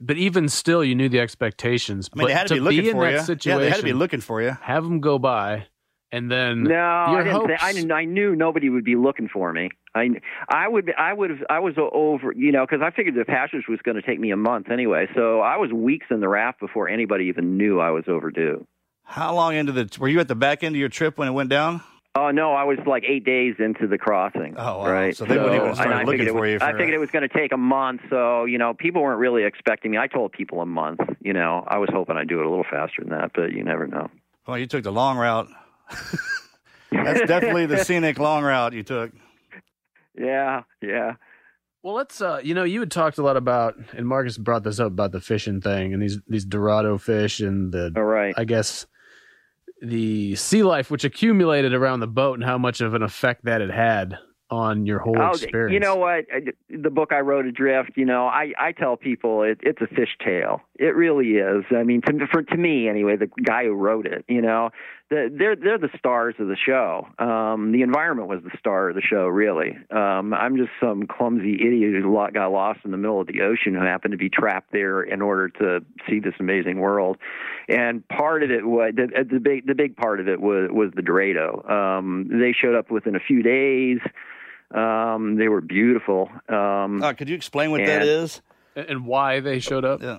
But 0.00 0.16
even 0.16 0.48
still, 0.48 0.84
you 0.84 0.94
knew 0.94 1.08
the 1.08 1.18
expectations. 1.18 2.08
I 2.12 2.16
mean, 2.16 2.24
but 2.24 2.28
they 2.28 2.34
had 2.34 2.46
to, 2.48 2.54
be 2.54 2.60
looking 2.60 2.86
in 2.86 2.92
for 2.92 3.04
that 3.04 3.12
you. 3.12 3.20
situation, 3.22 3.58
yeah, 3.58 3.64
they 3.64 3.70
had 3.70 3.78
to 3.78 3.84
be 3.84 3.92
looking 3.92 4.20
for 4.20 4.40
you. 4.40 4.56
have 4.62 4.84
them 4.84 5.00
go 5.00 5.18
by, 5.18 5.66
and 6.12 6.30
then 6.30 6.64
No, 6.64 6.74
I 6.76 7.22
didn't. 7.24 7.46
Say, 7.46 7.54
I 7.54 7.56
hopes- 7.58 7.74
didn't. 7.76 7.92
I 7.92 8.04
knew 8.04 8.34
nobody 8.34 8.68
would 8.68 8.84
be 8.84 8.96
looking 8.96 9.28
for 9.28 9.52
me. 9.52 9.70
I, 9.94 10.10
I 10.48 10.68
would. 10.68 10.92
I 10.96 11.12
would. 11.12 11.30
have 11.30 11.38
I 11.50 11.58
was 11.60 11.74
over. 11.78 12.32
You 12.34 12.52
know, 12.52 12.66
because 12.66 12.82
I 12.82 12.90
figured 12.90 13.14
the 13.14 13.24
passage 13.24 13.64
was 13.68 13.78
going 13.82 13.96
to 13.96 14.02
take 14.02 14.20
me 14.20 14.30
a 14.30 14.36
month 14.36 14.70
anyway. 14.70 15.06
So 15.14 15.40
I 15.40 15.56
was 15.56 15.72
weeks 15.72 16.06
in 16.10 16.20
the 16.20 16.28
raft 16.28 16.60
before 16.60 16.88
anybody 16.88 17.24
even 17.26 17.56
knew 17.56 17.80
I 17.80 17.90
was 17.90 18.04
overdue. 18.08 18.66
How 19.04 19.34
long 19.34 19.54
into 19.54 19.72
the? 19.72 19.90
Were 19.98 20.08
you 20.08 20.20
at 20.20 20.28
the 20.28 20.34
back 20.34 20.62
end 20.62 20.74
of 20.74 20.78
your 20.80 20.88
trip 20.90 21.18
when 21.18 21.28
it 21.28 21.32
went 21.32 21.50
down? 21.50 21.82
Oh 22.14 22.30
no, 22.30 22.52
I 22.52 22.64
was 22.64 22.78
like 22.86 23.04
eight 23.06 23.24
days 23.24 23.54
into 23.58 23.86
the 23.86 23.96
crossing. 23.98 24.54
Oh, 24.56 24.78
wow. 24.78 24.90
right. 24.90 25.16
So 25.16 25.24
they 25.24 25.36
wouldn't 25.36 25.54
even 25.54 25.68
and 25.68 25.76
start 25.76 25.92
I 25.92 26.02
looking 26.02 26.26
for 26.26 26.40
was, 26.40 26.50
you 26.50 26.58
I 26.60 26.72
figured 26.72 26.94
it 26.94 26.98
was 26.98 27.10
going 27.10 27.28
to 27.28 27.32
take 27.32 27.52
a 27.52 27.56
month. 27.56 28.00
So 28.10 28.44
you 28.44 28.58
know, 28.58 28.74
people 28.74 29.02
weren't 29.02 29.20
really 29.20 29.44
expecting 29.44 29.92
me. 29.92 29.98
I 29.98 30.08
told 30.08 30.32
people 30.32 30.60
a 30.60 30.66
month. 30.66 31.00
You 31.20 31.32
know, 31.32 31.64
I 31.68 31.78
was 31.78 31.88
hoping 31.92 32.16
I'd 32.16 32.28
do 32.28 32.40
it 32.40 32.46
a 32.46 32.48
little 32.48 32.64
faster 32.68 33.02
than 33.02 33.10
that, 33.10 33.30
but 33.34 33.52
you 33.52 33.62
never 33.62 33.86
know. 33.86 34.08
Well, 34.46 34.58
you 34.58 34.66
took 34.66 34.82
the 34.82 34.92
long 34.92 35.16
route. 35.16 35.48
That's 36.92 37.20
definitely 37.26 37.66
the 37.66 37.84
scenic 37.84 38.18
long 38.18 38.42
route 38.44 38.72
you 38.72 38.82
took. 38.82 39.12
Yeah, 40.18 40.62
yeah. 40.82 41.14
Well, 41.82 41.94
let's. 41.94 42.20
Uh, 42.20 42.40
you 42.42 42.54
know, 42.54 42.64
you 42.64 42.80
had 42.80 42.90
talked 42.90 43.18
a 43.18 43.22
lot 43.22 43.36
about, 43.36 43.76
and 43.96 44.06
Marcus 44.06 44.36
brought 44.38 44.64
this 44.64 44.80
up 44.80 44.88
about 44.88 45.12
the 45.12 45.20
fishing 45.20 45.60
thing 45.60 45.92
and 45.94 46.02
these 46.02 46.18
these 46.26 46.44
Dorado 46.44 46.98
fish 46.98 47.40
and 47.40 47.72
the. 47.72 47.92
All 47.96 48.02
right. 48.04 48.34
I 48.36 48.44
guess 48.44 48.86
the 49.80 50.34
sea 50.34 50.62
life 50.64 50.90
which 50.90 51.04
accumulated 51.04 51.72
around 51.72 52.00
the 52.00 52.08
boat 52.08 52.34
and 52.34 52.44
how 52.44 52.58
much 52.58 52.80
of 52.80 52.94
an 52.94 53.02
effect 53.02 53.44
that 53.44 53.60
it 53.60 53.70
had 53.70 54.18
on 54.50 54.86
your 54.86 54.98
whole 54.98 55.16
Oh, 55.20 55.30
experience. 55.30 55.72
you 55.74 55.78
know 55.78 55.94
what? 55.96 56.24
The 56.68 56.90
book 56.90 57.12
I 57.12 57.20
wrote, 57.20 57.46
Adrift. 57.46 57.92
You 57.96 58.06
know, 58.06 58.26
I 58.26 58.52
I 58.58 58.72
tell 58.72 58.96
people 58.96 59.42
it, 59.44 59.58
it's 59.62 59.80
a 59.80 59.86
fish 59.86 60.16
tale. 60.24 60.62
It 60.78 60.96
really 60.96 61.32
is. 61.36 61.64
I 61.70 61.84
mean, 61.84 62.00
to, 62.02 62.26
for 62.32 62.42
to 62.42 62.56
me 62.56 62.88
anyway, 62.88 63.16
the 63.16 63.28
guy 63.44 63.64
who 63.66 63.74
wrote 63.74 64.06
it, 64.06 64.24
you 64.26 64.40
know, 64.42 64.70
the, 65.10 65.30
they're 65.36 65.56
they're 65.56 65.78
the 65.78 65.88
stars 65.98 66.34
of 66.38 66.48
the 66.48 66.56
show. 66.56 67.06
Um, 67.18 67.72
the 67.72 67.82
environment 67.82 68.28
was 68.28 68.40
the 68.42 68.50
star 68.58 68.90
of 68.90 68.94
the 68.94 69.00
show, 69.00 69.26
really. 69.26 69.76
Um, 69.90 70.34
I'm 70.34 70.56
just 70.56 70.70
some 70.80 71.06
clumsy 71.06 71.54
idiot 71.54 72.02
who 72.02 72.14
got 72.34 72.48
lost 72.52 72.80
in 72.84 72.90
the 72.90 72.96
middle 72.98 73.20
of 73.20 73.26
the 73.26 73.40
ocean 73.40 73.74
who 73.74 73.80
happened 73.80 74.12
to 74.12 74.18
be 74.18 74.28
trapped 74.28 74.70
there 74.72 75.02
in 75.02 75.22
order 75.22 75.48
to 75.48 75.80
see 76.08 76.20
this 76.20 76.34
amazing 76.38 76.78
world. 76.78 77.16
And 77.68 78.06
part 78.08 78.42
of 78.42 78.50
it 78.50 78.66
was 78.66 78.92
the, 78.96 79.24
the 79.30 79.40
big 79.40 79.66
the 79.66 79.74
big 79.74 79.96
part 79.96 80.20
of 80.20 80.28
it 80.28 80.40
was 80.40 80.68
was 80.70 80.90
the 80.94 81.02
Dorado. 81.02 81.64
Um, 81.68 82.28
they 82.30 82.52
showed 82.52 82.74
up 82.74 82.90
within 82.90 83.16
a 83.16 83.20
few 83.20 83.42
days. 83.42 83.98
Um, 84.74 85.36
they 85.36 85.48
were 85.48 85.62
beautiful. 85.62 86.28
Um, 86.48 87.02
Uh, 87.02 87.14
could 87.14 87.28
you 87.28 87.34
explain 87.34 87.70
what 87.70 87.78
that 87.86 88.02
and- 88.02 88.10
is? 88.10 88.42
And 88.76 89.06
why 89.06 89.40
they 89.40 89.58
showed 89.58 89.84
up? 89.84 90.02
Yeah. 90.02 90.18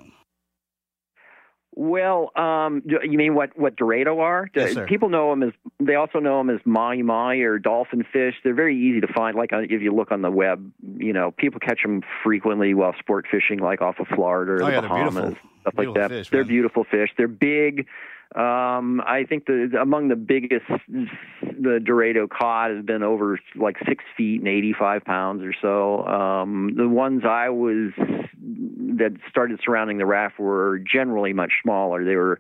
Well, 1.79 2.31
um, 2.35 2.81
you 2.85 3.17
mean 3.17 3.35
what 3.35 3.57
what 3.57 3.77
Dorado 3.77 4.19
are? 4.19 4.49
Yes, 4.53 4.73
sir. 4.73 4.85
People 4.85 5.07
know 5.07 5.29
them 5.29 5.43
as 5.43 5.53
they 5.79 5.95
also 5.95 6.19
know 6.19 6.39
them 6.39 6.49
as 6.49 6.59
mahi 6.65 7.03
mahi 7.03 7.41
or 7.43 7.57
dolphin 7.57 8.03
fish. 8.11 8.35
They're 8.43 8.53
very 8.53 8.77
easy 8.77 8.99
to 8.99 9.07
find. 9.07 9.37
Like 9.37 9.53
uh, 9.53 9.59
if 9.59 9.81
you 9.81 9.95
look 9.95 10.11
on 10.11 10.21
the 10.21 10.29
web, 10.29 10.69
you 10.97 11.13
know, 11.13 11.31
people 11.31 11.61
catch 11.61 11.81
them 11.81 12.01
frequently 12.21 12.73
while 12.73 12.93
sport 12.99 13.27
fishing, 13.31 13.59
like 13.59 13.81
off 13.81 13.95
of 14.01 14.07
Florida 14.13 14.51
or 14.51 14.63
Oh, 14.63 14.65
the 14.65 14.71
yeah, 14.73 14.81
they're 14.81 14.89
Bahamas, 14.89 15.13
beautiful. 15.13 15.49
Stuff 15.61 15.73
like 15.77 15.93
that. 15.95 16.09
fish, 16.09 16.29
they're 16.29 16.41
man. 16.41 16.49
beautiful 16.49 16.83
fish. 16.83 17.09
They're 17.17 17.27
big. 17.27 17.87
Um, 18.35 19.01
I 19.01 19.25
think 19.27 19.47
the 19.47 19.75
among 19.81 20.09
the 20.09 20.15
biggest, 20.15 20.67
the 20.87 21.79
Dorado 21.83 22.27
cod 22.27 22.69
has 22.71 22.85
been 22.85 23.01
over 23.01 23.39
like 23.55 23.77
six 23.87 24.03
feet 24.15 24.39
and 24.39 24.47
eighty-five 24.47 25.03
pounds 25.03 25.43
or 25.43 25.53
so. 25.59 26.05
Um, 26.05 26.75
the 26.77 26.87
ones 26.87 27.23
I 27.25 27.49
was 27.49 27.91
that 27.97 29.17
started 29.29 29.59
surrounding 29.65 29.97
the 29.97 30.05
raft 30.05 30.39
were 30.39 30.79
generally 30.79 31.33
much 31.33 31.53
smaller. 31.63 32.05
They 32.05 32.15
were 32.15 32.39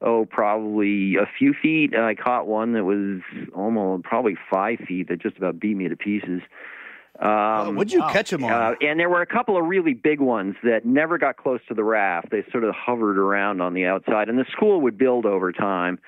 oh 0.00 0.24
probably 0.24 1.16
a 1.16 1.26
few 1.38 1.52
feet. 1.52 1.92
And 1.92 2.02
I 2.02 2.14
caught 2.14 2.46
one 2.46 2.72
that 2.72 2.84
was 2.84 3.20
almost 3.54 4.04
probably 4.04 4.36
five 4.50 4.78
feet 4.88 5.08
that 5.08 5.20
just 5.20 5.36
about 5.36 5.60
beat 5.60 5.76
me 5.76 5.88
to 5.88 5.96
pieces. 5.96 6.40
Um, 7.20 7.76
What'd 7.76 7.92
you 7.92 8.02
catch 8.02 8.30
them 8.30 8.44
on? 8.44 8.52
uh, 8.52 8.74
and 8.80 9.00
there 9.00 9.08
were 9.08 9.22
a 9.22 9.26
couple 9.26 9.56
of 9.56 9.64
really 9.64 9.94
big 9.94 10.20
ones 10.20 10.54
that 10.62 10.84
never 10.84 11.18
got 11.18 11.36
close 11.36 11.60
to 11.68 11.74
the 11.74 11.84
raft. 11.84 12.30
They 12.30 12.44
sort 12.52 12.64
of 12.64 12.74
hovered 12.74 13.18
around 13.18 13.60
on 13.60 13.74
the 13.74 13.86
outside, 13.86 14.28
and 14.28 14.38
the 14.38 14.44
school 14.52 14.80
would 14.82 14.98
build 14.98 15.24
over 15.24 15.52
time. 15.52 15.98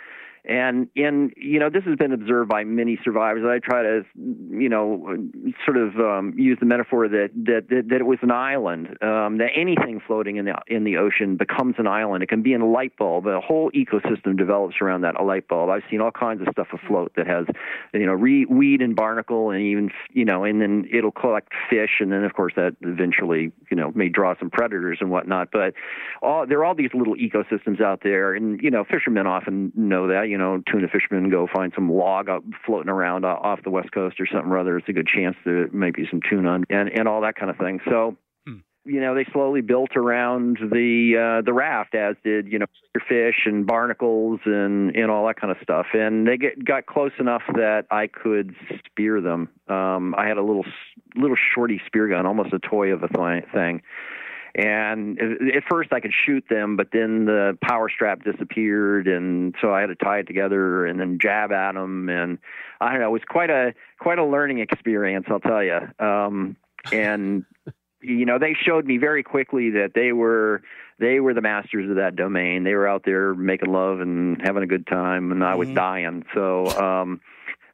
And 0.45 0.89
in 0.95 1.33
you 1.37 1.59
know 1.59 1.71
this 1.71 1.85
has 1.85 1.97
been 1.97 2.13
observed 2.13 2.49
by 2.49 2.65
many 2.65 2.99
survivors. 3.05 3.45
I 3.47 3.59
try 3.59 3.83
to 3.83 4.05
you 4.17 4.69
know 4.69 5.17
sort 5.65 5.77
of 5.77 5.97
um, 5.97 6.35
use 6.37 6.59
the 6.61 6.67
metaphor 6.67 7.09
that 7.09 7.31
that 7.45 7.69
that, 7.69 7.89
that 7.89 8.01
it 8.01 8.07
was 8.07 8.19
an 8.23 8.31
island. 8.31 8.89
Um, 9.03 9.39
that 9.39 9.51
anything 9.55 10.01
floating 10.07 10.37
in 10.37 10.45
the 10.45 10.55
in 10.67 10.85
the 10.85 10.97
ocean 10.97 11.37
becomes 11.37 11.75
an 11.79 11.87
island. 11.87 12.23
It 12.23 12.29
can 12.29 12.43
be 12.43 12.53
in 12.53 12.61
a 12.61 12.67
light 12.67 12.97
bulb. 12.97 13.27
A 13.27 13.41
whole 13.41 13.71
ecosystem 13.73 14.37
develops 14.37 14.77
around 14.81 15.03
that 15.03 15.23
light 15.23 15.49
bulb. 15.49 15.71
I've 15.71 15.83
seen 15.91 16.01
all 16.01 16.11
kinds 16.11 16.41
of 16.43 16.49
stuff 16.53 16.69
afloat 16.73 17.13
that 17.17 17.27
has 17.27 17.47
you 17.93 18.07
know 18.07 18.13
re- 18.13 18.47
weed 18.47 18.81
and 18.81 18.97
barnacle 18.97 19.51
and 19.51 19.61
even 19.61 19.91
you 20.13 20.25
know 20.25 20.45
and 20.45 20.61
then 20.61 20.89
it'll 20.93 21.13
collect 21.13 21.53
fish 21.69 22.01
and 22.01 22.13
then 22.13 22.25
of 22.25 22.35
course 22.35 22.53
that 22.57 22.77
eventually 22.81 23.53
you 23.71 23.77
know 23.77 23.93
may 23.95 24.09
draw 24.09 24.35
some 24.39 24.51
predators 24.51 24.99
and 25.01 25.11
whatnot. 25.11 25.49
But 25.53 25.75
all 26.23 26.47
there 26.47 26.59
are 26.59 26.65
all 26.65 26.75
these 26.75 26.91
little 26.95 27.15
ecosystems 27.15 27.81
out 27.81 28.01
there, 28.03 28.35
and 28.35 28.61
you 28.63 28.71
know 28.71 28.85
fishermen 28.85 29.27
often 29.27 29.73
know 29.75 30.09
that. 30.09 30.28
You 30.29 30.39
know, 30.39 30.63
tuna 30.71 30.89
fishermen 30.89 31.31
go 31.31 31.49
find 31.53 31.73
some 31.75 31.91
log 31.91 32.29
up 32.29 32.43
floating 32.65 32.91
around 32.91 33.25
o- 33.25 33.29
off 33.29 33.61
the 33.65 33.71
west 33.71 33.93
coast 33.93 34.21
or 34.21 34.27
something 34.27 34.51
or 34.51 34.59
other. 34.59 34.79
It's 34.79 34.89
a 34.89 34.93
good 34.93 35.07
chance 35.07 35.37
there 35.45 35.69
might 35.73 35.95
be 35.95 36.07
some 36.11 36.21
tuna 36.29 36.61
and 36.71 36.89
and 36.89 37.09
all 37.09 37.23
that 37.23 37.37
kind 37.37 37.51
of 37.51 37.57
thing. 37.57 37.81
So. 37.89 38.17
You 38.85 39.03
know, 39.03 39.15
they 39.15 39.27
slowly 39.35 39.61
built 39.61 39.97
around 39.97 40.57
the 40.63 41.41
uh, 41.41 41.43
the 41.45 41.53
raft, 41.53 41.95
as 41.95 42.17
did 42.25 42.51
you 42.51 42.59
know 42.59 42.67
fish 43.07 43.45
and 43.45 43.67
barnacles 43.67 44.41
and 44.47 44.97
and 44.97 45.11
all 45.11 45.27
that 45.27 45.39
kind 45.39 45.51
of 45.51 45.59
stuff. 45.63 45.89
And 45.93 46.27
they 46.27 46.39
get 46.39 46.65
got 46.65 46.87
close 46.87 47.13
enough 47.21 47.43
that 47.55 47.85
I 47.91 48.07
could 48.07 48.55
spear 48.87 49.21
them. 49.21 49.51
Um, 49.69 50.15
I 50.17 50.27
had 50.27 50.39
a 50.39 50.43
little 50.43 50.65
little 51.17 51.37
shorty 51.55 51.83
spear 51.87 52.09
gun, 52.09 52.25
almost 52.25 52.55
a 52.55 52.59
toy 52.59 52.93
of 52.93 53.03
a 53.03 53.09
th- 53.09 53.45
thing. 53.53 53.83
And 54.59 55.21
at 55.21 55.63
first 55.71 55.93
I 55.93 56.01
could 56.01 56.13
shoot 56.27 56.45
them, 56.51 56.77
but 56.77 56.89
then 56.93 57.27
the 57.27 57.57
power 57.63 57.89
strap 57.89 58.25
disappeared, 58.25 59.07
and 59.07 59.55
so 59.61 59.73
I 59.73 59.81
had 59.83 59.87
to 59.87 59.95
tie 59.95 60.19
it 60.19 60.27
together 60.27 60.85
and 60.85 60.99
then 60.99 61.21
jab 61.23 61.53
at 61.53 61.75
them. 61.75 62.09
And 62.09 62.39
I 62.81 62.91
don't 62.91 63.01
know, 63.01 63.07
it 63.07 63.13
was 63.13 63.23
quite 63.29 63.51
a 63.51 63.73
quite 64.01 64.19
a 64.19 64.25
learning 64.25 64.59
experience, 64.59 65.27
I'll 65.31 65.39
tell 65.39 65.63
you. 65.63 65.79
Um, 66.05 66.57
and 66.93 67.45
you 68.03 68.27
know, 68.27 68.41
they 68.41 68.57
showed 68.61 68.85
me 68.85 68.99
very 68.99 69.23
quickly 69.23 69.71
that 69.71 69.93
they 69.95 70.11
were 70.13 70.63
they 70.99 71.21
were 71.21 71.35
the 71.35 71.41
masters 71.41 71.89
of 71.89 71.95
that 71.95 72.17
domain. 72.17 72.65
They 72.65 72.75
were 72.75 72.89
out 72.89 73.05
there 73.05 73.37
making 73.37 73.73
love 73.73 74.01
and 74.01 74.43
having 74.43 74.65
a 74.65 74.67
good 74.67 74.89
time, 74.89 75.31
and 75.31 75.45
I 75.45 75.55
was 75.55 75.69
dying. 75.69 76.25
So. 76.35 76.67
um 76.67 77.21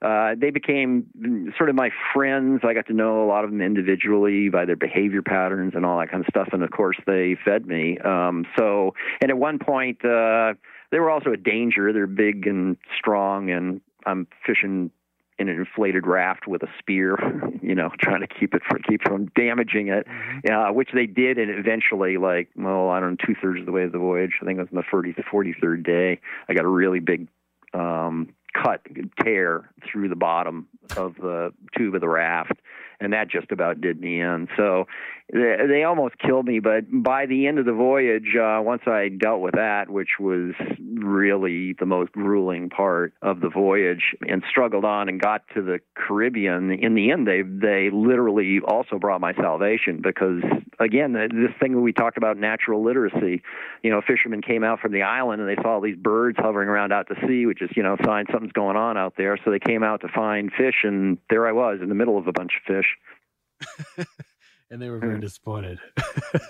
uh, 0.04 0.34
they 0.36 0.50
became 0.50 1.50
sort 1.56 1.70
of 1.70 1.76
my 1.76 1.88
friends. 2.12 2.60
I 2.62 2.74
got 2.74 2.86
to 2.88 2.92
know 2.92 3.24
a 3.24 3.26
lot 3.26 3.44
of 3.44 3.50
them 3.50 3.62
individually 3.62 4.50
by 4.50 4.66
their 4.66 4.76
behavior 4.76 5.22
patterns 5.22 5.72
and 5.74 5.86
all 5.86 5.98
that 5.98 6.10
kind 6.10 6.22
of 6.22 6.26
stuff. 6.28 6.48
And 6.52 6.62
of 6.62 6.70
course, 6.70 6.98
they 7.06 7.38
fed 7.42 7.66
me. 7.66 7.96
Um, 7.98 8.44
so, 8.58 8.94
and 9.22 9.30
at 9.30 9.38
one 9.38 9.58
point, 9.58 10.04
uh, 10.04 10.54
they 10.90 10.98
were 10.98 11.10
also 11.10 11.32
a 11.32 11.38
danger. 11.38 11.92
They're 11.94 12.06
big 12.06 12.46
and 12.46 12.76
strong, 12.98 13.50
and 13.50 13.80
I'm 14.04 14.26
fishing 14.46 14.90
in 15.38 15.48
an 15.48 15.56
inflated 15.56 16.06
raft 16.06 16.46
with 16.46 16.62
a 16.62 16.68
spear, 16.78 17.16
you 17.62 17.74
know, 17.74 17.90
trying 17.98 18.20
to 18.20 18.26
keep 18.26 18.54
it 18.54 18.62
from 18.68 18.82
keep 18.86 19.02
from 19.02 19.26
damaging 19.34 19.88
it, 19.88 20.06
uh, 20.52 20.70
which 20.70 20.90
they 20.92 21.06
did, 21.06 21.38
and 21.38 21.50
eventually, 21.50 22.18
like, 22.18 22.50
well, 22.56 22.90
I 22.90 23.00
don't 23.00 23.12
know, 23.12 23.26
two 23.26 23.34
thirds 23.40 23.60
of 23.60 23.66
the 23.66 23.72
way 23.72 23.84
of 23.84 23.92
the 23.92 23.98
voyage. 23.98 24.32
I 24.42 24.44
think 24.44 24.58
it 24.58 24.62
was 24.62 24.68
on 24.70 24.76
the 24.76 24.84
40 24.90 25.14
43rd 25.14 25.84
day. 25.84 26.20
I 26.46 26.52
got 26.52 26.66
a 26.66 26.68
really 26.68 27.00
big 27.00 27.26
um, 27.72 28.34
cut 28.54 28.80
tear 29.22 29.70
through 29.84 30.08
the 30.08 30.16
bottom 30.16 30.68
of 30.96 31.14
the 31.16 31.52
tube 31.76 31.94
of 31.94 32.00
the 32.00 32.08
raft, 32.08 32.52
and 33.00 33.12
that 33.12 33.28
just 33.28 33.50
about 33.52 33.80
did 33.80 34.00
me 34.00 34.20
in. 34.20 34.48
So 34.56 34.86
they, 35.32 35.56
they 35.68 35.84
almost 35.84 36.18
killed 36.18 36.44
me, 36.44 36.60
but 36.60 36.84
by 36.90 37.24
the 37.24 37.46
end 37.46 37.58
of 37.58 37.64
the 37.64 37.72
voyage, 37.72 38.36
uh, 38.38 38.60
once 38.62 38.82
I 38.86 39.08
dealt 39.08 39.40
with 39.40 39.54
that, 39.54 39.88
which 39.88 40.20
was 40.20 40.52
really 40.78 41.74
the 41.78 41.86
most 41.86 42.12
grueling 42.12 42.68
part 42.68 43.14
of 43.22 43.40
the 43.40 43.48
voyage, 43.48 44.14
and 44.28 44.42
struggled 44.50 44.84
on 44.84 45.08
and 45.08 45.18
got 45.18 45.42
to 45.54 45.62
the 45.62 45.80
Caribbean, 45.96 46.70
in 46.72 46.94
the 46.94 47.10
end, 47.10 47.26
they 47.26 47.40
they 47.40 47.88
literally 47.90 48.60
also 48.66 48.98
brought 48.98 49.22
my 49.22 49.32
salvation 49.34 50.02
because 50.02 50.42
again, 50.78 51.14
this 51.14 51.52
thing 51.58 51.72
that 51.72 51.80
we 51.80 51.94
talked 51.94 52.18
about 52.18 52.36
natural 52.36 52.84
literacy, 52.84 53.42
you 53.82 53.90
know, 53.90 54.02
fishermen 54.06 54.42
came 54.42 54.62
out 54.62 54.80
from 54.80 54.92
the 54.92 55.02
island 55.02 55.40
and 55.40 55.48
they 55.48 55.60
saw 55.62 55.74
all 55.74 55.80
these 55.80 55.96
birds 55.96 56.36
hovering 56.38 56.68
around 56.68 56.92
out 56.92 57.08
to 57.08 57.14
sea, 57.26 57.46
which 57.46 57.62
is 57.62 57.70
you 57.74 57.82
know, 57.82 57.96
sign 58.04 58.26
something's 58.30 58.52
going 58.52 58.76
on 58.76 58.98
out 58.98 59.14
there. 59.16 59.38
So 59.42 59.50
they 59.50 59.58
came 59.58 59.82
out 59.82 60.02
to 60.02 60.08
find 60.08 60.52
fish, 60.52 60.84
and 60.84 61.16
there 61.30 61.46
I 61.46 61.52
was 61.52 61.78
in 61.80 61.88
the 61.88 61.94
middle 61.94 62.18
of 62.18 62.26
a 62.26 62.32
bunch 62.32 62.52
of 62.60 62.74
fish. 62.74 64.06
And 64.74 64.82
they 64.82 64.90
were 64.90 64.98
very 64.98 65.14
hmm. 65.14 65.20
disappointed. 65.20 65.78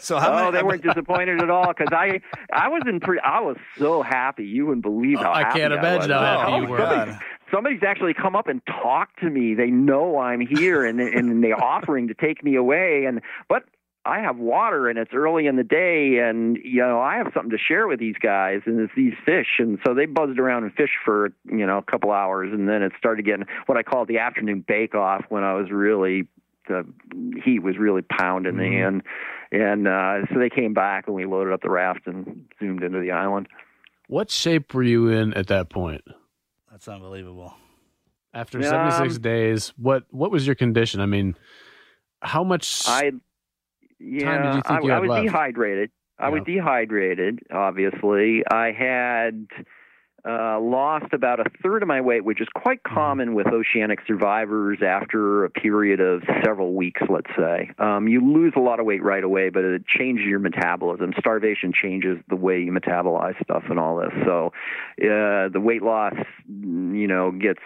So 0.00 0.18
how? 0.18 0.48
oh, 0.48 0.50
they 0.50 0.62
weren't 0.62 0.82
disappointed 0.82 1.42
at 1.42 1.50
all 1.50 1.68
because 1.68 1.92
I, 1.92 2.20
I 2.52 2.68
was 2.68 2.82
in 2.86 3.00
pre, 3.00 3.18
I 3.20 3.40
was 3.40 3.56
so 3.78 4.00
happy 4.00 4.44
you 4.44 4.64
wouldn't 4.66 4.82
believe 4.82 5.18
how 5.18 5.30
I 5.30 5.42
happy 5.42 5.60
can't 5.60 5.72
I 5.74 5.78
imagine 5.78 6.10
was. 6.10 6.20
how 6.20 6.36
oh, 6.36 6.38
happy 6.38 6.52
Oh, 6.52 6.60
you 6.62 6.68
were. 6.68 6.78
somebody's- 6.78 7.18
Somebody's 7.52 7.82
actually 7.86 8.14
come 8.14 8.34
up 8.34 8.48
and 8.48 8.62
talked 8.66 9.20
to 9.20 9.28
me. 9.28 9.54
They 9.54 9.66
know 9.66 10.18
I'm 10.18 10.40
here, 10.40 10.84
and 10.84 10.98
and 11.00 11.44
they're 11.44 11.62
offering 11.62 12.08
to 12.08 12.14
take 12.14 12.42
me 12.42 12.56
away. 12.56 13.04
And 13.04 13.20
but 13.48 13.64
I 14.06 14.20
have 14.20 14.38
water, 14.38 14.88
and 14.88 14.98
it's 14.98 15.12
early 15.14 15.46
in 15.46 15.56
the 15.56 15.62
day, 15.62 16.18
and 16.18 16.58
you 16.64 16.80
know 16.80 17.00
I 17.00 17.16
have 17.16 17.30
something 17.34 17.50
to 17.50 17.58
share 17.58 17.86
with 17.86 18.00
these 18.00 18.16
guys, 18.20 18.62
and 18.66 18.80
it's 18.80 18.92
these 18.96 19.14
fish. 19.24 19.58
And 19.58 19.78
so 19.86 19.94
they 19.94 20.06
buzzed 20.06 20.38
around 20.38 20.64
and 20.64 20.72
fished 20.74 20.96
for 21.04 21.32
you 21.44 21.66
know 21.66 21.78
a 21.78 21.82
couple 21.82 22.10
hours, 22.10 22.50
and 22.52 22.68
then 22.68 22.82
it 22.82 22.92
started 22.98 23.24
getting 23.24 23.46
what 23.66 23.78
I 23.78 23.82
call 23.82 24.04
the 24.06 24.18
afternoon 24.18 24.64
bake 24.66 24.94
off 24.94 25.24
when 25.28 25.44
I 25.44 25.54
was 25.54 25.70
really 25.70 26.26
the 26.68 26.84
heat 27.44 27.60
was 27.60 27.76
really 27.78 28.02
pounding 28.02 28.56
me, 28.56 28.80
and 28.80 29.02
and 29.52 29.86
uh, 29.88 30.26
so 30.32 30.38
they 30.38 30.50
came 30.50 30.74
back 30.74 31.04
and 31.06 31.14
we 31.14 31.26
loaded 31.26 31.52
up 31.52 31.62
the 31.62 31.70
raft 31.70 32.06
and 32.06 32.44
zoomed 32.60 32.82
into 32.82 33.00
the 33.00 33.10
island. 33.12 33.46
What 34.08 34.30
shape 34.30 34.74
were 34.74 34.82
you 34.82 35.08
in 35.08 35.32
at 35.34 35.46
that 35.48 35.70
point? 35.70 36.02
That's 36.70 36.88
unbelievable. 36.88 37.54
After 38.32 38.58
Um, 38.58 38.64
76 38.64 39.18
days, 39.18 39.72
what 39.76 40.04
what 40.10 40.30
was 40.30 40.44
your 40.46 40.56
condition? 40.56 41.00
I 41.00 41.06
mean, 41.06 41.36
how 42.20 42.42
much 42.44 42.82
I 42.88 43.12
yeah, 44.00 44.42
did 44.42 44.54
you 44.56 44.62
think 44.62 44.66
I, 44.66 44.80
you 44.82 44.92
I 44.92 44.98
was 44.98 45.10
left? 45.10 45.22
dehydrated. 45.24 45.90
I 46.18 46.28
was 46.28 46.42
dehydrated. 46.44 47.40
Obviously, 47.52 48.42
I 48.50 48.72
had 48.72 49.46
Uh, 50.26 50.58
lost 50.58 51.12
about 51.12 51.38
a 51.38 51.44
third 51.62 51.82
of 51.82 51.88
my 51.88 52.00
weight, 52.00 52.24
which 52.24 52.40
is 52.40 52.48
quite 52.54 52.82
common 52.82 53.34
with 53.34 53.46
oceanic 53.48 53.98
survivors 54.06 54.78
after 54.82 55.44
a 55.44 55.50
period 55.50 56.00
of 56.00 56.22
several 56.42 56.72
weeks, 56.72 57.02
let's 57.10 57.30
say. 57.36 57.70
Um, 57.78 58.08
you 58.08 58.22
lose 58.22 58.54
a 58.56 58.60
lot 58.60 58.80
of 58.80 58.86
weight 58.86 59.02
right 59.02 59.22
away, 59.22 59.50
but 59.50 59.64
it 59.64 59.86
changes 59.86 60.24
your 60.24 60.38
metabolism. 60.38 61.12
Starvation 61.18 61.74
changes 61.74 62.16
the 62.30 62.36
way 62.36 62.58
you 62.58 62.72
metabolize 62.72 63.34
stuff 63.44 63.64
and 63.68 63.78
all 63.78 63.98
this. 63.98 64.12
So 64.24 64.46
uh, 65.02 65.52
the 65.52 65.60
weight 65.60 65.82
loss, 65.82 66.14
you 66.48 67.06
know, 67.06 67.30
gets 67.30 67.60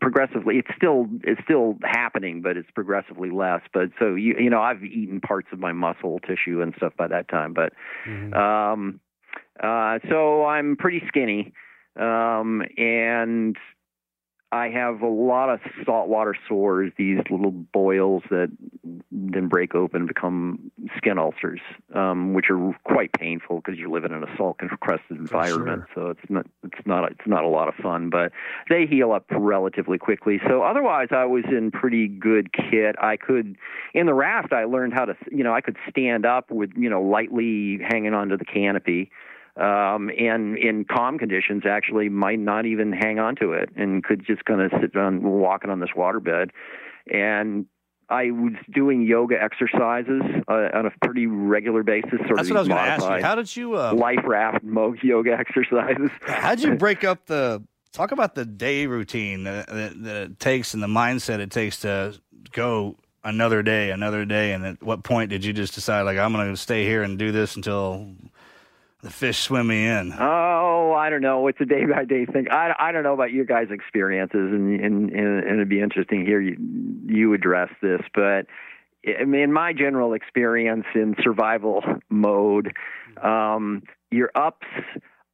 progressively. 0.00 0.56
It's 0.56 0.74
still 0.74 1.06
it's 1.22 1.42
still 1.44 1.76
happening, 1.84 2.40
but 2.40 2.56
it's 2.56 2.70
progressively 2.70 3.30
less. 3.30 3.60
But 3.74 3.90
so 3.98 4.14
you 4.14 4.36
you 4.38 4.48
know, 4.48 4.62
I've 4.62 4.82
eaten 4.82 5.20
parts 5.20 5.48
of 5.52 5.58
my 5.58 5.72
muscle 5.72 6.18
tissue 6.20 6.62
and 6.62 6.72
stuff 6.78 6.94
by 6.96 7.08
that 7.08 7.28
time, 7.28 7.52
but. 7.52 7.74
Um, 8.34 9.00
uh, 9.62 9.98
so 10.08 10.44
I'm 10.46 10.76
pretty 10.76 11.02
skinny, 11.08 11.52
um, 11.98 12.62
and 12.76 13.56
I 14.50 14.70
have 14.70 15.02
a 15.02 15.08
lot 15.08 15.50
of 15.50 15.60
saltwater 15.84 16.34
sores, 16.48 16.92
these 16.96 17.18
little 17.30 17.50
boils 17.50 18.22
that 18.30 18.50
then 19.12 19.48
break 19.48 19.74
open 19.74 20.02
and 20.02 20.08
become 20.08 20.70
skin 20.96 21.18
ulcers, 21.18 21.60
um, 21.94 22.32
which 22.32 22.46
are 22.48 22.72
quite 22.84 23.12
painful 23.12 23.56
because 23.56 23.78
you're 23.78 23.90
living 23.90 24.12
in 24.12 24.22
a 24.22 24.36
salt 24.38 24.56
encrusted 24.62 25.18
environment. 25.18 25.84
So 25.94 26.08
it's 26.08 26.30
not 26.30 26.46
it's 26.64 26.86
not 26.86 27.12
it's 27.12 27.26
not 27.26 27.44
a 27.44 27.48
lot 27.48 27.68
of 27.68 27.74
fun, 27.74 28.08
but 28.08 28.32
they 28.70 28.86
heal 28.86 29.12
up 29.12 29.26
relatively 29.30 29.98
quickly. 29.98 30.40
So 30.48 30.62
otherwise, 30.62 31.08
I 31.10 31.26
was 31.26 31.44
in 31.50 31.70
pretty 31.70 32.08
good 32.08 32.50
kit. 32.52 32.96
I 33.02 33.18
could 33.18 33.56
in 33.92 34.06
the 34.06 34.14
raft. 34.14 34.54
I 34.54 34.64
learned 34.64 34.94
how 34.94 35.04
to 35.04 35.14
you 35.30 35.44
know 35.44 35.52
I 35.52 35.60
could 35.60 35.76
stand 35.90 36.24
up 36.24 36.50
with 36.50 36.70
you 36.74 36.88
know 36.88 37.02
lightly 37.02 37.80
hanging 37.86 38.14
onto 38.14 38.38
the 38.38 38.46
canopy 38.46 39.10
um, 39.58 40.10
and 40.18 40.56
in 40.56 40.84
calm 40.84 41.18
conditions 41.18 41.64
actually 41.68 42.08
might 42.08 42.38
not 42.38 42.66
even 42.66 42.92
hang 42.92 43.18
on 43.18 43.36
to 43.36 43.52
it 43.52 43.70
and 43.76 44.04
could 44.04 44.24
just 44.24 44.44
kind 44.44 44.60
of 44.60 44.72
sit 44.80 44.96
on 44.96 45.22
walking 45.22 45.70
on 45.70 45.80
this 45.80 45.90
waterbed 45.96 46.50
and 47.12 47.66
I 48.10 48.30
was 48.30 48.54
doing 48.72 49.02
yoga 49.02 49.40
exercises 49.40 50.22
uh, 50.48 50.68
on 50.72 50.86
a 50.86 50.90
pretty 51.04 51.26
regular 51.26 51.82
basis. 51.82 52.10
Sort 52.26 52.36
That's 52.36 52.48
of 52.48 52.54
what 52.54 52.56
I 52.56 52.60
was 52.60 52.68
going 52.68 52.78
to 52.78 52.90
ask 52.90 53.02
you. 53.02 53.22
How 53.22 53.34
did 53.34 53.56
you? 53.56 53.76
Uh, 53.76 53.92
life 53.94 54.20
raft 54.24 54.64
yoga 55.02 55.32
exercises? 55.32 56.10
How'd 56.22 56.60
you 56.60 56.74
break 56.76 57.04
up 57.04 57.26
the? 57.26 57.62
Talk 57.92 58.12
about 58.12 58.34
the 58.34 58.44
day 58.44 58.86
routine 58.86 59.44
that, 59.44 59.66
that, 59.66 60.02
that 60.02 60.16
it 60.16 60.38
takes 60.38 60.74
and 60.74 60.82
the 60.82 60.88
mindset 60.88 61.38
it 61.40 61.50
takes 61.50 61.80
to 61.80 62.14
go 62.52 62.96
another 63.24 63.62
day, 63.62 63.90
another 63.90 64.24
day. 64.24 64.52
And 64.52 64.64
at 64.64 64.82
what 64.82 65.02
point 65.02 65.30
did 65.30 65.44
you 65.44 65.52
just 65.54 65.74
decide, 65.74 66.02
like, 66.02 66.18
I'm 66.18 66.32
going 66.32 66.50
to 66.50 66.56
stay 66.56 66.84
here 66.84 67.02
and 67.02 67.18
do 67.18 67.32
this 67.32 67.56
until 67.56 68.14
the 69.08 69.14
fish 69.14 69.38
swim 69.38 69.66
me 69.66 69.86
in? 69.86 70.12
Oh, 70.18 70.94
I 70.96 71.08
don't 71.08 71.22
know. 71.22 71.46
It's 71.48 71.60
a 71.60 71.64
day 71.64 71.86
by 71.86 72.04
day 72.04 72.26
thing. 72.26 72.46
I, 72.50 72.74
I 72.78 72.92
don't 72.92 73.02
know 73.02 73.14
about 73.14 73.32
your 73.32 73.46
guys' 73.46 73.68
experiences, 73.70 74.52
and, 74.52 74.78
and 74.80 75.10
and 75.10 75.46
it'd 75.46 75.68
be 75.68 75.80
interesting 75.80 76.20
to 76.20 76.26
hear 76.26 76.40
you 76.40 76.56
you 77.06 77.32
address 77.32 77.70
this. 77.80 78.02
But 78.14 78.46
I 79.06 79.24
mean, 79.24 79.40
in 79.40 79.52
my 79.52 79.72
general 79.72 80.12
experience 80.12 80.84
in 80.94 81.16
survival 81.22 81.82
mode, 82.10 82.74
um, 83.22 83.82
your 84.10 84.30
ups 84.34 84.66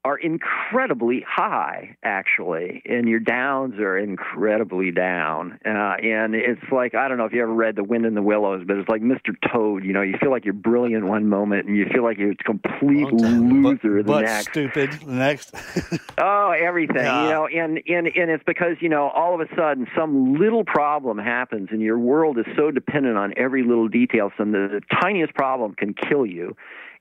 are 0.04 0.18
incredibly 0.18 1.24
high, 1.26 1.96
actually, 2.02 2.82
and 2.84 3.08
your 3.08 3.20
downs 3.20 3.78
are 3.78 3.96
incredibly 3.96 4.90
down. 4.90 5.58
Uh, 5.64 5.68
and 6.02 6.34
it's 6.34 6.60
like 6.70 6.94
I 6.94 7.08
don't 7.08 7.16
know 7.16 7.24
if 7.24 7.32
you 7.32 7.42
ever 7.42 7.52
read 7.52 7.76
The 7.76 7.84
Wind 7.84 8.04
in 8.04 8.14
the 8.14 8.20
Willows, 8.22 8.64
but 8.66 8.76
it's 8.76 8.88
like 8.88 9.00
Mr. 9.00 9.34
Toad. 9.50 9.82
You 9.82 9.94
know, 9.94 10.02
you 10.02 10.16
feel 10.20 10.30
like 10.30 10.44
you're 10.44 10.52
brilliant 10.52 11.06
one 11.06 11.26
moment, 11.28 11.66
and 11.66 11.76
you 11.76 11.86
feel 11.92 12.02
like 12.04 12.18
you're 12.18 12.32
a 12.32 12.36
complete 12.36 13.10
loser 13.12 14.02
the 14.02 14.06
but 14.12 14.24
next. 14.24 14.50
stupid 14.50 14.92
the 15.06 15.12
next. 15.12 15.54
Oh, 16.16 16.50
everything, 16.52 16.96
Yeah. 16.96 17.24
you 17.24 17.28
know, 17.30 17.46
and, 17.48 17.80
and 17.88 18.06
and 18.06 18.30
it's 18.30 18.44
because 18.46 18.76
you 18.80 18.88
know 18.88 19.08
all 19.08 19.34
of 19.34 19.40
a 19.40 19.52
sudden 19.56 19.86
some 19.96 20.34
little 20.34 20.64
problem 20.64 21.18
happens, 21.18 21.68
and 21.72 21.80
your 21.80 21.98
world 21.98 22.38
is 22.38 22.44
so 22.56 22.70
dependent 22.70 23.16
on 23.16 23.34
every 23.36 23.62
little 23.64 23.88
detail. 23.88 24.30
Some 24.38 24.52
the, 24.52 24.68
the 24.80 24.96
tiniest 25.00 25.34
problem 25.34 25.74
can 25.74 25.92
kill 25.94 26.24
you, 26.24 26.56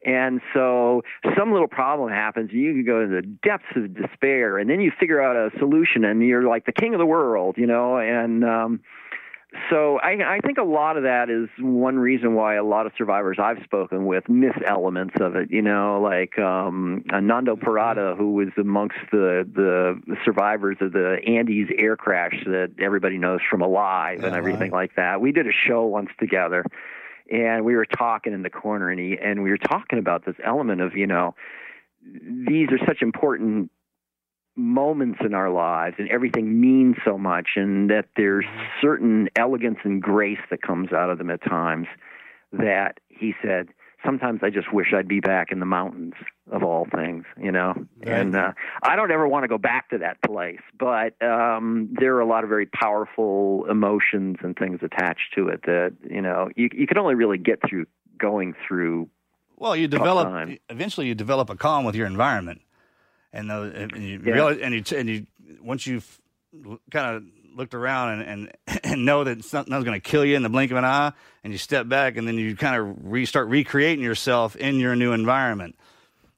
and 0.06 0.42
so 0.54 1.04
some 1.38 1.52
little 1.52 1.68
problem 1.68 2.10
happens, 2.10 2.52
and 2.52 2.60
you 2.60 2.74
can 2.74 2.86
go 2.86 3.02
into 3.02 3.16
the 3.16 3.22
depths 3.22 3.76
of 3.76 3.94
despair, 3.94 4.58
and 4.58 4.70
then 4.70 4.82
you 4.82 4.92
figure 5.00 5.22
out 5.22 5.36
a 5.36 5.58
solution, 5.60 6.04
and 6.04 6.22
you're 6.22 6.48
like 6.48 6.66
the 6.66 6.72
king 6.72 6.94
of 6.94 7.00
the 7.00 7.06
world, 7.06 7.56
you 7.58 7.68
know, 7.68 7.98
and 7.98 8.44
um, 8.44 8.80
so 9.70 10.00
I, 10.00 10.38
I 10.38 10.40
think 10.44 10.58
a 10.58 10.64
lot 10.64 10.98
of 10.98 11.04
that 11.04 11.30
is 11.30 11.48
one 11.60 11.98
reason 11.98 12.34
why 12.34 12.56
a 12.56 12.64
lot 12.64 12.88
of 12.88 12.92
survivors 12.98 13.38
I've 13.40 13.64
spoken 13.64 14.06
with 14.06 14.28
miss 14.28 14.54
elements 14.66 15.16
of 15.20 15.36
it. 15.36 15.52
You 15.52 15.62
know, 15.62 16.02
like 16.02 16.40
um, 16.40 17.04
Nando 17.12 17.56
Parrado, 17.56 18.18
who 18.18 18.34
was 18.34 18.50
amongst 18.58 18.98
the 19.12 19.48
the 19.54 20.18
survivors 20.26 20.78
of 20.82 20.94
the 20.94 21.18
Andes 21.28 21.70
air 21.78 21.96
crash 21.96 22.44
that 22.46 22.72
everybody 22.80 23.18
knows 23.18 23.42
from 23.48 23.62
Alive 23.62 24.24
and 24.24 24.36
everything 24.36 24.72
like 24.72 24.96
that. 24.96 25.22
We 25.22 25.32
did 25.32 25.48
a 25.48 25.52
show 25.52 25.86
once 25.86 26.10
together, 26.20 26.66
and 27.32 27.66
we 27.66 27.76
were 27.76 27.86
talking 27.86 28.34
in 28.34 28.44
the 28.44 28.50
corner, 28.50 28.90
and 28.90 29.00
he 29.00 29.18
and 29.22 29.44
we 29.44 29.50
were 29.50 29.58
talking 29.58 30.00
about 30.00 30.26
this 30.26 30.36
element 30.46 30.82
of 30.82 30.96
you 30.96 31.08
know 31.08 31.36
these 32.04 32.68
are 32.72 32.86
such 32.86 33.02
important 33.02 33.72
moments 34.56 35.20
in 35.26 35.34
our 35.34 35.50
lives 35.50 35.96
and 35.98 36.10
everything 36.10 36.62
means 36.62 36.96
so 37.04 37.18
much 37.18 37.50
and 37.56 37.90
that 37.90 38.06
there's 38.16 38.46
certain 38.82 39.28
elegance 39.36 39.80
and 39.84 40.02
grace 40.02 40.38
that 40.52 40.62
comes 40.62 40.92
out 40.94 41.10
of 41.10 41.18
them 41.18 41.32
at 41.32 41.42
times 41.44 41.88
that 42.52 43.00
he 43.10 43.34
said 43.44 43.70
sometimes 44.06 44.42
i 44.44 44.52
just 44.52 44.72
wish 44.72 44.94
i'd 44.96 45.08
be 45.08 45.20
back 45.20 45.52
in 45.52 45.60
the 45.60 45.66
mountains 45.66 46.14
of 46.52 46.62
all 46.64 46.86
things 46.94 47.24
you 47.42 47.52
know 47.52 47.74
and 48.06 48.36
uh, 48.36 48.52
i 48.84 48.96
don't 48.98 49.12
ever 49.12 49.28
want 49.28 49.44
to 49.46 49.48
go 49.48 49.58
back 49.58 49.90
to 49.90 49.98
that 49.98 50.22
place 50.22 50.60
but 50.78 51.16
um 51.22 51.88
there 52.00 52.16
are 52.16 52.20
a 52.20 52.26
lot 52.28 52.44
of 52.44 52.50
very 52.50 52.66
powerful 52.66 53.66
emotions 53.70 54.36
and 54.42 54.58
things 54.58 54.80
attached 54.84 55.34
to 55.34 55.48
it 55.48 55.62
that 55.64 55.94
you 56.10 56.22
know 56.22 56.50
you 56.58 56.68
you 56.74 56.86
can 56.86 56.98
only 56.98 57.16
really 57.16 57.38
get 57.38 57.60
through 57.68 57.86
going 58.18 58.54
through 58.68 59.10
Well, 59.58 59.76
you 59.76 59.88
develop 59.88 60.28
time. 60.28 60.58
eventually. 60.70 61.08
You 61.08 61.16
develop 61.16 61.50
a 61.50 61.56
calm 61.56 61.84
with 61.86 61.96
your 61.96 62.08
environment, 62.08 62.62
and, 63.32 63.50
and 63.50 64.04
you 64.04 64.22
Yeah. 64.24 64.34
realize, 64.34 64.58
and 64.60 64.74
you 64.74 64.98
and 64.98 65.10
you 65.10 65.26
once 65.62 65.88
you've 65.88 66.20
kind 66.92 67.16
of 67.16 67.24
looked 67.56 67.74
around 67.74 68.20
and 68.22 68.52
and, 68.68 68.80
and 68.84 69.06
know 69.06 69.24
that 69.24 69.44
something's 69.44 69.84
going 69.84 70.00
to 70.00 70.10
kill 70.10 70.24
you 70.26 70.36
in 70.36 70.44
the 70.44 70.50
blink 70.50 70.72
of 70.72 70.78
an 70.78 70.86
eye, 70.86 71.12
and 71.44 71.52
you 71.54 71.58
step 71.58 71.88
back, 71.90 72.18
and 72.18 72.28
then 72.28 72.36
you 72.36 72.56
kind 72.56 72.76
of 72.76 72.98
restart 73.12 73.48
recreating 73.48 74.04
yourself 74.04 74.56
in 74.56 74.76
your 74.76 74.96
new 74.96 75.12
environment. 75.14 75.76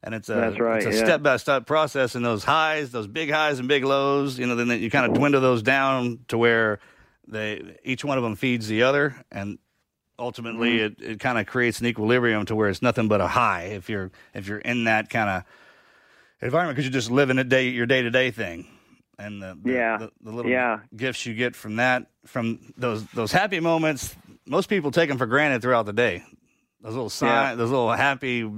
And 0.05 0.13
it's 0.13 0.29
a 0.29 0.35
That's 0.35 0.59
right, 0.59 0.77
it's 0.83 0.95
a 0.95 0.97
yeah. 0.99 1.03
step 1.03 1.23
by 1.23 1.37
step 1.37 1.65
process, 1.65 2.13
and 2.15 2.23
those 2.23 2.43
highs, 2.43 2.91
those 2.91 3.07
big 3.07 3.31
highs 3.31 3.57
and 3.59 3.67
big 3.67 3.83
lows, 3.83 4.37
you 4.39 4.45
know, 4.45 4.55
then 4.55 4.69
you 4.79 4.89
kind 4.91 5.05
of 5.09 5.17
dwindle 5.17 5.41
those 5.41 5.63
down 5.63 6.19
to 6.27 6.37
where 6.37 6.79
they 7.27 7.75
each 7.83 8.05
one 8.05 8.17
of 8.19 8.23
them 8.23 8.35
feeds 8.35 8.67
the 8.67 8.83
other, 8.83 9.15
and 9.31 9.57
ultimately 10.19 10.77
Mm-hmm. 10.77 11.03
it, 11.03 11.11
it 11.13 11.19
kind 11.19 11.39
of 11.39 11.47
creates 11.47 11.79
an 11.81 11.87
equilibrium 11.87 12.45
to 12.45 12.55
where 12.55 12.69
it's 12.69 12.81
nothing 12.83 13.07
but 13.07 13.19
a 13.19 13.27
high 13.27 13.63
if 13.73 13.89
you're 13.89 14.11
if 14.35 14.47
you're 14.47 14.59
in 14.59 14.83
that 14.85 15.09
kind 15.09 15.29
of 15.29 15.43
environment 16.41 16.75
because 16.75 16.85
you're 16.85 16.93
just 16.93 17.09
living 17.11 17.37
a 17.39 17.43
day 17.43 17.67
your 17.69 17.85
day 17.87 18.01
to 18.03 18.09
day 18.11 18.29
thing 18.31 18.67
and 19.17 19.41
the, 19.41 19.57
the, 19.63 19.71
Yeah. 19.73 19.97
the, 19.97 20.11
the 20.21 20.31
little 20.31 20.51
Yeah. 20.51 20.79
gifts 20.95 21.25
you 21.25 21.33
get 21.33 21.55
from 21.55 21.77
that 21.77 22.07
from 22.27 22.59
those 22.77 23.03
those 23.07 23.31
happy 23.33 23.59
moments 23.59 24.15
most 24.45 24.69
people 24.69 24.91
take 24.91 25.09
them 25.09 25.17
for 25.17 25.25
granted 25.25 25.61
throughout 25.61 25.85
the 25.85 25.93
day 25.93 26.23
those 26.81 26.93
little 26.93 27.09
sign 27.09 27.29
Yeah. 27.49 27.55
those 27.55 27.71
little 27.71 27.91
happy 27.91 28.49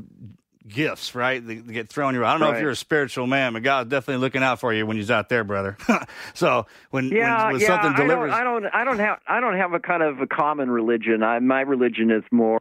gifts 0.68 1.16
right 1.16 1.46
that 1.46 1.72
get 1.72 1.90
thrown 1.90 2.14
your. 2.14 2.26
I 2.26 2.32
don't 2.32 2.42
know 2.42 2.52
if 2.52 2.62
you're 2.62 2.72
a 2.72 2.76
spiritual 2.76 3.28
man 3.28 3.54
but 3.54 3.64
God's 3.64 3.90
definitely 3.90 4.22
looking 4.22 4.44
out 4.44 4.60
for 4.60 4.74
you 4.74 4.86
when 4.86 4.98
he's 4.98 5.12
out 5.12 5.30
there 5.30 5.44
brother 5.44 5.78
so 6.34 6.66
when 6.92 7.10
yeah, 7.10 7.46
when, 7.46 7.54
when 7.54 7.62
yeah. 7.62 7.68
something 7.68 7.94
delivers 7.96 8.32
I 8.32 8.44
don't, 8.44 8.66
I 8.66 8.70
don't, 8.70 8.76
I 8.76 8.84
don't 8.84 9.00
have, 9.00 9.20
I 9.28 9.40
don't 9.40 9.58
have 9.58 9.74
a 9.74 9.80
kind 9.80 10.04
of 10.04 10.20
a 10.20 10.28
common 10.28 10.70
religion. 10.70 11.24
I, 11.24 11.40
my 11.40 11.62
religion 11.62 12.12
is 12.12 12.24
more, 12.32 12.60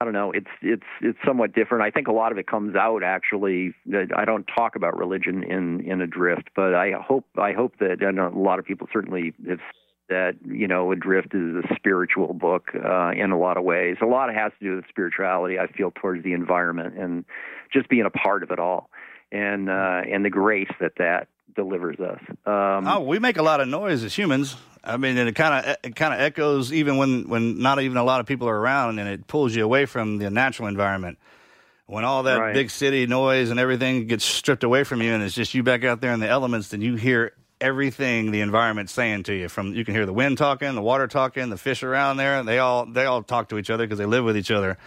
I 0.00 0.04
don't 0.04 0.14
know. 0.14 0.30
It's, 0.32 0.50
it's, 0.62 0.86
it's 1.00 1.18
somewhat 1.26 1.54
different. 1.54 1.84
I 1.84 1.90
think 1.90 2.08
a 2.08 2.12
lot 2.12 2.32
of 2.32 2.38
it 2.38 2.46
comes 2.46 2.76
out 2.76 3.02
actually. 3.02 3.74
I 4.16 4.24
don't 4.24 4.48
talk 4.56 4.76
about 4.76 4.96
religion 4.96 5.42
in 5.42 5.80
in 5.80 6.00
Adrift, 6.00 6.50
but 6.54 6.74
I 6.74 6.92
hope, 6.92 7.24
I 7.36 7.52
hope 7.52 7.78
that 7.80 8.00
know 8.00 8.28
a 8.28 8.38
lot 8.38 8.58
of 8.58 8.64
people 8.64 8.86
certainly 8.92 9.34
have 9.48 9.58
that 10.08 10.36
you 10.44 10.66
know 10.68 10.90
Adrift 10.92 11.34
is 11.34 11.56
a 11.56 11.74
spiritual 11.76 12.32
book 12.34 12.68
uh, 12.74 13.10
in 13.10 13.30
a 13.30 13.38
lot 13.38 13.56
of 13.56 13.64
ways. 13.64 13.96
A 14.02 14.06
lot 14.06 14.28
of 14.30 14.34
has 14.36 14.52
to 14.58 14.64
do 14.64 14.76
with 14.76 14.84
spirituality. 14.88 15.58
I 15.58 15.66
feel 15.66 15.90
towards 15.90 16.24
the 16.24 16.32
environment 16.32 16.96
and 16.98 17.24
just 17.72 17.88
being 17.88 18.06
a 18.06 18.10
part 18.10 18.42
of 18.42 18.50
it 18.50 18.58
all, 18.58 18.90
and 19.32 19.68
uh, 19.68 20.02
and 20.10 20.24
the 20.24 20.30
grace 20.30 20.70
that 20.80 20.92
that 20.98 21.28
delivers 21.54 21.98
us. 22.00 22.20
Um, 22.46 22.86
Oh, 22.86 23.00
we 23.00 23.18
make 23.18 23.36
a 23.36 23.42
lot 23.42 23.60
of 23.60 23.68
noise 23.68 24.04
as 24.04 24.14
humans. 24.14 24.56
I 24.84 24.96
mean, 24.96 25.16
and 25.18 25.28
it 25.28 25.34
kind 25.34 25.66
of 25.66 25.76
it 25.82 25.96
kind 25.96 26.14
of 26.14 26.20
echoes 26.20 26.72
even 26.72 26.96
when 26.96 27.28
when 27.28 27.58
not 27.58 27.80
even 27.80 27.96
a 27.96 28.04
lot 28.04 28.20
of 28.20 28.26
people 28.26 28.48
are 28.48 28.58
around, 28.58 28.98
and 28.98 29.08
it 29.08 29.26
pulls 29.26 29.54
you 29.54 29.64
away 29.64 29.86
from 29.86 30.18
the 30.18 30.30
natural 30.30 30.68
environment. 30.68 31.18
When 31.86 32.04
all 32.04 32.24
that 32.24 32.38
Right. 32.38 32.52
big 32.54 32.70
city 32.70 33.06
noise 33.06 33.48
and 33.50 33.58
everything 33.58 34.06
gets 34.06 34.22
stripped 34.24 34.62
away 34.62 34.84
from 34.84 35.00
you, 35.00 35.12
and 35.12 35.22
it's 35.22 35.34
just 35.34 35.54
you 35.54 35.62
back 35.62 35.84
out 35.84 36.00
there 36.02 36.12
in 36.12 36.20
the 36.20 36.28
elements, 36.28 36.68
then 36.68 36.82
you 36.82 36.96
hear 36.96 37.32
everything 37.60 38.30
the 38.30 38.40
environment's 38.40 38.92
saying 38.92 39.24
to 39.24 39.34
you. 39.34 39.48
From 39.48 39.74
you 39.74 39.84
can 39.84 39.94
hear 39.94 40.06
the 40.06 40.12
wind 40.12 40.38
talking, 40.38 40.74
the 40.74 40.82
water 40.82 41.06
talking, 41.06 41.50
the 41.50 41.56
fish 41.58 41.82
around 41.82 42.16
there. 42.16 42.42
They 42.42 42.58
all 42.58 42.86
they 42.86 43.04
all 43.06 43.22
talk 43.22 43.48
to 43.50 43.58
each 43.58 43.70
other 43.70 43.84
because 43.84 43.98
they 43.98 44.06
live 44.06 44.24
with 44.24 44.36
each 44.36 44.50
other. 44.50 44.78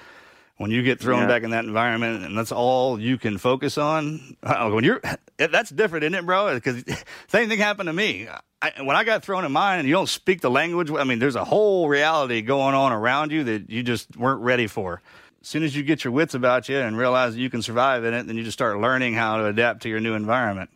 when 0.57 0.69
you 0.69 0.84
get 0.84 0.99
thrown 0.99 1.22
Yeah. 1.22 1.27
back 1.27 1.43
in 1.43 1.49
that 1.52 1.65
environment 1.65 2.23
and 2.23 2.38
that's 2.38 2.52
all 2.52 2.99
you 2.99 3.18
can 3.18 3.39
focus 3.39 3.80
on 3.80 4.38
uh, 4.43 4.69
when 4.69 4.84
you're 4.84 5.02
that's 5.38 5.72
different 5.72 6.03
isn't 6.03 6.14
it 6.14 6.23
bro 6.26 6.53
because 6.53 6.84
same 7.30 7.49
thing 7.49 7.57
happened 7.57 7.88
to 7.88 7.93
me 7.93 8.27
I, 8.61 8.72
when 8.84 8.95
i 8.95 9.03
got 9.03 9.23
thrown 9.23 9.43
in 9.43 9.52
mine 9.52 9.80
and 9.80 9.88
you 9.88 9.93
don't 9.95 10.10
speak 10.10 10.41
the 10.41 10.52
language 10.52 10.91
i 10.91 11.03
mean 11.03 11.18
there's 11.18 11.35
a 11.35 11.43
whole 11.43 11.89
reality 11.89 12.43
going 12.43 12.76
on 12.76 12.91
around 12.91 13.31
you 13.31 13.43
that 13.45 13.72
you 13.72 13.81
just 13.81 14.15
weren't 14.18 14.41
ready 14.41 14.68
for 14.68 15.02
as 15.41 15.48
soon 15.48 15.64
as 15.64 15.76
you 15.76 15.81
get 15.81 16.03
your 16.03 16.14
wits 16.14 16.35
about 16.35 16.69
you 16.69 16.77
and 16.77 16.95
realize 16.95 17.34
that 17.34 17.39
you 17.41 17.49
can 17.49 17.64
survive 17.64 18.03
in 18.03 18.14
it 18.14 18.27
then 18.27 18.38
you 18.38 18.43
just 18.43 18.57
start 18.57 18.80
learning 18.80 19.15
how 19.15 19.38
to 19.38 19.45
adapt 19.48 19.81
to 19.81 19.89
your 19.89 19.99
new 19.99 20.14
environment 20.14 20.69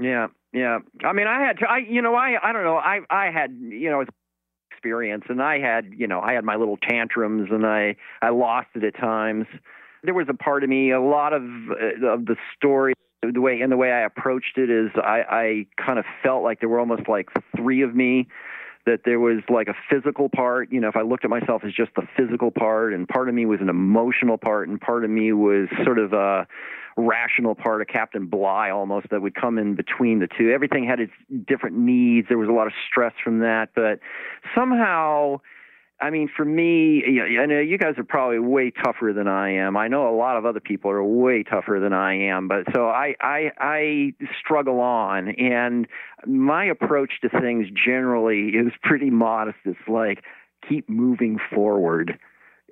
Yeah, 0.00 0.28
yeah. 0.56 0.78
I 1.04 1.12
mean, 1.12 1.26
I 1.26 1.40
had, 1.46 1.58
to, 1.58 1.66
I, 1.66 1.78
you 1.78 2.00
know, 2.00 2.14
I, 2.14 2.36
I 2.42 2.52
don't 2.52 2.64
know, 2.64 2.76
I, 2.76 3.00
I 3.10 3.30
had, 3.30 3.50
you 3.60 3.90
know, 3.90 4.04
experience, 4.70 5.24
and 5.28 5.42
I 5.42 5.58
had, 5.58 5.92
you 5.96 6.06
know, 6.06 6.20
I 6.20 6.32
had 6.32 6.44
my 6.44 6.56
little 6.56 6.76
tantrums, 6.76 7.48
and 7.50 7.66
I, 7.66 7.96
I 8.22 8.30
lost 8.30 8.68
it 8.74 8.84
at 8.84 8.96
times. 8.96 9.46
There 10.02 10.14
was 10.14 10.26
a 10.28 10.34
part 10.34 10.64
of 10.64 10.70
me, 10.70 10.92
a 10.92 11.00
lot 11.00 11.32
of 11.32 11.42
uh, 11.42 12.06
of 12.06 12.26
the 12.26 12.36
story, 12.56 12.94
the 13.22 13.40
way 13.40 13.60
and 13.60 13.72
the 13.72 13.76
way 13.76 13.90
I 13.90 14.04
approached 14.04 14.56
it 14.56 14.70
is, 14.70 14.90
I, 14.94 15.24
I 15.28 15.66
kind 15.84 15.98
of 15.98 16.04
felt 16.22 16.42
like 16.42 16.60
there 16.60 16.68
were 16.68 16.80
almost 16.80 17.08
like 17.08 17.28
three 17.56 17.82
of 17.82 17.94
me. 17.94 18.28
That 18.86 19.00
there 19.04 19.18
was 19.18 19.38
like 19.48 19.66
a 19.66 19.74
physical 19.90 20.28
part, 20.28 20.70
you 20.70 20.80
know, 20.80 20.88
if 20.88 20.96
I 20.96 21.02
looked 21.02 21.24
at 21.24 21.30
myself 21.30 21.62
as 21.64 21.72
just 21.72 21.90
the 21.96 22.06
physical 22.16 22.52
part, 22.52 22.94
and 22.94 23.08
part 23.08 23.28
of 23.28 23.34
me 23.34 23.44
was 23.44 23.60
an 23.60 23.68
emotional 23.68 24.38
part, 24.38 24.68
and 24.68 24.80
part 24.80 25.04
of 25.04 25.10
me 25.10 25.32
was 25.32 25.68
sort 25.84 25.98
of 25.98 26.12
a 26.12 26.46
rational 26.96 27.54
part 27.54 27.82
of 27.82 27.88
Captain 27.88 28.26
Bligh 28.26 28.70
almost 28.70 29.10
that 29.10 29.20
would 29.20 29.34
come 29.34 29.58
in 29.58 29.74
between 29.74 30.20
the 30.20 30.28
two. 30.38 30.50
Everything 30.50 30.86
had 30.86 31.00
its 31.00 31.12
different 31.46 31.76
needs. 31.76 32.28
There 32.28 32.38
was 32.38 32.48
a 32.48 32.52
lot 32.52 32.66
of 32.66 32.72
stress 32.88 33.12
from 33.22 33.40
that, 33.40 33.70
but 33.74 33.98
somehow, 34.54 35.40
I 35.98 36.10
mean, 36.10 36.28
for 36.34 36.44
me, 36.44 37.02
I 37.40 37.46
know 37.46 37.58
you 37.58 37.78
guys 37.78 37.94
are 37.96 38.04
probably 38.04 38.38
way 38.38 38.70
tougher 38.70 39.12
than 39.14 39.28
I 39.28 39.54
am. 39.54 39.78
I 39.78 39.88
know 39.88 40.14
a 40.14 40.16
lot 40.16 40.36
of 40.36 40.44
other 40.44 40.60
people 40.60 40.90
are 40.90 41.02
way 41.02 41.42
tougher 41.42 41.80
than 41.80 41.94
I 41.94 42.28
am, 42.28 42.48
but 42.48 42.64
so 42.74 42.86
I, 42.88 43.14
I, 43.20 43.50
I 43.58 44.12
struggle 44.38 44.80
on, 44.80 45.30
and 45.30 45.86
my 46.26 46.66
approach 46.66 47.12
to 47.22 47.30
things 47.30 47.68
generally 47.70 48.48
is 48.48 48.72
pretty 48.82 49.08
modest. 49.08 49.58
It's 49.64 49.78
like 49.88 50.22
keep 50.68 50.88
moving 50.90 51.38
forward, 51.54 52.18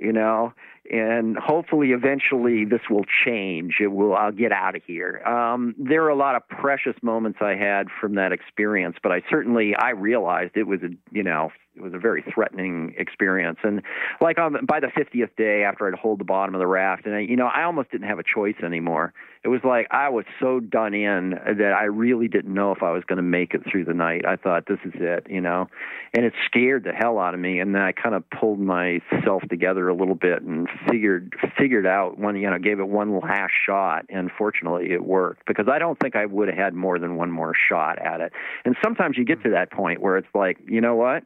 you 0.01 0.13
know 0.13 0.53
and 0.91 1.37
hopefully 1.39 1.93
eventually 1.93 2.65
this 2.65 2.81
will 2.91 3.05
change 3.25 3.77
it 3.81 3.87
will 3.89 4.15
i'll 4.15 4.33
get 4.33 4.53
out 4.53 4.77
of 4.77 4.83
here 4.87 5.23
um 5.25 5.75
there 5.79 6.03
are 6.05 6.11
a 6.11 6.17
lot 6.17 6.35
of 6.35 6.47
precious 6.49 6.95
moments 7.03 7.39
i 7.41 7.55
had 7.55 7.87
from 8.01 8.17
that 8.17 8.33
experience 8.33 8.97
but 9.03 9.13
i 9.13 9.23
certainly 9.31 9.75
i 9.79 9.91
realized 9.91 10.53
it 10.57 10.67
was 10.67 10.81
a 10.83 10.89
you 11.11 11.23
know 11.23 11.51
it 11.77 11.83
was 11.83 11.93
a 11.93 11.99
very 11.99 12.25
threatening 12.33 12.95
experience. 12.97 13.59
And 13.65 13.83
like 14.21 14.39
on 14.39 14.65
by 14.67 14.81
the 14.81 14.89
50th 14.89 15.37
day 15.37 15.65
after 15.65 15.89
i'd 15.89 15.95
hold 15.95 16.21
the 16.21 16.25
bottom 16.25 16.55
of 16.55 16.59
the 16.59 16.67
raft 16.67 17.07
and 17.07 17.15
I, 17.15 17.21
you 17.21 17.37
know 17.37 17.47
i 17.47 17.65
almost 17.65 17.91
didn't 17.91 18.09
have 18.09 18.19
a 18.19 18.23
choice 18.23 18.55
anymore. 18.65 19.13
It 19.43 19.49
was 19.49 19.61
like 19.65 19.87
i 19.91 20.09
was 20.09 20.25
so 20.41 20.61
done 20.61 20.95
in 20.95 21.31
that 21.31 21.75
i 21.79 21.85
really 21.85 22.29
didn't 22.29 22.53
know 22.53 22.73
if 22.73 22.83
i 22.83 22.91
was 22.91 23.03
going 23.05 23.17
to 23.17 23.23
make 23.23 23.55
it 23.55 23.63
through 23.71 23.85
the 23.85 23.95
night. 23.95 24.25
I 24.27 24.37
thought 24.37 24.67
this 24.67 24.79
is 24.85 24.93
it 24.95 25.27
you 25.29 25.41
know? 25.41 25.69
And 26.15 26.25
it 26.25 26.33
scared 26.47 26.85
the 26.85 26.93
hell 26.93 27.19
out 27.19 27.35
of 27.35 27.41
me 27.41 27.59
and 27.59 27.75
then 27.75 27.83
i 27.83 27.93
kind 27.93 28.15
of 28.15 28.25
pulled 28.31 28.61
myself 28.61 29.43
together 29.51 29.89
a 29.89 29.95
little 29.95 30.15
bit 30.15 30.43
and 30.43 30.69
figured 30.89 31.35
figured 31.59 31.87
out 31.87 32.19
one 32.19 32.37
you 32.37 32.49
know 32.49 32.59
gave 32.59 32.79
it 32.79 32.89
one 32.89 33.19
last 33.21 33.53
shot 33.67 34.05
and 34.09 34.31
fortunately 34.37 34.93
it 34.93 35.05
worked 35.05 35.45
because 35.47 35.67
i 35.71 35.79
don't 35.79 35.99
think 35.99 36.15
i 36.17 36.25
would 36.25 36.49
have 36.49 36.57
had 36.57 36.75
more 36.75 36.99
than 36.99 37.17
one 37.17 37.31
more 37.31 37.55
shot 37.69 37.99
at 37.99 38.21
it. 38.21 38.33
And 38.65 38.77
sometimes 38.83 39.17
you 39.19 39.25
get 39.25 39.43
to 39.43 39.51
that 39.51 39.71
point 39.71 40.01
where 40.01 40.17
it's 40.17 40.29
like 40.35 40.59
you 40.67 40.81
know 40.81 40.95
what 40.95 41.25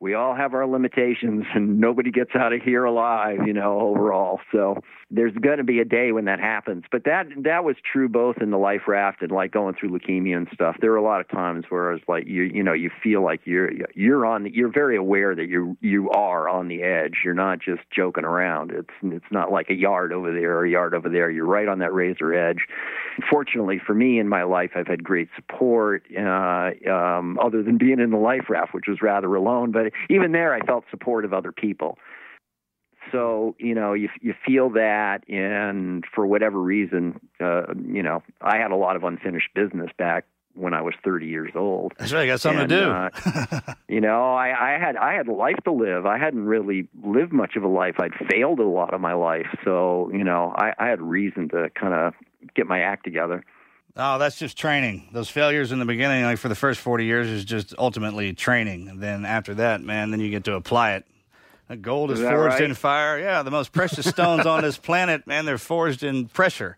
we 0.00 0.14
all 0.14 0.34
have 0.34 0.54
our 0.54 0.66
limitations 0.66 1.44
and 1.54 1.80
nobody 1.80 2.10
gets 2.10 2.30
out 2.34 2.52
of 2.52 2.62
here 2.62 2.84
alive 2.84 3.38
you 3.46 3.52
know 3.52 3.80
overall. 3.80 4.40
So 4.52 4.80
there's 5.10 5.32
going 5.34 5.56
to 5.58 5.64
be 5.64 5.80
a 5.80 5.84
day 5.84 6.12
when 6.12 6.26
that 6.26 6.38
happens. 6.38 6.84
But 6.92 7.04
that 7.04 7.26
that 7.44 7.64
was 7.64 7.76
true 7.90 8.08
both 8.08 8.36
in 8.40 8.50
the 8.50 8.58
life 8.58 8.82
raft 8.86 9.22
and 9.22 9.32
like 9.32 9.52
going 9.52 9.74
through 9.74 9.98
leukemia 9.98 10.36
and 10.36 10.48
stuff. 10.52 10.76
There 10.80 10.90
were 10.90 10.96
a 10.96 11.02
lot 11.02 11.20
of 11.20 11.28
times 11.28 11.64
where 11.70 11.92
it's 11.92 12.04
like 12.08 12.26
you 12.26 12.42
you 12.42 12.62
know 12.62 12.74
you 12.74 12.90
feel 13.02 13.22
like 13.22 13.40
you're 13.44 13.70
you're 13.94 14.26
on 14.26 14.52
you're 14.52 14.72
very 14.72 14.96
aware 14.96 15.34
that 15.34 15.48
you 15.48 15.76
you 15.80 16.10
are 16.10 16.48
on 16.48 16.68
the 16.68 16.82
edge. 16.82 17.22
You're 17.24 17.34
not 17.34 17.58
just 17.60 17.80
joking 17.94 18.24
around. 18.24 18.70
It's 18.70 18.94
it's 19.02 19.32
not 19.32 19.50
like 19.50 19.70
a 19.70 19.74
yard 19.74 20.12
over 20.12 20.32
there 20.32 20.58
or 20.58 20.66
a 20.66 20.70
yard 20.70 20.94
over 20.94 21.08
there. 21.08 21.30
You're 21.30 21.46
right 21.46 21.68
on 21.68 21.78
that 21.78 21.94
razor 21.94 22.34
edge. 22.34 22.66
Fortunately 23.30 23.80
for 23.84 23.94
me 23.94 24.18
in 24.18 24.28
my 24.28 24.42
life 24.42 24.70
i've 24.74 24.86
had 24.86 25.02
great 25.02 25.28
support 25.34 26.04
uh 26.16 26.70
um 26.88 27.38
other 27.42 27.62
than 27.62 27.78
being 27.78 27.98
in 27.98 28.10
the 28.10 28.16
life 28.16 28.44
raft 28.48 28.74
which 28.74 28.86
was 28.86 29.00
rather 29.02 29.34
alone. 29.34 29.72
But 29.72 29.87
even 30.08 30.32
there 30.32 30.54
i 30.54 30.60
felt 30.60 30.84
support 30.90 31.24
of 31.24 31.32
other 31.32 31.52
people. 31.52 31.98
So 33.12 33.54
you 33.58 33.74
know 33.74 33.94
you 33.94 34.08
you 34.20 34.34
feel 34.44 34.70
that 34.70 35.26
and 35.28 36.04
for 36.14 36.26
whatever 36.26 36.60
reason 36.60 37.20
uh 37.40 37.72
you 37.86 38.02
know 38.02 38.22
i 38.42 38.58
had 38.58 38.70
a 38.70 38.76
lot 38.76 38.96
of 38.96 39.04
unfinished 39.04 39.48
business 39.54 39.90
back 39.96 40.26
when 40.54 40.74
i 40.74 40.82
was 40.82 40.92
30 41.04 41.26
years 41.26 41.52
old. 41.54 41.94
That's 41.98 42.12
right 42.12 42.24
you 42.24 42.32
got 42.32 42.40
something 42.40 42.62
And, 42.62 42.68
to 42.70 42.80
do. 42.80 42.90
uh, 42.90 43.74
you 43.88 44.00
know 44.02 44.34
I, 44.34 44.74
I 44.74 44.78
had 44.78 44.96
i 44.96 45.14
had 45.14 45.26
a 45.28 45.32
life 45.32 45.56
to 45.64 45.72
live. 45.72 46.04
I 46.04 46.18
hadn't 46.18 46.44
really 46.44 46.88
lived 47.02 47.32
much 47.32 47.56
of 47.56 47.62
a 47.62 47.68
life. 47.68 47.94
I'd 47.98 48.12
failed 48.30 48.58
a 48.58 48.64
lot 48.68 48.92
of 48.92 49.00
my 49.00 49.14
life. 49.14 49.46
So 49.64 50.10
you 50.12 50.24
know 50.24 50.52
i, 50.56 50.72
I 50.78 50.88
had 50.88 51.00
reason 51.00 51.48
to 51.50 51.70
kind 51.70 51.94
of 51.94 52.12
get 52.54 52.66
my 52.66 52.80
act 52.80 53.04
together 53.04 53.42
Oh, 54.00 54.16
that's 54.18 54.38
just 54.38 54.56
training. 54.56 55.08
Those 55.12 55.28
failures 55.28 55.72
in 55.72 55.80
the 55.80 55.84
beginning, 55.84 56.22
like 56.22 56.38
for 56.38 56.48
the 56.48 56.54
first 56.54 56.78
40 56.80 57.04
years, 57.04 57.26
is 57.26 57.44
just 57.44 57.74
ultimately 57.78 58.32
training. 58.32 58.88
And 58.88 59.02
then 59.02 59.24
after 59.24 59.54
that, 59.54 59.80
man, 59.82 60.12
then 60.12 60.20
you 60.20 60.30
get 60.30 60.44
to 60.44 60.54
apply 60.54 60.92
it. 60.92 61.04
The 61.66 61.76
gold 61.76 62.12
is, 62.12 62.20
Is 62.20 62.28
forged 62.28 62.54
right? 62.54 62.62
in 62.62 62.74
fire. 62.74 63.18
Yeah, 63.18 63.42
the 63.42 63.50
most 63.50 63.72
precious 63.72 64.06
stones 64.06 64.46
on 64.46 64.62
this 64.62 64.78
planet, 64.78 65.26
man, 65.26 65.44
they're 65.44 65.58
forged 65.58 66.02
in 66.04 66.28
pressure. 66.28 66.76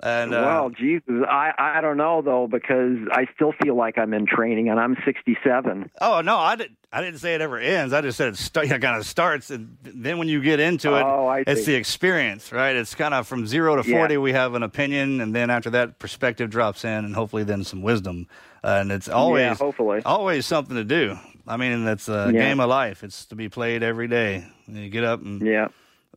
And 0.00 0.34
uh, 0.34 0.42
well, 0.44 0.70
Jesus, 0.70 1.08
I 1.28 1.52
I 1.56 1.80
don't 1.80 1.96
know 1.96 2.20
though 2.20 2.46
because 2.46 2.98
I 3.12 3.26
still 3.34 3.52
feel 3.62 3.74
like 3.76 3.96
I'm 3.96 4.12
in 4.12 4.26
training 4.26 4.68
and 4.68 4.78
I'm 4.78 4.96
67. 5.04 5.90
oh 6.00 6.20
no, 6.20 6.36
I 6.36 6.56
didn't. 6.56 6.76
I 6.92 7.00
didn't 7.00 7.18
say 7.18 7.34
it 7.34 7.40
ever 7.40 7.58
ends. 7.58 7.92
I 7.92 8.00
just 8.02 8.18
said 8.18 8.34
it, 8.34 8.56
it 8.70 8.80
kind 8.80 8.96
of 8.96 9.06
starts, 9.06 9.50
and 9.50 9.76
then 9.82 10.18
when 10.18 10.28
you 10.28 10.40
get 10.42 10.60
into 10.60 10.94
it, 10.94 11.02
Oh, 11.02 11.30
it's 11.46 11.64
the 11.64 11.74
experience, 11.74 12.52
right? 12.52 12.76
It's 12.76 12.94
kind 12.94 13.14
of 13.14 13.26
from 13.26 13.46
zero 13.46 13.80
to 13.80 13.88
Yeah. 13.88 13.98
forty. 13.98 14.16
We 14.16 14.32
have 14.32 14.54
an 14.54 14.62
opinion, 14.62 15.20
and 15.20 15.34
then 15.34 15.48
after 15.50 15.70
that, 15.70 15.98
perspective 15.98 16.50
drops 16.50 16.84
in, 16.84 17.04
and 17.04 17.14
hopefully 17.14 17.44
then 17.44 17.64
some 17.64 17.82
wisdom. 17.82 18.26
Uh, 18.62 18.78
and 18.80 18.92
it's 18.92 19.08
always, 19.08 19.42
Yeah, 19.42 19.54
hopefully. 19.54 20.02
always 20.04 20.46
something 20.46 20.76
to 20.76 20.84
do. 20.84 21.18
I 21.46 21.56
mean, 21.56 21.84
that's 21.84 22.08
a 22.08 22.30
Yeah. 22.32 22.40
game 22.40 22.60
of 22.60 22.68
life. 22.68 23.02
It's 23.04 23.26
to 23.26 23.34
be 23.36 23.48
played 23.48 23.82
every 23.82 24.08
day. 24.08 24.44
You 24.66 24.88
get 24.88 25.04
up 25.04 25.20
and 25.22 25.40
Yeah. 25.42 25.68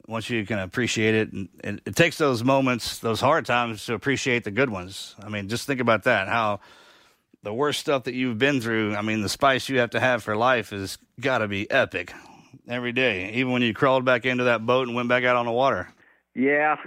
Once 0.08 0.30
you 0.30 0.46
can 0.46 0.60
appreciate 0.60 1.16
it, 1.16 1.34
and, 1.34 1.50
and 1.64 1.82
it 1.86 1.96
takes 1.96 2.18
those 2.18 2.44
moments, 2.44 3.00
those 3.00 3.20
hard 3.20 3.46
times, 3.46 3.86
to 3.86 3.94
appreciate 3.94 4.44
the 4.44 4.52
good 4.52 4.70
ones. 4.70 5.16
I 5.22 5.30
mean, 5.30 5.50
just 5.50 5.68
think 5.68 5.82
about 5.82 6.04
that. 6.04 6.28
How 6.28 6.62
the 7.44 7.54
worst 7.54 7.80
stuff 7.80 8.06
that 8.06 8.14
you've 8.14 8.38
been 8.38 8.62
through. 8.62 8.96
I 8.96 9.02
mean, 9.02 9.22
the 9.22 9.30
spice 9.30 9.70
you 9.70 9.80
have 9.80 9.92
to 9.92 10.00
have 10.00 10.24
for 10.24 10.36
life 10.36 10.72
has 10.72 10.98
got 11.20 11.40
to 11.40 11.48
be 11.48 11.70
epic 11.70 12.14
every 12.68 12.92
day. 12.92 13.34
Even 13.34 13.52
when 13.52 13.62
you 13.62 13.74
crawled 13.74 14.06
back 14.06 14.26
into 14.26 14.46
that 14.46 14.66
boat 14.66 14.88
and 14.88 14.96
went 14.96 15.10
back 15.10 15.24
out 15.24 15.36
on 15.36 15.46
the 15.46 15.52
water. 15.52 15.88
Yeah, 16.34 16.78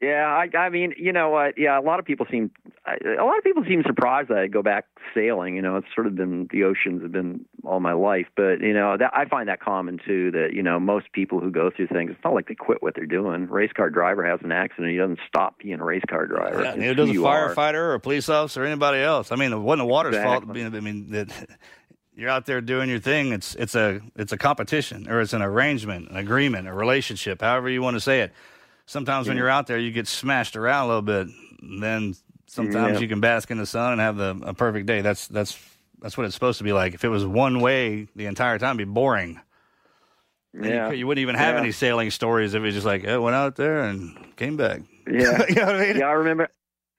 yeah. 0.00 0.24
I, 0.26 0.56
I 0.56 0.68
mean, 0.70 0.94
you 0.96 1.12
know 1.12 1.30
what? 1.30 1.58
Yeah, 1.58 1.78
a 1.78 1.82
lot 1.82 1.98
of 1.98 2.04
people 2.04 2.26
seem, 2.30 2.50
a 2.86 3.22
lot 3.24 3.36
of 3.38 3.44
people 3.44 3.64
seem 3.66 3.82
surprised 3.86 4.28
that 4.28 4.38
I 4.38 4.46
go 4.46 4.62
back 4.62 4.86
sailing. 5.14 5.56
You 5.56 5.62
know, 5.62 5.76
it's 5.76 5.86
sort 5.94 6.06
of 6.06 6.14
been 6.14 6.48
the 6.52 6.64
oceans 6.64 7.02
have 7.02 7.12
been 7.12 7.44
all 7.64 7.80
my 7.80 7.92
life, 7.92 8.26
but 8.36 8.60
you 8.60 8.72
know, 8.72 8.96
that 8.96 9.10
I 9.14 9.24
find 9.26 9.48
that 9.48 9.60
common 9.60 9.98
too. 10.06 10.30
That 10.30 10.50
you 10.52 10.62
know, 10.62 10.78
most 10.80 11.12
people 11.12 11.40
who 11.40 11.50
go 11.50 11.70
through 11.74 11.88
things, 11.88 12.10
it's 12.12 12.24
not 12.24 12.34
like 12.34 12.48
they 12.48 12.54
quit 12.54 12.82
what 12.82 12.94
they're 12.94 13.06
doing. 13.06 13.46
Race 13.48 13.72
car 13.76 13.90
driver 13.90 14.24
has 14.24 14.40
an 14.42 14.52
accident, 14.52 14.90
he 14.92 14.96
doesn't 14.98 15.20
stop 15.26 15.58
being 15.58 15.80
a 15.80 15.84
race 15.84 16.02
car 16.08 16.26
driver. 16.26 16.62
Yeah, 16.62 16.70
It's 16.70 16.78
neither 16.78 16.94
does 16.94 17.10
a 17.10 17.12
you 17.12 17.26
are. 17.26 17.54
firefighter 17.54 17.74
or 17.74 17.94
a 17.94 18.00
police 18.00 18.28
officer 18.28 18.62
or 18.62 18.66
anybody 18.66 19.00
else. 19.00 19.32
I 19.32 19.36
mean, 19.36 19.52
it 19.52 19.58
wasn't 19.58 19.86
the 19.86 19.92
water's 19.92 20.16
fault. 20.16 20.44
I 20.48 20.52
mean, 20.52 21.10
that 21.10 21.48
you're 22.14 22.30
out 22.30 22.46
there 22.46 22.60
doing 22.60 22.88
your 22.88 23.00
thing. 23.00 23.32
It's 23.32 23.54
it's 23.56 23.74
a 23.74 24.00
it's 24.16 24.32
a 24.32 24.38
competition 24.38 25.08
or 25.10 25.20
it's 25.20 25.32
an 25.32 25.42
arrangement, 25.42 26.10
an 26.10 26.16
agreement, 26.16 26.68
a 26.68 26.72
relationship, 26.72 27.40
however 27.42 27.68
you 27.68 27.82
want 27.82 27.94
to 27.96 28.00
say 28.00 28.20
it. 28.20 28.32
Sometimes 28.88 29.28
when 29.28 29.36
you're 29.36 29.50
out 29.50 29.66
there, 29.66 29.76
you 29.78 29.90
get 29.90 30.08
smashed 30.08 30.56
around 30.56 30.84
a 30.84 30.86
little 30.88 31.02
bit. 31.02 31.28
And 31.60 31.82
then 31.82 32.14
sometimes 32.46 32.94
Yeah. 32.94 33.00
you 33.00 33.08
can 33.08 33.20
bask 33.20 33.50
in 33.50 33.58
the 33.58 33.66
sun 33.66 33.92
and 33.92 34.00
have 34.00 34.16
the, 34.16 34.40
a 34.44 34.54
perfect 34.54 34.86
day. 34.86 35.02
That's 35.02 35.28
that's 35.28 35.58
that's 36.00 36.16
what 36.16 36.24
it's 36.24 36.34
supposed 36.34 36.58
to 36.58 36.64
be 36.64 36.72
like. 36.72 36.94
If 36.94 37.04
it 37.04 37.08
was 37.08 37.26
one 37.26 37.60
way 37.60 38.08
the 38.16 38.26
entire 38.26 38.58
time, 38.58 38.76
it'd 38.76 38.88
be 38.88 38.92
boring. 38.92 39.40
Yeah. 40.58 40.88
You, 40.90 40.96
you 41.00 41.06
wouldn't 41.06 41.20
even 41.22 41.34
have 41.34 41.56
Yeah. 41.56 41.60
any 41.60 41.72
sailing 41.72 42.10
stories 42.10 42.54
if 42.54 42.60
it 42.60 42.64
was 42.64 42.74
just 42.74 42.86
like, 42.86 43.06
oh, 43.06 43.20
went 43.20 43.36
out 43.36 43.56
there 43.56 43.82
and 43.82 44.16
came 44.36 44.56
back. 44.56 44.80
Yeah. 45.06 45.44
you 45.48 45.54
know 45.56 45.66
what 45.66 45.74
I 45.76 45.80
mean? 45.86 45.96
yeah, 45.98 46.06
I 46.06 46.12
remember. 46.12 46.48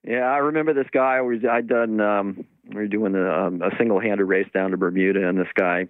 Yeah, 0.07 0.19
I 0.31 0.37
remember 0.37 0.73
this 0.73 0.87
guy. 0.93 1.17
I 1.17 1.21
was 1.21 1.39
I'd 1.49 1.67
done. 1.67 1.99
Um, 1.99 2.45
we 2.67 2.75
were 2.75 2.87
doing 2.87 3.15
a, 3.15 3.47
um, 3.47 3.61
a 3.63 3.71
single-handed 3.77 4.23
race 4.25 4.47
down 4.53 4.71
to 4.71 4.77
Bermuda, 4.77 5.27
and 5.27 5.39
this 5.39 5.47
guy, 5.55 5.87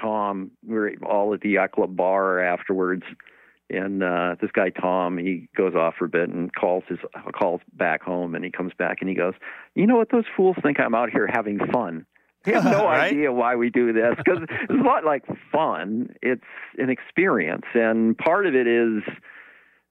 Tom, 0.00 0.52
we 0.64 0.74
were 0.74 0.92
all 1.04 1.34
at 1.34 1.40
the 1.40 1.50
yacht 1.50 1.72
club 1.72 1.96
bar 1.96 2.38
afterwards, 2.38 3.02
and 3.72 4.02
uh, 4.02 4.36
this 4.40 4.50
guy 4.52 4.70
Tom, 4.70 5.18
he 5.18 5.48
goes 5.56 5.74
off 5.74 5.94
for 5.98 6.04
a 6.04 6.08
bit 6.08 6.28
and 6.28 6.54
calls 6.54 6.84
his 6.88 6.98
calls 7.38 7.60
back 7.72 8.02
home, 8.02 8.34
and 8.34 8.44
he 8.44 8.50
comes 8.50 8.72
back 8.78 8.98
and 9.00 9.08
he 9.08 9.14
goes, 9.16 9.34
"You 9.74 9.86
know 9.86 9.96
what? 9.96 10.10
Those 10.10 10.24
fools 10.36 10.56
think 10.62 10.78
I'm 10.80 10.94
out 10.94 11.10
here 11.10 11.28
having 11.32 11.58
fun." 11.72 12.06
They 12.44 12.54
have 12.54 12.64
no 12.64 12.86
Right? 12.86 13.12
idea 13.12 13.30
why 13.32 13.54
we 13.54 13.70
do 13.70 13.92
this 13.92 14.16
because 14.16 14.40
it's 14.42 14.82
not 14.82 15.04
like 15.04 15.22
fun. 15.52 16.12
It's 16.22 16.42
an 16.76 16.90
experience, 16.90 17.66
and 17.74 18.18
part 18.18 18.46
of 18.48 18.56
it 18.56 18.66
is 18.66 19.04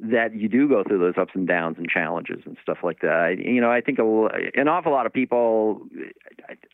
that 0.02 0.36
you 0.36 0.50
do 0.50 0.68
go 0.68 0.84
through 0.84 0.98
those 1.00 1.14
ups 1.18 1.32
and 1.36 1.48
downs 1.48 1.78
and 1.78 1.88
challenges 1.88 2.42
and 2.46 2.58
stuff 2.62 2.80
like 2.84 3.02
that. 3.02 3.12
I, 3.12 3.30
you 3.32 3.62
know, 3.62 3.72
I 3.72 3.82
think 3.82 4.00
a, 4.00 4.28
an 4.56 4.68
awful 4.68 4.92
lot 4.92 5.06
of 5.06 5.14
people 5.14 5.84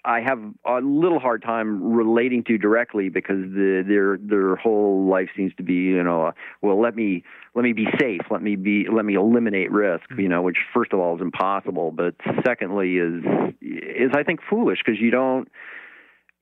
I 0.06 0.22
have 0.22 0.40
a 0.66 0.80
little 0.82 1.20
hard 1.20 1.42
time 1.42 1.92
relating 1.94 2.44
to 2.46 2.58
directly 2.58 3.10
because 3.10 3.42
the, 3.54 3.84
their 3.86 4.18
their 4.18 4.56
whole 4.56 5.08
life 5.08 5.30
seems 5.36 5.54
to 5.56 5.64
be, 5.64 5.74
you 5.74 6.04
know, 6.04 6.28
uh, 6.28 6.32
well, 6.62 6.80
let 6.82 6.96
me 6.96 7.24
let 7.54 7.64
me 7.64 7.74
be 7.74 7.88
safe, 8.00 8.22
let 8.32 8.42
me 8.42 8.56
be 8.56 8.88
let 8.92 9.04
me 9.04 9.16
eliminate 9.16 9.72
risk, 9.72 10.06
you 10.18 10.30
know, 10.30 10.42
which 10.42 10.58
first 10.74 10.94
of 10.94 11.00
all 11.00 11.16
is 11.16 11.22
impossible, 11.22 11.92
but 11.92 12.16
secondly 12.46 12.98
is 12.98 13.24
is 13.62 14.12
I 14.14 14.24
think 14.24 14.40
foolish 14.50 14.80
because 14.86 15.02
you 15.02 15.12
don't 15.12 15.50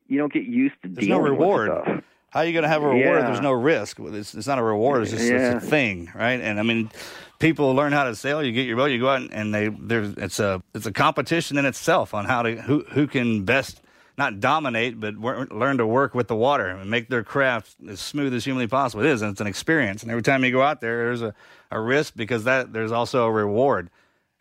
you 0.07 0.19
don't 0.19 0.31
get 0.31 0.43
used 0.43 0.75
to 0.83 0.89
There's 0.89 1.07
dealing 1.07 1.23
no 1.23 1.29
reward. 1.31 1.69
with 1.69 1.83
stuff. 1.83 2.03
How 2.35 2.41
are 2.41 2.45
you 2.45 2.51
going 2.51 2.63
to 2.63 2.69
have 2.69 2.83
a 2.83 2.87
reward 2.87 3.19
if 3.19 3.21
Yeah. 3.23 3.27
there's 3.27 3.39
no 3.39 3.53
risk? 3.53 3.97
It's, 3.97 4.35
it's 4.35 4.45
not 4.45 4.59
a 4.59 4.61
reward. 4.61 5.03
It's 5.03 5.11
just 5.11 5.23
Yeah. 5.23 5.55
it's 5.55 5.63
a 5.65 5.69
thing, 5.69 6.11
right? 6.13 6.41
And 6.41 6.59
I 6.59 6.63
mean, 6.63 6.91
people 7.39 7.73
learn 7.73 7.93
how 7.93 8.03
to 8.03 8.13
sail. 8.13 8.43
You 8.43 8.51
get 8.51 8.67
your 8.67 8.75
boat, 8.75 8.87
you 8.87 8.99
go 8.99 9.07
out, 9.07 9.21
and- 9.21 9.33
and 9.33 9.55
they 9.55 9.69
there's 9.69 10.09
it's 10.17 10.41
a 10.41 10.61
it's 10.73 10.85
a 10.85 10.91
competition 10.91 11.57
in 11.57 11.63
itself 11.65 12.13
on 12.13 12.25
how 12.25 12.41
to 12.41 12.57
who 12.61 12.83
who 12.91 13.07
can 13.07 13.45
best 13.45 13.81
not 14.17 14.41
dominate, 14.41 14.99
but 14.99 15.15
learn 15.15 15.77
to 15.77 15.87
work 15.87 16.13
with 16.13 16.27
the 16.27 16.35
water 16.35 16.67
and 16.67 16.91
make 16.91 17.07
their 17.07 17.23
craft 17.23 17.75
as 17.87 18.01
smooth 18.01 18.33
as 18.33 18.43
humanly 18.43 18.67
possible. 18.67 19.05
It 19.05 19.09
is, 19.11 19.21
and 19.21 19.31
it's 19.31 19.39
an 19.41 19.47
experience. 19.47 20.01
And 20.03 20.11
every 20.11 20.23
time 20.23 20.43
you 20.43 20.51
go 20.51 20.61
out 20.61 20.81
there, 20.81 21.05
there's 21.05 21.21
a, 21.21 21.33
a 21.71 21.79
risk 21.79 22.15
because 22.17 22.43
that 22.43 22.73
there's 22.73 22.91
also 22.91 23.25
a 23.27 23.31
reward. 23.31 23.89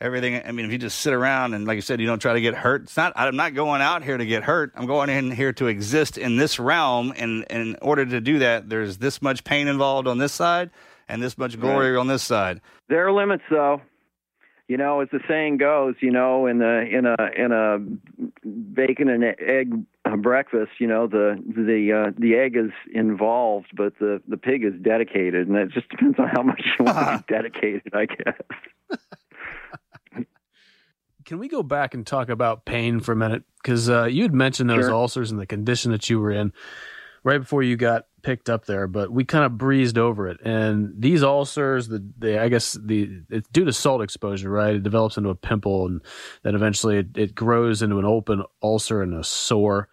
Everything. 0.00 0.42
I 0.44 0.50
mean, 0.52 0.66
if 0.66 0.72
you 0.72 0.78
just 0.78 1.00
sit 1.00 1.14
around 1.14 1.54
and, 1.54 1.66
like 1.66 1.76
you 1.76 1.80
said, 1.80 2.00
you 2.00 2.06
don't 2.06 2.18
try 2.18 2.32
to 2.32 2.40
get 2.40 2.54
hurt. 2.54 2.82
It's 2.82 2.96
not. 2.96 3.12
I'm 3.16 3.36
not 3.36 3.54
going 3.54 3.80
out 3.80 4.02
here 4.02 4.16
to 4.16 4.26
get 4.26 4.42
hurt. 4.42 4.72
I'm 4.74 4.86
going 4.86 5.08
in 5.08 5.30
here 5.30 5.52
to 5.54 5.68
exist 5.68 6.18
in 6.18 6.36
this 6.36 6.58
realm. 6.58 7.12
And, 7.16 7.46
and 7.48 7.68
in 7.68 7.76
order 7.80 8.04
to 8.04 8.20
do 8.20 8.40
that, 8.40 8.68
there's 8.68 8.98
this 8.98 9.22
much 9.22 9.44
pain 9.44 9.68
involved 9.68 10.08
on 10.08 10.18
this 10.18 10.32
side, 10.32 10.70
and 11.08 11.22
this 11.22 11.38
much 11.38 11.58
glory 11.58 11.96
on 11.96 12.08
this 12.08 12.22
side. 12.22 12.60
There 12.88 13.06
are 13.06 13.12
limits, 13.12 13.44
though. 13.48 13.80
You 14.66 14.78
know, 14.78 15.00
as 15.00 15.08
the 15.12 15.20
saying 15.28 15.58
goes, 15.58 15.94
you 16.00 16.10
know, 16.10 16.46
in 16.46 16.58
the 16.58 16.80
in 16.80 17.04
a 17.06 17.16
in 17.36 17.52
a 17.52 18.48
bacon 18.74 19.10
and 19.10 19.22
egg 19.22 19.84
breakfast, 20.22 20.72
you 20.78 20.86
know, 20.86 21.06
the 21.06 21.40
the 21.46 21.92
uh, 21.92 22.12
the 22.18 22.34
egg 22.34 22.56
is 22.56 22.70
involved, 22.92 23.68
but 23.74 23.98
the 23.98 24.22
the 24.26 24.38
pig 24.38 24.64
is 24.64 24.72
dedicated, 24.80 25.48
and 25.48 25.56
it 25.56 25.70
just 25.70 25.88
depends 25.90 26.18
on 26.18 26.28
how 26.28 26.42
much 26.42 26.62
you 26.78 26.86
want 26.86 26.96
to 26.96 27.18
be 27.18 27.24
dedicated, 27.34 27.92
I 27.92 28.06
guess. 28.06 28.40
Can 31.24 31.38
we 31.38 31.48
go 31.48 31.62
back 31.62 31.94
and 31.94 32.06
talk 32.06 32.28
about 32.28 32.64
pain 32.64 33.01
for 33.01 33.12
a 33.12 33.16
minute? 33.16 33.44
Because 33.62 33.88
uh, 33.88 34.05
you 34.05 34.22
had 34.22 34.34
mentioned 34.34 34.68
those 34.68 34.84
Sure. 34.84 34.94
ulcers 34.94 35.30
and 35.30 35.40
the 35.40 35.46
condition 35.46 35.90
that 35.92 36.09
you 36.10 36.20
were 36.20 36.30
in 36.30 36.52
right 37.22 37.38
before 37.38 37.62
you 37.62 37.76
got 37.76 38.05
picked 38.22 38.51
up 38.51 38.66
there, 38.66 38.86
but 38.86 39.10
we 39.10 39.24
kind 39.24 39.44
of 39.44 39.56
breezed 39.56 39.96
over 39.98 40.28
it. 40.28 40.38
And 40.44 40.92
these 40.98 41.22
ulcers, 41.22 41.88
the, 41.88 42.06
the 42.18 42.40
I 42.40 42.48
guess 42.48 42.74
the 42.74 43.22
it's 43.30 43.48
due 43.48 43.64
to 43.64 43.72
salt 43.72 44.02
exposure, 44.02 44.51
right? 44.51 44.74
It 44.74 44.82
develops 44.82 45.16
into 45.16 45.30
a 45.30 45.34
pimple, 45.34 45.86
and 45.86 46.02
then 46.42 46.55
eventually 46.55 46.98
it, 46.98 47.16
it 47.16 47.34
grows 47.34 47.82
into 47.82 47.98
an 47.98 48.05
open 48.05 48.44
ulcer 48.62 49.02
and 49.02 49.14
a 49.14 49.24
sore. 49.24 49.88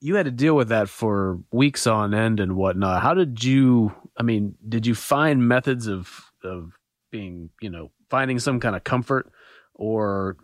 You 0.00 0.14
had 0.14 0.26
to 0.26 0.30
deal 0.30 0.54
with 0.54 0.68
that 0.68 0.88
for 0.88 1.40
weeks 1.52 1.86
on 1.86 2.14
end 2.14 2.40
and 2.40 2.56
whatnot. 2.56 3.02
How 3.02 3.14
did 3.14 3.42
you? 3.44 3.92
I 4.16 4.22
mean, 4.22 4.54
did 4.68 4.86
you 4.86 4.94
find 4.94 5.46
methods 5.46 5.86
of 5.88 6.30
of 6.44 6.72
being, 7.10 7.50
you 7.60 7.70
know, 7.70 7.90
finding 8.08 8.38
some 8.38 8.60
kind 8.60 8.76
of 8.76 8.84
comfort, 8.84 9.30
or 9.74 10.36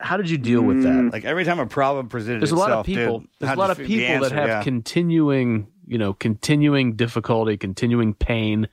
how 0.00 0.16
did 0.16 0.28
you 0.28 0.38
deal 0.38 0.62
with 0.62 0.82
that? 0.82 1.10
Like 1.12 1.24
every 1.24 1.44
time 1.44 1.58
a 1.58 1.66
problem 1.66 2.08
presented 2.08 2.40
There's 2.40 2.52
a 2.52 2.56
lot 2.56 2.70
of 2.70 2.80
itself, 2.80 2.86
dude, 2.86 2.96
people. 2.96 3.24
there's 3.40 3.52
a 3.52 3.56
lot 3.58 3.70
of 3.70 3.78
people 3.78 4.06
answer, 4.06 4.28
that 4.28 4.34
have 4.34 4.48
yeah. 4.48 4.62
continuing, 4.62 5.68
you 5.86 5.98
know, 5.98 6.12
continuing 6.12 6.96
difficulty, 6.96 7.56
continuing 7.56 8.14
pain. 8.14 8.68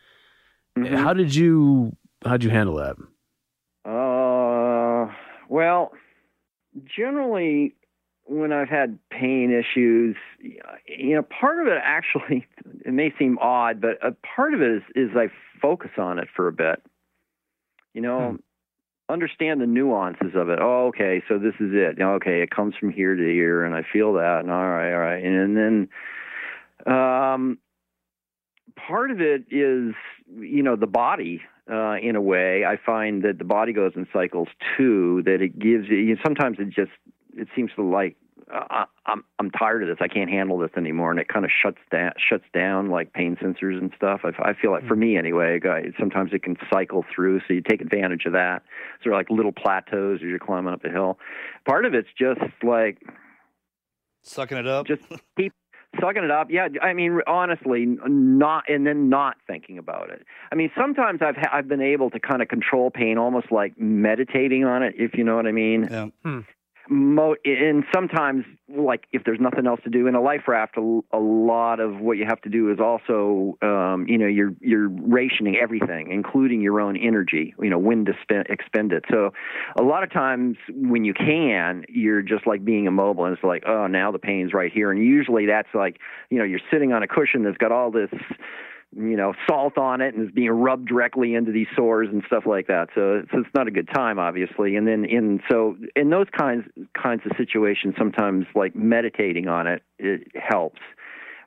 Mm-hmm. 0.78 0.96
How 0.96 1.14
did 1.14 1.34
you? 1.34 1.96
How'd 2.26 2.44
you 2.44 2.50
handle 2.50 2.76
that? 2.76 2.96
Uh, 3.86 5.14
well, 5.50 5.92
generally, 6.86 7.76
when 8.26 8.52
I've 8.52 8.70
had 8.70 8.98
pain 9.10 9.52
issues, 9.52 10.16
you 10.42 11.16
know, 11.16 11.22
part 11.22 11.60
of 11.60 11.68
it 11.68 11.80
actually, 11.84 12.48
it 12.86 12.94
may 12.94 13.14
seem 13.18 13.38
odd, 13.40 13.82
but 13.82 13.98
a 14.06 14.16
part 14.36 14.54
of 14.54 14.62
it 14.62 14.78
is, 14.78 14.84
is 14.96 15.10
I 15.16 15.28
focus 15.62 15.92
on 15.98 16.20
it 16.20 16.28
for 16.36 16.48
a 16.48 16.54
bit. 16.54 16.82
You 17.94 18.02
know, 18.02 18.38
understand 19.14 19.62
the 19.62 19.68
nuances 19.68 20.34
of 20.36 20.50
it. 20.50 20.60
Oh, 20.62 20.88
okay, 20.88 21.24
so 21.30 21.38
this 21.38 21.54
is 21.60 21.72
it. 21.72 22.02
Okay, 22.02 22.42
it 22.42 22.50
comes 22.50 22.74
from 22.80 22.92
here 22.92 23.16
to 23.16 23.24
here, 23.24 23.64
and 23.64 23.76
I 23.76 23.84
feel 23.94 24.14
that. 24.14 24.40
And 24.40 24.52
all 24.52 24.68
right, 24.68 24.92
all 24.92 25.00
right, 25.00 25.24
and, 25.24 25.56
then, 25.56 26.94
um, 26.94 27.60
part 28.76 29.12
of 29.12 29.22
it 29.22 29.46
is, 29.52 29.94
you 30.36 30.64
know, 30.64 30.76
the 30.76 30.88
body. 30.88 31.42
Uh, 31.72 31.96
in 31.96 32.18
a 32.18 32.22
way, 32.22 32.66
I 32.66 32.76
find 32.76 33.24
that 33.24 33.38
the 33.38 33.46
body 33.46 33.72
goes 33.72 33.94
in 33.96 34.06
cycles 34.12 34.50
too. 34.76 35.22
That 35.24 35.42
it 35.42 35.58
gives 35.58 35.88
you. 35.88 36.18
Sometimes 36.22 36.58
it 36.60 36.72
just 36.72 36.92
it 37.38 37.48
seems 37.56 37.72
to 37.78 37.84
like 37.84 38.18
uh, 38.54 38.86
I'm 39.06 39.24
I'm 39.40 39.50
tired 39.52 39.82
of 39.84 39.90
this. 39.90 39.98
I 40.00 40.08
can't 40.08 40.30
handle 40.30 40.58
this 40.60 40.70
anymore, 40.78 41.12
and 41.12 41.20
it 41.20 41.28
kind 41.28 41.44
of 41.44 41.52
shuts 41.52 41.80
down 41.92 42.12
shuts 42.18 42.46
down 42.54 42.90
like 42.90 43.12
pain 43.14 43.36
sensors 43.42 43.80
and 43.80 43.92
stuff. 43.96 44.22
I, 44.24 44.50
I 44.50 44.54
feel 44.54 44.72
like 44.72 44.86
for 44.88 44.96
me 44.96 45.18
anyway, 45.18 45.60
I- 45.64 45.92
sometimes 46.00 46.32
it 46.34 46.44
can 46.44 46.56
cycle 46.72 47.04
through, 47.14 47.40
so 47.48 47.54
you 47.54 47.62
take 47.62 47.82
advantage 47.82 48.26
of 48.26 48.34
that. 48.34 48.62
Sort 49.04 49.14
of 49.16 49.20
like 49.20 49.30
little 49.30 49.52
plateaus 49.52 50.20
as 50.22 50.22
you're 50.22 50.40
climbing 50.40 50.74
up 50.74 50.86
a 50.86 50.90
hill. 50.90 51.18
Part 51.68 51.86
of 51.86 51.94
it's 51.94 52.10
just 52.18 52.42
like 52.64 53.00
sucking 54.22 54.58
it 54.58 54.68
up. 54.68 54.88
Just 54.88 55.02
keep 55.38 55.52
sucking 56.00 56.24
it 56.24 56.32
up. 56.32 56.48
Yeah, 56.50 56.68
I 56.82 56.94
mean 56.94 57.20
honestly, 57.28 57.86
not 57.88 58.66
and 58.70 58.86
then 58.86 59.10
not 59.10 59.38
thinking 59.48 59.78
about 59.78 60.10
it. 60.12 60.26
I 60.52 60.56
mean 60.56 60.72
sometimes 60.78 61.22
I've 61.22 61.36
ha- 61.38 61.50
I've 61.52 61.68
been 61.68 61.82
able 61.82 62.10
to 62.12 62.20
kind 62.20 62.42
of 62.42 62.48
control 62.48 62.92
pain, 62.92 63.18
almost 63.18 63.52
like 63.52 63.80
meditating 63.80 64.64
on 64.64 64.84
it, 64.84 64.94
if 64.98 65.16
you 65.16 65.24
know 65.24 65.36
what 65.36 65.48
I 65.48 65.52
mean. 65.52 65.88
Yeah. 65.90 66.08
Mo- 66.90 67.36
and 67.46 67.86
sometimes, 67.94 68.46
like 68.68 69.06
if 69.12 69.24
there's 69.24 69.40
nothing 69.40 69.68
else 69.68 69.80
to 69.86 69.90
do 69.90 70.08
in 70.08 70.16
a 70.16 70.22
life 70.22 70.48
raft, 70.48 70.76
a, 70.78 71.00
a 71.14 71.18
lot 71.18 71.80
of 71.80 72.00
what 72.00 72.18
you 72.18 72.26
have 72.26 72.42
to 72.42 72.50
do 72.50 72.72
is 72.72 72.80
also, 72.80 73.58
um, 73.62 74.06
you 74.08 74.18
know, 74.18 74.28
you're 74.28 74.54
you're 74.60 74.90
rationing 74.90 75.56
everything, 75.56 76.12
including 76.12 76.62
your 76.62 76.82
own 76.82 76.98
energy. 76.98 77.56
You 77.62 77.70
know, 77.70 77.78
when 77.78 78.04
to 78.06 78.14
spend 78.22 78.48
expend 78.50 78.92
it. 78.92 79.06
So, 79.10 79.32
a 79.80 79.84
lot 79.84 80.04
of 80.04 80.12
times 80.12 80.58
when 80.70 81.06
you 81.06 81.14
can, 81.14 81.86
you're 81.88 82.22
just 82.22 82.46
like 82.46 82.66
being 82.66 82.86
immobile, 82.86 83.26
and 83.26 83.34
it's 83.34 83.44
like, 83.44 83.64
oh, 83.66 83.88
now 83.88 84.12
the 84.12 84.20
pain's 84.20 84.54
right 84.54 84.72
here. 84.72 84.92
And 84.92 85.02
usually 85.02 85.46
that's 85.46 85.74
like, 85.74 86.00
you 86.30 86.38
know, 86.38 86.44
you're 86.44 86.60
sitting 86.72 86.92
on 86.92 87.02
a 87.02 87.08
cushion 87.08 87.44
that's 87.44 87.58
got 87.58 87.72
all 87.72 87.92
this 87.92 88.10
you 88.96 89.18
know, 89.18 89.34
salt 89.48 89.78
on 89.78 90.02
it 90.02 90.16
and 90.16 90.28
is 90.28 90.34
being 90.34 90.52
rubbed 90.52 90.88
directly 90.88 91.36
into 91.36 91.52
these 91.52 91.68
sores 91.76 92.10
and 92.12 92.24
stuff 92.28 92.44
like 92.46 92.68
that. 92.68 92.90
So, 92.96 93.24
so 93.32 93.40
it's 93.40 93.50
not 93.56 93.68
a 93.68 93.72
good 93.72 93.90
time, 93.94 94.20
obviously. 94.20 94.76
And 94.76 94.88
then 94.88 95.06
in 95.06 95.42
so 95.50 95.78
in 95.96 96.10
those 96.10 96.28
kinds 96.38 96.66
kinds 97.02 97.22
of 97.26 97.32
situations, 97.38 97.96
sometimes 97.98 98.46
like 98.56 98.76
meditating 98.76 99.48
on 99.48 99.68
it, 99.68 99.84
it 99.98 100.28
helps. 100.36 100.80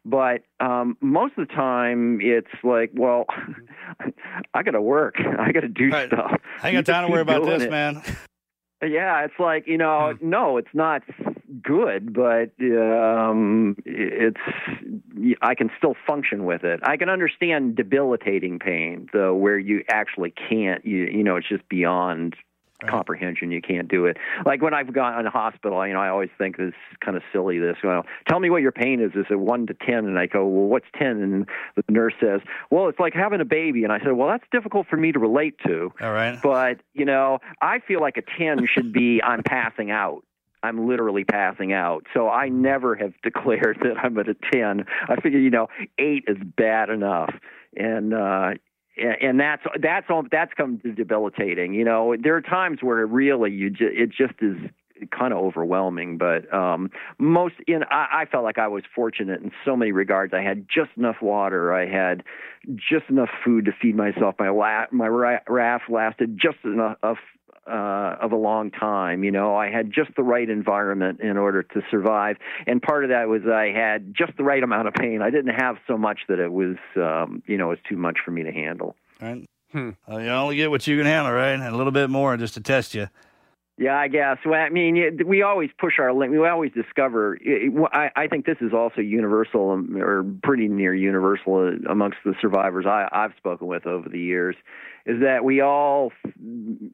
But 0.04 0.42
um, 0.60 0.96
most 1.00 1.34
of 1.36 1.48
the 1.48 1.52
time, 1.52 2.20
it's 2.22 2.46
like, 2.62 2.92
well, 2.94 3.26
I 4.54 4.62
got 4.62 4.72
to 4.72 4.80
work. 4.80 5.16
I 5.18 5.50
got 5.50 5.60
to 5.60 5.68
do 5.68 5.90
stuff. 5.90 6.40
I 6.62 6.68
ain't 6.68 6.86
got 6.86 6.92
time 6.92 7.06
to 7.06 7.12
worry 7.12 7.22
about 7.22 7.44
this, 7.44 7.64
it. 7.64 7.70
man. 7.70 8.02
Yeah, 8.82 9.24
it's 9.24 9.34
like 9.38 9.66
you 9.66 9.78
know, 9.78 10.14
no, 10.20 10.58
it's 10.58 10.74
not 10.74 11.02
good, 11.62 12.12
but 12.12 12.52
um, 12.60 13.76
it's 13.84 14.40
I 15.42 15.54
can 15.54 15.70
still 15.78 15.94
function 16.06 16.44
with 16.44 16.64
it. 16.64 16.80
I 16.82 16.96
can 16.96 17.08
understand 17.08 17.76
debilitating 17.76 18.58
pain, 18.58 19.08
though, 19.12 19.34
where 19.34 19.58
you 19.58 19.82
actually 19.88 20.32
can't. 20.32 20.84
You 20.84 21.06
you 21.06 21.24
know, 21.24 21.36
it's 21.36 21.48
just 21.48 21.68
beyond 21.68 22.36
comprehension. 22.84 23.50
You 23.50 23.62
can't 23.62 23.88
do 23.88 24.06
it. 24.06 24.16
Like 24.44 24.62
when 24.62 24.74
I've 24.74 24.92
gone 24.92 25.18
in 25.18 25.24
the 25.24 25.30
hospital, 25.30 25.86
you 25.86 25.94
know, 25.94 26.00
I 26.00 26.08
always 26.08 26.28
think 26.36 26.56
this 26.56 26.68
is 26.68 26.96
kind 27.04 27.16
of 27.16 27.22
silly. 27.32 27.58
This, 27.58 27.76
well, 27.82 28.04
tell 28.28 28.40
me 28.40 28.50
what 28.50 28.62
your 28.62 28.72
pain 28.72 29.00
is. 29.00 29.12
Is 29.14 29.26
it 29.30 29.38
one 29.38 29.66
to 29.66 29.74
ten? 29.74 30.06
And 30.06 30.18
I 30.18 30.26
go, 30.26 30.46
well, 30.46 30.66
what's 30.66 30.86
ten? 30.98 31.22
And 31.22 31.46
the 31.76 31.92
nurse 31.92 32.14
says, 32.20 32.40
well, 32.70 32.88
it's 32.88 32.98
like 32.98 33.14
having 33.14 33.40
a 33.40 33.44
baby. 33.44 33.84
And 33.84 33.92
I 33.92 33.98
said, 33.98 34.12
well, 34.12 34.28
that's 34.28 34.44
difficult 34.52 34.86
for 34.88 34.96
me 34.96 35.12
to 35.12 35.18
relate 35.18 35.56
to. 35.66 35.92
All 36.00 36.12
right. 36.12 36.38
But, 36.42 36.80
you 36.94 37.04
know, 37.04 37.38
I 37.60 37.78
feel 37.80 38.00
like 38.00 38.16
a 38.16 38.22
10 38.38 38.66
should 38.72 38.92
be 38.92 39.22
I'm 39.22 39.42
passing 39.42 39.90
out. 39.90 40.22
I'm 40.66 40.88
literally 40.88 41.24
passing 41.24 41.72
out. 41.72 42.04
So 42.14 42.28
I 42.28 42.48
never 42.48 42.94
have 42.96 43.12
declared 43.22 43.78
that 43.82 43.98
I'm 44.02 44.18
at 44.18 44.28
a 44.28 44.36
10. 44.52 44.84
I 45.08 45.20
figure, 45.20 45.38
you 45.38 45.50
know, 45.50 45.68
8 45.98 46.24
is 46.28 46.36
bad 46.56 46.90
enough. 46.90 47.34
And 47.76 48.14
uh 48.14 48.50
and 48.96 49.16
and 49.20 49.40
that's 49.40 49.62
that's 49.80 50.06
all 50.08 50.24
that's 50.30 50.52
come 50.54 50.78
to 50.80 50.92
debilitating. 50.92 51.74
You 51.74 51.84
know, 51.84 52.16
there 52.18 52.36
are 52.36 52.40
times 52.40 52.78
where 52.82 53.04
really 53.06 53.52
you 53.52 53.70
ju- 53.70 53.92
it 53.92 54.10
just 54.10 54.34
is 54.40 54.56
kind 55.10 55.32
of 55.32 55.38
overwhelming. 55.38 56.18
But 56.18 56.52
um, 56.52 56.90
most 57.18 57.54
in 57.66 57.82
I, 57.90 58.22
I 58.22 58.24
felt 58.24 58.44
like 58.44 58.58
I 58.58 58.68
was 58.68 58.82
fortunate 58.94 59.42
in 59.42 59.52
so 59.64 59.76
many 59.76 59.92
regards. 59.92 60.32
I 60.34 60.42
had 60.42 60.66
just 60.68 60.90
enough 60.96 61.16
water. 61.20 61.72
I 61.72 61.86
had 61.86 62.22
just 62.76 63.08
enough 63.08 63.28
food 63.44 63.66
to 63.66 63.72
feed 63.80 63.96
myself. 63.96 64.36
My 64.38 64.48
la- 64.48 64.86
my 64.90 65.08
ra- 65.08 65.40
raft 65.48 65.90
lasted 65.90 66.38
just 66.40 66.58
enough. 66.64 67.18
Of, 67.66 67.72
uh, 67.72 68.24
of 68.24 68.32
a 68.32 68.36
long 68.36 68.70
time, 68.70 69.24
you 69.24 69.30
know, 69.30 69.56
I 69.56 69.70
had 69.70 69.92
just 69.92 70.10
the 70.16 70.22
right 70.22 70.48
environment 70.48 71.20
in 71.20 71.36
order 71.36 71.62
to 71.62 71.82
survive, 71.90 72.36
and 72.66 72.80
part 72.80 73.04
of 73.04 73.10
that 73.10 73.28
was 73.28 73.42
I 73.46 73.72
had 73.74 74.14
just 74.14 74.36
the 74.36 74.44
right 74.44 74.62
amount 74.62 74.88
of 74.88 74.94
pain. 74.94 75.22
I 75.22 75.30
didn't 75.30 75.54
have 75.54 75.76
so 75.86 75.98
much 75.98 76.20
that 76.28 76.38
it 76.38 76.52
was, 76.52 76.76
um, 76.96 77.42
you 77.46 77.58
know, 77.58 77.66
it 77.66 77.70
was 77.70 77.78
too 77.88 77.96
much 77.96 78.18
for 78.24 78.30
me 78.30 78.42
to 78.42 78.52
handle. 78.52 78.96
Right. 79.20 79.48
Hmm. 79.72 79.90
Uh, 80.08 80.18
you 80.18 80.28
only 80.28 80.56
get 80.56 80.70
what 80.70 80.86
you 80.86 80.96
can 80.96 81.06
handle, 81.06 81.32
right? 81.32 81.50
And 81.50 81.62
a 81.62 81.76
little 81.76 81.92
bit 81.92 82.08
more 82.08 82.36
just 82.36 82.54
to 82.54 82.60
test 82.60 82.94
you. 82.94 83.08
Yeah, 83.78 83.94
I 83.94 84.08
guess. 84.08 84.38
Well, 84.46 84.58
I 84.58 84.70
mean, 84.70 85.18
we 85.26 85.42
always 85.42 85.68
push 85.78 85.98
our 85.98 86.10
limit. 86.10 86.40
We 86.40 86.48
always 86.48 86.72
discover. 86.72 87.38
I, 87.92 88.10
I 88.16 88.26
think 88.26 88.46
this 88.46 88.56
is 88.62 88.72
also 88.72 89.02
universal, 89.02 89.72
um, 89.72 89.96
or 89.98 90.24
pretty 90.42 90.66
near 90.66 90.94
universal 90.94 91.56
uh, 91.56 91.90
amongst 91.90 92.16
the 92.24 92.34
survivors 92.40 92.86
I, 92.86 93.06
I've 93.12 93.32
spoken 93.36 93.66
with 93.66 93.86
over 93.86 94.08
the 94.08 94.18
years, 94.18 94.56
is 95.04 95.20
that 95.20 95.44
we 95.44 95.60
all 95.60 96.10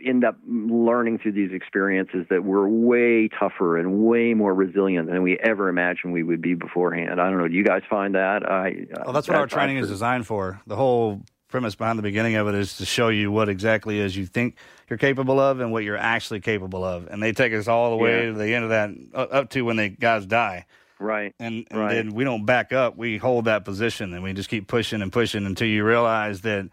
end 0.05 0.25
up 0.25 0.37
learning 0.45 1.21
through 1.21 1.33
these 1.33 1.53
experiences 1.53 2.27
that 2.31 2.43
we're 2.43 2.67
way 2.67 3.29
tougher 3.29 3.79
and 3.79 4.01
way 4.01 4.35
more 4.35 4.53
resilient 4.53 5.09
than 5.09 5.23
we 5.23 5.39
ever 5.39 5.69
imagined 5.69 6.13
we 6.13 6.25
would 6.25 6.43
be 6.43 6.55
beforehand. 6.55 7.21
I 7.21 7.31
don't 7.31 7.39
know. 7.39 7.47
Do 7.47 7.55
you 7.55 7.65
guys 7.65 7.83
find 7.89 8.17
that? 8.17 8.43
I. 8.45 8.87
Well, 9.05 9.13
that's 9.13 9.29
what 9.29 9.37
our 9.37 9.47
training 9.47 9.77
is 9.77 9.89
designed 9.89 10.27
for. 10.27 10.61
The 10.67 10.75
whole 10.75 11.23
premise 11.53 11.75
behind 11.77 11.99
the 11.99 12.03
beginning 12.03 12.35
of 12.35 12.49
it 12.49 12.55
is 12.57 12.79
to 12.79 12.85
show 12.87 13.09
you 13.09 13.31
what 13.31 13.49
exactly 13.49 14.01
is 14.01 14.17
you 14.17 14.27
think 14.27 14.57
you're 14.91 14.99
capable 14.99 15.39
of 15.39 15.61
and 15.61 15.71
what 15.71 15.85
you're 15.85 15.97
actually 15.99 16.41
capable 16.41 16.83
of. 16.85 17.07
And 17.09 17.23
they 17.23 17.31
take 17.33 17.53
us 17.53 17.69
all 17.69 17.91
the 17.91 17.97
way 17.97 18.25
Yeah. 18.27 18.33
to 18.33 18.39
the 18.39 18.55
end 18.55 18.65
of 18.65 18.71
that, 18.71 18.91
uh, 19.15 19.19
up 19.31 19.51
to 19.51 19.63
when 19.63 19.77
the 19.77 19.89
guys 19.91 20.27
die. 20.27 20.67
Right. 20.99 21.35
And, 21.39 21.67
and 21.71 21.79
Right. 21.81 21.95
then 21.95 22.15
we 22.15 22.25
don't 22.25 22.45
back 22.47 22.73
up. 22.73 22.97
We 22.97 23.19
hold 23.19 23.45
that 23.45 23.65
position 23.65 24.13
and 24.15 24.23
we 24.23 24.33
just 24.33 24.49
keep 24.49 24.67
pushing 24.67 25.03
and 25.03 25.13
pushing 25.13 25.47
until 25.47 25.69
you 25.69 25.85
realize 25.85 26.41
that 26.41 26.69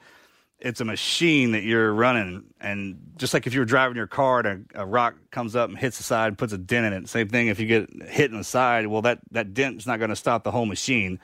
it's 0.60 0.82
a 0.82 0.86
machine 0.86 1.52
that 1.54 1.64
you're 1.64 1.94
running. 1.94 2.44
And 2.62 3.00
just 3.18 3.34
like 3.34 3.48
if 3.48 3.54
you 3.54 3.60
were 3.60 3.66
driving 3.66 3.98
your 3.98 4.08
car 4.08 4.40
and 4.42 4.66
a, 4.76 4.82
a 4.82 4.86
rock 4.86 5.16
comes 5.32 5.56
up 5.56 5.70
and 5.70 5.78
hits 5.78 5.98
the 5.98 6.04
side, 6.04 6.28
and 6.30 6.38
puts 6.38 6.54
a 6.54 6.58
dent 6.58 6.86
in 6.86 6.94
it. 6.94 7.10
Same 7.10 7.28
thing 7.30 7.48
if 7.48 7.60
you 7.60 7.66
get 7.68 7.90
hit 8.08 8.32
in 8.32 8.38
the 8.38 8.44
side. 8.44 8.88
Well, 8.88 9.02
that, 9.04 9.20
that 9.32 9.54
dent's 9.54 9.86
not 9.88 10.00
going 10.00 10.10
to 10.10 10.16
stop 10.16 10.44
the 10.44 10.52
whole 10.52 10.66
machine. 10.66 11.20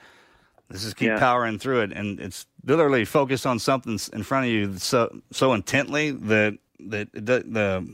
Let's 0.70 0.82
just 0.82 0.96
keep 0.96 1.08
Yeah. 1.08 1.18
powering 1.18 1.58
through 1.58 1.82
it. 1.82 1.92
And 1.92 2.18
it's 2.20 2.46
literally 2.64 3.04
focused 3.04 3.46
on 3.46 3.58
something 3.58 3.98
in 4.12 4.22
front 4.22 4.46
of 4.46 4.52
you 4.52 4.76
so, 4.78 5.20
so 5.30 5.52
intently 5.54 6.10
that, 6.10 6.58
that 6.80 7.12
the, 7.12 7.20
the, 7.46 7.88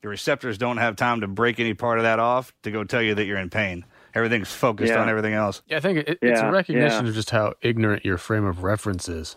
the 0.00 0.08
receptors 0.08 0.56
don't 0.58 0.78
have 0.78 0.96
time 0.96 1.20
to 1.20 1.28
break 1.28 1.60
any 1.60 1.74
part 1.74 1.98
of 1.98 2.04
that 2.04 2.18
off 2.18 2.52
to 2.62 2.70
go 2.70 2.82
tell 2.84 3.02
you 3.02 3.14
that 3.14 3.24
you're 3.26 3.38
in 3.38 3.50
pain. 3.50 3.84
Everything's 4.14 4.50
focused 4.52 4.92
Yeah. 4.92 5.00
on 5.00 5.08
everything 5.08 5.34
else. 5.34 5.62
Yeah, 5.66 5.76
I 5.76 5.80
think 5.80 5.98
it, 5.98 6.08
it's 6.22 6.40
Yeah, 6.40 6.48
a 6.48 6.52
recognition 6.52 7.04
yeah. 7.04 7.08
of 7.10 7.14
just 7.14 7.30
how 7.30 7.54
ignorant 7.62 8.04
your 8.04 8.18
frame 8.18 8.44
of 8.44 8.62
reference 8.62 9.08
is 9.08 9.36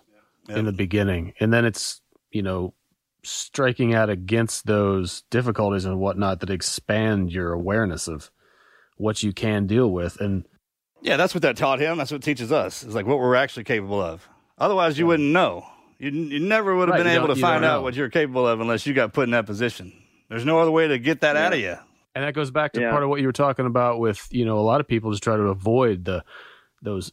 in 0.49 0.65
the 0.65 0.71
beginning, 0.73 1.33
and 1.39 1.51
then 1.53 1.65
it's 1.65 2.01
you 2.31 2.41
know 2.43 2.73
striking 3.23 3.93
out 3.95 4.09
against 4.09 4.65
those 4.67 5.23
difficulties 5.31 5.85
and 5.85 5.97
whatnot 5.99 6.39
that 6.41 6.49
expand 6.51 7.31
your 7.31 7.51
awareness 7.53 8.07
of 8.07 8.29
what 8.97 9.23
you 9.23 9.33
can 9.33 9.65
deal 9.65 9.89
with. 9.91 10.19
And 10.21 10.45
Yeah, 11.01 11.17
that's 11.17 11.33
what 11.35 11.41
that 11.43 11.57
taught 11.57 11.79
him. 11.79 11.97
That's 11.97 12.11
what 12.11 12.23
teaches 12.23 12.51
us. 12.51 12.83
It's 12.83 12.95
like 12.95 13.05
what 13.05 13.19
we're 13.19 13.35
actually 13.35 13.63
capable 13.65 14.01
of. 14.01 14.27
Otherwise, 14.57 14.97
you 14.97 15.05
wouldn't 15.07 15.29
know. 15.31 15.65
You, 15.99 16.09
you 16.11 16.39
never 16.39 16.75
would 16.75 16.87
have 16.89 16.97
Right, 16.97 17.03
been 17.03 17.15
able 17.15 17.27
to 17.33 17.39
find 17.39 17.63
out 17.63 17.77
know. 17.77 17.81
what 17.83 17.95
you're 17.95 18.09
capable 18.09 18.47
of 18.47 18.59
unless 18.59 18.85
you 18.85 18.93
got 18.93 19.13
put 19.13 19.23
in 19.25 19.31
that 19.31 19.45
position. 19.45 19.93
There's 20.29 20.45
no 20.45 20.59
other 20.59 20.71
way 20.71 20.87
to 20.87 20.97
get 20.97 21.21
that 21.21 21.35
out 21.35 21.53
of 21.53 21.59
you. 21.59 21.75
and 22.15 22.23
that 22.23 22.33
goes 22.33 22.49
back 22.51 22.73
to 22.73 22.81
Yeah. 22.81 22.91
part 22.91 23.03
of 23.03 23.09
what 23.09 23.19
you 23.21 23.27
were 23.27 23.33
talking 23.33 23.65
about 23.65 23.99
with 23.99 24.27
you 24.31 24.45
know 24.45 24.57
a 24.57 24.61
lot 24.61 24.79
of 24.81 24.87
people 24.87 25.11
just 25.11 25.23
try 25.23 25.35
to 25.35 25.43
avoid 25.43 26.05
the 26.05 26.23
those 26.81 27.11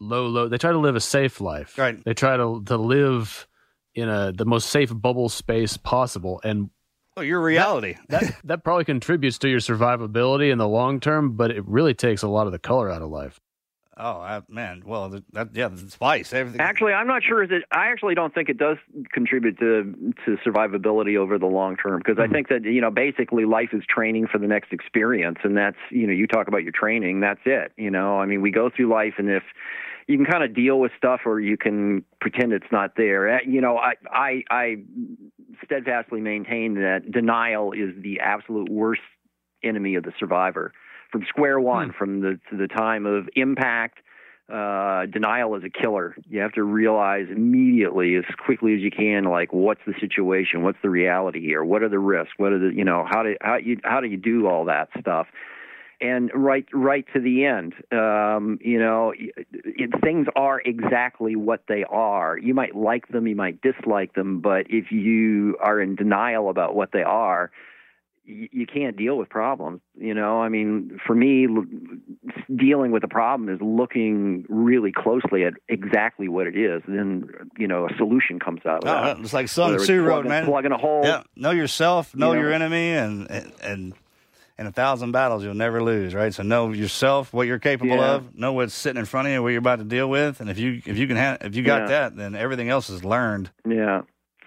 low 0.00 0.26
low. 0.26 0.48
They 0.48 0.58
try 0.58 0.72
to 0.72 0.78
live 0.78 0.96
a 0.96 1.00
safe 1.00 1.40
life. 1.40 1.76
Right. 1.78 2.02
They 2.04 2.14
try 2.14 2.36
to 2.36 2.62
to 2.66 2.76
live 2.76 3.46
in 3.94 4.08
a 4.08 4.32
the 4.32 4.46
most 4.46 4.70
safe 4.70 4.90
bubble 4.94 5.28
space 5.28 5.76
possible, 5.76 6.40
and 6.42 6.70
Oh, 7.16 7.20
your 7.20 7.42
reality. 7.42 7.96
that 8.08 8.34
that 8.44 8.64
probably 8.64 8.84
contributes 8.84 9.38
to 9.38 9.48
your 9.48 9.60
survivability 9.60 10.50
in 10.50 10.58
the 10.58 10.68
long 10.68 10.98
term, 11.00 11.32
but 11.36 11.50
it 11.50 11.66
really 11.66 11.94
takes 11.94 12.22
a 12.22 12.28
lot 12.28 12.46
of 12.46 12.52
the 12.52 12.58
color 12.58 12.90
out 12.90 13.02
of 13.02 13.10
life. 13.10 13.38
oh, 13.98 14.20
I, 14.20 14.40
man. 14.48 14.82
Well, 14.86 15.10
that, 15.10 15.24
that 15.32 15.48
yeah, 15.52 15.68
the 15.68 15.90
spice, 15.90 16.32
everything. 16.32 16.60
Actually, 16.62 16.94
I'm 16.94 17.06
not 17.06 17.22
sure 17.22 17.46
that 17.46 17.64
I 17.70 17.88
actually 17.90 18.14
don't 18.14 18.32
think 18.32 18.48
it 18.48 18.56
does 18.56 18.78
contribute 19.12 19.58
to 19.58 20.14
to 20.24 20.38
survivability 20.38 21.18
over 21.18 21.38
the 21.38 21.46
long 21.46 21.76
term 21.76 21.98
because 21.98 22.18
I 22.18 22.28
think 22.28 22.48
that 22.48 22.64
you 22.64 22.80
know 22.80 22.90
basically 22.90 23.44
life 23.44 23.70
is 23.74 23.82
training 23.86 24.28
for 24.32 24.38
the 24.38 24.46
next 24.46 24.72
experience, 24.72 25.38
and 25.44 25.54
that's 25.54 25.76
you 25.90 26.06
know 26.06 26.14
you 26.14 26.26
talk 26.26 26.48
about 26.48 26.62
your 26.62 26.72
training, 26.72 27.20
that's 27.20 27.40
it. 27.44 27.72
You 27.76 27.90
know, 27.90 28.18
I 28.18 28.24
mean, 28.24 28.40
we 28.40 28.50
go 28.50 28.70
through 28.74 28.88
life, 28.90 29.14
and 29.18 29.28
if 29.28 29.42
you 30.08 30.16
can 30.16 30.26
kind 30.26 30.42
of 30.42 30.52
deal 30.52 30.80
with 30.80 30.90
stuff, 30.96 31.20
or 31.26 31.38
you 31.38 31.56
can 31.56 32.04
pretend 32.20 32.52
it's 32.52 32.66
not 32.72 32.96
there. 32.96 33.28
Eh, 33.36 33.40
You 33.46 33.60
know, 33.60 33.76
I 33.76 33.92
I, 34.10 34.42
I 34.50 34.76
steadfastly 35.64 36.20
maintain 36.20 36.74
that 36.74 37.10
denial 37.10 37.72
is 37.72 37.90
the 38.02 38.20
absolute 38.20 38.68
worst 38.70 39.02
enemy 39.62 39.94
of 39.94 40.04
the 40.04 40.12
survivor. 40.18 40.72
From 41.10 41.24
square 41.28 41.60
one, 41.60 41.92
from 41.96 42.20
the 42.20 42.40
to 42.50 42.56
the 42.56 42.68
time 42.68 43.04
of 43.06 43.28
impact 43.36 43.98
uh, 44.52 45.06
denial 45.06 45.54
is 45.56 45.62
a 45.64 45.70
killer. 45.70 46.14
You 46.28 46.40
have 46.40 46.52
to 46.52 46.62
realize 46.62 47.26
immediately, 47.30 48.16
as 48.16 48.24
quickly 48.44 48.74
as 48.74 48.80
you 48.80 48.90
can, 48.90 49.24
like 49.24 49.52
what's 49.52 49.80
the 49.86 49.94
situation, 50.00 50.62
what's 50.62 50.78
the 50.82 50.90
reality 50.90 51.40
here, 51.40 51.64
what 51.64 51.82
are 51.82 51.88
the 51.88 51.98
risks, 51.98 52.34
what 52.36 52.52
are 52.52 52.58
the 52.58 52.74
you 52.74 52.84
know 52.84 53.06
how 53.08 53.22
do 53.22 53.36
how 53.40 53.56
you 53.56 53.78
how 53.84 54.00
do 54.00 54.08
you 54.08 54.16
do 54.16 54.46
all 54.46 54.66
that 54.66 54.88
stuff, 54.98 55.26
and 56.02 56.30
right 56.34 56.66
right 56.72 57.04
to 57.14 57.20
the 57.20 57.44
end, 57.44 57.74
um, 57.92 58.58
you 58.60 58.78
know, 58.78 59.12
it, 59.16 59.46
it, 59.52 59.90
things 60.02 60.26
are 60.34 60.60
exactly 60.60 61.36
what 61.36 61.64
they 61.68 61.84
are. 61.84 62.36
You 62.36 62.54
might 62.54 62.74
like 62.74 63.08
them, 63.08 63.26
you 63.26 63.36
might 63.36 63.60
dislike 63.62 64.14
them, 64.14 64.40
but 64.40 64.66
if 64.68 64.90
you 64.90 65.56
are 65.62 65.80
in 65.80 65.94
denial 65.94 66.50
about 66.50 66.74
what 66.74 66.90
they 66.92 67.02
are, 67.02 67.50
you, 68.24 68.48
you 68.52 68.66
can't 68.66 68.96
deal 68.96 69.16
with 69.16 69.28
problems. 69.28 69.80
You 69.98 70.14
know, 70.14 70.40
I 70.40 70.48
mean, 70.48 70.98
for 71.06 71.14
me, 71.14 71.46
l- 71.46 71.64
dealing 72.54 72.90
with 72.90 73.04
a 73.04 73.08
problem 73.08 73.48
is 73.48 73.60
looking 73.60 74.44
really 74.48 74.92
closely 74.92 75.44
at 75.44 75.54
exactly 75.68 76.28
what 76.28 76.46
it 76.46 76.56
is. 76.56 76.82
Then, 76.88 77.28
you 77.58 77.66
know, 77.68 77.86
a 77.86 77.96
solution 77.96 78.38
comes 78.38 78.60
out 78.66 78.84
of 78.84 79.18
Oh, 79.18 79.20
it's 79.22 79.32
like 79.32 79.48
Sun 79.48 79.78
Tzu 79.78 80.02
wrote, 80.02 80.26
man. 80.26 80.46
Plugging 80.46 80.72
a 80.72 80.78
hole. 80.78 81.02
Yeah, 81.04 81.22
know 81.36 81.50
yourself, 81.50 82.14
know 82.14 82.32
You 82.32 82.36
know? 82.36 82.42
your 82.42 82.52
enemy, 82.52 82.90
and 82.90 83.30
and 83.30 83.52
and 83.62 83.94
in 84.62 84.68
a 84.68 84.72
thousand 84.72 85.12
battles 85.12 85.44
you'll 85.44 85.54
never 85.54 85.82
lose, 85.82 86.14
right? 86.14 86.32
So 86.32 86.42
know 86.42 86.72
yourself, 86.72 87.32
what 87.32 87.46
you're 87.46 87.58
capable 87.58 87.96
Yeah. 87.96 88.14
of, 88.14 88.34
know 88.36 88.52
what's 88.52 88.74
sitting 88.74 88.98
in 88.98 89.04
front 89.06 89.28
of 89.28 89.34
you, 89.34 89.42
what 89.42 89.50
you're 89.50 89.58
about 89.58 89.80
to 89.80 89.84
deal 89.84 90.08
with, 90.08 90.40
and 90.40 90.48
if 90.48 90.58
you 90.58 90.80
if 90.86 90.96
you 90.96 91.06
can 91.06 91.16
have 91.16 91.38
if 91.42 91.54
you 91.54 91.62
got 91.62 91.82
Yeah. 91.82 91.86
that, 91.88 92.16
then 92.16 92.34
everything 92.34 92.70
else 92.70 92.88
is 92.88 93.04
learned. 93.04 93.50
Yeah. 93.68 94.02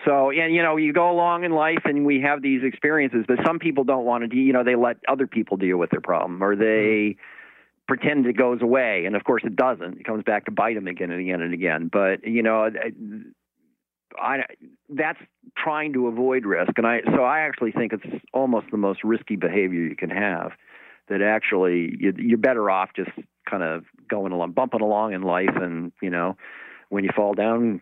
So, 0.06 0.30
and 0.30 0.54
you 0.54 0.62
know, 0.62 0.78
you 0.78 0.94
go 0.94 1.10
along 1.10 1.44
in 1.44 1.52
life 1.52 1.82
and 1.86 2.06
we 2.06 2.22
have 2.22 2.42
these 2.42 2.62
experiences, 2.64 3.26
but 3.28 3.38
some 3.46 3.60
people 3.60 3.84
don't 3.84 4.06
want 4.06 4.24
to 4.24 4.28
do, 4.28 4.38
you 4.38 4.54
know, 4.54 4.64
they 4.64 4.76
let 4.76 4.98
other 5.08 5.28
people 5.28 5.58
deal 5.58 5.78
with 5.78 5.90
their 5.90 6.02
problem 6.02 6.44
or 6.44 6.56
they 6.56 6.64
mm-hmm. 7.16 7.20
pretend 7.88 8.26
it 8.28 8.38
goes 8.38 8.62
away. 8.62 9.06
And 9.06 9.16
of 9.16 9.24
course 9.24 9.44
it 9.44 9.56
doesn't. 9.56 10.00
It 10.00 10.06
comes 10.06 10.24
back 10.24 10.46
to 10.46 10.52
bite 10.52 10.76
them 10.76 10.88
again 10.88 11.12
and 11.12 11.20
again 11.20 11.42
and 11.42 11.54
again. 11.54 11.90
But, 11.92 12.26
you 12.26 12.44
know, 12.44 12.70
I, 14.20 14.44
that's 14.90 15.20
trying 15.58 15.94
to 15.94 16.08
avoid 16.08 16.46
risk. 16.46 16.72
And 16.78 16.86
I, 16.88 17.02
so 17.16 17.24
I 17.24 17.40
actually 17.42 17.72
think 17.72 17.94
it's 17.94 18.24
almost 18.34 18.68
the 18.72 18.78
most 18.78 19.04
risky 19.04 19.36
behavior 19.36 19.82
you 19.82 19.96
can 19.96 20.10
have 20.10 20.52
that 21.10 21.22
actually 21.22 21.96
you, 22.00 22.14
you're 22.18 22.38
better 22.38 22.70
off 22.70 22.90
just 22.96 23.12
kind 23.50 23.64
of 23.64 23.84
going 24.10 24.32
along, 24.32 24.52
bumping 24.54 24.82
along 24.82 25.14
in 25.14 25.22
life. 25.22 25.56
And, 25.56 25.92
you 26.02 26.10
know, 26.10 26.36
when 26.90 27.04
you 27.04 27.10
fall 27.16 27.34
down, 27.34 27.82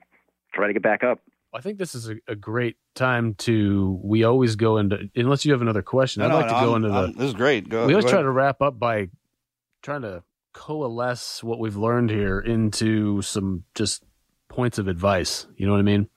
try 0.53 0.68
to 0.68 0.73
get 0.73 0.84
back 0.84 1.03
up. 1.03 1.19
I 1.53 1.61
think 1.61 1.77
this 1.77 1.93
is 1.93 2.10
a, 2.10 2.15
a 2.27 2.35
great 2.35 2.77
time 2.95 3.35
to. 3.35 3.99
We 4.03 4.23
always 4.23 4.55
go 4.55 4.77
into 4.77 5.10
unless 5.15 5.45
you 5.45 5.51
have 5.51 5.61
another 5.61 5.84
question. 5.84 6.23
I'd 6.23 6.30
No, 6.30 6.35
like 6.38 6.47
no, 6.47 6.53
to 6.53 6.60
go 6.65 6.73
I'm- 6.73 6.76
into 6.77 6.89
the. 6.89 6.95
I'm- 6.95 7.14
this 7.14 7.27
is 7.27 7.34
great. 7.35 7.69
Go, 7.69 7.85
we 7.85 7.93
always 7.93 8.05
go 8.05 8.10
try 8.10 8.19
ahead. 8.19 8.26
to 8.26 8.31
wrap 8.31 8.61
up 8.64 8.80
by 8.80 9.10
trying 9.84 10.01
to 10.01 10.23
coalesce 10.53 11.43
what 11.43 11.60
we've 11.60 11.76
learned 11.76 12.10
here 12.10 12.39
into 12.39 13.22
some 13.22 13.64
just 13.76 14.03
points 14.54 14.78
of 14.78 14.88
advice. 14.88 15.48
You 15.58 15.66
know 15.66 15.74
what 15.74 15.80
I 15.80 15.84
mean? 15.84 16.08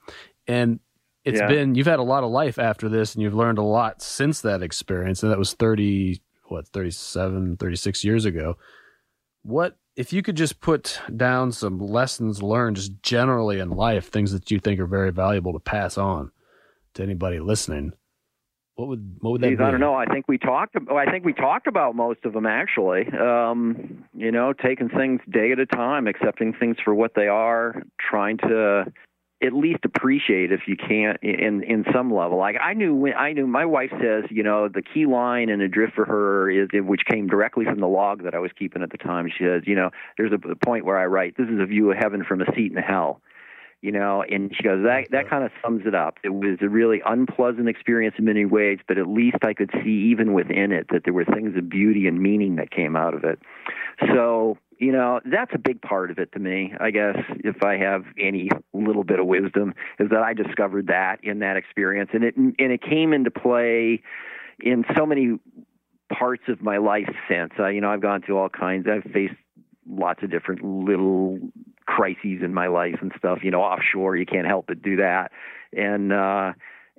And 0.47 0.81
it's 1.25 1.41
Yeah. 1.41 1.49
been 1.49 1.75
you've 1.75 1.87
had 1.87 1.99
a 1.99 2.03
lot 2.05 2.23
of 2.23 2.31
life 2.31 2.59
after 2.59 2.89
this, 2.89 3.15
and 3.15 3.23
you've 3.23 3.35
learned 3.35 3.59
a 3.59 3.63
lot 3.63 4.01
since 4.03 4.41
that 4.43 4.63
experience, 4.63 5.23
and 5.23 5.33
that 5.33 5.39
was 5.39 5.55
thirty 5.55 6.21
what 6.49 6.69
37 6.69 7.57
36 7.57 8.05
years 8.05 8.25
ago 8.25 8.57
what 9.43 9.77
if 9.97 10.13
you 10.13 10.23
could 10.23 10.37
just 10.37 10.61
put 10.61 11.01
down 11.17 11.51
some 11.51 11.79
lessons 11.81 12.41
learned 12.41 12.77
just 12.77 12.93
generally 13.03 13.59
in 13.59 13.69
life 13.69 14.11
things 14.13 14.31
that 14.31 14.49
you 14.49 14.61
think 14.61 14.79
are 14.79 14.87
very 14.87 15.11
valuable 15.11 15.53
to 15.53 15.59
pass 15.59 15.99
on 15.99 16.31
to 16.95 17.03
anybody 17.03 17.41
listening 17.41 17.93
what 18.77 18.89
would 18.89 19.17
what 19.21 19.33
would 19.33 19.41
that 19.41 19.49
Geez, 19.49 19.59
be 19.59 19.65
I 19.65 19.71
don't 19.71 19.81
know. 19.81 19.95
I 19.95 20.05
think 20.05 20.29
we 20.29 20.37
talked. 20.37 20.77
I 20.93 21.11
think 21.11 21.25
we 21.25 21.33
talked 21.33 21.67
about 21.67 21.97
most 21.97 22.25
of 22.25 22.35
them 22.35 22.47
actually. 22.47 23.09
Um, 23.09 24.05
you 24.15 24.31
know, 24.31 24.53
taking 24.53 24.91
things 24.91 25.21
day 25.31 25.53
at 25.53 25.59
a 25.59 25.67
time, 25.67 26.07
accepting 26.07 26.53
things 26.53 26.77
for 26.85 26.95
what 26.95 27.13
they 27.15 27.27
are, 27.27 27.83
trying 27.99 28.37
to 28.39 28.85
at 29.43 29.53
least 29.53 29.81
appreciate 29.85 30.53
if 30.53 30.61
you 30.67 30.77
can't 30.77 31.19
in 31.23 31.63
in 31.63 31.87
some 31.93 32.13
level. 32.13 32.37
Like 32.37 32.57
I 32.63 32.75
knew 32.75 32.95
when 32.95 33.15
I 33.15 33.33
knew 33.33 33.47
my 33.47 33.65
wife 33.65 33.91
says, 33.99 34.25
you 34.31 34.43
know, 34.43 34.69
the 34.69 34.83
key 34.83 35.07
line 35.07 35.49
and 35.49 35.63
Adrift 35.63 35.95
for 35.95 36.05
her 36.05 36.51
is 36.51 36.69
which 36.73 37.03
came 37.11 37.29
directly 37.29 37.65
from 37.65 37.81
the 37.81 37.89
log 37.89 38.25
that 38.25 38.35
I 38.35 38.39
was 38.39 38.51
keeping 38.59 38.83
at 38.83 38.91
the 38.91 38.99
time. 38.99 39.27
She 39.29 39.45
says, 39.45 39.63
you 39.67 39.75
know, 39.75 39.91
there's 40.19 40.33
a 40.33 40.67
point 40.67 40.85
where 40.85 40.99
I 40.99 41.07
write, 41.07 41.37
this 41.39 41.49
is 41.49 41.61
a 41.61 41.67
view 41.67 41.91
of 41.91 41.97
heaven 41.97 42.25
from 42.25 42.43
a 42.43 42.55
seat 42.55 42.73
in 42.73 42.77
hell 42.77 43.23
you 43.87 43.93
know 43.93 44.25
and 44.29 44.53
she 44.55 44.63
goes 44.65 44.83
that 44.85 45.07
that 45.13 45.31
kind 45.31 45.45
of 45.45 45.53
sums 45.63 45.87
it 45.87 45.95
up 45.95 46.19
it 46.25 46.31
was 46.31 46.59
a 46.61 46.69
really 46.69 47.01
unpleasant 47.07 47.69
experience 47.69 48.17
in 48.19 48.25
many 48.25 48.45
ways 48.45 48.79
but 48.89 48.99
at 48.99 49.07
least 49.07 49.37
i 49.43 49.55
could 49.55 49.71
see 49.85 50.11
even 50.11 50.33
within 50.33 50.73
it 50.73 50.87
that 50.91 51.03
there 51.05 51.15
were 51.15 51.25
things 51.25 51.57
of 51.57 51.69
beauty 51.69 52.09
and 52.09 52.21
meaning 52.21 52.57
that 52.57 52.71
came 52.71 52.97
out 52.97 53.15
of 53.15 53.23
it 53.23 53.39
so 54.13 54.59
you 54.79 54.93
know, 54.93 55.21
that's 55.25 55.53
a 55.55 55.59
big 55.59 55.81
part 55.81 56.11
of 56.11 56.19
it 56.19 56.33
to 56.33 56.39
me. 56.39 56.75
I 56.79 56.91
guess 56.91 57.17
if 57.39 57.63
I 57.63 57.79
have 57.79 58.05
any 58.19 58.51
little 58.75 59.05
bit 59.05 59.19
of 59.19 59.27
wisdom, 59.27 59.75
is 59.99 60.11
that 60.11 60.21
I 60.23 60.35
discovered 60.35 60.89
that 60.89 61.21
in 61.23 61.39
that 61.39 61.57
experience, 61.57 62.11
and 62.13 62.23
it 62.23 62.37
and 62.37 62.55
it 62.59 62.83
came 62.83 63.15
into 63.15 63.31
play 63.31 64.03
in 64.61 64.85
so 64.95 65.07
many 65.07 65.39
parts 66.13 66.43
of 66.49 66.61
my 66.61 66.77
life 66.77 67.09
since. 67.29 67.53
Uh, 67.59 67.69
you 67.69 67.81
know, 67.81 67.91
I've 67.91 68.03
gone 68.03 68.21
through 68.23 68.37
all 68.37 68.51
kinds. 68.51 68.87
I've 68.87 69.11
faced 69.13 69.35
lots 69.89 70.23
of 70.23 70.31
different 70.31 70.65
little 70.65 71.39
crises 71.87 72.43
in 72.43 72.53
my 72.53 72.67
life 72.67 72.97
and 73.01 73.13
stuff. 73.17 73.41
You 73.43 73.51
know, 73.51 73.63
offshore, 73.63 74.17
you 74.17 74.27
can't 74.27 74.47
help 74.47 74.67
but 74.67 74.83
do 74.83 74.97
that, 74.97 75.33
and. 75.73 76.13
uh 76.13 76.53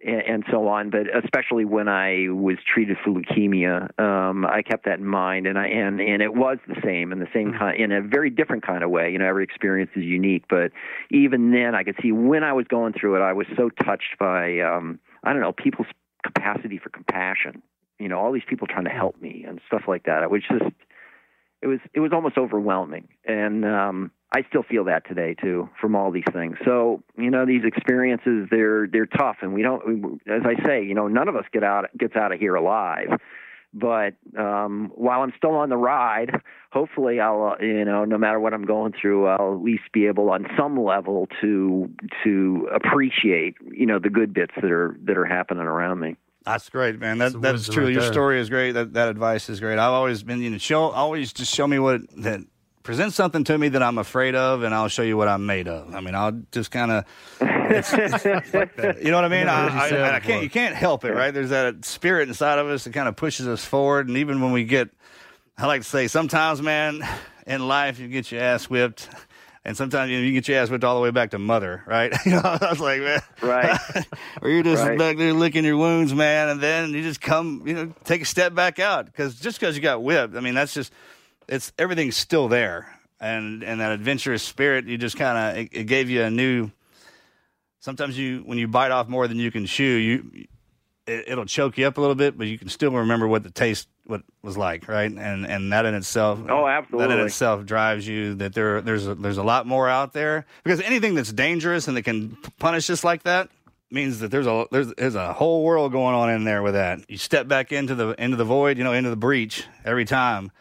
and, 0.06 0.22
and 0.22 0.44
so 0.52 0.68
on. 0.68 0.90
But 0.90 1.08
especially 1.24 1.66
when 1.66 1.88
I 1.88 2.28
was 2.30 2.58
treated 2.72 2.98
for 3.04 3.12
leukemia, 3.12 4.00
um, 4.00 4.46
I 4.46 4.62
kept 4.62 4.86
that 4.86 5.00
in 5.00 5.06
mind, 5.06 5.48
and 5.48 5.58
I 5.58 5.68
and 5.68 6.00
and 6.00 6.22
it 6.22 6.34
was 6.34 6.58
the 6.68 6.80
same 6.84 7.12
in 7.12 7.20
the 7.20 7.28
same 7.34 7.54
kind, 7.58 7.80
in 7.80 7.92
a 7.92 8.02
very 8.02 8.30
different 8.30 8.66
kind 8.66 8.84
of 8.84 8.90
way. 8.90 9.12
You 9.12 9.20
know, 9.20 9.26
every 9.26 9.44
experience 9.44 9.92
is 9.96 10.04
unique, 10.04 10.46
but 10.50 10.72
even 11.12 11.52
then, 11.52 11.76
I 11.76 11.84
could 11.84 11.96
see 12.02 12.12
when 12.12 12.44
I 12.44 12.54
was 12.54 12.66
going 12.68 12.94
through 12.94 13.16
it, 13.16 13.22
I 13.22 13.34
was 13.34 13.48
so 13.56 13.70
touched 13.70 14.18
by 14.20 14.60
um, 14.60 15.00
I 15.24 15.34
don't 15.34 15.42
know 15.42 15.54
people's 15.54 15.88
capacity 16.24 16.78
for 16.78 16.90
compassion. 16.90 17.62
You 18.00 18.10
know, 18.10 18.20
all 18.20 18.32
these 18.32 18.44
people 18.48 18.68
trying 18.68 18.86
to 18.86 18.92
help 18.92 19.20
me 19.22 19.44
and 19.48 19.60
stuff 19.66 19.84
like 19.88 20.04
that. 20.04 20.22
It 20.22 20.30
was 20.30 20.44
just 20.50 20.72
it 21.62 21.68
was 21.68 21.80
it 21.94 22.00
was 22.00 22.12
almost 22.14 22.38
overwhelming, 22.38 23.08
and 23.26 23.66
um, 23.66 24.12
I 24.34 24.44
still 24.50 24.64
feel 24.64 24.84
that 24.86 25.08
today 25.08 25.36
too 25.42 25.70
from 25.82 25.96
all 25.96 26.12
these 26.12 26.28
things. 26.32 26.58
So 26.64 27.04
you 27.18 27.32
know 27.32 27.46
these 27.46 27.64
experiences 27.66 28.48
they're 28.52 28.88
they're 28.88 29.08
tough, 29.08 29.38
and 29.42 29.54
we 29.54 29.64
don't. 29.64 30.22
As 30.28 30.44
I 30.46 30.64
say, 30.66 30.84
you 30.84 30.94
know, 30.94 31.08
none 31.08 31.28
of 31.28 31.36
us 31.36 31.46
get 31.52 31.64
out 31.64 31.86
gets 31.98 32.16
out 32.16 32.32
of 32.32 32.40
here 32.40 32.56
alive. 32.56 33.20
But 33.74 34.16
um, 34.38 34.92
while 34.96 35.22
I'm 35.22 35.34
still 35.38 35.52
on 35.52 35.70
the 35.70 35.78
ride, 35.78 36.32
hopefully 36.72 37.20
I'll 37.20 37.56
uh, 37.60 37.64
you 37.64 37.86
know 37.86 38.06
no 38.06 38.18
matter 38.18 38.40
what 38.40 38.54
I'm 38.54 38.66
going 38.66 38.94
through, 39.00 39.28
I'll 39.28 39.54
at 39.54 39.62
least 39.62 39.84
be 39.92 40.08
able 40.08 40.30
on 40.30 40.46
some 40.58 40.82
level 40.82 41.28
to 41.42 41.90
to 42.24 42.70
appreciate 42.74 43.56
you 43.72 43.86
know 43.86 44.00
the 44.00 44.10
good 44.10 44.34
bits 44.34 44.54
that 44.56 44.72
are 44.72 44.98
that 45.04 45.18
are 45.18 45.26
happening 45.26 45.64
around 45.64 46.00
me. 46.00 46.16
That's 46.48 46.70
great, 46.70 46.98
man. 46.98 47.18
That, 47.18 47.42
that's 47.42 47.68
true. 47.68 47.86
right 47.86 47.94
Your 47.94 48.04
there. 48.04 48.12
story 48.14 48.40
is 48.40 48.50
great. 48.50 48.72
That 48.72 48.94
that 48.94 49.10
advice 49.10 49.50
is 49.50 49.60
great. 49.60 49.74
I've 49.74 49.92
always 49.92 50.24
been, 50.24 50.42
you 50.42 50.50
know, 50.50 50.58
show 50.58 50.84
always 50.84 51.34
just 51.34 51.54
show 51.54 51.68
me 51.68 51.78
what 51.78 52.02
that 52.24 52.40
present 52.84 53.12
something 53.12 53.44
to 53.44 53.58
me 53.58 53.68
that 53.68 53.84
I'm 53.84 53.98
afraid 53.98 54.34
of, 54.34 54.64
and 54.64 54.74
I'll 54.74 54.88
show 54.88 55.02
you 55.04 55.18
what 55.18 55.28
I'm 55.28 55.46
made 55.46 55.68
of. 55.68 55.94
I 55.94 56.00
mean, 56.00 56.16
I'll 56.16 56.32
just 56.54 56.72
kind 56.72 56.90
of, 56.90 57.04
you 57.42 59.12
know 59.12 59.18
what 59.18 59.26
I 59.26 59.28
mean? 59.28 59.50
I, 59.50 59.90
I, 59.90 60.16
I 60.16 60.20
can't, 60.22 60.42
you 60.42 60.50
can't 60.50 60.74
help 60.74 61.04
it, 61.04 61.12
right? 61.12 61.34
There's 61.34 61.50
that 61.50 61.84
spirit 61.84 62.30
inside 62.30 62.60
of 62.60 62.68
us 62.68 62.86
that 62.86 62.94
kind 62.94 63.10
of 63.10 63.18
pushes 63.18 63.46
us 63.46 63.66
forward, 63.66 64.08
and 64.08 64.16
even 64.16 64.40
when 64.40 64.54
we 64.54 64.64
get, 64.64 64.90
I 65.58 65.68
like 65.68 65.82
to 65.82 65.88
say, 65.88 66.08
sometimes, 66.08 66.62
man, 66.62 67.06
in 67.46 67.68
life 67.68 68.00
you 68.00 68.08
get 68.08 68.32
your 68.32 68.42
ass 68.42 68.70
whipped. 68.70 69.10
And 69.68 69.76
sometimes 69.76 70.10
you, 70.10 70.18
know, 70.18 70.24
you 70.24 70.32
get 70.32 70.48
your 70.48 70.60
ass 70.60 70.70
whipped 70.70 70.86
all 70.86 70.96
the 70.96 71.02
way 71.02 71.12
back 71.12 71.32
to 71.32 71.40
mother, 71.40 71.84
right? 71.86 72.14
You 72.26 72.32
know, 72.32 72.42
I 72.44 72.70
was 72.70 72.80
like, 72.80 73.02
man, 73.02 73.22
Right. 73.42 73.78
or 74.42 74.50
you're 74.50 74.64
just 74.64 74.82
Right. 74.82 74.98
back 74.98 75.18
there 75.18 75.34
licking 75.34 75.66
your 75.66 75.76
wounds, 75.76 76.14
man, 76.14 76.48
and 76.48 76.62
then 76.62 76.94
you 76.94 77.04
just 77.04 77.20
come, 77.20 77.64
you 77.66 77.74
know, 77.74 77.94
take 78.06 78.22
a 78.22 78.26
step 78.26 78.56
back 78.56 78.80
out 78.80 79.08
because 79.08 79.38
just 79.38 79.60
because 79.60 79.76
you 79.76 79.82
got 79.82 80.02
whipped, 80.02 80.38
I 80.38 80.40
mean, 80.40 80.56
that's 80.56 80.74
just 80.74 80.94
it's 81.50 81.74
everything's 81.78 82.16
still 82.16 82.48
there, 82.48 82.88
and 83.20 83.62
and 83.62 83.82
that 83.82 83.92
adventurous 83.92 84.42
spirit, 84.42 84.86
you 84.86 84.98
just 84.98 85.18
kind 85.18 85.38
of 85.38 85.58
it, 85.66 85.70
it 85.74 85.84
gave 85.84 86.10
you 86.10 86.24
a 86.24 86.30
new. 86.32 86.72
Sometimes 87.82 88.18
you 88.18 88.44
when 88.46 88.58
you 88.58 88.70
bite 88.70 88.92
off 88.92 89.10
more 89.10 89.28
than 89.28 89.38
you 89.38 89.52
can 89.52 89.66
chew, 89.66 89.84
you 89.84 90.48
it, 91.08 91.26
it'll 91.28 91.46
choke 91.46 91.78
you 91.78 91.86
up 91.88 91.98
a 91.98 92.02
little 92.02 92.16
bit, 92.16 92.38
but 92.38 92.48
you 92.48 92.58
can 92.58 92.70
still 92.70 92.92
remember 92.92 93.28
what 93.28 93.44
the 93.44 93.52
taste 93.52 93.90
what 94.08 94.22
was 94.42 94.58
like, 94.58 94.88
right? 94.88 95.12
And 95.12 95.46
and 95.46 95.72
that 95.74 95.86
in 95.86 95.94
itself, 95.96 96.40
Oh, 96.50 96.66
absolutely, 96.68 97.08
that 97.08 97.20
in 97.20 97.26
itself 97.26 97.66
drives 97.66 98.08
you 98.08 98.36
that 98.36 98.54
there 98.54 98.82
there's 98.82 99.08
a, 99.08 99.16
there's 99.16 99.38
a 99.38 99.44
lot 99.44 99.68
more 99.68 99.88
out 99.90 100.14
there 100.14 100.46
because 100.64 100.82
anything 100.82 101.14
that's 101.16 101.32
dangerous 101.34 101.88
and 101.88 101.96
that 101.98 102.04
can 102.04 102.38
punish 102.60 102.90
us 102.90 103.04
like 103.04 103.24
that 103.24 103.50
means 103.92 104.20
that 104.20 104.32
there's 104.32 104.48
a 104.48 104.66
there's 104.72 104.94
there's 104.96 105.16
a 105.16 105.34
whole 105.34 105.64
world 105.64 105.92
going 105.92 106.16
on 106.16 106.30
in 106.30 106.44
there 106.44 106.64
with 106.64 106.74
that. 106.74 107.10
You 107.10 107.18
step 107.18 107.48
back 107.48 107.72
into 107.72 107.96
the 107.96 108.10
into 108.22 108.38
the 108.38 108.46
void, 108.46 108.78
you 108.78 108.84
know, 108.84 108.94
into 108.94 109.10
the 109.10 109.16
breach 109.16 109.66
every 109.86 110.06
time, 110.06 110.52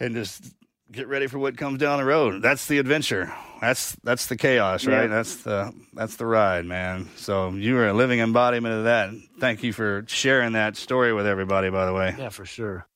and 0.00 0.14
just 0.14 0.44
get 0.90 1.08
ready 1.08 1.26
for 1.26 1.38
what 1.38 1.56
comes 1.56 1.78
down 1.78 1.98
the 1.98 2.04
road. 2.04 2.42
That's 2.42 2.66
the 2.66 2.78
adventure. 2.78 3.32
That's 3.60 3.96
that's 4.02 4.26
the 4.26 4.36
chaos, 4.36 4.86
right? 4.86 5.02
Yeah. 5.02 5.06
That's 5.06 5.36
the 5.36 5.72
that's 5.94 6.16
the 6.16 6.26
ride, 6.26 6.64
man. 6.66 7.08
So 7.16 7.50
you 7.50 7.76
are 7.78 7.88
a 7.88 7.92
living 7.94 8.20
embodiment 8.20 8.74
of 8.74 8.84
that. 8.84 9.10
Thank 9.40 9.62
you 9.62 9.72
for 9.72 10.04
sharing 10.06 10.52
that 10.52 10.76
story 10.76 11.12
with 11.12 11.26
everybody. 11.26 11.70
By 11.70 11.86
the 11.86 11.94
way, 11.94 12.14
Yeah, 12.18 12.28
for 12.28 12.44
sure. 12.44 12.86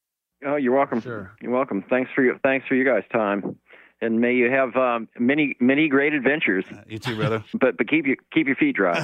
Oh, 0.45 0.57
you're 0.57 0.75
welcome. 0.75 1.01
Sure. 1.01 1.33
You're 1.41 1.53
welcome. 1.53 1.85
Thanks 1.89 2.11
for 2.15 2.23
your 2.23 2.39
thanks 2.39 2.67
for 2.67 2.75
you 2.75 2.85
guys' 2.85 3.05
time, 3.12 3.57
and 4.02 4.20
may 4.20 4.35
you 4.35 4.51
have 4.51 4.77
um, 4.77 5.09
many 5.18 5.56
many 5.60 5.89
great 5.89 6.12
adventures. 6.14 6.64
you 6.89 6.98
too, 6.98 7.16
brother. 7.16 7.44
But 7.55 7.77
but 7.77 7.89
keep 7.89 8.06
your 8.06 8.16
keep 8.32 8.47
your 8.47 8.56
feet 8.56 8.77
dry. 8.77 8.97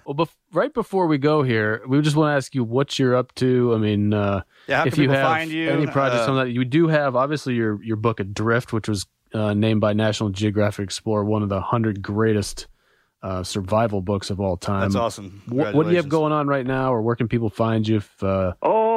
Well, 0.06 0.14
bef- 0.14 0.34
right 0.52 0.72
before 0.72 1.06
we 1.06 1.18
go 1.18 1.42
here, 1.42 1.82
we 1.88 2.00
just 2.02 2.16
want 2.16 2.32
to 2.32 2.36
ask 2.36 2.54
you 2.54 2.64
what 2.64 2.98
you're 2.98 3.16
up 3.16 3.34
to. 3.36 3.74
I 3.74 3.78
mean, 3.78 4.12
uh, 4.14 4.42
Yeah, 4.68 4.84
if 4.86 4.96
you 4.98 5.10
have 5.10 5.22
find 5.22 5.50
you? 5.50 5.70
any 5.70 5.86
projects 5.86 6.28
Uh, 6.28 6.32
on 6.32 6.36
that, 6.46 6.50
you 6.52 6.64
do 6.64 6.88
have 6.88 7.16
obviously 7.16 7.54
your 7.54 7.82
your 7.82 7.96
book 7.96 8.20
Adrift, 8.20 8.72
which 8.72 8.88
was 8.88 9.06
uh, 9.32 9.52
named 9.54 9.80
by 9.80 9.92
National 9.94 10.30
Geographic 10.30 10.84
Explorer 10.84 11.24
one 11.24 11.42
of 11.42 11.48
the 11.48 11.60
hundred 11.60 12.00
greatest 12.02 12.68
uh, 13.22 13.42
survival 13.42 14.00
books 14.02 14.28
of 14.30 14.38
all 14.38 14.56
time. 14.56 14.82
That's 14.82 14.94
awesome. 14.96 15.42
Wh- 15.48 15.74
what 15.74 15.84
do 15.84 15.90
you 15.90 15.96
have 15.96 16.08
going 16.10 16.32
on 16.32 16.46
right 16.46 16.66
now, 16.66 16.92
or 16.94 17.00
where 17.02 17.16
can 17.16 17.26
people 17.26 17.48
find 17.48 17.88
you? 17.88 17.96
If 17.96 18.22
uh, 18.22 18.52
Oh, 18.62 18.93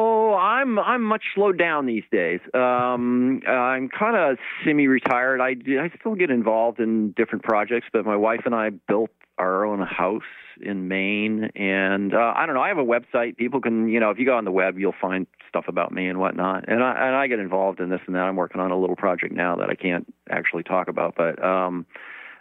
I'm 0.57 0.79
I'm 0.79 1.03
much 1.03 1.23
slowed 1.35 1.57
down 1.57 1.85
these 1.85 2.03
days. 2.11 2.39
Um, 2.53 3.41
I'm 3.47 3.89
kind 3.89 4.15
of 4.15 4.38
semi-retired. 4.65 5.41
I 5.41 5.55
I 5.81 5.91
still 5.99 6.15
get 6.15 6.29
involved 6.31 6.79
in 6.79 7.11
different 7.11 7.43
projects, 7.43 7.88
but 7.93 8.05
my 8.05 8.15
wife 8.15 8.41
and 8.45 8.55
I 8.55 8.69
built 8.69 9.11
our 9.38 9.65
own 9.65 9.81
house 9.81 10.23
in 10.59 10.88
Maine, 10.88 11.51
and 11.55 12.13
uh, 12.13 12.34
I 12.35 12.45
don't 12.45 12.55
know. 12.55 12.61
I 12.61 12.69
have 12.69 12.79
a 12.79 12.84
website. 12.84 13.38
People 13.38 13.61
can, 13.61 13.88
you 13.88 13.99
know, 13.99 14.09
if 14.09 14.17
you 14.17 14.25
go 14.25 14.35
on 14.35 14.45
the 14.45 14.51
web, 14.51 14.79
you'll 14.79 14.95
find 14.99 15.27
stuff 15.47 15.65
about 15.67 15.91
me 15.91 16.07
and 16.07 16.19
whatnot. 16.19 16.67
And 16.67 16.84
I 16.84 17.07
and 17.07 17.15
I 17.15 17.27
get 17.27 17.39
involved 17.39 17.79
in 17.79 17.89
this 17.89 18.01
and 18.07 18.15
that. 18.15 18.21
I'm 18.23 18.35
working 18.35 18.59
on 18.59 18.71
a 18.71 18.79
little 18.79 18.95
project 18.95 19.34
now 19.34 19.55
that 19.57 19.69
I 19.69 19.75
can't 19.75 20.11
actually 20.29 20.63
talk 20.63 20.88
about, 20.88 21.15
but. 21.15 21.43
um 21.43 21.85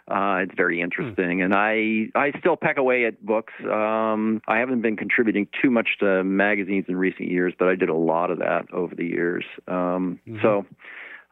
uh, 0.07 0.37
it's 0.43 0.53
very 0.55 0.79
interesting, 0.81 1.41
and 1.41 1.53
I 1.53 2.07
I 2.15 2.31
still 2.39 2.55
peck 2.55 2.77
away 2.77 3.05
at 3.05 3.25
books. 3.25 3.53
Um, 3.63 4.41
I 4.47 4.57
haven't 4.59 4.81
been 4.81 4.95
contributing 4.95 5.47
too 5.61 5.69
much 5.69 5.97
to 5.99 6.23
magazines 6.23 6.85
in 6.87 6.95
recent 6.95 7.29
years, 7.29 7.53
but 7.59 7.67
I 7.67 7.75
did 7.75 7.89
a 7.89 7.93
lot 7.95 8.31
of 8.31 8.39
that 8.39 8.71
over 8.73 8.95
the 8.95 9.05
years. 9.05 9.43
Um, 9.67 10.19
So 10.41 10.65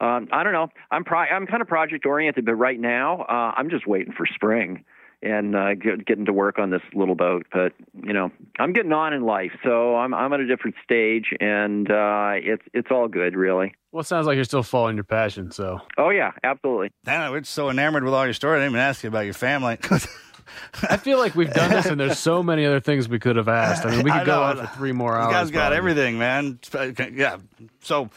um, 0.02 0.28
I 0.32 0.44
don't 0.44 0.52
know. 0.54 0.68
I'm 0.92 1.04
pro- 1.06 1.20
I'm 1.20 1.48
kind 1.48 1.62
of 1.62 1.68
project 1.70 2.06
oriented, 2.06 2.46
but 2.46 2.56
right 2.56 2.80
now 2.80 3.22
uh, 3.22 3.54
I'm 3.56 3.70
just 3.70 3.88
waiting 3.88 4.12
for 4.12 4.26
spring 4.26 4.84
and 5.26 5.56
uh, 5.56 5.74
get, 5.74 6.06
getting 6.06 6.26
to 6.26 6.34
work 6.34 6.60
on 6.60 6.70
this 6.70 6.82
little 6.94 7.16
boat. 7.16 7.46
But 7.52 7.74
you 8.04 8.14
know, 8.14 8.32
I'm 8.60 8.72
getting 8.74 8.94
on 8.94 9.14
in 9.14 9.24
life, 9.24 9.52
so 9.64 9.96
I'm 9.96 10.14
I'm 10.14 10.32
at 10.34 10.40
a 10.40 10.48
different 10.48 10.76
stage, 10.84 11.34
and 11.40 11.90
uh, 11.90 12.34
it's 12.36 12.64
it's 12.74 12.88
all 12.92 13.08
good, 13.08 13.36
really. 13.36 13.74
well, 13.92 14.02
it 14.02 14.08
sounds 14.08 14.28
like 14.28 14.36
you're 14.36 14.46
still 14.46 14.64
following 14.64 14.96
your 14.96 15.04
passion. 15.04 15.52
So 15.52 15.82
Oh 15.98 16.10
yeah, 16.10 16.32
absolutely. 16.44 16.92
Damn, 17.04 17.32
we're 17.32 17.44
so 17.44 17.70
enamored 17.70 18.04
with 18.04 18.14
all 18.14 18.26
your 18.26 18.34
story. 18.34 18.58
I 18.58 18.60
didn't 18.62 18.74
even 18.74 18.82
ask 18.82 19.04
you 19.04 19.10
about 19.10 19.26
your 19.26 19.34
family. 19.34 19.78
I 20.90 20.98
feel 20.98 21.18
like 21.18 21.36
we've 21.36 21.52
done 21.52 21.72
this, 21.72 21.88
and 21.88 22.00
there's 22.00 22.20
so 22.20 22.44
many 22.44 22.66
other 22.66 22.80
things 22.80 23.10
we 23.10 23.20
could 23.20 23.36
have 23.36 23.48
asked. 23.48 23.86
I 23.86 23.92
mean, 23.92 24.04
we 24.04 24.12
I 24.12 24.20
could 24.20 24.28
go 24.28 24.44
on 24.44 24.58
for 24.58 24.68
three 24.68 24.92
more 24.92 25.16
hours. 25.18 25.28
You 25.28 25.34
guys 25.34 25.52
got 25.52 25.60
probably. 25.72 25.78
everything, 25.78 26.20
man. 26.20 26.60
Yeah. 27.14 27.38
So 27.82 28.10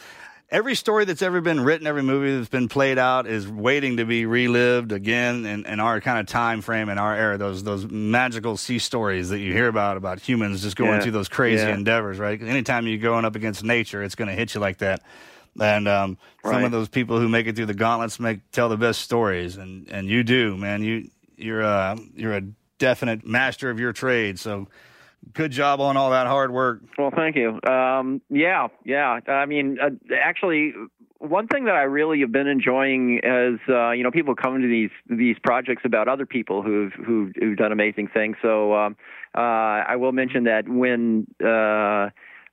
every 0.51 0.75
story 0.75 1.05
that's 1.05 1.21
ever 1.21 1.41
been 1.41 1.59
written, 1.61 1.85
every 1.87 2.01
movie 2.01 2.35
that's 2.35 2.49
been 2.49 2.67
played 2.67 2.97
out 2.97 3.27
is 3.27 3.47
waiting 3.47 3.97
to 3.97 4.05
be 4.05 4.25
relived 4.25 4.91
again 4.91 5.45
in, 5.45 5.65
in 5.65 5.79
our 5.79 6.01
kind 6.01 6.19
of 6.19 6.25
time 6.27 6.61
frame 6.61 6.89
in 6.89 6.97
our 6.97 7.15
era. 7.15 7.37
Those 7.37 7.63
those 7.63 7.85
magical 7.89 8.57
sea 8.57 8.79
stories 8.79 9.29
that 9.29 9.39
you 9.39 9.53
hear 9.53 9.67
about 9.67 9.97
about 9.97 10.19
humans 10.19 10.61
just 10.61 10.75
going 10.75 10.91
Yeah. 10.93 10.99
through 11.01 11.11
those 11.11 11.29
crazy 11.29 11.65
Yeah. 11.65 11.73
endeavors, 11.75 12.17
right? 12.19 12.41
Anytime 12.41 12.87
you're 12.87 12.97
going 12.97 13.25
up 13.25 13.35
against 13.35 13.63
nature, 13.63 14.03
it's 14.03 14.15
going 14.15 14.27
to 14.29 14.33
hit 14.35 14.53
you 14.55 14.61
like 14.61 14.79
that. 14.79 15.01
And 15.59 15.87
um, 15.87 16.17
some 16.43 16.63
of 16.63 16.71
those 16.71 16.87
people 16.89 17.19
who 17.19 17.27
make 17.27 17.47
it 17.47 17.55
through 17.55 17.65
the 17.65 17.73
gauntlets 17.73 18.19
make 18.19 18.39
tell 18.51 18.69
the 18.69 18.77
best 18.77 19.01
stories, 19.01 19.57
and 19.57 19.87
and 19.89 20.07
you 20.07 20.23
do, 20.23 20.55
man. 20.57 20.83
You 20.83 21.09
you're 21.35 21.63
uh, 21.63 21.97
you're 22.15 22.33
a 22.37 22.41
definite 22.77 23.25
master 23.25 23.69
of 23.69 23.79
your 23.79 23.91
trade. 23.91 24.39
So 24.39 24.67
good 25.33 25.51
job 25.51 25.79
on 25.81 25.97
all 25.97 26.11
that 26.11 26.27
hard 26.27 26.51
work. 26.51 26.81
Well, 26.97 27.11
thank 27.15 27.35
you. 27.35 27.59
Um, 27.69 28.21
yeah, 28.29 28.67
yeah. 28.85 29.19
I 29.27 29.45
mean, 29.45 29.77
uh, 29.81 29.89
actually, 30.21 30.73
one 31.19 31.47
thing 31.47 31.65
that 31.65 31.75
I 31.75 31.83
really 31.83 32.21
have 32.21 32.31
been 32.31 32.47
enjoying 32.47 33.19
is, 33.23 33.59
uh, 33.69 33.91
you 33.91 34.03
know, 34.03 34.11
people 34.11 34.35
come 34.35 34.61
to 34.61 34.67
these 34.67 34.91
these 35.09 35.37
projects 35.43 35.83
about 35.85 36.07
other 36.07 36.25
people 36.25 36.61
who've 36.61 36.93
who've, 36.93 37.31
who've 37.37 37.57
done 37.57 37.71
amazing 37.71 38.07
things. 38.13 38.37
So 38.41 38.73
um, 38.73 38.95
uh, 39.35 39.39
I 39.41 39.95
will 39.97 40.11
mention 40.11 40.45
that 40.45 40.67
when. 40.67 41.27
Uh, 41.43 42.09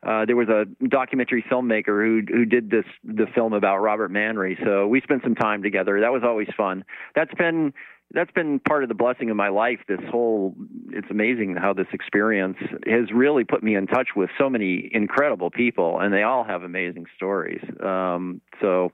uh, 0.06 0.24
there 0.24 0.36
was 0.36 0.48
a 0.48 0.66
documentary 0.86 1.44
filmmaker 1.50 2.04
who 2.04 2.20
who 2.28 2.44
did 2.44 2.70
this 2.70 2.84
the 3.02 3.26
film 3.34 3.52
about 3.52 3.78
Robert 3.78 4.12
Manry. 4.12 4.54
So 4.62 4.86
we 4.86 5.00
spent 5.00 5.22
some 5.24 5.34
time 5.34 5.62
together. 5.64 6.00
That 6.00 6.12
was 6.12 6.22
always 6.22 6.46
fun. 6.56 6.84
That's 7.16 7.32
been 7.34 7.72
that's 8.12 8.30
been 8.30 8.60
part 8.60 8.82
of 8.82 8.88
the 8.88 8.94
blessing 8.94 9.30
of 9.30 9.36
my 9.36 9.48
life. 9.48 9.80
This 9.88 10.00
whole, 10.10 10.54
it's 10.90 11.10
amazing 11.10 11.56
how 11.56 11.72
this 11.72 11.88
experience 11.92 12.56
has 12.86 13.12
really 13.12 13.44
put 13.44 13.62
me 13.62 13.74
in 13.74 13.86
touch 13.86 14.10
with 14.14 14.30
so 14.38 14.48
many 14.48 14.88
incredible 14.92 15.50
people, 15.50 15.98
and 16.00 16.12
they 16.12 16.22
all 16.22 16.44
have 16.44 16.62
amazing 16.62 17.06
stories. 17.16 17.62
Um, 17.82 18.40
so 18.60 18.92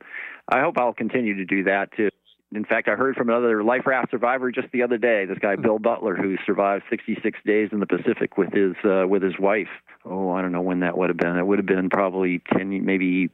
I 0.49 0.61
hope 0.61 0.79
I'll 0.79 0.95
continue 0.95 1.37
to 1.37 1.45
do 1.45 1.65
that 1.65 1.93
too. 1.97 2.09
In 2.55 2.65
fact, 2.65 2.87
I 2.89 2.97
heard 2.97 3.17
from 3.17 3.31
another 3.31 3.65
life 3.65 3.87
raft 3.87 4.11
survivor 4.11 4.51
just 4.51 4.69
the 4.73 4.83
other 4.83 4.99
day. 4.99 5.25
This 5.25 5.39
guy 5.39 5.57
Bill 5.57 5.79
Butler, 5.79 6.17
who 6.17 6.37
survived 6.45 6.85
66 6.91 7.39
days 7.47 7.71
in 7.73 7.81
the 7.81 7.87
Pacific 7.87 8.37
with 8.37 8.53
his 8.53 8.75
uh, 8.85 9.07
with 9.09 9.23
his 9.23 9.39
wife. 9.39 9.71
Oh, 10.05 10.31
I 10.31 10.43
don't 10.43 10.53
know 10.53 10.61
when 10.61 10.81
that 10.81 10.99
would 10.99 11.09
have 11.09 11.17
been. 11.17 11.39
It 11.39 11.47
would 11.47 11.59
have 11.59 11.67
been 11.67 11.89
probably 11.89 12.43
10, 12.53 12.85
maybe 12.85 13.31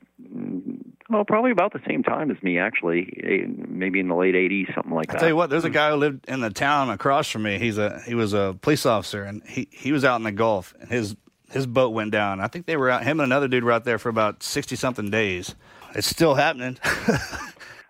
well, 1.08 1.24
probably 1.24 1.50
about 1.50 1.72
the 1.72 1.80
same 1.86 2.02
time 2.02 2.30
as 2.30 2.42
me, 2.42 2.58
actually, 2.58 3.12
eh, 3.22 3.46
maybe 3.68 4.00
in 4.00 4.08
the 4.08 4.14
late 4.14 4.34
'80s, 4.34 4.74
something 4.74 4.92
like 4.92 5.08
that. 5.08 5.16
I 5.16 5.20
tell 5.20 5.28
you 5.28 5.36
what, 5.36 5.50
there's 5.50 5.64
a 5.64 5.70
guy 5.70 5.90
who 5.90 5.96
lived 5.96 6.28
in 6.28 6.40
the 6.40 6.50
town 6.50 6.90
across 6.90 7.30
from 7.30 7.44
me. 7.44 7.58
He's 7.58 7.78
a 7.78 8.00
he 8.06 8.14
was 8.14 8.32
a 8.32 8.56
police 8.60 8.84
officer, 8.86 9.22
and 9.22 9.42
he 9.46 9.68
he 9.70 9.92
was 9.92 10.04
out 10.04 10.16
in 10.16 10.22
the 10.22 10.32
Gulf, 10.32 10.74
and 10.80 10.90
his 10.90 11.16
his 11.50 11.66
boat 11.66 11.90
went 11.90 12.10
down. 12.10 12.40
I 12.40 12.48
think 12.48 12.66
they 12.66 12.76
were 12.76 12.90
out. 12.90 13.04
Him 13.04 13.20
and 13.20 13.26
another 13.26 13.48
dude 13.48 13.64
were 13.64 13.72
out 13.72 13.84
there 13.84 13.98
for 13.98 14.08
about 14.08 14.42
sixty 14.42 14.76
something 14.76 15.10
days. 15.10 15.54
It's 15.94 16.06
still 16.06 16.34
happening. 16.34 16.78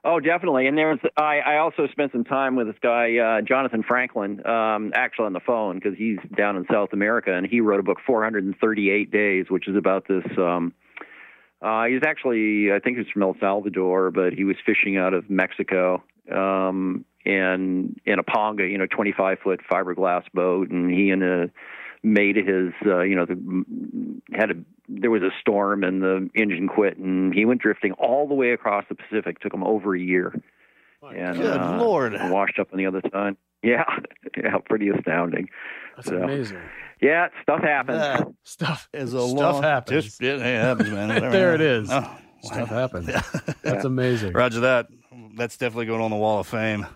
Oh, 0.05 0.21
definitely. 0.21 0.67
And 0.67 0.79
there 0.79 0.89
was 0.89 1.01
I, 1.17 1.41
I 1.41 1.59
also 1.59 1.87
spent 1.89 2.13
some 2.13 2.25
time 2.25 2.57
with 2.57 2.67
this 2.67 2.77
guy 2.81 3.17
uh, 3.19 3.43
Jonathan 3.43 3.83
Franklin, 3.83 4.47
um, 4.47 4.93
actually 4.95 5.27
on 5.27 5.33
the 5.33 5.41
phone 5.41 5.77
because 5.77 5.99
he's 5.99 6.19
down 6.37 6.57
in 6.57 6.65
South 6.73 6.95
America, 6.95 7.35
and 7.35 7.47
he 7.47 7.61
wrote 7.61 7.81
a 7.81 7.83
book 7.83 7.99
438 8.07 9.11
days, 9.11 9.47
which 9.51 9.69
is 9.69 9.77
about 9.77 10.07
this. 10.09 10.25
Um, 10.39 10.73
uh, 11.61 11.85
he's 11.85 12.03
actually 12.07 12.73
I 12.73 12.79
think 12.79 12.99
he's 12.99 13.09
from 13.13 13.23
El 13.23 13.37
Salvador, 13.41 14.11
but 14.11 14.33
he 14.33 14.45
was 14.45 14.57
fishing 14.65 14.97
out 14.97 15.15
of 15.15 15.29
Mexico. 15.29 16.03
Um, 16.31 17.05
and 17.25 18.01
in 18.07 18.19
a 18.19 18.23
ponga, 18.23 18.71
you 18.71 18.79
know, 18.79 18.87
25 18.87 19.39
foot 19.43 19.61
fiberglass 19.71 20.25
boat, 20.33 20.71
and 20.71 20.91
he 20.91 21.11
and 21.11 21.23
a 21.23 21.51
mate 22.03 22.39
of 22.39 22.47
his, 22.47 22.73
uh, 22.87 23.01
you 23.01 23.17
know, 23.17 23.27
the, 23.27 24.15
had 24.33 24.51
a 24.51 24.55
there 24.89 25.11
was 25.11 25.23
a 25.23 25.31
storm 25.41 25.85
and 25.85 26.03
the 26.03 26.31
engine 26.35 26.69
quit, 26.69 26.97
and 26.97 27.35
he 27.35 27.45
went 27.45 27.61
drifting 27.61 27.93
all 27.93 28.27
the 28.27 28.35
way 28.35 28.53
across 28.53 28.85
the 28.89 28.95
Pacific. 28.95 29.41
Took 29.41 29.53
him 29.53 29.65
over 29.65 29.95
a 29.95 30.01
year, 30.01 30.41
and 31.03 31.37
Good 31.37 31.61
uh, 31.61 31.77
Lord. 31.79 32.15
washed 32.31 32.59
up 32.59 32.69
on 32.73 32.79
the 32.79 32.87
other 32.87 33.03
side. 33.13 33.37
Yeah, 33.63 33.85
yeah, 34.37 34.57
pretty 34.67 34.89
astounding. 34.89 35.49
That's 35.97 36.09
So, 36.09 36.23
amazing. 36.23 36.61
Yeah, 37.01 37.29
stuff 37.43 37.61
happens. 37.63 37.99
That 37.99 38.29
Stuff 38.45 38.89
is 38.93 39.13
a 39.13 39.21
lot. 39.21 39.29
Stuff 39.39 39.53
long, 39.55 39.63
happens. 39.63 40.05
Just, 40.05 40.23
it 40.23 40.41
happens, 40.41 40.91
man. 40.91 41.09
Whatever. 41.09 41.31
there 41.31 41.55
it 41.55 41.61
is. 41.61 41.89
Oh, 41.91 42.19
Stuff 42.43 42.69
happens. 42.69 43.07
That's 43.63 43.85
amazing. 43.85 44.33
Roger 44.33 44.61
that. 44.61 44.87
That's 45.37 45.57
definitely 45.57 45.87
going 45.87 46.01
on 46.01 46.11
the 46.11 46.17
wall 46.17 46.41
of 46.41 46.47
fame. 46.49 46.87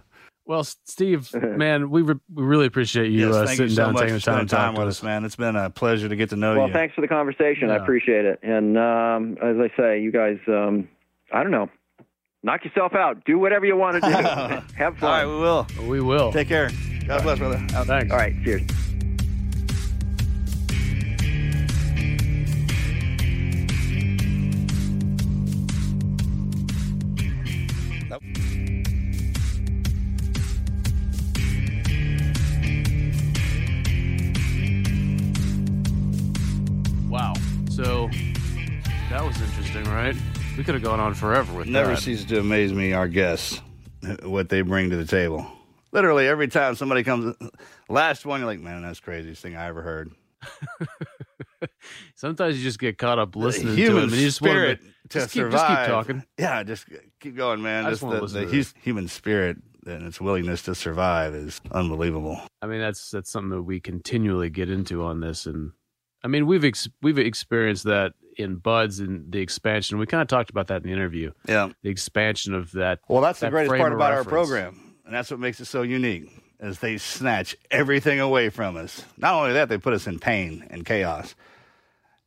Well, 0.44 0.64
Steve, 0.64 1.32
man, 1.34 1.88
we, 1.90 2.02
re- 2.02 2.16
we 2.34 2.42
really 2.42 2.66
appreciate 2.66 3.12
you 3.12 3.28
yes, 3.28 3.34
uh, 3.34 3.46
sitting 3.46 3.64
you 3.68 3.74
so 3.76 3.84
down, 3.84 3.92
much 3.92 4.00
taking 4.02 4.14
the 4.16 4.20
time 4.20 4.34
spending 4.34 4.46
to 4.48 4.56
time 4.56 4.74
with 4.74 4.88
us. 4.88 4.98
us, 4.98 5.02
man. 5.04 5.24
It's 5.24 5.36
been 5.36 5.54
a 5.54 5.70
pleasure 5.70 6.08
to 6.08 6.16
get 6.16 6.30
to 6.30 6.36
know 6.36 6.48
Well, 6.56 6.66
you. 6.66 6.72
Well, 6.72 6.72
thanks 6.72 6.96
for 6.96 7.00
the 7.00 7.06
conversation. 7.08 7.70
I 7.70 7.76
appreciate 7.76 8.24
it. 8.24 8.40
And 8.42 8.76
um, 8.76 9.36
as 9.40 9.56
I 9.58 9.70
say, 9.76 10.00
you 10.00 10.10
guys, 10.10 10.38
um, 10.48 10.88
I 11.32 11.42
don't 11.44 11.52
know, 11.52 11.70
knock 12.42 12.64
yourself 12.64 12.94
out. 12.94 13.24
Do 13.24 13.38
whatever 13.38 13.64
you 13.66 13.76
want 13.76 13.94
to 13.94 14.00
do. 14.00 14.08
Have 14.76 14.98
fun. 14.98 15.02
All 15.02 15.10
right, 15.10 15.26
we 15.26 15.86
will. 15.86 15.90
We 15.90 16.00
will. 16.00 16.32
Take 16.32 16.48
care. 16.48 16.70
God 17.06 17.22
bless, 17.22 17.38
brother. 17.38 17.64
Out. 17.74 17.86
Thanks. 17.86 18.12
All 18.12 18.18
right, 18.18 18.34
cheers. 18.44 18.62
Wow. 37.08 37.34
So 37.68 38.08
that 39.10 39.22
was 39.22 39.38
interesting, 39.40 39.84
right? 39.84 40.16
We 40.56 40.64
could 40.64 40.74
have 40.74 40.82
gone 40.82 41.00
on 41.00 41.14
forever 41.14 41.52
with 41.54 41.66
Never 41.66 41.86
that. 41.86 41.90
Never 41.92 42.00
ceases 42.00 42.26
to 42.26 42.40
amaze 42.40 42.72
me, 42.74 42.92
our 42.92 43.08
guests, 43.08 43.60
what 44.22 44.50
they 44.50 44.60
bring 44.60 44.90
to 44.90 44.96
the 44.96 45.06
table. 45.06 45.46
Literally 45.92 46.28
every 46.28 46.48
time 46.48 46.74
somebody 46.74 47.02
comes, 47.02 47.34
last 47.88 48.26
one, 48.26 48.40
you're 48.40 48.46
like, 48.46 48.60
man, 48.60 48.82
that's 48.82 49.00
the 49.00 49.04
craziest 49.04 49.40
thing 49.40 49.56
I 49.56 49.66
ever 49.66 49.80
heard. 49.80 50.12
Sometimes 52.14 52.58
you 52.58 52.64
just 52.64 52.78
get 52.78 52.98
caught 52.98 53.18
up 53.18 53.34
listening 53.34 53.76
to 53.76 53.82
him, 53.82 53.96
and 53.96 54.12
you 54.12 54.18
just 54.18 54.42
want 54.42 54.52
spirit 54.52 54.80
to, 54.80 55.08
to 55.08 55.18
just 55.20 55.32
keep, 55.32 55.42
survive. 55.42 55.68
just 55.68 55.68
keep 55.68 55.86
talking. 55.86 56.24
Yeah, 56.38 56.62
just 56.64 56.86
keep 57.20 57.34
going, 57.34 57.62
man. 57.62 57.86
I 57.86 57.90
just 57.90 58.02
Just 58.02 58.34
the, 58.34 58.46
the 58.46 58.72
human 58.82 59.08
spirit 59.08 59.56
and 59.86 60.06
its 60.06 60.20
willingness 60.20 60.62
to 60.62 60.74
survive 60.74 61.34
is 61.34 61.60
unbelievable. 61.70 62.40
I 62.60 62.66
mean, 62.66 62.80
that's 62.80 63.10
that's 63.10 63.30
something 63.30 63.50
that 63.50 63.62
we 63.62 63.80
continually 63.80 64.50
get 64.50 64.68
into 64.68 65.02
on 65.02 65.20
this, 65.20 65.46
and 65.46 65.72
I 66.22 66.28
mean, 66.28 66.46
we've 66.46 66.64
ex- 66.64 66.88
we've 67.00 67.18
experienced 67.18 67.84
that 67.84 68.12
in 68.36 68.56
BUD/S 68.56 68.98
and 68.98 69.30
the 69.30 69.40
expansion. 69.40 69.98
We 69.98 70.06
kind 70.06 70.22
of 70.22 70.28
talked 70.28 70.50
about 70.50 70.68
that 70.68 70.76
in 70.76 70.82
the 70.82 70.92
interview. 70.92 71.32
Yeah. 71.46 71.70
The 71.82 71.90
expansion 71.90 72.54
of 72.54 72.72
that. 72.72 73.00
Well, 73.08 73.20
that's 73.20 73.40
the 73.40 73.50
greatest 73.50 73.76
part 73.76 73.92
about 73.92 74.12
our 74.12 74.24
program, 74.24 74.94
and 75.04 75.14
that's 75.14 75.30
what 75.30 75.40
makes 75.40 75.60
it 75.60 75.66
so 75.66 75.82
unique. 75.82 76.30
Is 76.60 76.78
they 76.78 76.96
snatch 76.96 77.56
everything 77.72 78.20
away 78.20 78.48
from 78.48 78.76
us. 78.76 79.04
Not 79.16 79.34
only 79.34 79.52
that, 79.54 79.68
they 79.68 79.78
put 79.78 79.94
us 79.94 80.06
in 80.06 80.20
pain 80.20 80.64
and 80.70 80.84
chaos, 80.84 81.34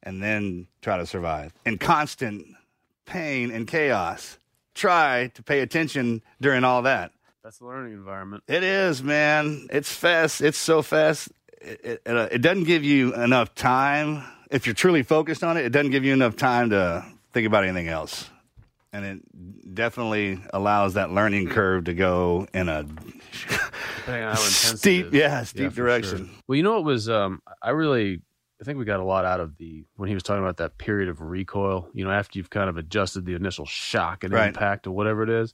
and 0.03 0.21
then 0.21 0.67
try 0.81 0.97
to 0.97 1.05
survive 1.05 1.53
in 1.65 1.77
constant 1.77 2.45
pain 3.05 3.51
and 3.51 3.67
chaos. 3.67 4.37
Try 4.73 5.31
to 5.35 5.43
pay 5.43 5.61
attention 5.61 6.21
during 6.41 6.65
all 6.65 6.81
that. 6.81 7.13
That's 7.45 7.59
the 7.59 7.65
learning 7.65 7.93
environment. 7.93 8.43
It 8.47 8.63
is, 8.63 9.01
man. 9.01 9.67
It's 9.71 9.93
fast. 9.93 10.41
It's 10.41 10.57
so 10.57 10.81
fast. 10.81 11.29
It, 11.61 11.79
it, 11.83 12.01
it, 12.05 12.17
uh, 12.17 12.27
it 12.31 12.39
doesn't 12.39 12.65
give 12.65 12.83
you 12.83 13.13
enough 13.15 13.55
time. 13.55 14.23
If 14.51 14.65
you're 14.67 14.75
truly 14.75 15.03
focused 15.03 15.43
on 15.43 15.57
it, 15.57 15.65
it 15.65 15.69
doesn't 15.71 15.91
give 15.91 16.03
you 16.05 16.13
enough 16.13 16.35
time 16.35 16.69
to 16.71 17.05
think 17.33 17.47
about 17.47 17.63
anything 17.63 17.87
else. 17.87 18.29
And 18.93 19.03
it 19.05 19.73
definitely 19.75 20.39
allows 20.53 20.93
that 20.93 21.11
learning 21.11 21.49
curve 21.49 21.85
to 21.85 21.93
go 21.93 22.47
in 22.53 22.69
a 22.69 22.83
Depending 22.83 24.23
on 24.23 24.35
how 24.35 24.41
intense 24.41 24.73
it 24.73 24.77
steep, 24.77 25.13
yeah, 25.13 25.43
steep 25.43 25.71
for 25.71 25.75
direction. 25.75 26.17
sure. 26.27 26.35
Well, 26.47 26.55
you 26.55 26.63
know 26.63 26.73
what 26.75 26.85
was 26.85 27.09
um 27.09 27.41
I 27.61 27.71
really 27.71 28.21
I 28.61 28.63
think 28.63 28.77
we 28.79 28.85
got 28.85 29.01
a 29.01 29.03
lot 29.03 29.25
out 29.25 29.41
of 29.41 29.57
the 29.57 29.83
when 29.97 30.07
he 30.07 30.13
was 30.15 30.23
talking 30.23 30.41
about 30.41 30.57
that 30.57 30.77
period 30.77 31.09
of 31.09 31.19
recoil, 31.19 31.89
you 31.93 32.05
know, 32.05 32.11
after 32.11 32.39
you've 32.39 32.49
kind 32.49 32.69
of 32.69 32.77
adjusted 32.77 33.25
the 33.25 33.33
initial 33.35 33.65
shock 33.65 34.23
and 34.23 34.31
Right. 34.33 34.47
impact 34.47 34.87
or 34.87 34.91
whatever 34.91 35.23
it 35.23 35.29
is. 35.29 35.53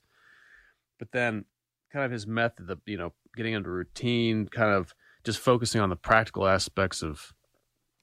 But 1.00 1.12
then 1.12 1.46
kind 1.92 2.06
of 2.06 2.12
his 2.12 2.28
method 2.28 2.70
of, 2.70 2.80
you 2.86 2.98
know, 2.98 3.12
getting 3.36 3.54
into 3.54 3.70
routine, 3.72 4.48
kind 4.50 4.72
of 4.72 4.94
just 5.24 5.40
focusing 5.40 5.82
on 5.82 5.90
the 5.90 5.96
practical 5.96 6.48
aspects 6.48 7.02
of 7.02 7.34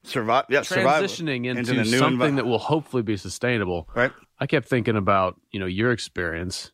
Survive, 0.03 0.45
yeah, 0.49 0.61
survival. 0.61 1.07
transitioning 1.07 1.45
into, 1.45 1.59
into 1.59 1.73
the 1.73 1.83
new 1.83 1.97
something 1.97 2.33
envi- 2.33 2.35
that 2.37 2.45
will 2.45 2.57
hopefully 2.57 3.03
be 3.03 3.17
sustainable. 3.17 3.87
Right. 3.93 4.11
I 4.39 4.47
kept 4.47 4.67
thinking 4.67 4.95
about, 4.95 5.39
you 5.51 5.59
know, 5.59 5.65
your 5.65 5.91
experience 5.91 6.71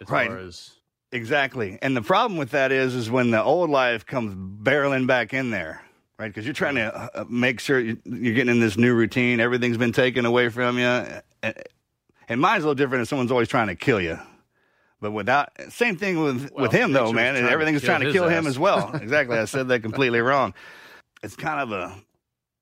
as 0.00 0.08
Right. 0.08 0.28
far 0.28 0.38
as 0.38 0.70
Exactly. 1.12 1.78
And 1.80 1.96
the 1.96 2.02
problem 2.02 2.36
with 2.38 2.50
that 2.50 2.72
is, 2.72 2.94
is 2.96 3.08
when 3.08 3.30
the 3.30 3.40
old 3.42 3.70
life 3.70 4.04
comes 4.04 4.34
barreling 4.34 5.06
back 5.06 5.32
in 5.32 5.50
there, 5.50 5.80
right? 6.18 6.26
Because 6.28 6.44
you're 6.44 6.54
trying 6.54 6.74
to 6.74 6.92
uh, 6.96 7.08
uh, 7.14 7.24
make 7.28 7.60
sure 7.60 7.78
you- 7.78 8.00
you're 8.04 8.34
getting 8.34 8.52
in 8.54 8.60
this 8.60 8.76
new 8.76 8.92
routine. 8.94 9.38
Everything's 9.38 9.76
been 9.76 9.92
taken 9.92 10.24
away 10.26 10.48
from 10.48 10.76
you. 10.78 11.04
And, 12.28 12.40
mine's 12.40 12.64
a 12.64 12.66
little 12.66 12.74
different 12.74 13.02
if 13.02 13.08
someone's 13.08 13.30
always 13.30 13.48
trying 13.48 13.68
to 13.68 13.76
kill 13.76 14.00
you. 14.00 14.18
But 15.00 15.12
without, 15.12 15.50
same 15.68 15.96
thing 15.96 16.20
with, 16.20 16.50
Well, 16.52 16.62
with 16.62 16.72
him 16.72 16.92
though, 16.92 17.12
man. 17.12 17.36
And 17.36 17.40
trying 17.42 17.46
to 17.48 17.52
everything's 17.52 17.80
kill 17.82 17.88
trying 17.90 18.00
to 18.06 18.12
kill 18.12 18.28
him 18.28 18.46
as 18.46 18.58
well. 18.58 18.92
exactly. 19.02 19.36
I 19.38 19.44
said 19.44 19.68
that 19.68 19.80
completely 19.82 20.20
wrong. 20.20 20.54
It's 21.24 21.36
kind 21.36 21.58
of 21.58 21.72
a, 21.72 21.94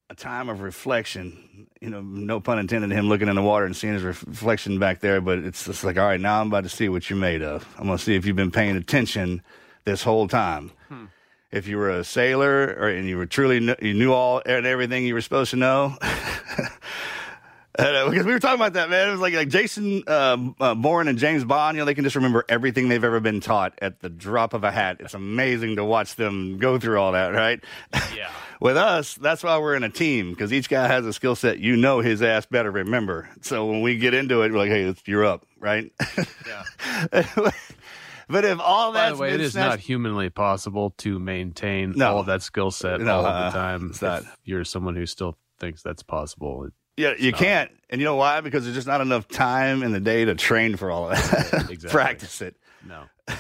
a 0.09 0.14
time 0.14 0.48
of 0.48 0.60
reflection. 0.60 1.66
You 1.80 1.90
know, 1.90 2.01
no 2.01 2.39
pun 2.39 2.60
intended, 2.60 2.93
him 2.93 3.09
looking 3.09 3.26
in 3.26 3.34
the 3.34 3.43
water 3.43 3.66
and 3.66 3.74
seeing 3.74 3.94
his 3.94 4.05
reflection 4.05 4.78
back 4.78 5.01
there. 5.01 5.20
But 5.20 5.40
it's 5.40 5.64
just 5.64 5.82
like, 5.82 5.98
all 5.98 6.06
right, 6.06 6.20
now 6.20 6.40
I'm 6.40 6.47
about 6.47 6.62
to 6.62 6.70
see 6.70 6.89
what 6.89 7.10
you're 7.10 7.18
made 7.18 7.43
of. 7.43 7.66
I'm 7.76 7.86
going 7.86 7.98
to 7.98 8.05
see 8.05 8.14
if 8.14 8.24
you've 8.24 8.36
been 8.36 8.52
paying 8.52 8.76
attention 8.76 9.43
this 9.84 10.05
whole 10.05 10.28
time. 10.28 10.70
Hmm. 10.89 11.06
If 11.51 11.66
you 11.66 11.76
were 11.76 11.90
a 11.90 12.05
sailor 12.05 12.76
or, 12.78 12.89
and 12.89 13.09
you 13.09 13.16
were 13.16 13.26
truly, 13.26 13.59
kn- 13.59 13.76
you 13.82 13.94
knew 13.94 14.12
all 14.12 14.40
and 14.47 14.64
everything 14.64 15.05
you 15.05 15.14
were 15.14 15.20
supposed 15.20 15.51
to 15.51 15.56
know. 15.56 15.97
And, 17.78 17.96
uh, 17.96 18.10
because 18.10 18.26
we 18.26 18.32
were 18.32 18.38
talking 18.38 18.60
about 18.60 18.74
that, 18.74 18.90
man. 18.90 19.08
It 19.08 19.12
was 19.12 19.20
like 19.20 19.32
like 19.32 19.48
Jason 19.48 20.02
uh, 20.06 20.36
uh, 20.60 20.74
Bourne 20.74 21.08
and 21.08 21.16
James 21.18 21.42
Bond. 21.42 21.74
You 21.76 21.80
know, 21.80 21.84
they 21.86 21.94
can 21.94 22.04
just 22.04 22.16
remember 22.16 22.44
everything 22.48 22.88
they've 22.90 23.02
ever 23.02 23.18
been 23.20 23.40
taught 23.40 23.72
at 23.80 24.00
the 24.00 24.10
drop 24.10 24.52
of 24.52 24.62
a 24.62 24.70
hat. 24.70 24.98
It's 25.00 25.14
amazing 25.14 25.76
to 25.76 25.84
watch 25.84 26.16
them 26.16 26.58
go 26.58 26.78
through 26.78 27.00
all 27.00 27.12
that, 27.12 27.28
right? 27.28 27.64
Yeah. 28.14 28.30
With 28.60 28.76
us, 28.76 29.14
that's 29.14 29.42
why 29.42 29.58
we're 29.58 29.74
in 29.74 29.82
a 29.84 29.88
team 29.88 30.30
because 30.30 30.52
each 30.52 30.68
guy 30.68 30.86
has 30.86 31.04
a 31.06 31.12
skill 31.12 31.34
set 31.34 31.58
you 31.58 31.76
know 31.76 31.98
his 32.00 32.22
ass 32.22 32.46
better 32.46 32.70
remember. 32.70 33.28
So 33.40 33.66
when 33.66 33.80
we 33.80 33.96
get 33.96 34.12
into 34.14 34.42
it, 34.42 34.52
we're 34.52 34.58
like, 34.58 34.68
hey, 34.70 34.94
you're 35.06 35.24
up, 35.24 35.44
right? 35.58 35.90
Yeah. 36.46 36.62
but 38.28 38.44
if 38.44 38.60
all 38.60 38.92
By 38.92 39.00
that's 39.06 39.16
the 39.16 39.22
way, 39.22 39.28
it 39.30 39.32
been 39.32 39.40
is 39.40 39.52
snatched- 39.52 39.70
not 39.70 39.78
humanly 39.80 40.30
possible 40.30 40.90
to 40.98 41.18
maintain 41.18 41.94
No. 41.96 42.12
all 42.12 42.20
of 42.20 42.26
that 42.26 42.42
skill 42.42 42.70
set 42.70 43.00
No, 43.00 43.16
all 43.16 43.26
of 43.26 43.34
uh, 43.34 43.50
the 43.50 43.56
time. 43.58 43.86
it's 43.90 44.02
not. 44.02 44.22
If 44.22 44.36
you're 44.44 44.64
someone 44.64 44.94
who 44.94 45.06
still 45.06 45.36
thinks 45.58 45.82
that's 45.82 46.02
possible. 46.02 46.64
It- 46.66 46.72
Yeah, 46.97 47.14
you 47.19 47.32
can't. 47.32 47.70
And 47.90 48.01
you 48.01 48.05
know 48.06 48.16
why? 48.16 48.40
Because 48.40 48.64
there's 48.64 48.74
just 48.77 48.86
not 48.86 49.01
enough 49.01 49.28
time 49.28 49.82
in 49.82 49.93
the 49.93 50.01
day 50.01 50.24
to 50.24 50.35
train 50.35 50.77
for 50.77 50.90
all 50.90 51.10
of 51.10 51.16
that. 51.16 51.52
Exactly. 51.70 51.89
Practice 51.90 52.40
it. 52.43 52.56
no. 52.86 53.05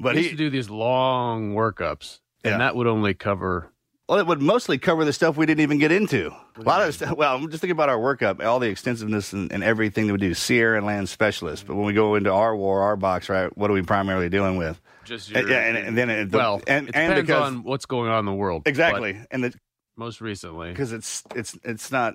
But 0.00 0.14
he 0.14 0.20
used 0.22 0.30
to 0.32 0.36
do 0.36 0.48
these 0.48 0.70
long 0.70 1.54
workups, 1.54 2.20
and 2.44 2.52
Yeah. 2.52 2.58
that 2.58 2.76
would 2.76 2.86
only 2.86 3.14
cover. 3.14 3.72
well, 4.08 4.18
it 4.20 4.26
would 4.28 4.40
mostly 4.40 4.78
cover 4.78 5.04
the 5.04 5.12
stuff 5.12 5.36
we 5.36 5.44
didn't 5.44 5.60
even 5.62 5.78
get 5.78 5.90
into. 5.90 6.30
A 6.56 6.62
lot 6.62 6.86
of 6.86 6.94
stuff. 6.94 7.16
Well, 7.16 7.34
I'm 7.34 7.50
just 7.50 7.60
thinking 7.60 7.72
about 7.72 7.88
our 7.88 7.98
workup, 7.98 8.40
all 8.44 8.60
the 8.60 8.68
extensiveness 8.68 9.32
and, 9.32 9.50
and 9.52 9.64
everything 9.64 10.06
that 10.06 10.12
we 10.12 10.18
do. 10.20 10.34
Seer 10.34 10.76
and 10.76 10.86
land 10.86 11.08
specialist. 11.08 11.66
But 11.66 11.74
when 11.74 11.84
we 11.84 11.94
go 11.94 12.14
into 12.14 12.32
our 12.32 12.54
war, 12.54 12.82
our 12.82 12.94
box, 12.96 13.28
right? 13.28 13.54
What 13.58 13.70
are 13.70 13.74
we 13.74 13.82
primarily 13.82 14.28
dealing 14.28 14.56
with? 14.56 14.80
Just 15.04 15.32
And- 15.32 15.48
yeah, 15.48 15.64
and, 15.66 15.76
and 15.76 15.98
then 15.98 16.10
it, 16.10 16.30
the, 16.30 16.38
well, 16.38 16.62
and 16.68 16.88
it 16.88 16.94
and 16.94 17.10
depends 17.16 17.20
because 17.26 17.42
on 17.48 17.64
what's 17.64 17.86
going 17.86 18.08
on 18.08 18.20
in 18.20 18.24
the 18.26 18.34
world. 18.34 18.62
exactly, 18.66 19.20
and 19.32 19.42
the, 19.42 19.52
most 19.96 20.20
recently, 20.20 20.70
because 20.70 20.92
it's 20.92 21.24
it's 21.34 21.58
it's 21.64 21.90
not 21.90 22.14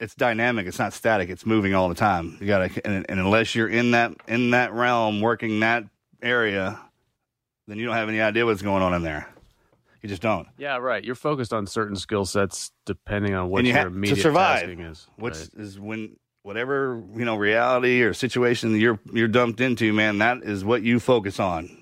it's 0.00 0.14
dynamic 0.14 0.66
it's 0.66 0.78
not 0.78 0.92
static 0.92 1.28
it's 1.30 1.46
moving 1.46 1.74
all 1.74 1.88
the 1.88 1.94
time 1.94 2.36
you 2.40 2.46
gotta 2.46 2.70
and, 2.84 3.06
and 3.08 3.18
unless 3.20 3.54
you're 3.54 3.68
in 3.68 3.92
that 3.92 4.12
in 4.28 4.50
that 4.50 4.72
realm 4.72 5.20
working 5.20 5.60
that 5.60 5.84
area 6.22 6.78
then 7.66 7.78
you 7.78 7.86
don't 7.86 7.94
have 7.96 8.08
any 8.08 8.20
idea 8.20 8.44
what's 8.44 8.62
going 8.62 8.82
on 8.82 8.92
in 8.94 9.02
there 9.02 9.28
you 10.02 10.08
just 10.08 10.22
don't 10.22 10.46
yeah, 10.56 10.76
right. 10.76 11.02
You're 11.02 11.16
focused 11.16 11.52
on 11.52 11.66
certain 11.66 11.96
skill 11.96 12.24
sets 12.26 12.70
depending 12.84 13.34
on 13.34 13.48
what 13.50 13.64
you 13.64 13.70
your 13.70 13.78
ha- 13.78 13.82
to 13.84 13.88
immediate 13.88 14.18
survive, 14.22 14.60
tasking 14.60 14.80
is. 14.82 15.06
which 15.16 15.34
Right. 15.34 15.48
is 15.56 15.80
when 15.80 16.16
whatever 16.42 17.02
you 17.16 17.24
know 17.24 17.34
reality 17.34 18.02
or 18.02 18.12
situation 18.14 18.78
you're 18.78 19.00
you're 19.12 19.26
dumped 19.26 19.60
into 19.60 19.92
man 19.92 20.18
that 20.18 20.44
is 20.44 20.64
what 20.64 20.82
you 20.82 21.00
focus 21.00 21.40
on 21.40 21.76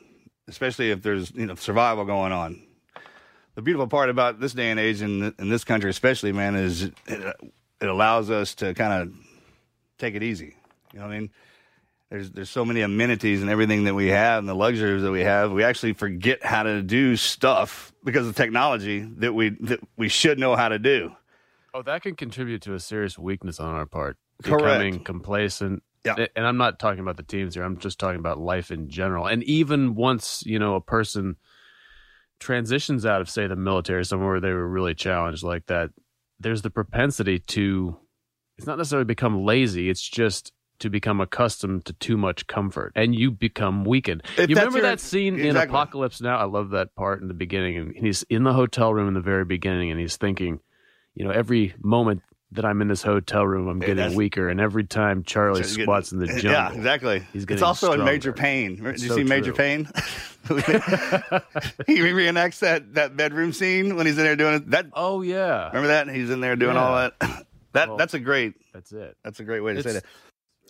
especially 0.49 0.91
if 0.91 1.03
there's 1.03 1.33
you 1.33 1.45
know 1.45 1.55
survival 1.55 2.07
going 2.07 2.33
on 2.33 2.67
the 3.57 3.63
beautiful 3.63 3.89
part 3.89 4.09
about 4.09 4.41
this 4.41 4.55
day 4.55 4.71
and 4.71 4.81
age 4.81 5.03
in 5.03 5.35
in 5.39 5.51
this 5.51 5.65
country 5.65 5.91
especially 5.91 6.33
man 6.33 6.55
is 6.55 6.85
it, 7.07 7.37
it 7.81 7.89
allows 7.89 8.31
us 8.31 8.55
to 8.55 8.75
kind 8.75 9.03
of 9.03 9.15
take 9.99 10.15
it 10.15 10.23
easy 10.23 10.57
you 10.93 10.99
know 10.99 11.07
what 11.07 11.15
i 11.15 11.19
mean 11.19 11.31
there's 12.11 12.31
there's 12.31 12.51
so 12.51 12.65
many 12.65 12.81
amenities 12.81 13.41
and 13.41 13.51
everything 13.51 13.85
that 13.85 13.95
we 13.95 14.09
have 14.09 14.39
and 14.41 14.49
the 14.49 14.55
luxuries 14.55 15.03
that 15.03 15.11
we 15.11 15.23
have 15.23 15.53
we 15.53 15.65
actually 15.65 15.93
forget 15.93 16.45
how 16.45 16.63
to 16.63 16.83
do 16.83 17.17
stuff 17.17 17.93
because 18.05 18.27
of 18.27 18.35
technology 18.35 19.01
that 19.19 19.33
we 19.33 19.51
that 19.61 19.81
we 19.97 20.09
should 20.09 20.39
know 20.39 20.55
how 20.57 20.69
to 20.69 20.79
do 20.79 21.11
Oh, 21.75 21.83
that 21.83 22.03
can 22.03 22.15
contribute 22.15 22.63
to 22.63 22.75
a 22.75 22.81
serious 22.81 23.19
weakness 23.19 23.59
on 23.59 23.75
our 23.75 23.85
part. 23.85 24.17
Correct. 24.45 24.63
Becoming 24.63 25.03
complacent. 25.03 25.83
Yeah. 26.05 26.27
And 26.37 26.47
I'm 26.47 26.57
not 26.57 26.79
talking 26.79 27.01
about 27.01 27.17
the 27.17 27.25
teams 27.25 27.55
here. 27.55 27.65
I'm 27.65 27.79
just 27.79 27.99
talking 27.99 28.21
about 28.21 28.39
life 28.39 28.71
in 28.71 28.89
general. 28.89 29.27
And 29.27 29.43
even 29.43 29.97
once, 29.97 30.45
you 30.47 30.61
know, 30.61 30.77
a 30.77 30.81
person 30.81 31.37
transitions 32.39 33.05
out 33.05 33.21
of, 33.21 33.29
say, 33.29 33.49
the 33.49 33.57
military, 33.57 34.05
somewhere 34.05 34.33
where 34.33 34.41
they 34.41 34.53
were 34.53 34.69
really 34.69 34.95
challenged 34.95 35.43
like 35.43 35.67
that, 35.67 35.91
there's 36.45 36.63
the 36.63 36.71
propensity 36.71 37.39
to, 37.41 37.97
it's 38.59 38.67
not 38.67 38.79
necessarily 38.79 39.05
become 39.07 39.45
lazy. 39.45 39.89
It's 39.91 40.07
just 40.07 40.53
to 40.81 40.91
become 40.91 41.21
accustomed 41.21 41.85
to 41.87 41.93
too 41.95 42.17
much 42.17 42.47
comfort 42.47 42.93
and 42.95 43.15
you 43.15 43.31
become 43.31 43.85
weakened. 43.85 44.23
If 44.37 44.51
you 44.51 44.57
remember 44.57 44.79
your- 44.79 44.89
that 44.89 45.01
scene 45.01 45.39
in 45.39 45.57
Apocalypse 45.57 46.21
Now? 46.21 46.37
I 46.37 46.45
love 46.45 46.71
that 46.71 46.95
part 46.95 47.23
in 47.23 47.29
the 47.29 47.35
beginning. 47.35 47.77
And 47.79 47.97
he's 47.97 48.23
in 48.25 48.45
the 48.45 48.53
hotel 48.53 48.93
room 48.93 49.09
in 49.09 49.15
the 49.15 49.21
very 49.21 49.45
beginning 49.45 49.91
and 49.91 49.99
he's 49.99 50.17
thinking, 50.17 50.61
you 51.15 51.25
know, 51.25 51.31
every 51.31 51.75
moment 51.83 52.23
that 52.53 52.65
I'm 52.65 52.81
in 52.83 52.89
this 52.89 53.03
hotel 53.03 53.45
room, 53.47 53.67
I'm 53.69 53.81
getting 53.81 53.97
that's- 53.97 54.15
weaker. 54.15 54.49
And 54.49 54.61
every 54.61 54.85
time 54.85 55.25
Charlie 55.25 55.63
So 55.63 55.71
you 55.71 55.77
get- 55.79 55.83
squats 55.85 56.13
in 56.13 56.19
the 56.21 56.27
jungle, 56.41 56.51
Yeah, 56.53 56.73
exactly. 56.73 57.19
He's 57.33 57.43
it's 57.43 57.45
getting 57.47 57.65
also 57.65 57.87
in 57.89 57.93
stronger. 57.95 58.13
Major 58.13 58.33
Payne. 58.33 58.77
Did 58.83 59.01
you 59.03 59.09
so 59.09 59.17
see 59.17 59.25
Major 59.25 59.47
true. 59.53 59.55
Pain? 59.55 59.85
he 60.49 61.99
reenacts 62.01 62.59
that, 62.61 62.95
that 62.95 63.17
bedroom 63.17 63.53
scene 63.53 63.97
when 63.97 64.07
he's 64.07 64.19
in 64.19 64.25
there 64.25 64.37
doing 64.37 64.55
it. 64.55 64.71
That 64.71 64.87
oh, 64.93 65.23
yeah. 65.23 65.69
remember 65.69 65.89
that? 65.89 66.09
He's 66.09 66.31
in 66.31 66.41
there 66.41 66.57
doing 66.57 66.77
all 66.77 66.95
that. 66.97 67.15
That 67.73 67.89
Well, 67.89 67.97
that's 67.97 68.15
a 68.15 68.21
great 68.21 68.55
That's 68.73 68.93
it. 68.93 69.17
that's 69.25 69.41
a 69.41 69.43
great 69.43 69.59
way 69.59 69.75
to 69.75 69.83
say 69.83 69.95
that. 69.95 70.05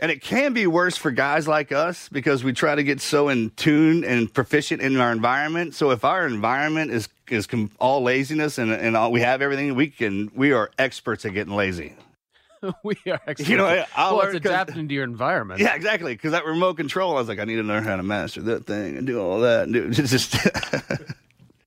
And 0.01 0.11
it 0.11 0.21
can 0.23 0.53
be 0.53 0.67
worse 0.67 0.97
for 0.97 1.11
guys 1.13 1.47
like 1.47 1.71
us 1.71 2.09
because 2.09 2.43
we 2.43 2.53
try 2.53 2.75
to 2.75 2.83
get 2.83 3.01
so 3.01 3.29
in 3.29 3.51
tune 3.51 4.03
and 4.05 4.33
proficient 4.33 4.83
in 4.83 4.97
our 4.97 5.13
environment. 5.13 5.75
So 5.75 5.91
if 5.93 6.05
our 6.05 6.27
environment 6.27 6.91
is 6.91 7.09
is 7.31 7.47
com- 7.47 7.71
all 7.79 8.03
laziness 8.03 8.59
and 8.59 8.73
and 8.73 8.97
all, 8.97 9.13
we 9.13 9.21
have 9.21 9.41
everything, 9.41 9.75
we 9.77 9.89
can 9.89 10.31
we 10.35 10.53
are 10.53 10.71
experts 10.79 11.25
at 11.25 11.33
getting 11.33 11.55
lazy. 11.55 11.95
we 12.83 12.97
are 13.07 13.21
experts. 13.27 13.49
You 13.49 13.57
know, 13.57 13.67
I- 13.67 13.87
I'll 13.95 14.17
well, 14.17 14.27
it's 14.27 14.35
adapting 14.35 14.89
to 14.89 14.95
your 14.95 15.05
environment. 15.05 15.61
Yeah, 15.61 15.75
exactly. 15.77 16.13
Because 16.15 16.33
that 16.33 16.45
remote 16.45 16.75
control, 16.77 17.13
I 17.13 17.21
was 17.21 17.29
like, 17.29 17.39
I 17.39 17.45
need 17.45 17.57
to 17.57 17.63
learn 17.63 17.85
how 17.85 17.95
to 17.97 18.03
master 18.03 18.43
that 18.43 18.67
thing 18.67 18.97
and 18.97 19.07
do 19.07 19.21
all 19.21 19.41
that. 19.41 19.65
And 19.65 19.73
do 19.75 19.91
just 19.93 20.37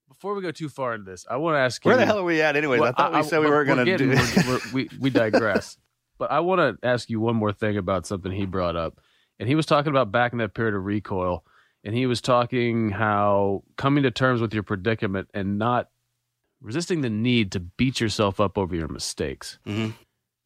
Before 0.09 0.33
we 0.35 0.41
go 0.41 0.51
too 0.51 0.67
far 0.67 0.95
into 0.95 1.09
this, 1.09 1.25
I 1.29 1.37
want 1.37 1.55
to 1.55 1.59
ask 1.59 1.83
you 1.85 1.89
where 1.89 1.97
the 1.97 2.05
hell 2.05 2.19
are 2.19 2.23
we 2.23 2.41
at, 2.41 2.55
anyways? 2.55 2.79
Well, 2.81 2.89
I 2.89 2.91
thought 2.91 3.13
we 3.13 3.23
said 3.23 3.39
we 3.39 3.45
we're- 3.45 3.57
weren't 3.65 3.67
going 3.67 3.85
to 3.85 3.97
do. 3.97 4.13
getting- 4.15 4.47
we're- 4.47 4.59
we're- 4.73 4.89
we 4.91 4.97
we 4.99 5.09
digress. 5.11 5.77
But 6.17 6.31
I 6.31 6.39
want 6.41 6.59
to 6.81 6.87
ask 6.87 7.09
you 7.09 7.19
one 7.19 7.35
more 7.35 7.51
thing 7.53 7.77
about 7.77 8.05
something 8.05 8.31
he 8.31 8.45
brought 8.45 8.75
up, 8.75 8.99
and 9.39 9.47
he 9.47 9.55
was 9.55 9.65
talking 9.65 9.89
about 9.91 10.11
back 10.11 10.31
in 10.31 10.39
that 10.39 10.53
period 10.53 10.75
of 10.75 10.83
recoil, 10.85 11.43
and 11.83 11.93
he 11.95 12.05
was 12.05 12.21
talking 12.21 12.89
how 12.89 13.63
coming 13.77 14.03
to 14.03 14.11
terms 14.11 14.41
with 14.41 14.53
your 14.53 14.63
predicament 14.63 15.29
and 15.33 15.57
not 15.57 15.89
resisting 16.61 17.01
the 17.01 17.09
need 17.09 17.51
to 17.51 17.59
beat 17.59 17.99
yourself 17.99 18.39
up 18.39 18.57
over 18.57 18.75
your 18.75 18.87
mistakes. 18.87 19.59
Mhm. 19.67 19.93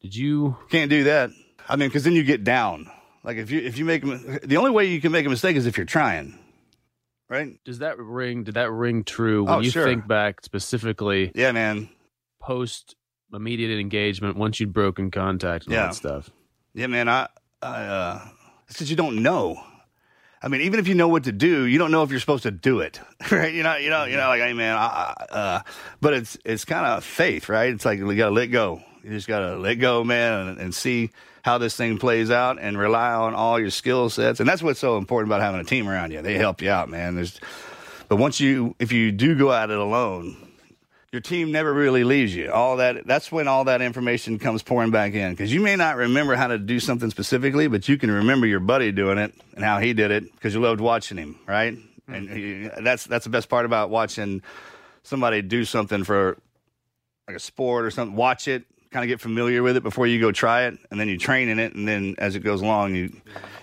Did 0.00 0.14
you? 0.16 0.56
Can't 0.68 0.90
do 0.90 1.04
that. 1.04 1.30
I 1.68 1.76
mean, 1.76 1.88
because 1.88 2.04
then 2.04 2.14
you 2.14 2.22
get 2.24 2.44
down. 2.44 2.90
Like 3.24 3.36
if 3.36 3.50
you 3.50 3.60
if 3.60 3.78
you 3.78 3.84
make 3.84 4.02
the 4.02 4.56
only 4.56 4.72
way 4.72 4.86
you 4.86 5.00
can 5.00 5.12
make 5.12 5.24
a 5.26 5.30
mistake 5.30 5.54
is 5.56 5.64
if 5.66 5.76
you're 5.76 5.86
trying, 5.86 6.36
right? 7.30 7.56
Does 7.64 7.78
that 7.78 7.96
ring? 7.98 8.42
Did 8.42 8.54
that 8.54 8.70
ring 8.72 9.04
true 9.04 9.44
when 9.44 9.54
Oh, 9.54 9.60
you 9.60 9.70
sure. 9.70 9.84
think 9.84 10.06
back 10.08 10.42
specifically 10.44 11.30
Yeah, 11.36 11.52
man. 11.52 11.88
post 12.40 12.96
immediate 13.32 13.78
engagement 13.78 14.36
once 14.36 14.60
you'd 14.60 14.72
broken 14.72 15.10
contact 15.10 15.66
and 15.66 15.74
all 15.74 15.80
Yeah. 15.80 15.86
that 15.88 15.94
stuff? 15.94 16.30
Yeah, 16.74 16.86
man. 16.86 17.08
I, 17.08 17.28
I 17.60 17.82
uh, 17.84 18.28
it's 18.68 18.80
you 18.88 18.96
don't 18.96 19.22
know. 19.22 19.62
I 20.44 20.48
mean, 20.48 20.62
even 20.62 20.80
if 20.80 20.88
you 20.88 20.94
know 20.96 21.06
what 21.06 21.24
to 21.24 21.32
do, 21.32 21.66
you 21.66 21.78
don't 21.78 21.92
know 21.92 22.02
if 22.02 22.10
you're 22.10 22.18
supposed 22.18 22.42
to 22.42 22.50
do 22.50 22.80
it, 22.80 23.00
right? 23.30 23.52
You 23.54 23.62
know, 23.62 23.76
you 23.76 23.90
know, 23.90 24.04
you 24.04 24.16
know, 24.16 24.26
like, 24.28 24.40
hey, 24.40 24.52
man. 24.52 24.76
I, 24.76 25.14
I, 25.30 25.34
uh, 25.34 25.60
but 26.00 26.14
it's 26.14 26.36
it's 26.44 26.64
kind 26.64 26.84
of 26.86 27.04
faith, 27.04 27.48
right? 27.48 27.72
It's 27.72 27.84
like 27.84 27.98
you 27.98 28.14
gotta 28.16 28.34
let 28.34 28.46
go. 28.46 28.82
You 29.04 29.10
just 29.10 29.28
gotta 29.28 29.56
let 29.56 29.74
go, 29.76 30.02
man, 30.02 30.48
and, 30.48 30.58
and 30.60 30.74
see 30.74 31.10
how 31.42 31.58
this 31.58 31.76
thing 31.76 31.98
plays 31.98 32.30
out, 32.30 32.58
and 32.60 32.78
rely 32.78 33.12
on 33.12 33.34
all 33.34 33.58
your 33.60 33.70
skill 33.70 34.08
sets. 34.10 34.40
And 34.40 34.48
that's 34.48 34.62
what's 34.62 34.78
so 34.80 34.96
important 34.96 35.28
about 35.28 35.40
having 35.42 35.60
a 35.60 35.64
team 35.64 35.88
around 35.88 36.12
you. 36.12 36.22
They 36.22 36.34
help 36.38 36.62
you 36.62 36.70
out, 36.70 36.88
man. 36.88 37.14
There's, 37.16 37.40
but 38.08 38.16
once 38.16 38.38
you, 38.40 38.74
if 38.78 38.92
you 38.92 39.10
do 39.12 39.36
go 39.36 39.52
at 39.52 39.70
it 39.70 39.78
alone, 39.78 40.36
your 41.12 41.20
team 41.20 41.52
never 41.52 41.72
really 41.72 42.04
leaves 42.04 42.34
you. 42.34 42.50
All 42.50 42.78
that 42.78 43.06
that's 43.06 43.30
when 43.30 43.46
all 43.46 43.64
that 43.64 43.82
information 43.82 44.38
comes 44.38 44.62
pouring 44.62 44.90
back 44.90 45.12
in 45.12 45.32
because 45.32 45.52
you 45.52 45.60
may 45.60 45.76
not 45.76 45.96
remember 45.96 46.34
how 46.34 46.46
to 46.46 46.58
do 46.58 46.80
something 46.80 47.10
specifically, 47.10 47.68
but 47.68 47.86
you 47.86 47.98
can 47.98 48.10
remember 48.10 48.46
your 48.46 48.60
buddy 48.60 48.90
doing 48.92 49.18
it 49.18 49.34
and 49.54 49.62
how 49.62 49.78
he 49.78 49.92
did 49.92 50.10
it 50.10 50.32
because 50.32 50.54
you 50.54 50.60
loved 50.60 50.80
watching 50.80 51.18
him, 51.18 51.38
right? 51.46 51.76
Hmm. 52.06 52.14
And 52.14 52.30
he, 52.30 52.70
that's 52.82 53.04
that's 53.04 53.24
the 53.24 53.30
best 53.30 53.50
part 53.50 53.66
about 53.66 53.90
watching 53.90 54.42
somebody 55.02 55.42
do 55.42 55.66
something 55.66 56.02
for 56.02 56.38
like 57.28 57.36
a 57.36 57.40
sport 57.40 57.84
or 57.84 57.90
something. 57.90 58.16
Watch 58.16 58.48
it, 58.48 58.64
kind 58.90 59.04
of 59.04 59.08
get 59.08 59.20
familiar 59.20 59.62
with 59.62 59.76
it 59.76 59.82
before 59.82 60.06
you 60.06 60.18
go 60.18 60.32
try 60.32 60.62
it, 60.62 60.78
and 60.90 60.98
then 60.98 61.08
you 61.08 61.18
train 61.18 61.50
in 61.50 61.58
it, 61.58 61.74
and 61.74 61.86
then 61.86 62.14
as 62.16 62.36
it 62.36 62.40
goes 62.40 62.62
along, 62.62 62.94
you 62.94 63.12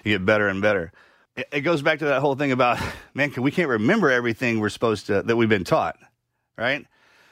you 0.04 0.18
get 0.18 0.24
better 0.24 0.48
and 0.50 0.62
better. 0.62 0.92
It, 1.36 1.48
it 1.52 1.62
goes 1.62 1.82
back 1.82 1.98
to 2.00 2.06
that 2.06 2.22
whole 2.22 2.36
thing 2.36 2.52
about 2.52 2.80
man, 3.16 3.34
we 3.40 3.50
can't 3.50 3.70
remember 3.70 4.12
everything 4.12 4.60
we're 4.60 4.70
supposed 4.70 5.08
to 5.08 5.24
that 5.24 5.36
we've 5.36 5.50
been 5.50 5.64
taught, 5.64 5.98
right? 6.56 6.86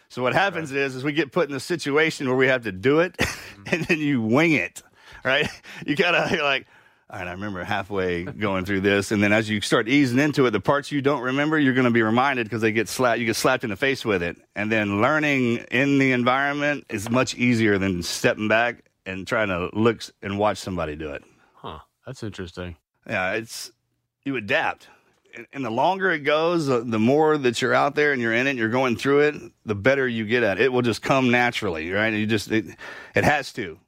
So 0.09 0.23
what 0.23 0.33
happens 0.33 0.71
is, 0.71 0.95
is 0.95 1.03
we 1.03 1.11
get 1.11 1.31
put 1.31 1.49
in 1.49 1.55
a 1.55 1.59
situation 1.59 2.27
where 2.27 2.37
we 2.37 2.47
have 2.47 2.63
to 2.63 2.71
do 2.71 2.99
it, 2.99 3.13
mm-hmm. 3.17 3.63
and 3.67 3.85
then 3.85 3.99
you 3.99 4.21
wing 4.21 4.53
it, 4.53 4.81
right? 5.23 5.47
You 5.85 5.95
gotta 5.95 6.27
you're 6.35 6.43
like, 6.43 6.67
all 7.09 7.19
right, 7.19 7.27
I 7.27 7.31
remember 7.31 7.63
halfway 7.63 8.23
going 8.23 8.65
through 8.65 8.81
this, 8.81 9.11
and 9.11 9.23
then 9.23 9.31
as 9.31 9.49
you 9.49 9.61
start 9.61 9.87
easing 9.87 10.19
into 10.19 10.45
it, 10.45 10.51
the 10.51 10.59
parts 10.59 10.91
you 10.91 11.01
don't 11.01 11.21
remember, 11.21 11.57
you're 11.57 11.73
going 11.73 11.85
to 11.85 11.91
be 11.91 12.01
reminded 12.01 12.45
because 12.45 12.61
they 12.61 12.73
get 12.73 12.89
slapped. 12.89 13.19
You 13.19 13.25
get 13.25 13.37
slapped 13.37 13.63
in 13.63 13.69
the 13.69 13.77
face 13.77 14.03
with 14.03 14.21
it, 14.21 14.37
and 14.57 14.69
then 14.69 15.01
learning 15.01 15.57
in 15.71 15.99
the 15.99 16.11
environment 16.11 16.85
is 16.89 17.09
much 17.09 17.33
easier 17.35 17.77
than 17.77 18.03
stepping 18.03 18.49
back 18.49 18.83
and 19.05 19.25
trying 19.25 19.47
to 19.47 19.69
look 19.71 20.03
and 20.21 20.37
watch 20.37 20.57
somebody 20.57 20.97
do 20.97 21.11
it. 21.11 21.23
Huh. 21.55 21.79
That's 22.05 22.23
interesting. 22.23 22.75
Yeah, 23.07 23.33
it's 23.33 23.71
you 24.25 24.35
adapt. 24.35 24.89
And- 25.53 25.65
the 25.65 25.69
longer 25.69 26.11
it 26.11 26.19
goes, 26.19 26.67
the, 26.67 26.81
more 26.99 27.37
that 27.37 27.61
you're 27.61 27.73
out 27.73 27.95
there 27.95 28.11
and 28.13 28.21
you're 28.21 28.33
in 28.33 28.47
it, 28.47 28.51
and 28.51 28.59
you're 28.59 28.69
going 28.69 28.95
through 28.95 29.19
it, 29.21 29.35
the 29.65 29.75
better 29.75 30.07
you 30.07 30.25
get 30.25 30.43
at 30.43 30.59
it. 30.59 30.65
It 30.65 30.73
will 30.73 30.81
just 30.81 31.01
come 31.01 31.29
naturally, 31.31 31.91
right? 31.91 32.13
You 32.13 32.25
just 32.25 32.51
it, 32.51 32.65
it 33.15 33.23
has 33.23 33.53
to. 33.53 33.79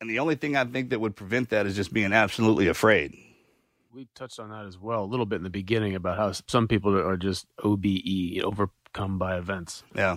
And 0.00 0.08
the 0.10 0.18
only 0.18 0.34
thing 0.34 0.56
I 0.56 0.64
think 0.64 0.90
that 0.90 1.00
would 1.00 1.14
prevent 1.16 1.50
that 1.50 1.66
is 1.66 1.76
just 1.76 1.92
being 1.92 2.12
absolutely 2.12 2.68
afraid. 2.68 3.14
We 3.92 4.08
touched 4.14 4.38
on 4.38 4.50
that 4.50 4.66
as 4.66 4.78
well 4.78 5.02
a 5.02 5.06
little 5.06 5.26
bit 5.26 5.36
in 5.36 5.42
the 5.42 5.50
beginning 5.50 5.94
about 5.94 6.16
how 6.16 6.32
some 6.46 6.68
people 6.68 6.96
are 6.96 7.16
just 7.16 7.46
OBE, 7.62 8.40
overcome 8.42 9.18
by 9.18 9.36
events. 9.36 9.82
Yeah. 9.94 10.14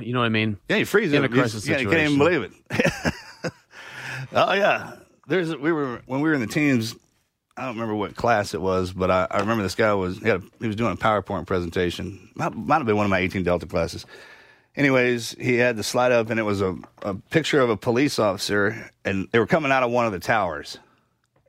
You 0.00 0.12
know 0.12 0.18
what 0.18 0.26
I 0.26 0.30
mean? 0.30 0.58
Yeah, 0.68 0.78
you 0.78 0.84
freeze 0.84 1.12
In 1.12 1.22
it. 1.22 1.26
a 1.26 1.32
crisis 1.32 1.66
yeah, 1.68 1.78
you 1.78 1.88
can't 1.88 2.10
even 2.10 2.18
believe 2.18 2.42
it. 2.42 2.52
oh 4.32 4.52
yeah, 4.52 4.94
there's 5.28 5.54
we 5.56 5.70
were 5.70 6.02
when 6.06 6.20
we 6.20 6.28
were 6.28 6.34
in 6.34 6.40
the 6.40 6.48
teams. 6.48 6.96
I 7.58 7.62
don't 7.62 7.74
remember 7.74 7.96
what 7.96 8.14
class 8.14 8.54
it 8.54 8.60
was, 8.60 8.92
but 8.92 9.10
I, 9.10 9.26
I 9.28 9.40
remember 9.40 9.64
this 9.64 9.74
guy 9.74 9.92
was 9.92 10.18
he, 10.18 10.28
had 10.28 10.42
a, 10.42 10.44
he 10.60 10.68
was 10.68 10.76
doing 10.76 10.92
a 10.92 10.96
PowerPoint 10.96 11.46
presentation. 11.46 12.30
Might, 12.36 12.54
might 12.54 12.76
have 12.76 12.86
been 12.86 12.96
one 12.96 13.04
of 13.04 13.10
my 13.10 13.18
18 13.18 13.42
Delta 13.42 13.66
classes. 13.66 14.06
Anyways, 14.76 15.32
he 15.40 15.56
had 15.56 15.76
the 15.76 15.82
slide 15.82 16.12
up, 16.12 16.30
and 16.30 16.38
it 16.38 16.44
was 16.44 16.60
a, 16.60 16.76
a 17.02 17.14
picture 17.14 17.60
of 17.60 17.68
a 17.68 17.76
police 17.76 18.20
officer, 18.20 18.92
and 19.04 19.26
they 19.32 19.40
were 19.40 19.46
coming 19.46 19.72
out 19.72 19.82
of 19.82 19.90
one 19.90 20.06
of 20.06 20.12
the 20.12 20.20
towers, 20.20 20.78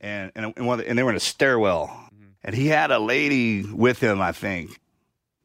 and 0.02 0.32
and, 0.36 0.52
and, 0.58 0.80
the, 0.80 0.90
and 0.90 0.98
they 0.98 1.04
were 1.04 1.12
in 1.12 1.16
a 1.16 1.20
stairwell, 1.20 1.88
mm-hmm. 1.88 2.30
and 2.44 2.56
he 2.56 2.66
had 2.66 2.90
a 2.90 2.98
lady 2.98 3.64
with 3.64 4.00
him, 4.00 4.20
I 4.20 4.32
think. 4.32 4.80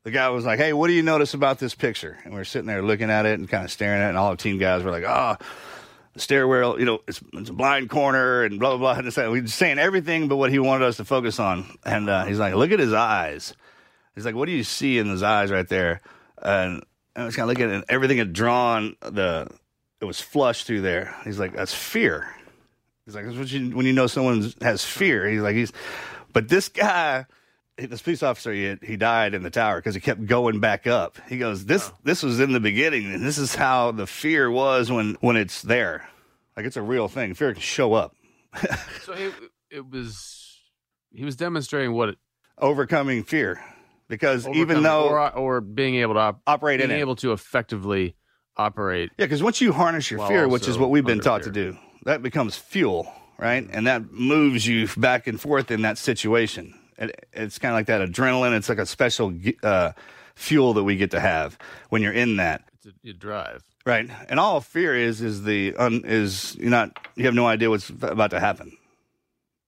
The 0.05 0.13
guy 0.13 0.31
was 0.31 0.47
like, 0.47 0.59
"Hey, 0.59 0.73
what 0.73 0.87
do 0.87 0.95
you 0.95 1.03
notice 1.03 1.35
about 1.35 1.59
this 1.59 1.75
picture?" 1.75 2.17
And 2.25 2.33
we 2.33 2.41
are 2.41 2.45
sitting 2.45 2.69
there 2.69 2.83
looking 2.83 3.11
at 3.11 3.27
it 3.27 3.39
and 3.39 3.47
kind 3.47 3.65
of 3.65 3.71
staring 3.71 4.01
at 4.01 4.07
it, 4.07 4.09
and 4.11 4.19
all 4.19 4.31
the 4.31 4.39
team 4.39 4.57
guys 4.57 4.83
were 4.83 4.91
like, 4.91 5.05
"Oh." 5.05 5.37
The 6.15 6.21
stairwell, 6.21 6.79
you 6.79 6.85
know, 6.85 7.01
it's, 7.09 7.21
it's 7.33 7.51
a 7.51 7.53
blind 7.53 7.91
corner 7.91 8.45
and 8.45 8.59
blah, 8.59 8.77
blah, 8.77 8.95
blah. 8.95 9.11
And 9.23 9.33
we 9.33 9.41
were 9.41 9.47
saying 9.49 9.79
everything 9.79 10.29
but 10.29 10.37
what 10.37 10.51
he 10.51 10.59
wanted 10.59 10.87
us 10.87 10.97
to 10.99 11.05
focus 11.05 11.41
on. 11.41 11.77
And 11.85 12.09
uh, 12.09 12.25
he's 12.25 12.39
like, 12.39 12.55
look 12.55 12.71
at 12.71 12.79
his 12.79 12.93
eyes. 12.93 13.55
He's 14.15 14.25
like, 14.25 14.37
what 14.37 14.47
do 14.47 14.53
you 14.53 14.63
see 14.63 14.99
in 14.99 15.09
his 15.09 15.23
eyes 15.23 15.51
right 15.51 15.69
there? 15.69 16.01
And 16.41 16.85
I 17.17 17.25
was 17.25 17.35
kind 17.35 17.51
of 17.51 17.57
looking 17.57 17.73
and 17.73 17.85
everything 17.89 18.19
had 18.19 18.33
drawn 18.33 18.97
the, 19.01 19.49
it 20.01 20.05
was 20.05 20.21
flushed 20.21 20.67
through 20.67 20.83
there. 20.83 21.17
He's 21.25 21.39
like, 21.39 21.55
that's 21.55 21.75
fear. 21.75 22.33
He's 23.07 23.15
like, 23.15 23.25
that's 23.25 23.37
what 23.37 23.51
you, 23.51 23.77
when 23.77 23.87
you 23.87 23.93
know 23.93 24.07
someone 24.07 24.53
has 24.63 24.85
fear. 24.85 25.29
He's 25.29 25.41
like, 25.41 25.57
he's, 25.57 25.73
but 26.33 26.49
this 26.49 26.69
guy, 26.69 27.27
this 27.77 28.03
police 28.03 28.23
officer, 28.23 28.53
he, 28.53 28.77
he 28.83 28.97
died 28.97 29.35
in 29.35 29.43
the 29.43 29.51
tower 29.51 29.77
because 29.77 29.95
he 29.95 30.01
kept 30.01 30.27
going 30.27 30.61
back 30.61 30.87
up. 30.87 31.19
He 31.29 31.39
goes, 31.39 31.65
this, 31.65 31.91
oh. 31.93 31.99
this 32.05 32.23
was 32.23 32.41
in 32.41 32.53
the 32.53 32.61
beginning, 32.61 33.13
and 33.13 33.25
this 33.25 33.39
is 33.39 33.55
how 33.55 33.91
the 33.91 34.07
fear 34.07 34.51
was 34.51 34.91
when, 34.91 35.17
when 35.21 35.37
it's 35.37 35.63
there. 35.63 36.09
Like 36.57 36.67
it's 36.67 36.77
a 36.77 36.83
real 36.83 37.09
thing. 37.09 37.35
Fear 37.35 37.55
can 37.55 37.63
show 37.63 37.95
up. 37.95 38.15
so 39.03 39.13
it, 39.13 39.33
it 39.71 39.91
was, 39.91 40.61
he 41.13 41.25
was 41.25 41.37
demonstrating 41.37 41.93
what 41.93 42.11
it, 42.11 42.19
overcoming 42.59 43.25
fear 43.25 43.61
because 44.09 44.47
even 44.49 44.83
though 44.83 45.09
or, 45.09 45.37
or 45.37 45.61
being 45.61 45.97
able 45.97 46.15
to 46.15 46.21
op- 46.21 46.41
operate 46.47 46.79
being 46.79 46.91
in 46.91 46.97
able 46.97 47.17
to 47.17 47.33
effectively 47.33 48.15
operate. 48.57 49.11
Yeah, 49.19 49.27
because 49.27 49.43
once 49.43 49.61
you 49.61 49.73
harness 49.73 50.11
your 50.11 50.27
fear, 50.27 50.49
which 50.49 50.69
is 50.69 50.79
what 50.79 50.91
we've 50.91 51.05
been 51.05 51.21
taught 51.21 51.43
fear. 51.43 51.53
to 51.53 51.73
do, 51.73 51.79
that 52.05 52.23
becomes 52.23 52.57
fuel, 52.57 53.13
right? 53.39 53.67
And 53.71 53.87
that 53.87 54.13
moves 54.13 54.67
you 54.67 54.89
back 54.97 55.27
and 55.27 55.41
forth 55.41 55.71
in 55.71 55.83
that 55.83 55.99
situation. 55.99 56.79
It, 56.99 57.27
it's 57.33 57.59
kind 57.59 57.73
of 57.73 57.77
like 57.77 57.87
that 57.87 58.09
adrenaline. 58.09 58.57
It's 58.57 58.69
like 58.69 58.79
a 58.79 58.87
special 58.87 59.35
uh, 59.63 59.93
fuel 60.35 60.75
that 60.75 60.85
we 60.85 60.97
get 60.97 61.11
to 61.13 61.21
have 61.21 61.59
when 61.89 62.03
you're 62.03 62.13
in 62.13 62.37
that. 62.37 62.65
It's 62.85 62.95
a, 63.05 63.13
drive, 63.13 63.63
right? 63.87 64.09
And 64.29 64.39
all 64.39 64.61
fear 64.61 64.95
is 64.95 65.21
is 65.21 65.45
the 65.45 65.75
un, 65.77 66.03
is 66.05 66.55
you're 66.57 66.71
not 66.71 67.07
you 67.17 67.25
have 67.25 67.35
no 67.35 67.47
idea 67.47 67.71
what's 67.71 67.89
about 67.89 68.31
to 68.31 68.41
happen. 68.41 68.77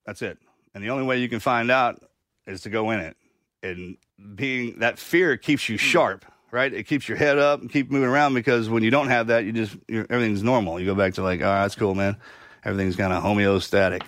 That's 0.04 0.22
it. 0.22 0.38
And 0.74 0.84
the 0.84 0.90
only 0.90 1.04
way 1.04 1.18
you 1.18 1.28
can 1.28 1.40
find 1.40 1.70
out 1.70 2.02
is 2.46 2.60
to 2.62 2.70
go 2.70 2.90
in 2.90 3.00
it 3.00 3.16
and 3.62 3.96
being 4.34 4.78
that 4.78 4.98
fear 4.98 5.36
keeps 5.36 5.68
you 5.68 5.76
sharp 5.76 6.24
right 6.50 6.72
it 6.72 6.84
keeps 6.84 7.08
your 7.08 7.18
head 7.18 7.38
up 7.38 7.60
and 7.60 7.70
keep 7.70 7.90
moving 7.90 8.08
around 8.08 8.34
because 8.34 8.68
when 8.68 8.82
you 8.82 8.90
don't 8.90 9.08
have 9.08 9.26
that 9.26 9.44
you 9.44 9.52
just 9.52 9.76
everything's 9.90 10.42
normal 10.42 10.80
you 10.80 10.86
go 10.86 10.94
back 10.94 11.14
to 11.14 11.22
like 11.22 11.40
all 11.40 11.46
right 11.46 11.62
that's 11.62 11.74
cool 11.74 11.94
man 11.94 12.16
everything's 12.64 12.96
kind 12.96 13.12
of 13.12 13.22
homeostatic 13.22 14.02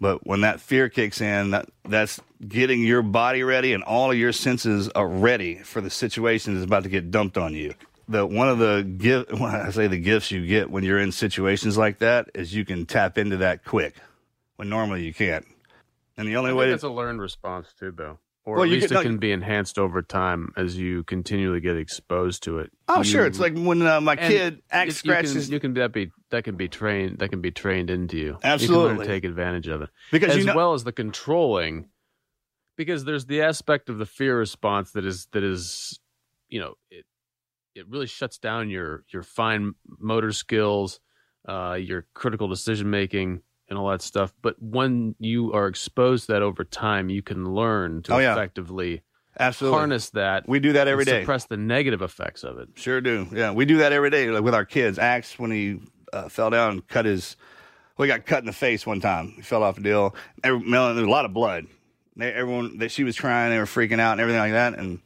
but 0.00 0.26
when 0.26 0.40
that 0.40 0.60
fear 0.60 0.88
kicks 0.88 1.20
in 1.20 1.50
that 1.50 1.68
that's 1.84 2.20
getting 2.46 2.82
your 2.82 3.02
body 3.02 3.42
ready 3.42 3.72
and 3.72 3.82
all 3.84 4.10
of 4.10 4.16
your 4.16 4.32
senses 4.32 4.88
are 4.90 5.08
ready 5.08 5.56
for 5.56 5.80
the 5.80 5.90
situation 5.90 6.54
that's 6.54 6.64
about 6.64 6.82
to 6.82 6.88
get 6.88 7.10
dumped 7.10 7.36
on 7.36 7.54
you 7.54 7.74
the 8.10 8.26
one 8.26 8.48
of 8.48 8.58
the 8.58 8.82
gift 8.82 9.32
when 9.38 9.54
I 9.54 9.70
say 9.70 9.86
the 9.86 9.98
gifts 9.98 10.30
you 10.30 10.46
get 10.46 10.70
when 10.70 10.84
you're 10.84 10.98
in 10.98 11.12
situations 11.12 11.78
like 11.78 11.98
that 12.00 12.28
is 12.34 12.54
you 12.54 12.64
can 12.64 12.84
tap 12.84 13.16
into 13.16 13.38
that 13.38 13.64
quick 13.64 13.94
when 14.56 14.68
normally 14.68 15.04
you 15.04 15.14
can't. 15.14 15.46
And 16.16 16.28
the 16.28 16.36
only 16.36 16.52
way 16.52 16.70
that's 16.70 16.82
a 16.82 16.88
learned 16.88 17.20
response 17.20 17.72
too, 17.78 17.92
though 17.92 18.18
or 18.44 18.56
well, 18.56 18.64
at 18.64 18.70
least 18.70 18.90
it 18.90 19.02
can 19.02 19.18
be 19.18 19.32
enhanced 19.32 19.78
over 19.78 20.02
time 20.02 20.52
as 20.56 20.76
you 20.76 21.04
continually 21.04 21.60
get 21.60 21.76
exposed 21.76 22.42
to 22.44 22.58
it. 22.58 22.70
Oh, 22.88 22.98
you, 22.98 23.04
sure. 23.04 23.26
It's 23.26 23.38
like 23.38 23.54
when 23.54 23.82
uh, 23.82 24.00
my 24.00 24.16
kid 24.16 24.62
acts 24.70 24.96
scratches. 24.96 25.34
You 25.34 25.40
can, 25.40 25.52
you 25.52 25.60
can 25.60 25.74
that 25.74 25.92
be 25.92 26.10
that 26.30 26.44
can 26.44 26.56
be 26.56 26.68
trained 26.68 27.18
that 27.18 27.28
can 27.28 27.40
be 27.40 27.50
trained 27.50 27.90
into 27.90 28.16
you. 28.16 28.38
Absolutely, 28.42 28.92
you 28.92 28.98
can 28.98 29.06
take 29.06 29.24
advantage 29.24 29.68
of 29.68 29.82
it 29.82 29.90
because 30.10 30.36
as 30.36 30.46
know- 30.46 30.56
well 30.56 30.74
as 30.74 30.84
the 30.84 30.92
controlling. 30.92 31.88
Because 32.76 33.04
there's 33.04 33.26
the 33.26 33.42
aspect 33.42 33.90
of 33.90 33.98
the 33.98 34.06
fear 34.06 34.38
response 34.38 34.92
that 34.92 35.04
is 35.04 35.26
that 35.32 35.44
is, 35.44 36.00
you 36.48 36.60
know, 36.60 36.76
it 36.90 37.04
it 37.74 37.86
really 37.88 38.06
shuts 38.06 38.38
down 38.38 38.70
your 38.70 39.04
your 39.12 39.22
fine 39.22 39.74
motor 39.98 40.32
skills, 40.32 40.98
uh, 41.46 41.76
your 41.78 42.06
critical 42.14 42.48
decision 42.48 42.88
making 42.88 43.42
and 43.70 43.78
all 43.78 43.88
that 43.88 44.02
stuff. 44.02 44.34
But 44.42 44.60
when 44.60 45.14
you 45.18 45.52
are 45.52 45.68
exposed 45.68 46.26
to 46.26 46.32
that 46.32 46.42
over 46.42 46.64
time, 46.64 47.08
you 47.08 47.22
can 47.22 47.54
learn 47.54 48.02
to 48.02 48.14
oh, 48.14 48.18
yeah. 48.18 48.32
effectively 48.32 49.02
Absolutely. 49.38 49.78
harness 49.78 50.10
that. 50.10 50.48
We 50.48 50.58
do 50.58 50.72
that 50.74 50.88
every 50.88 51.04
day. 51.04 51.22
Suppress 51.22 51.46
the 51.46 51.56
negative 51.56 52.02
effects 52.02 52.42
of 52.42 52.58
it. 52.58 52.68
Sure 52.74 53.00
do. 53.00 53.28
Yeah, 53.32 53.52
we 53.52 53.64
do 53.64 53.78
that 53.78 53.92
every 53.92 54.10
day 54.10 54.28
like 54.28 54.42
with 54.42 54.54
our 54.54 54.66
kids. 54.66 54.98
Axe 54.98 55.38
when 55.38 55.52
he 55.52 55.78
uh, 56.12 56.28
fell 56.28 56.50
down 56.50 56.72
and 56.72 56.88
cut 56.88 57.06
his. 57.06 57.36
Well, 57.96 58.06
he 58.06 58.08
got 58.08 58.26
cut 58.26 58.40
in 58.40 58.46
the 58.46 58.52
face 58.52 58.86
one 58.86 59.00
time. 59.00 59.34
He 59.36 59.42
fell 59.42 59.62
off 59.62 59.78
a 59.78 59.80
deal. 59.80 60.14
Every, 60.42 60.60
there 60.70 60.94
was 60.94 60.98
a 60.98 61.06
lot 61.06 61.24
of 61.24 61.32
blood. 61.32 61.66
They, 62.16 62.32
everyone 62.32 62.78
that 62.78 62.90
she 62.90 63.04
was 63.04 63.18
crying, 63.18 63.50
they 63.50 63.58
were 63.58 63.66
freaking 63.66 64.00
out 64.00 64.12
and 64.12 64.20
everything 64.20 64.40
like 64.40 64.52
that, 64.52 64.78
and 64.78 65.00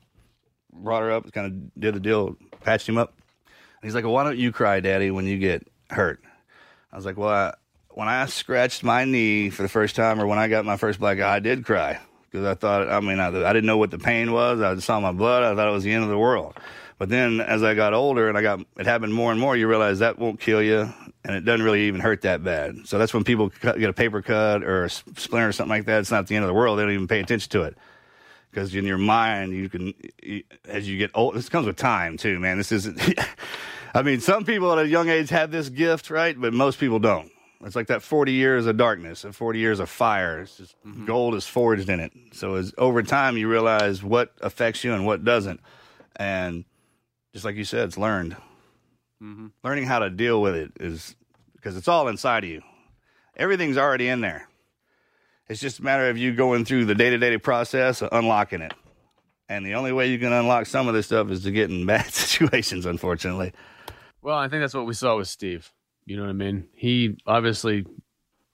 brought 0.73 1.03
her 1.03 1.11
up, 1.11 1.31
kind 1.33 1.47
of 1.47 1.81
did 1.81 1.95
the 1.95 2.01
deal, 2.01 2.37
patched 2.61 2.89
him 2.89 2.97
up. 2.97 3.15
And 3.47 3.89
he's 3.89 3.95
like, 3.95 4.05
well, 4.05 4.15
"Why 4.15 4.25
don't 4.25 4.39
you 4.39 4.53
cry, 4.53 4.81
Daddy, 4.81 5.11
when 5.11 5.27
you 5.27 5.39
get 5.39 5.67
hurt?" 5.91 6.21
I 6.93 6.97
was 6.97 7.05
like, 7.05 7.17
"Well, 7.17 7.29
I, 7.29 7.55
when 7.95 8.09
I 8.09 8.27
scratched 8.27 8.83
my 8.83 9.05
knee 9.05 9.51
for 9.51 9.63
the 9.63 9.69
first 9.69 9.95
time, 9.95 10.21
or 10.21 10.27
when 10.27 10.39
I 10.39 10.49
got 10.49 10.65
my 10.65 10.77
first 10.77 10.99
black 10.99 11.21
eye, 11.21 11.37
I 11.37 11.39
did 11.39 11.65
cry 11.65 12.01
because 12.31 12.45
I 12.45 12.55
thought, 12.55 12.89
I 12.89 12.99
mean, 12.99 13.21
I, 13.21 13.29
I, 13.29 13.53
didn't 13.53 13.67
know 13.67 13.79
what 13.79 13.93
the 13.93 13.99
pain 13.99 14.33
was. 14.33 14.61
I 14.61 14.77
saw 14.79 14.99
my 14.99 15.13
blood. 15.13 15.45
I 15.45 15.55
thought 15.55 15.69
it 15.69 15.73
was 15.73 15.85
the 15.85 15.93
end 15.93 16.03
of 16.03 16.11
the 16.11 16.19
world. 16.19 16.59
But 16.99 17.09
then 17.09 17.41
as 17.41 17.63
I 17.63 17.75
got 17.75 17.95
older 17.95 18.29
and 18.29 18.37
I 18.37 18.43
got, 18.43 18.61
it 18.77 18.87
happened 18.87 19.15
more 19.15 19.31
and 19.31 19.41
more, 19.41 19.57
you 19.57 19.69
realize 19.69 20.01
that 20.01 20.19
won't 20.19 20.41
kill 20.41 20.61
you 20.61 20.93
and 21.25 21.37
it 21.37 21.45
doesn't 21.45 21.65
really 21.65 21.83
even 21.83 22.01
hurt 22.01 22.23
that 22.23 22.43
bad. 22.43 22.87
So 22.87 22.99
that's 22.99 23.15
when 23.15 23.23
people 23.23 23.51
cut, 23.51 23.79
get 23.79 23.89
a 23.89 23.93
paper 23.95 24.23
cut 24.23 24.65
or 24.65 24.85
a 24.85 24.91
splinter 24.91 25.49
or 25.49 25.53
something 25.53 25.71
like 25.71 25.87
that. 25.87 26.01
It's 26.01 26.11
not 26.11 26.27
the 26.27 26.35
end 26.35 26.45
of 26.45 26.49
the 26.49 26.55
world. 26.55 26.79
They 26.79 26.83
don't 26.83 26.93
even 26.93 27.09
pay 27.09 27.21
attention 27.21 27.51
to 27.53 27.63
it. 27.63 27.77
Because 28.51 28.75
in 28.75 28.85
your 28.85 28.99
mind, 28.99 29.53
you 29.53 29.69
can, 29.69 29.95
as 30.67 30.89
you 30.89 30.99
get 30.99 31.13
old, 31.15 31.35
this 31.35 31.49
comes 31.49 31.67
with 31.67 31.77
time 31.77 32.17
too, 32.17 32.41
man. 32.41 32.59
This 32.59 32.73
isn't, 32.73 33.01
I 33.95 34.03
mean, 34.03 34.21
some 34.21 34.45
people 34.45 34.73
at 34.73 34.85
a 34.85 34.89
young 34.89 35.09
age 35.09 35.31
have 35.31 35.53
this 35.53 35.69
gift, 35.69 36.11
right? 36.11 36.41
But 36.41 36.53
most 36.53 36.79
people 36.81 36.99
don't. 36.99 37.31
It's 37.63 37.77
like 37.77 37.87
that 37.87 38.03
40 38.03 38.33
years 38.33 38.67
of 38.67 38.77
darkness, 38.77 39.25
and 39.25 39.35
40 39.35 39.59
years 39.59 39.81
of 39.81 39.89
fire. 39.89 40.41
It's 40.41 40.57
just 40.57 40.77
mm-hmm. 40.85 41.07
gold 41.07 41.35
is 41.35 41.47
forged 41.47 41.89
in 41.89 42.01
it. 42.01 42.13
So 42.33 42.57
as 42.57 42.75
over 42.77 43.03
time, 43.03 43.37
you 43.37 43.49
realize 43.49 44.03
what 44.03 44.33
affects 44.41 44.85
you 44.85 44.93
and 44.93 45.07
what 45.07 45.25
doesn't. 45.25 45.61
And 46.17 46.65
just 47.33 47.45
like 47.45 47.57
you 47.57 47.65
said, 47.65 47.89
it's 47.89 47.99
learned. 47.99 48.37
Mm-hmm. 49.23 49.47
Learning 49.63 49.85
how 49.87 50.01
to 50.01 50.11
deal 50.11 50.43
with 50.43 50.55
it 50.55 50.73
is 50.79 51.17
because 51.55 51.77
it's 51.77 51.89
all 51.89 52.09
inside 52.09 52.45
of 52.45 52.51
you. 52.51 52.63
Everything's 53.37 53.79
already 53.79 54.09
in 54.09 54.21
there. 54.21 54.49
It's 55.49 55.61
just 55.61 55.79
a 55.79 55.83
matter 55.83 56.09
of 56.09 56.17
you 56.17 56.35
going 56.35 56.65
through 56.65 56.85
the 56.87 56.95
day 56.95 57.11
to 57.11 57.19
day 57.19 57.37
process 57.39 58.03
of 58.03 58.11
unlocking 58.13 58.61
it. 58.61 58.75
And 59.49 59.65
the 59.65 59.75
only 59.75 59.93
way 59.93 60.09
you 60.09 60.19
can 60.19 60.33
unlock 60.33 60.67
some 60.67 60.89
of 60.89 60.95
this 60.95 61.07
stuff 61.07 61.31
is 61.31 61.43
to 61.45 61.51
get 61.51 61.71
in 61.71 61.87
bad 61.87 62.13
situations, 62.13 62.87
unfortunately. 62.87 63.53
Well, 64.23 64.39
I 64.39 64.49
think 64.49 64.63
that's 64.63 64.75
what 64.75 64.87
we 64.87 64.95
saw 64.95 65.17
with 65.17 65.29
Steve. 65.29 65.71
You 66.07 66.17
know 66.17 66.23
what 66.23 66.31
I 66.31 66.35
mean? 66.35 66.69
He 66.75 67.17
obviously 67.27 67.87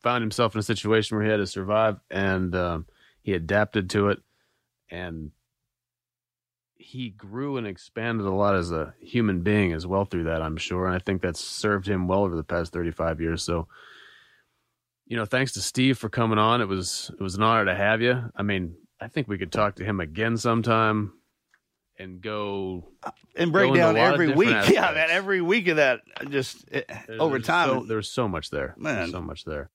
found 0.03 0.23
himself 0.23 0.55
in 0.55 0.61
a 0.61 0.63
situation 0.63 1.17
where 1.17 1.25
he 1.25 1.31
had 1.31 1.39
to 1.39 1.47
survive, 1.47 1.99
and 2.11 2.55
um, 2.55 2.87
he 3.23 3.33
adapted 3.33 3.91
to 3.91 4.09
it, 4.09 4.19
and 4.91 5.33
he 6.77 7.11
grew 7.11 7.57
and 7.57 7.67
expanded 7.67 8.27
a 8.27 8.31
lot 8.31 8.57
as 8.57 8.73
a 8.73 8.95
human 9.01 9.43
being 9.43 9.73
as 9.73 9.87
well 9.87 10.05
through 10.05 10.25
that. 10.25 10.43
I'm 10.43 10.57
sure, 10.57 10.87
and 10.87 10.95
I 10.95 10.99
think 10.99 11.23
that's 11.23 11.41
served 11.41 11.87
him 11.87 12.09
well 12.09 12.25
over 12.25 12.37
the 12.37 12.45
past 12.45 12.73
35 12.73 13.21
years. 13.21 13.43
So, 13.43 13.69
you 15.07 15.17
know, 15.17 15.25
thanks 15.25 15.53
to 15.53 15.61
Steve 15.61 15.99
for 15.99 16.09
coming 16.09 16.39
on. 16.39 16.61
It 16.61 16.69
was 16.69 17.11
it 17.19 17.23
was 17.23 17.35
an 17.35 17.43
honor 17.43 17.65
to 17.67 17.75
have 17.75 18.01
you. 18.01 18.31
I 18.35 18.43
mean, 18.43 18.75
I 19.01 19.09
think 19.09 19.29
we 19.29 19.39
could 19.39 19.53
talk 19.53 19.77
to 19.77 19.85
him 19.85 20.01
again 20.01 20.37
sometime 20.37 21.13
and 22.01 22.21
go 22.21 22.89
and 23.37 23.53
break 23.53 23.75
down 23.75 23.97
every 23.97 24.33
week. 24.33 24.49
Aspects. 24.49 24.71
Yeah, 24.81 24.93
man, 24.93 25.11
every 25.11 25.41
week 25.41 25.69
of 25.69 25.77
that 25.77 26.01
just 26.31 26.67
it, 26.71 26.91
there's, 27.07 27.21
over 27.21 27.39
time. 27.39 27.69
So, 27.69 27.85
there's 27.85 28.11
so 28.11 28.27
much 28.27 28.51
there, 28.51 28.75
man. 28.79 28.97
There's 28.97 29.11
so 29.11 29.21
much 29.21 29.45
there. 29.45 29.71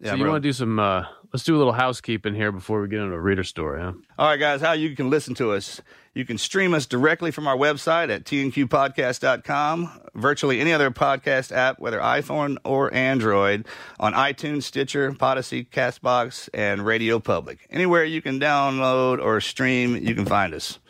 Yeah, 0.00 0.12
so 0.12 0.16
you 0.16 0.26
want 0.26 0.42
to 0.42 0.48
do 0.48 0.52
some? 0.52 0.78
Uh, 0.80 1.04
let's 1.32 1.44
do 1.44 1.54
a 1.54 1.58
little 1.58 1.72
housekeeping 1.72 2.34
here 2.34 2.50
before 2.50 2.80
we 2.80 2.88
get 2.88 3.00
into 3.00 3.14
a 3.14 3.20
reader 3.20 3.44
story, 3.44 3.80
huh? 3.80 3.92
All 4.18 4.28
right, 4.28 4.40
guys. 4.40 4.60
How 4.60 4.72
you 4.72 4.96
can 4.96 5.10
listen 5.10 5.34
to 5.36 5.52
us? 5.52 5.80
You 6.14 6.24
can 6.24 6.38
stream 6.38 6.74
us 6.74 6.86
directly 6.86 7.30
from 7.30 7.46
our 7.46 7.56
website 7.56 8.10
at 8.10 8.24
tnqpodcast.com, 8.24 10.00
virtually 10.14 10.60
any 10.60 10.72
other 10.72 10.90
podcast 10.90 11.52
app, 11.52 11.78
whether 11.78 12.00
iPhone 12.00 12.56
or 12.64 12.92
Android, 12.92 13.66
on 14.00 14.12
iTunes, 14.12 14.64
Stitcher, 14.64 15.12
Podyssey, 15.12 15.64
Castbox, 15.64 16.48
and 16.52 16.84
Radio 16.84 17.20
Public. 17.20 17.66
Anywhere 17.70 18.04
you 18.04 18.20
can 18.20 18.40
download 18.40 19.22
or 19.22 19.40
stream, 19.40 19.96
you 19.96 20.14
can 20.14 20.26
find 20.26 20.52
us. 20.52 20.80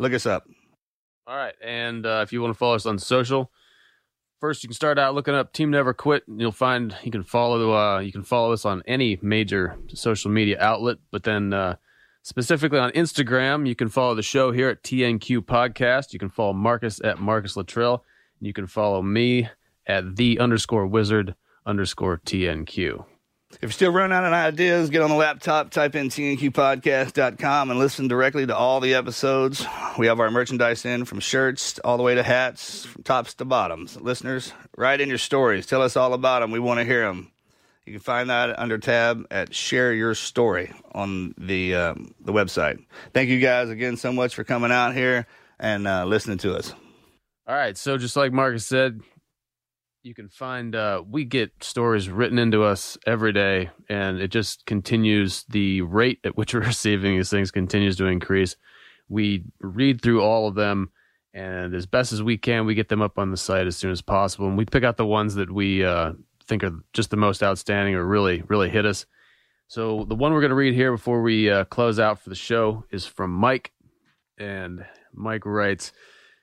Look 0.00 0.14
us 0.14 0.24
up. 0.24 0.48
All 1.26 1.36
right. 1.36 1.54
And 1.62 2.06
uh, 2.06 2.20
if 2.22 2.32
you 2.32 2.40
want 2.40 2.54
to 2.54 2.58
follow 2.58 2.74
us 2.74 2.86
on 2.86 2.98
social, 2.98 3.50
first 4.40 4.62
you 4.62 4.68
can 4.68 4.74
start 4.74 4.98
out 4.98 5.14
looking 5.14 5.34
up 5.34 5.52
Team 5.52 5.70
Never 5.70 5.92
Quit. 5.92 6.26
And 6.26 6.40
you'll 6.40 6.52
find 6.52 6.96
you 7.04 7.10
can 7.10 7.22
follow 7.22 7.74
uh, 7.74 7.98
you 7.98 8.10
can 8.10 8.22
follow 8.22 8.52
us 8.52 8.64
on 8.64 8.82
any 8.86 9.18
major 9.20 9.76
social 9.88 10.30
media 10.30 10.56
outlet. 10.58 10.96
But 11.10 11.24
then 11.24 11.52
uh, 11.52 11.76
specifically 12.22 12.78
on 12.78 12.92
Instagram, 12.92 13.68
you 13.68 13.74
can 13.74 13.90
follow 13.90 14.14
the 14.14 14.22
show 14.22 14.52
here 14.52 14.70
at 14.70 14.82
TNQ 14.82 15.40
Podcast. 15.40 16.14
You 16.14 16.18
can 16.18 16.30
follow 16.30 16.54
Marcus 16.54 16.98
at 17.04 17.20
Marcus 17.20 17.54
Luttrell. 17.54 18.02
And 18.38 18.46
you 18.46 18.54
can 18.54 18.66
follow 18.66 19.02
me 19.02 19.50
at 19.86 20.16
the 20.16 20.40
underscore 20.40 20.86
wizard 20.86 21.34
underscore 21.66 22.22
TNQ. 22.24 23.04
If 23.54 23.62
you're 23.62 23.70
still 23.72 23.92
running 23.92 24.16
out 24.16 24.24
of 24.24 24.32
ideas, 24.32 24.90
get 24.90 25.02
on 25.02 25.10
the 25.10 25.16
laptop, 25.16 25.70
type 25.70 25.94
in 25.96 26.08
tnqpodcast.com, 26.08 27.70
and 27.70 27.78
listen 27.78 28.06
directly 28.08 28.46
to 28.46 28.56
all 28.56 28.80
the 28.80 28.94
episodes. 28.94 29.66
We 29.98 30.06
have 30.06 30.20
our 30.20 30.30
merchandise 30.30 30.84
in 30.84 31.04
from 31.04 31.18
shirts 31.20 31.78
all 31.80 31.96
the 31.96 32.02
way 32.02 32.14
to 32.14 32.22
hats, 32.22 32.86
from 32.86 33.02
tops 33.02 33.34
to 33.34 33.44
bottoms. 33.44 34.00
Listeners, 34.00 34.52
write 34.78 35.00
in 35.00 35.08
your 35.08 35.18
stories. 35.18 35.66
Tell 35.66 35.82
us 35.82 35.96
all 35.96 36.14
about 36.14 36.40
them. 36.40 36.52
We 36.52 36.60
want 36.60 36.78
to 36.78 36.84
hear 36.84 37.04
them. 37.04 37.32
You 37.84 37.92
can 37.94 38.00
find 38.00 38.30
that 38.30 38.56
under 38.56 38.78
tab 38.78 39.26
at 39.32 39.52
Share 39.52 39.92
Your 39.92 40.14
Story 40.14 40.72
on 40.92 41.34
the 41.36 41.74
um, 41.74 42.14
the 42.20 42.32
website. 42.32 42.84
Thank 43.12 43.30
you 43.30 43.40
guys 43.40 43.68
again 43.68 43.96
so 43.96 44.12
much 44.12 44.36
for 44.36 44.44
coming 44.44 44.70
out 44.70 44.94
here 44.94 45.26
and 45.58 45.88
uh, 45.88 46.04
listening 46.04 46.38
to 46.38 46.54
us. 46.54 46.72
All 47.48 47.56
right. 47.56 47.76
So 47.76 47.98
just 47.98 48.16
like 48.16 48.32
Marcus 48.32 48.64
said, 48.64 49.00
you 50.02 50.14
can 50.14 50.28
find 50.28 50.74
uh, 50.74 51.02
we 51.08 51.24
get 51.24 51.52
stories 51.62 52.08
written 52.08 52.38
into 52.38 52.62
us 52.62 52.96
every 53.06 53.32
day, 53.32 53.70
and 53.88 54.20
it 54.20 54.28
just 54.28 54.64
continues. 54.66 55.44
The 55.48 55.82
rate 55.82 56.20
at 56.24 56.36
which 56.36 56.54
we're 56.54 56.60
receiving 56.60 57.16
these 57.16 57.30
things 57.30 57.50
continues 57.50 57.96
to 57.96 58.06
increase. 58.06 58.56
We 59.08 59.44
read 59.60 60.00
through 60.00 60.22
all 60.22 60.48
of 60.48 60.54
them, 60.54 60.90
and 61.34 61.74
as 61.74 61.86
best 61.86 62.12
as 62.12 62.22
we 62.22 62.38
can, 62.38 62.66
we 62.66 62.74
get 62.74 62.88
them 62.88 63.02
up 63.02 63.18
on 63.18 63.30
the 63.30 63.36
site 63.36 63.66
as 63.66 63.76
soon 63.76 63.90
as 63.90 64.02
possible. 64.02 64.46
And 64.46 64.56
we 64.56 64.64
pick 64.64 64.84
out 64.84 64.96
the 64.96 65.06
ones 65.06 65.34
that 65.34 65.50
we 65.50 65.84
uh, 65.84 66.12
think 66.46 66.64
are 66.64 66.78
just 66.92 67.10
the 67.10 67.16
most 67.16 67.42
outstanding 67.42 67.94
or 67.94 68.04
really, 68.04 68.42
really 68.48 68.70
hit 68.70 68.86
us. 68.86 69.06
So 69.68 70.04
the 70.08 70.16
one 70.16 70.32
we're 70.32 70.40
going 70.40 70.50
to 70.50 70.56
read 70.56 70.74
here 70.74 70.90
before 70.90 71.22
we 71.22 71.48
uh, 71.48 71.64
close 71.64 72.00
out 72.00 72.20
for 72.20 72.28
the 72.30 72.34
show 72.34 72.84
is 72.90 73.06
from 73.06 73.30
Mike, 73.32 73.72
and 74.38 74.84
Mike 75.12 75.44
writes. 75.44 75.92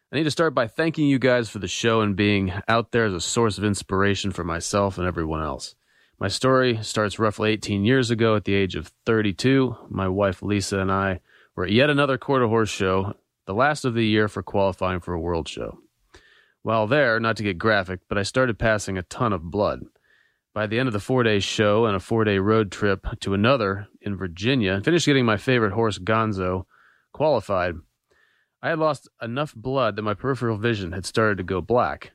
I 0.10 0.16
need 0.16 0.24
to 0.24 0.32
start 0.32 0.56
by 0.56 0.68
thanking 0.68 1.06
you 1.08 1.20
guys 1.20 1.50
for 1.50 1.60
the 1.60 1.68
show 1.68 2.00
and 2.00 2.16
being 2.16 2.54
out 2.70 2.94
there 2.94 3.04
as 3.04 3.14
a 3.14 3.20
source 3.20 3.58
of 3.58 3.66
inspiration 3.66 4.32
for 4.32 4.46
myself 4.46 4.98
and 4.98 5.06
everyone 5.06 5.44
else. 5.44 5.76
My 6.18 6.30
story 6.30 6.82
starts 6.82 7.20
roughly 7.20 7.52
18 7.52 7.84
years 7.84 8.10
ago 8.10 8.38
at 8.38 8.46
the 8.46 8.54
age 8.54 8.76
of 8.76 8.94
32. 9.06 9.76
My 9.90 10.08
wife 10.08 10.42
Lisa 10.42 10.80
and 10.80 10.90
I 10.90 11.20
were 11.58 11.66
at 11.66 11.74
yet 11.74 11.90
another 11.90 12.18
quarter 12.18 12.48
horse 12.48 12.70
show, 12.70 13.16
the 13.48 13.54
last 13.54 13.84
of 13.84 13.96
the 13.96 14.06
year 14.06 14.30
for 14.30 14.42
qualifying 14.42 15.02
for 15.02 15.14
a 15.14 15.20
world 15.20 15.50
show. 15.50 15.80
While 16.62 16.88
there, 16.88 17.20
not 17.20 17.36
to 17.38 17.44
get 17.44 17.58
graphic, 17.58 18.00
but 18.08 18.18
I 18.18 18.24
started 18.24 18.58
passing 18.58 18.98
a 18.98 19.04
ton 19.04 19.34
of 19.34 19.52
blood. 19.52 19.82
By 20.54 20.68
the 20.68 20.80
end 20.80 20.88
of 20.88 20.94
the 20.94 21.02
four 21.02 21.24
day 21.24 21.40
show 21.40 21.86
and 21.86 21.98
a 21.98 22.00
four 22.00 22.24
day 22.24 22.40
road 22.40 22.72
trip 22.72 23.06
to 23.20 23.34
another 23.34 23.90
in 24.02 24.16
Virginia, 24.16 24.80
finished 24.82 25.06
getting 25.06 25.26
my 25.26 25.38
favorite 25.38 25.74
horse, 25.74 26.00
Gonzo, 26.00 26.66
qualified. 27.12 27.76
I 28.62 28.70
had 28.70 28.80
lost 28.80 29.08
enough 29.22 29.54
blood 29.56 29.96
that 29.96 30.02
my 30.02 30.14
peripheral 30.14 30.58
vision 30.58 30.92
had 30.92 31.06
started 31.06 31.38
to 31.38 31.44
go 31.44 31.62
black. 31.62 32.12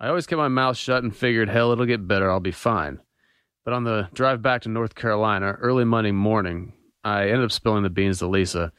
I 0.00 0.08
always 0.08 0.26
kept 0.26 0.38
my 0.38 0.48
mouth 0.48 0.76
shut 0.76 1.02
and 1.02 1.14
figured, 1.14 1.48
hell, 1.48 1.72
it'll 1.72 1.84
get 1.84 2.08
better, 2.08 2.30
I'll 2.30 2.40
be 2.40 2.52
fine. 2.52 3.00
But 3.64 3.74
on 3.74 3.84
the 3.84 4.08
drive 4.14 4.40
back 4.40 4.62
to 4.62 4.68
North 4.68 4.94
Carolina, 4.94 5.52
early 5.52 5.84
Monday 5.84 6.12
morning, 6.12 6.72
I 7.04 7.24
ended 7.24 7.44
up 7.44 7.52
spilling 7.52 7.82
the 7.82 7.90
beans 7.90 8.20
to 8.20 8.26
Lisa. 8.26 8.72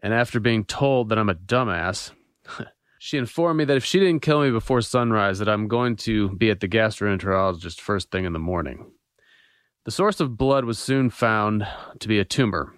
And 0.00 0.14
after 0.14 0.38
being 0.38 0.64
told 0.64 1.08
that 1.08 1.18
I'm 1.18 1.28
a 1.28 1.34
dumbass, 1.34 2.12
she 2.98 3.18
informed 3.18 3.58
me 3.58 3.64
that 3.64 3.76
if 3.76 3.84
she 3.84 3.98
didn't 3.98 4.22
kill 4.22 4.42
me 4.42 4.50
before 4.50 4.80
sunrise, 4.80 5.40
that 5.40 5.48
I'm 5.48 5.66
going 5.66 5.96
to 5.96 6.30
be 6.36 6.50
at 6.50 6.60
the 6.60 6.68
gastroenterologist 6.68 7.80
first 7.80 8.12
thing 8.12 8.24
in 8.24 8.32
the 8.32 8.38
morning. 8.38 8.92
The 9.84 9.90
source 9.90 10.20
of 10.20 10.36
blood 10.36 10.64
was 10.64 10.78
soon 10.78 11.10
found 11.10 11.66
to 11.98 12.08
be 12.08 12.18
a 12.18 12.24
tumor, 12.24 12.74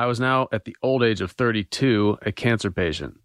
I 0.00 0.06
was 0.06 0.18
now 0.18 0.48
at 0.50 0.64
the 0.64 0.74
old 0.82 1.02
age 1.02 1.20
of 1.20 1.32
32, 1.32 2.20
a 2.22 2.32
cancer 2.32 2.70
patient. 2.70 3.18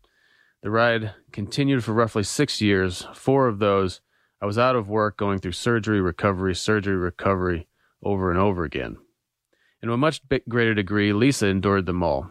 The 0.61 0.69
ride 0.69 1.13
continued 1.31 1.85
for 1.85 1.93
roughly 1.93 2.23
six 2.23 2.59
years. 2.59 3.07
Four 3.13 3.47
of 3.47 3.59
those, 3.59 4.01
I 4.41 4.45
was 4.45 4.57
out 4.57 4.75
of 4.75 4.89
work 4.89 5.15
going 5.15 5.39
through 5.39 5.53
surgery, 5.53 6.01
recovery, 6.01 6.53
surgery, 6.53 6.97
recovery 6.97 7.69
over 8.03 8.29
and 8.29 8.37
over 8.37 8.65
again. 8.65 8.97
And 9.81 9.87
to 9.87 9.93
a 9.93 9.97
much 9.97 10.19
greater 10.49 10.73
degree, 10.73 11.13
Lisa 11.13 11.47
endured 11.47 11.85
them 11.85 12.03
all. 12.03 12.29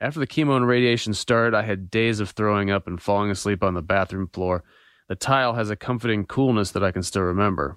After 0.00 0.20
the 0.20 0.28
chemo 0.28 0.56
and 0.56 0.68
radiation 0.68 1.12
started, 1.12 1.56
I 1.56 1.62
had 1.62 1.90
days 1.90 2.20
of 2.20 2.30
throwing 2.30 2.70
up 2.70 2.86
and 2.86 3.02
falling 3.02 3.32
asleep 3.32 3.64
on 3.64 3.74
the 3.74 3.82
bathroom 3.82 4.28
floor. 4.28 4.62
The 5.08 5.16
tile 5.16 5.54
has 5.54 5.70
a 5.70 5.76
comforting 5.76 6.24
coolness 6.24 6.70
that 6.70 6.84
I 6.84 6.92
can 6.92 7.02
still 7.02 7.22
remember. 7.22 7.76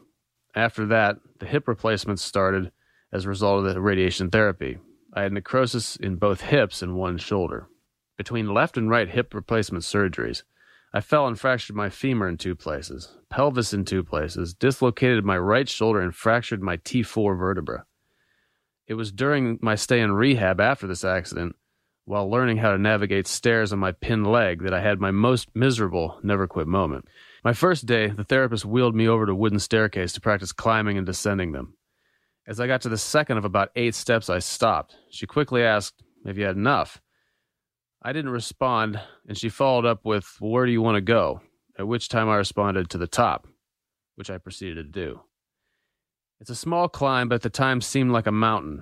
After 0.54 0.86
that, 0.86 1.16
the 1.40 1.48
hip 1.48 1.68
replacements 1.68 2.22
started 2.22 2.72
as 3.12 3.26
a 3.26 3.30
result 3.30 3.66
of 3.66 3.74
the 3.74 3.82
radiation 3.82 4.30
therapy. 4.30 4.78
I 5.14 5.24
had 5.24 5.34
necrosis 5.34 5.96
in 5.96 6.16
both 6.18 6.42
hips 6.42 6.82
and 6.82 6.96
one 6.96 7.18
shoulder. 7.18 7.68
Between 8.18 8.54
left 8.54 8.78
and 8.78 8.90
right 8.90 9.10
hip 9.10 9.34
replacement 9.34 9.84
surgeries, 9.84 10.44
I 10.94 11.02
fell 11.02 11.28
and 11.28 11.40
fractured 11.40 11.76
my 11.76 11.90
femur 11.90 12.28
in 12.28 12.38
two 12.38 12.56
places, 12.56 13.16
pelvis 13.30 13.74
in 13.74 13.86
two 13.86 14.04
places, 14.04 14.54
dislocated 14.54 15.24
my 15.24 15.38
right 15.38 15.70
shoulder, 15.70 16.02
and 16.02 16.16
fractured 16.16 16.62
my 16.62 16.78
T4 16.78 17.38
vertebra. 17.38 17.86
It 18.88 18.96
was 18.96 19.12
during 19.12 19.60
my 19.62 19.76
stay 19.76 20.00
in 20.00 20.12
rehab 20.12 20.60
after 20.60 20.88
this 20.88 21.04
accident, 21.04 21.56
while 22.06 22.30
learning 22.30 22.58
how 22.58 22.72
to 22.72 22.78
navigate 22.80 23.28
stairs 23.28 23.72
on 23.72 23.78
my 23.78 23.92
pinned 23.92 24.26
leg, 24.26 24.64
that 24.64 24.74
I 24.74 24.82
had 24.82 25.00
my 25.00 25.12
most 25.12 25.48
miserable 25.54 26.20
never 26.24 26.48
quit 26.48 26.68
moment. 26.68 27.06
My 27.44 27.54
first 27.54 27.86
day, 27.86 28.08
the 28.08 28.24
therapist 28.24 28.66
wheeled 28.66 28.96
me 28.96 29.08
over 29.08 29.28
to 29.28 29.32
a 29.32 29.36
wooden 29.36 29.60
staircase 29.60 30.14
to 30.14 30.22
practice 30.22 30.52
climbing 30.52 30.98
and 30.98 31.06
descending 31.06 31.52
them. 31.52 31.76
As 32.50 32.60
I 32.60 32.66
got 32.66 32.82
to 32.82 32.90
the 32.90 32.98
second 32.98 33.38
of 33.38 33.46
about 33.46 33.70
eight 33.76 33.94
steps, 33.94 34.28
I 34.28 34.40
stopped. 34.40 34.96
She 35.12 35.28
quickly 35.28 35.62
asked 35.62 36.02
Have 36.26 36.36
you 36.36 36.46
had 36.46 36.56
enough. 36.56 37.00
I 38.02 38.12
didn't 38.12 38.32
respond, 38.32 39.00
and 39.28 39.38
she 39.38 39.50
followed 39.50 39.86
up 39.86 40.04
with, 40.04 40.36
well, 40.42 40.50
Where 40.50 40.66
do 40.66 40.72
you 40.72 40.82
want 40.82 40.96
to 40.96 41.02
go? 41.02 41.42
At 41.78 41.88
which 41.88 42.10
time 42.10 42.28
I 42.28 42.38
responded, 42.38 42.90
To 42.90 42.98
the 42.98 43.06
top, 43.06 43.48
which 44.16 44.32
I 44.32 44.40
proceeded 44.40 44.78
to 44.78 44.84
do. 44.84 45.22
It's 46.40 46.50
a 46.50 46.56
small 46.56 46.90
climb, 46.90 47.30
but 47.30 47.36
at 47.36 47.42
the 47.44 47.52
time 47.52 47.82
seemed 47.82 48.12
like 48.12 48.26
a 48.26 48.32
mountain. 48.32 48.82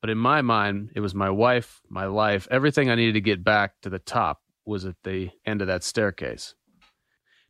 But 0.00 0.10
in 0.10 0.18
my 0.18 0.42
mind, 0.42 0.90
it 0.96 1.00
was 1.00 1.14
my 1.14 1.30
wife, 1.30 1.82
my 1.88 2.06
life, 2.06 2.48
everything 2.50 2.90
I 2.90 2.96
needed 2.96 3.14
to 3.14 3.20
get 3.20 3.44
back 3.44 3.80
to 3.82 3.90
the 3.90 4.00
top 4.00 4.40
was 4.64 4.84
at 4.84 4.96
the 5.04 5.30
end 5.46 5.60
of 5.60 5.68
that 5.68 5.84
staircase. 5.84 6.56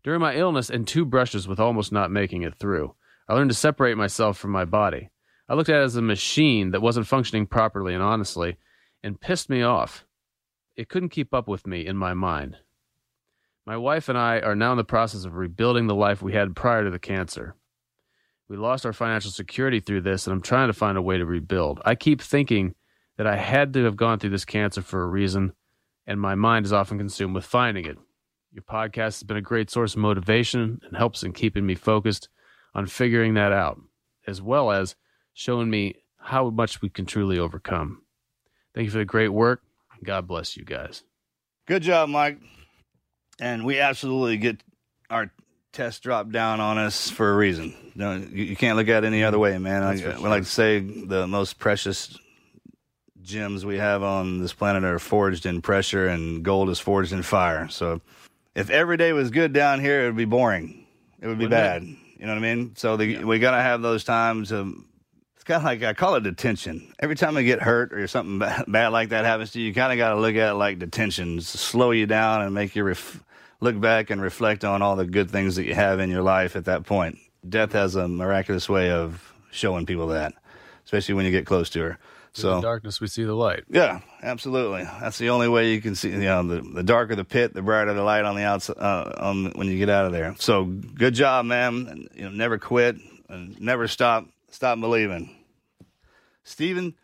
During 0.03 0.21
my 0.21 0.37
illness 0.37 0.69
and 0.69 0.87
two 0.87 1.07
brushes 1.07 1.49
with 1.49 1.59
almost 1.59 1.91
not 1.91 2.11
making 2.11 2.43
it 2.43 2.57
through, 2.57 2.97
I 3.27 3.33
learned 3.33 3.49
to 3.49 3.57
separate 3.57 3.97
myself 3.97 4.37
from 4.37 4.51
my 4.51 4.67
body. 4.67 5.09
I 5.49 5.55
looked 5.55 5.69
at 5.69 5.81
it 5.81 5.85
as 5.85 5.97
a 5.97 6.03
machine 6.03 6.71
that 6.71 6.83
wasn't 6.83 7.07
functioning 7.07 7.47
properly 7.47 7.95
and 7.95 8.03
honestly, 8.03 8.57
and 9.03 9.21
pissed 9.21 9.51
me 9.51 9.63
off. 9.63 10.07
It 10.77 10.89
couldn't 10.89 11.11
keep 11.11 11.35
up 11.35 11.47
with 11.47 11.67
me 11.67 11.87
in 11.87 11.97
my 11.97 12.15
mind. 12.15 12.57
My 13.67 13.77
wife 13.77 14.09
and 14.09 14.19
I 14.19 14.41
are 14.41 14.57
now 14.57 14.73
in 14.73 14.79
the 14.79 14.85
process 14.85 15.25
of 15.25 15.37
rebuilding 15.37 15.87
the 15.87 15.95
life 15.95 16.23
we 16.23 16.33
had 16.33 16.57
prior 16.57 16.85
to 16.85 16.91
the 16.91 16.99
cancer. 16.99 17.57
We 18.49 18.57
lost 18.57 18.85
our 18.85 18.93
financial 18.93 19.31
security 19.31 19.81
through 19.81 20.03
this, 20.03 20.27
and 20.27 20.35
I'm 20.35 20.43
trying 20.43 20.69
to 20.69 20.75
find 20.75 20.99
a 20.99 21.03
way 21.03 21.17
to 21.17 21.25
rebuild. 21.25 21.81
I 21.85 21.95
keep 21.95 22.21
thinking 22.21 22.75
that 23.17 23.27
I 23.27 23.37
had 23.37 23.73
to 23.75 23.85
have 23.85 23.97
gone 23.97 24.19
through 24.19 24.31
this 24.31 24.45
cancer 24.45 24.83
for 24.83 25.03
a 25.03 25.09
reason, 25.09 25.53
and 26.07 26.21
my 26.21 26.35
mind 26.35 26.67
is 26.67 26.73
often 26.73 26.99
consumed 26.99 27.35
with 27.35 27.47
finding 27.47 27.87
it. 27.87 27.97
Your 28.53 28.63
podcast 28.63 29.17
has 29.17 29.23
been 29.23 29.37
a 29.37 29.43
great 29.43 29.71
source 29.71 29.95
of 29.95 30.01
motivation 30.01 30.81
and 30.83 30.97
helps 30.97 31.23
in 31.23 31.33
keeping 31.33 31.65
me 31.65 31.75
focused 31.75 32.29
on 32.75 32.87
figuring 32.87 33.35
that 33.35 33.53
out, 33.53 33.81
as 34.27 34.43
well 34.43 34.71
as 34.71 34.95
showing 35.35 35.69
me 35.69 35.97
how 36.19 36.49
much 36.49 36.81
we 36.81 36.89
can 36.89 37.05
truly 37.05 37.39
overcome. 37.39 38.03
Thank 38.75 38.87
you 38.87 38.91
for 38.91 38.99
the 38.99 39.05
great 39.05 39.29
work. 39.29 39.63
God 40.03 40.27
bless 40.27 40.57
you 40.57 40.65
guys. 40.65 41.03
Good 41.67 41.83
job, 41.83 42.09
Mike. 42.09 42.39
And 43.41 43.65
we 43.65 43.81
absolutely 43.81 44.37
get 44.37 44.63
our 45.11 45.31
test 45.73 46.03
dropped 46.03 46.33
down 46.33 46.61
on 46.61 46.79
us 46.79 47.11
for 47.11 47.31
a 47.31 47.37
reason. 47.37 47.75
No, 47.95 48.15
you, 48.15 48.45
you 48.45 48.57
can't 48.57 48.77
look 48.77 48.89
at 48.89 49.05
it 49.05 49.07
any 49.07 49.25
other 49.25 49.39
way, 49.39 49.59
man. 49.59 49.83
I, 49.83 49.97
sure. 49.97 50.15
we 50.17 50.29
like 50.29 50.45
to 50.45 50.49
say 50.49 50.81
the 50.81 51.27
most 51.27 51.59
precious 51.59 52.19
gems 53.23 53.65
we 53.65 53.79
have 53.79 54.03
on 54.03 54.41
this 54.41 54.53
planet 54.53 54.85
are 54.85 54.99
forged 54.99 55.47
in 55.47 55.63
pressure, 55.63 56.07
and 56.07 56.45
gold 56.45 56.69
is 56.69 56.79
forged 56.79 57.13
in 57.13 57.23
fire. 57.23 57.69
So, 57.69 58.01
if 58.55 58.71
every 58.71 58.97
day 58.97 59.13
was 59.13 59.31
good 59.31 59.53
down 59.53 59.81
here, 59.81 60.05
it 60.05 60.07
would 60.07 60.17
be 60.17 60.27
boring. 60.27 60.87
It 61.21 61.27
would 61.27 61.39
be 61.39 61.47
Wouldn't 61.47 61.51
bad. 61.51 61.83
It? 61.83 62.21
You 62.21 62.27
know 62.27 62.35
what 62.35 62.45
I 62.45 62.55
mean? 62.55 62.77
So 62.77 62.97
the, 62.97 63.07
yeah. 63.07 63.25
we 63.25 63.39
got 63.39 63.57
to 63.57 63.63
have 63.63 63.83
those 63.83 64.05
times 64.05 64.53
of 64.53 64.73
it's 65.45 65.49
kind 65.49 65.59
of 65.59 65.65
like 65.65 65.83
I 65.83 65.93
call 65.93 66.15
it 66.15 66.23
detention. 66.23 66.95
Every 66.99 67.17
time 67.17 67.37
I 67.37 67.43
get 67.43 67.61
hurt 67.61 67.93
or 67.93 68.07
something 68.07 68.39
bad 68.69 68.89
like 68.89 69.11
that 69.11 69.27
happens 69.27 69.51
to 69.53 69.61
you, 69.61 69.67
you 69.67 69.75
kind 69.75 69.93
of 69.93 69.99
got 69.99 70.15
to 70.15 70.17
look 70.19 70.37
at 70.37 70.53
it 70.53 70.55
like 70.55 70.79
detention, 70.79 71.39
slow 71.43 71.91
you 71.91 72.07
down 72.07 72.41
and 72.41 72.55
make 72.55 72.75
you 72.75 72.83
ref- 72.83 73.23
look 73.61 73.79
back 73.79 74.09
and 74.09 74.23
reflect 74.23 74.65
on 74.65 74.81
all 74.81 74.97
the 74.97 75.05
good 75.05 75.31
things 75.31 75.57
that 75.57 75.67
you 75.67 75.75
have 75.75 76.01
in 76.01 76.09
your 76.09 76.23
life 76.23 76.57
at 76.57 76.65
that 76.65 76.87
point. 76.87 77.19
Death 77.47 77.73
has 77.73 77.95
a 77.95 78.09
miraculous 78.09 78.71
way 78.71 78.91
of 78.91 79.35
showing 79.51 79.85
people 79.85 80.07
that, 80.07 80.33
especially 80.87 81.15
when 81.15 81.27
you 81.27 81.31
get 81.31 81.45
close 81.45 81.69
to 81.71 81.81
her. 81.83 81.99
So 82.33 82.63
darkness, 82.63 83.03
we 83.03 83.07
see 83.09 83.25
the 83.25 83.35
light. 83.35 83.65
Yeah, 83.69 84.01
absolutely. 84.23 84.85
That's 84.85 85.19
the 85.19 85.29
only 85.29 85.49
way 85.49 85.75
you 85.75 85.83
can 85.83 85.95
see. 85.95 86.09
You 86.09 86.21
know, 86.21 86.43
the, 86.43 86.63
the 86.63 86.83
darker 86.83 87.15
the 87.15 87.25
pit, 87.25 87.53
the 87.53 87.61
brighter 87.61 87.93
the 87.93 88.03
light 88.03 88.25
on 88.25 88.35
the 88.35 88.45
outside. 88.45 88.79
Uh, 88.79 89.13
on 89.19 89.53
when 89.57 89.67
you 89.67 89.77
get 89.77 89.91
out 89.91 90.07
of 90.07 90.13
there. 90.13 90.35
So 90.39 90.65
good 90.65 91.13
job, 91.13 91.45
man. 91.45 92.09
You 92.15 92.25
know, 92.25 92.31
never 92.31 92.57
quit 92.57 92.97
and 93.29 93.61
never 93.61 93.89
stop 93.89 94.27
Stop 94.55 94.79
believing. 94.79 95.35
Stephen, 96.45 96.95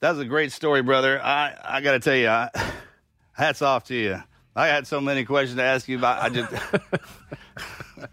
that 0.00 0.10
was 0.10 0.18
a 0.18 0.26
great 0.26 0.52
story, 0.52 0.82
brother. 0.82 1.18
I, 1.24 1.56
I 1.64 1.80
got 1.80 1.92
to 1.92 2.00
tell 2.00 2.14
you, 2.14 2.28
I, 2.28 2.50
hats 3.32 3.62
off 3.62 3.84
to 3.84 3.94
you. 3.94 4.22
I 4.54 4.66
had 4.66 4.86
so 4.86 5.00
many 5.00 5.24
questions 5.24 5.56
to 5.56 5.62
ask 5.62 5.88
you 5.88 5.96
about. 5.96 6.22
I 6.22 6.28
just. 6.28 6.52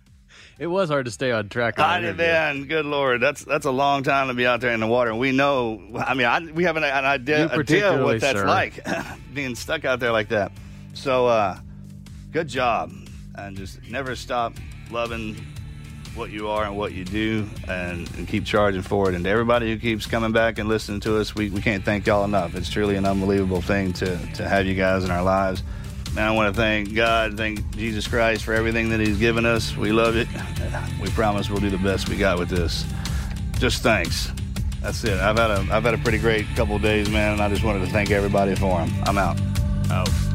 It 0.60 0.68
was 0.68 0.88
hard 0.88 1.06
to 1.06 1.12
stay 1.12 1.32
on 1.32 1.50
track. 1.50 1.80
on 1.80 1.84
I 1.84 2.00
did, 2.00 2.16
man. 2.16 2.66
Good 2.66 2.86
lord, 2.86 3.20
that's 3.20 3.44
that's 3.44 3.66
a 3.66 3.72
long 3.72 4.04
time 4.04 4.28
to 4.28 4.36
be 4.36 4.46
out 4.46 4.62
there 4.62 4.72
in 4.72 4.80
the 4.80 4.88
water. 4.88 5.10
And 5.10 5.20
we 5.20 5.32
know. 5.32 5.82
I 5.98 6.14
mean, 6.14 6.28
I, 6.28 6.40
we 6.52 6.64
have 6.66 6.78
an, 6.78 6.84
an 6.84 7.06
idea, 7.06 7.50
idea 7.50 8.02
what 8.02 8.22
that's 8.22 8.40
sir. 8.40 8.46
like, 8.46 8.86
being 9.34 9.56
stuck 9.56 9.84
out 9.84 10.00
there 10.00 10.12
like 10.12 10.30
that. 10.30 10.52
So, 10.94 11.26
uh, 11.26 11.58
good 12.32 12.48
job, 12.48 12.94
and 13.36 13.58
just 13.58 13.82
never 13.90 14.16
stop 14.16 14.54
loving 14.92 15.36
what 16.16 16.30
you 16.30 16.48
are 16.48 16.64
and 16.64 16.78
what 16.78 16.94
you 16.94 17.04
do, 17.04 17.48
and, 17.68 18.10
and 18.16 18.28
keep 18.28 18.46
charging 18.46 18.82
forward. 18.82 19.16
And 19.16 19.26
everybody 19.26 19.72
who 19.72 19.80
keeps 19.80 20.06
coming 20.06 20.32
back 20.32 20.60
and 20.60 20.70
listening 20.70 21.00
to 21.02 21.18
us, 21.18 21.34
we, 21.34 21.50
we 21.50 21.62
can't 21.62 21.84
thank 21.84 22.06
y'all 22.06 22.24
enough. 22.24 22.56
It's 22.56 22.70
truly 22.70 22.96
an 22.96 23.06
unbelievable 23.06 23.62
thing 23.62 23.94
to 23.94 24.18
to 24.36 24.48
have 24.48 24.66
you 24.66 24.76
guys 24.76 25.04
in 25.04 25.12
our 25.12 25.24
lives. 25.24 25.64
And 26.12 26.20
I 26.20 26.32
want 26.32 26.54
to 26.54 26.62
thank 26.62 26.94
God, 26.94 27.38
thank 27.38 27.76
Jesus 27.76 28.08
Christ 28.08 28.44
for 28.44 28.54
everything 28.54 28.90
that 28.90 29.00
He's 29.00 29.18
given 29.18 29.46
us. 29.46 29.76
We 29.76 29.92
love 29.92 30.16
it. 30.16 30.28
We 31.02 31.10
promise 31.10 31.50
we'll 31.50 31.60
do 31.60 31.72
the 31.72 31.78
best 31.78 32.08
we 32.08 32.18
got 32.18 32.38
with 32.38 32.50
this. 32.50 32.86
Just 33.58 33.82
thanks. 33.82 34.32
That's 34.82 35.04
it. 35.06 35.20
I've 35.20 35.38
had 35.38 35.50
a 35.50 35.68
I've 35.72 35.84
had 35.84 35.94
a 35.94 35.98
pretty 35.98 36.20
great 36.20 36.46
couple 36.56 36.78
days, 36.78 37.10
man, 37.10 37.34
and 37.34 37.42
I 37.42 37.50
just 37.50 37.64
wanted 37.64 37.86
to 37.86 37.92
thank 37.92 38.12
everybody 38.12 38.54
for 38.56 38.80
them. 38.80 38.92
I'm 39.06 39.18
out. 39.18 39.40
Out. 39.90 40.33